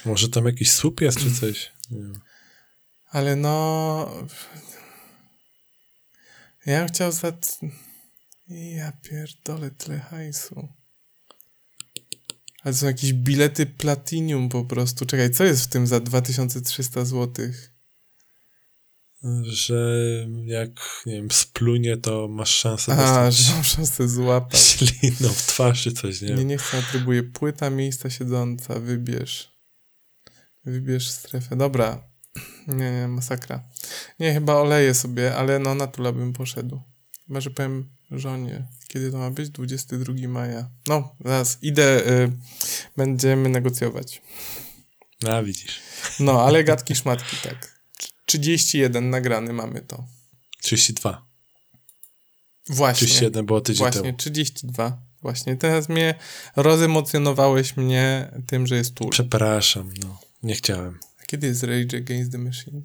Może 0.06 0.30
tam 0.30 0.46
jakiś 0.46 0.72
słup 0.72 1.02
jest 1.02 1.20
czy 1.20 1.36
coś. 1.40 1.72
Nie. 1.92 2.14
Ale 3.12 3.36
no. 3.36 4.26
Ja 6.66 6.80
bym 6.80 6.88
chciał 6.88 7.12
za. 7.12 7.32
Ja 8.50 8.92
pierdolę 8.92 9.72
tyle 9.72 10.00
hajsu. 10.00 10.68
Ale 12.64 12.74
są 12.74 12.86
jakieś 12.86 13.14
bilety 13.14 13.66
platinum 13.66 14.50
po 14.50 14.66
prostu. 14.66 15.06
Czekaj, 15.06 15.32
co 15.32 15.44
jest 15.44 15.64
w 15.64 15.68
tym 15.68 15.88
za 15.88 16.00
2300 16.00 17.06
zł? 17.06 17.46
Że 19.44 20.00
jak, 20.46 20.70
nie 21.06 21.14
wiem, 21.14 21.32
splunie, 21.32 21.98
to 21.98 22.28
masz 22.28 22.50
szansę 22.56 22.94
A, 22.94 23.32
że 23.32 23.54
mam 23.54 23.64
szansę 23.64 24.10
złapać. 24.10 24.60
śliną 24.62 25.30
w 25.30 25.46
twarz 25.48 25.84
czy 25.84 25.92
coś, 25.92 26.22
nie 26.22 26.30
Nie, 26.36 26.46
nie 26.46 26.58
chcę, 26.58 26.84
próbuję. 26.92 27.24
Płyta 27.24 27.70
miejsca 27.70 28.10
siedząca, 28.10 28.80
wybierz. 28.80 29.54
Wybierz 30.66 31.10
strefę. 31.10 31.56
Dobra. 31.56 32.04
Nie, 32.68 32.92
nie, 32.92 33.08
masakra. 33.08 33.64
Nie, 34.20 34.34
chyba 34.34 34.54
oleję 34.54 34.94
sobie, 34.94 35.36
ale 35.36 35.60
no 35.60 35.76
na 35.76 35.88
tula 35.88 36.12
bym 36.12 36.34
poszedł. 36.34 36.82
Chyba, 37.28 37.42
że 37.42 37.50
powiem 37.50 37.90
żonie. 38.20 38.66
Kiedy 38.88 39.12
to 39.12 39.18
ma 39.18 39.30
być? 39.32 39.50
22 39.50 40.14
maja. 40.28 40.70
No, 40.88 41.16
zaraz 41.26 41.58
idę, 41.62 42.08
y, 42.08 42.32
będziemy 42.98 43.50
negocjować. 43.50 44.22
A, 45.28 45.44
widzisz. 45.44 45.80
No, 46.20 46.42
ale 46.42 46.64
gadki 46.64 46.96
szmatki, 46.96 47.38
tak. 47.44 47.80
31 48.26 49.10
nagrany 49.10 49.54
mamy 49.54 49.82
to. 49.82 50.06
32. 50.62 51.26
Właśnie. 52.70 53.08
31 53.08 53.46
było 53.46 53.62
tydzień 53.62 53.78
Właśnie, 53.84 54.02
temu. 54.02 54.18
32. 54.18 55.02
Właśnie, 55.22 55.58
teraz 55.58 55.90
mnie 55.90 56.16
rozemocjonowałeś 56.56 57.78
mnie 57.78 58.32
tym, 58.48 58.68
że 58.68 58.76
jest 58.76 58.96
tool. 58.96 59.10
Przepraszam, 59.10 59.94
no. 60.04 60.20
Nie 60.44 60.56
chciałem. 60.56 61.00
A 61.22 61.26
kiedy 61.26 61.48
jest 61.48 61.64
Rage 61.64 61.98
Against 61.98 62.32
the 62.32 62.38
Machine? 62.38 62.82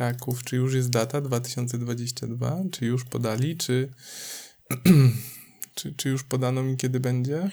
Kraków, 0.00 0.44
czy 0.44 0.56
już 0.56 0.74
jest 0.74 0.90
data 0.90 1.20
2022? 1.20 2.62
Czy 2.72 2.86
już 2.86 3.04
podali? 3.04 3.56
Czy, 3.56 3.92
czy, 5.74 5.94
czy 5.94 6.08
już 6.08 6.24
podano 6.24 6.62
mi 6.62 6.76
kiedy 6.76 7.00
będzie? 7.00 7.50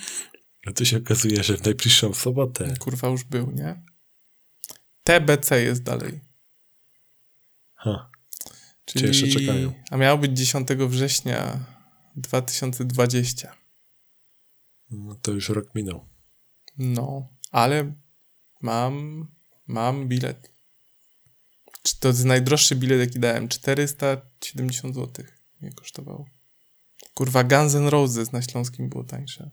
No 0.66 0.74
to 0.74 0.86
się 0.86 0.98
okazuje, 0.98 1.44
że 1.44 1.58
w 1.58 1.66
najbliższą 1.66 2.14
sobotę. 2.14 2.74
Kurwa 2.80 3.08
już 3.08 3.24
był, 3.24 3.52
nie? 3.52 3.84
TBC 5.04 5.64
jest 5.64 5.84
dalej. 5.84 6.20
Ha. 7.76 8.12
Czyli... 8.86 9.02
Cię 9.02 9.08
jeszcze 9.26 9.40
czekają. 9.40 9.74
A 9.92 9.98
miało 9.98 10.18
być 10.18 10.38
10 10.38 10.68
września 10.70 11.66
2020. 12.16 13.56
No, 14.92 15.16
to 15.16 15.32
już 15.32 15.50
rok 15.50 15.76
minął. 15.76 16.06
No, 16.78 17.28
ale 17.52 17.94
mam, 18.62 19.28
mam 19.68 20.08
bilet. 20.08 20.57
Czy 21.88 22.00
To 22.00 22.08
jest 22.08 22.26
najdroższy 22.26 22.76
bilet, 22.76 23.00
jaki 23.00 23.20
dałem. 23.20 23.48
470 23.50 24.96
zł 24.96 25.26
mnie 25.62 25.72
kosztowało. 25.74 26.26
Kurwa, 27.14 27.44
Guns 27.44 27.76
N' 27.76 27.88
Roses 27.88 28.32
na 28.32 28.42
Śląskim 28.42 28.90
było 28.90 29.04
tańsze. 29.04 29.50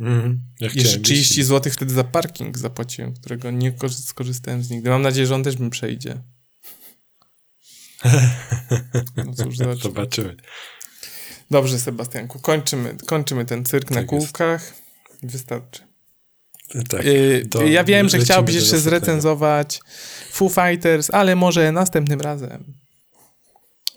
Mhm. 0.00 0.40
Ja 0.60 0.66
Jeszcze 0.66 0.80
chciałem 0.80 1.02
30 1.02 1.40
iść. 1.40 1.48
zł 1.48 1.72
wtedy 1.72 1.94
za 1.94 2.04
parking 2.04 2.58
zapłaciłem, 2.58 3.14
którego 3.14 3.50
nie 3.50 3.72
korzy- 3.72 4.02
skorzystałem 4.02 4.62
z 4.62 4.70
nigdy. 4.70 4.90
Mam 4.90 5.02
nadzieję, 5.02 5.26
że 5.26 5.34
on 5.34 5.44
też 5.44 5.58
mi 5.58 5.70
przejdzie. 5.70 6.22
No 9.16 9.34
cóż, 9.34 9.56
zobaczymy. 9.58 9.82
Zobaczymy. 9.82 10.36
Dobrze, 11.50 11.78
Sebastianku, 11.80 12.38
kończymy, 12.40 12.96
kończymy 13.06 13.44
ten 13.44 13.64
cyrk 13.64 13.90
na 13.90 13.96
Tak 14.02 14.12
jest. 14.12 14.26
kółkach. 14.26 14.74
Wystarczy. 15.22 15.82
Tak. 16.88 17.04
Yy, 17.04 17.46
to 17.50 17.64
ja 17.64 17.84
wiem, 17.84 18.08
że 18.08 18.18
chciałbyś 18.18 18.54
jeszcze 18.54 18.78
zrecenzować 18.78 19.80
Foo 20.30 20.48
Fighters, 20.48 21.10
ale 21.10 21.36
może 21.36 21.72
następnym 21.72 22.20
razem. 22.20 22.64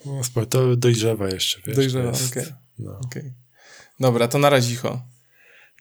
No, 0.05 0.45
to 0.49 0.75
dojrzewa 0.75 1.29
jeszcze, 1.29 1.61
wiesz. 1.65 1.75
Dojrzewa, 1.75 2.11
okej. 2.31 2.45
No. 2.79 2.99
Okej. 3.05 3.33
Dobra, 3.99 4.27
to 4.27 4.37
na 4.39 4.49
razicho. 4.49 5.01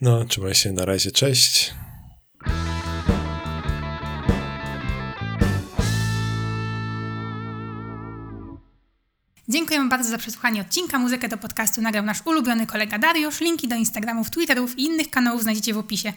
no, 0.01 0.25
trzymaj 0.25 0.55
się, 0.55 0.73
na 0.73 0.85
razie, 0.85 1.11
cześć. 1.11 1.75
Dziękujemy 9.49 9.89
bardzo 9.89 10.11
za 10.11 10.19
przesłuchanie 10.19 10.61
odcinka. 10.61 10.99
Muzykę 10.99 11.29
do 11.29 11.39
podcastu 11.39 11.83
nagrał 11.83 12.05
nasz 12.05 12.27
ulubiony 12.27 12.67
kolega 12.67 12.99
Dariusz. 12.99 13.41
Linki 13.41 13.69
do 13.69 13.77
Instagramów, 13.77 14.31
Twitterów 14.31 14.79
i 14.79 14.83
innych 14.83 15.11
kanałów 15.11 15.43
znajdziecie 15.43 15.75
w 15.75 15.79
opisie. 15.79 16.13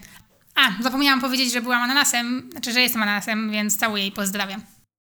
A, 0.60 0.82
zapomniałam 0.82 1.20
powiedzieć, 1.20 1.52
że 1.52 1.60
byłam 1.60 1.82
ananasem, 1.82 2.48
znaczy, 2.50 2.72
że 2.72 2.80
jestem 2.80 3.02
ananasem, 3.02 3.50
więc 3.50 3.76
całuję 3.76 4.06
i 4.06 4.12
pozdrawiam. 4.12 4.79